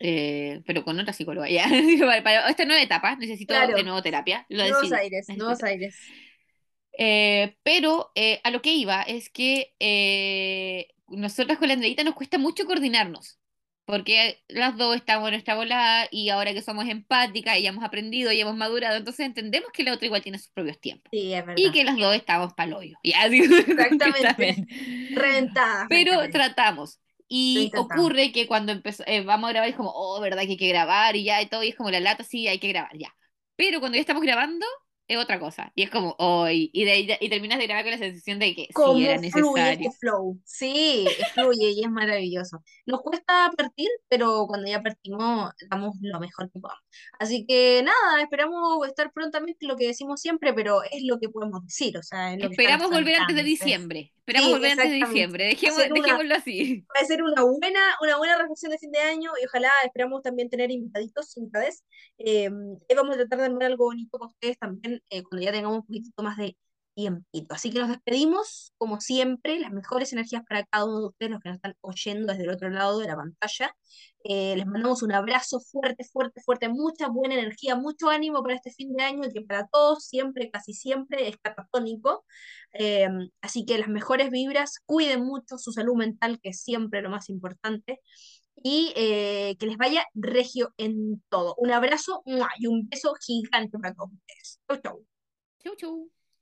Eh, 0.00 0.62
pero 0.66 0.84
con 0.84 0.98
otra 1.00 1.12
psicóloga, 1.14 1.48
ya. 1.50 1.66
Para, 2.00 2.22
para 2.24 2.50
esta 2.50 2.64
nueva 2.66 2.82
etapa 2.82 3.16
necesito 3.16 3.54
Claro. 3.54 3.74
de 3.74 3.84
nuevo 3.84 4.02
terapia. 4.02 4.46
Lo 4.50 4.64
Nuevos 4.64 4.90
decidí. 4.90 4.92
aires, 4.92 5.32
nuevos 5.36 5.62
aires. 5.62 5.96
Eh, 6.98 7.56
pero 7.62 8.12
eh, 8.14 8.40
a 8.44 8.50
lo 8.50 8.62
que 8.62 8.72
iba 8.74 9.02
es 9.02 9.30
que 9.30 9.74
eh, 9.80 10.88
nosotras 11.08 11.58
con 11.58 11.68
la 11.68 11.74
Andreita 11.74 12.04
nos 12.04 12.14
cuesta 12.14 12.38
mucho 12.38 12.66
coordinarnos, 12.66 13.40
porque 13.84 14.42
las 14.48 14.76
dos 14.76 14.96
estamos 14.96 15.28
en 15.28 15.32
nuestra 15.32 15.54
volada 15.56 16.06
y 16.10 16.28
ahora 16.30 16.52
que 16.54 16.62
somos 16.62 16.88
empáticas 16.88 17.58
y 17.58 17.66
hemos 17.66 17.84
aprendido 17.84 18.32
y 18.32 18.40
hemos 18.40 18.56
madurado, 18.56 18.96
entonces 18.96 19.26
entendemos 19.26 19.70
que 19.72 19.82
la 19.82 19.92
otra 19.92 20.06
igual 20.06 20.22
tiene 20.22 20.38
sus 20.38 20.48
propios 20.50 20.80
tiempos 20.80 21.10
Sí, 21.12 21.32
es 21.34 21.44
verdad. 21.44 21.54
y 21.56 21.70
que 21.72 21.84
las 21.84 21.96
dos 21.96 22.14
estamos 22.14 22.54
pa'l 22.54 22.72
hoyo. 22.74 22.96
Ya 23.04 23.28
digo, 23.28 23.54
completamente. 23.66 24.66
Reventadas. 25.14 25.86
Pero 25.88 26.30
tratamos. 26.30 27.00
Y 27.28 27.70
ocurre 27.76 28.30
que 28.30 28.46
cuando 28.46 28.72
empezó, 28.72 29.04
eh, 29.06 29.22
vamos 29.22 29.48
a 29.48 29.52
grabar 29.52 29.70
es 29.70 29.76
como, 29.76 29.90
oh, 29.94 30.20
¿verdad 30.20 30.42
que 30.42 30.50
hay 30.50 30.56
que 30.58 30.68
grabar? 30.68 31.16
Y 31.16 31.24
ya, 31.24 31.40
y 31.40 31.46
todo, 31.46 31.62
y 31.62 31.68
es 31.68 31.76
como 31.76 31.90
la 31.90 32.00
lata, 32.00 32.24
sí, 32.24 32.46
hay 32.46 32.58
que 32.58 32.68
grabar, 32.68 32.96
ya. 32.98 33.14
Pero 33.56 33.80
cuando 33.80 33.96
ya 33.96 34.00
estamos 34.02 34.22
grabando, 34.22 34.66
es 35.12 35.18
otra 35.18 35.38
cosa. 35.40 35.72
Y 35.74 35.82
es 35.82 35.90
como, 35.90 36.14
hoy, 36.18 36.70
y, 36.72 36.84
de, 36.84 37.18
y 37.20 37.28
terminas 37.28 37.58
de 37.58 37.66
grabar 37.66 37.84
con 37.84 37.92
la 37.92 37.98
sensación 37.98 38.38
de 38.38 38.54
que 38.54 38.68
Cómo 38.72 38.94
sí 38.94 39.04
era 39.06 39.18
fluye 39.18 39.20
necesario. 39.20 39.88
este 39.88 39.98
flow. 39.98 40.40
Sí, 40.44 41.06
fluye 41.34 41.70
y 41.70 41.84
es 41.84 41.90
maravilloso. 41.90 42.62
Nos 42.86 43.00
cuesta 43.02 43.50
partir, 43.56 43.88
pero 44.08 44.46
cuando 44.46 44.68
ya 44.68 44.82
partimos, 44.82 45.52
damos 45.70 45.96
lo 46.00 46.20
mejor 46.20 46.50
que 46.50 46.60
podamos. 46.60 46.82
Así 47.18 47.46
que 47.46 47.82
nada, 47.84 48.22
esperamos 48.22 48.86
estar 48.86 49.12
prontamente, 49.12 49.66
lo 49.66 49.76
que 49.76 49.86
decimos 49.86 50.20
siempre, 50.20 50.52
pero 50.52 50.82
es 50.84 51.02
lo 51.04 51.18
que 51.18 51.28
podemos 51.28 51.64
decir, 51.64 51.96
o 51.98 52.02
sea, 52.02 52.32
es 52.34 52.42
lo 52.42 52.48
que 52.48 52.54
Esperamos 52.54 52.90
nuestro 52.90 53.00
volver 53.00 53.20
antes 53.20 53.36
de 53.36 53.42
diciembre. 53.42 54.12
Esperamos 54.24 54.46
Sí, 54.48 54.52
volver 54.52 54.70
antes 54.72 54.90
de 54.90 54.96
diciembre. 54.96 55.44
Dejemos, 55.46 55.78
una- 55.78 55.94
dejémoslo 55.94 56.34
así. 56.36 56.86
Va 56.96 57.00
a 57.00 57.04
ser 57.04 57.22
una 57.24 57.42
buena, 57.42 57.80
una 58.00 58.16
buena 58.18 58.38
reflexión 58.38 58.70
de 58.70 58.78
fin 58.78 58.92
de 58.92 59.00
año 59.00 59.32
y 59.42 59.46
ojalá 59.46 59.70
esperamos 59.84 60.22
también 60.22 60.48
tener 60.48 60.70
invitaditos, 60.70 61.36
invitades. 61.36 61.84
Eh, 62.18 62.48
y 62.88 62.94
vamos 62.94 63.14
a 63.16 63.18
tratar 63.18 63.40
de 63.40 63.44
armar 63.46 63.64
algo 63.64 63.86
bonito 63.86 64.16
con 64.18 64.28
ustedes 64.28 64.56
también 64.58 65.02
eh, 65.10 65.24
cuando 65.24 65.44
ya 65.44 65.50
tengamos 65.52 65.78
un 65.78 65.86
poquitito 65.86 66.22
más 66.22 66.36
de 66.36 66.56
tiempito. 66.94 67.54
Así 67.54 67.70
que 67.70 67.80
nos 67.80 67.88
despedimos, 67.88 68.72
como 68.78 69.00
siempre, 69.00 69.58
las 69.58 69.72
mejores 69.72 70.12
energías 70.12 70.42
para 70.48 70.64
cada 70.64 70.84
uno 70.84 71.00
de 71.00 71.06
ustedes, 71.06 71.32
los 71.32 71.40
que 71.40 71.48
nos 71.48 71.56
están 71.56 71.74
oyendo 71.80 72.32
desde 72.32 72.44
el 72.44 72.50
otro 72.50 72.70
lado 72.70 72.98
de 72.98 73.08
la 73.08 73.16
pantalla. 73.16 73.74
Eh, 74.24 74.54
les 74.56 74.66
mandamos 74.66 75.02
un 75.02 75.12
abrazo 75.12 75.60
fuerte, 75.60 76.04
fuerte, 76.04 76.40
fuerte, 76.42 76.68
mucha 76.68 77.08
buena 77.08 77.34
energía, 77.34 77.76
mucho 77.76 78.08
ánimo 78.08 78.42
para 78.42 78.54
este 78.54 78.70
fin 78.70 78.94
de 78.94 79.02
año, 79.02 79.22
que 79.32 79.42
para 79.42 79.66
todos 79.68 80.06
siempre, 80.06 80.50
casi 80.50 80.74
siempre, 80.74 81.28
es 81.28 81.36
catatónico. 81.38 82.24
Eh, 82.72 83.08
así 83.40 83.64
que 83.64 83.78
las 83.78 83.88
mejores 83.88 84.30
vibras, 84.30 84.78
cuiden 84.86 85.24
mucho 85.24 85.58
su 85.58 85.72
salud 85.72 85.96
mental, 85.96 86.40
que 86.40 86.50
es 86.50 86.62
siempre 86.62 87.02
lo 87.02 87.10
más 87.10 87.28
importante, 87.30 88.00
y 88.62 88.92
eh, 88.96 89.56
que 89.58 89.66
les 89.66 89.76
vaya 89.76 90.06
regio 90.14 90.72
en 90.76 91.22
todo. 91.28 91.54
Un 91.58 91.70
abrazo 91.72 92.22
y 92.58 92.66
un 92.66 92.88
beso 92.88 93.14
gigante 93.14 93.78
para 93.78 93.94
todos 93.94 94.10
ustedes. 94.12 94.60
Chau, 94.68 94.78
chau. 94.82 95.06
Chau, 95.64 95.76
chau. 95.76 96.21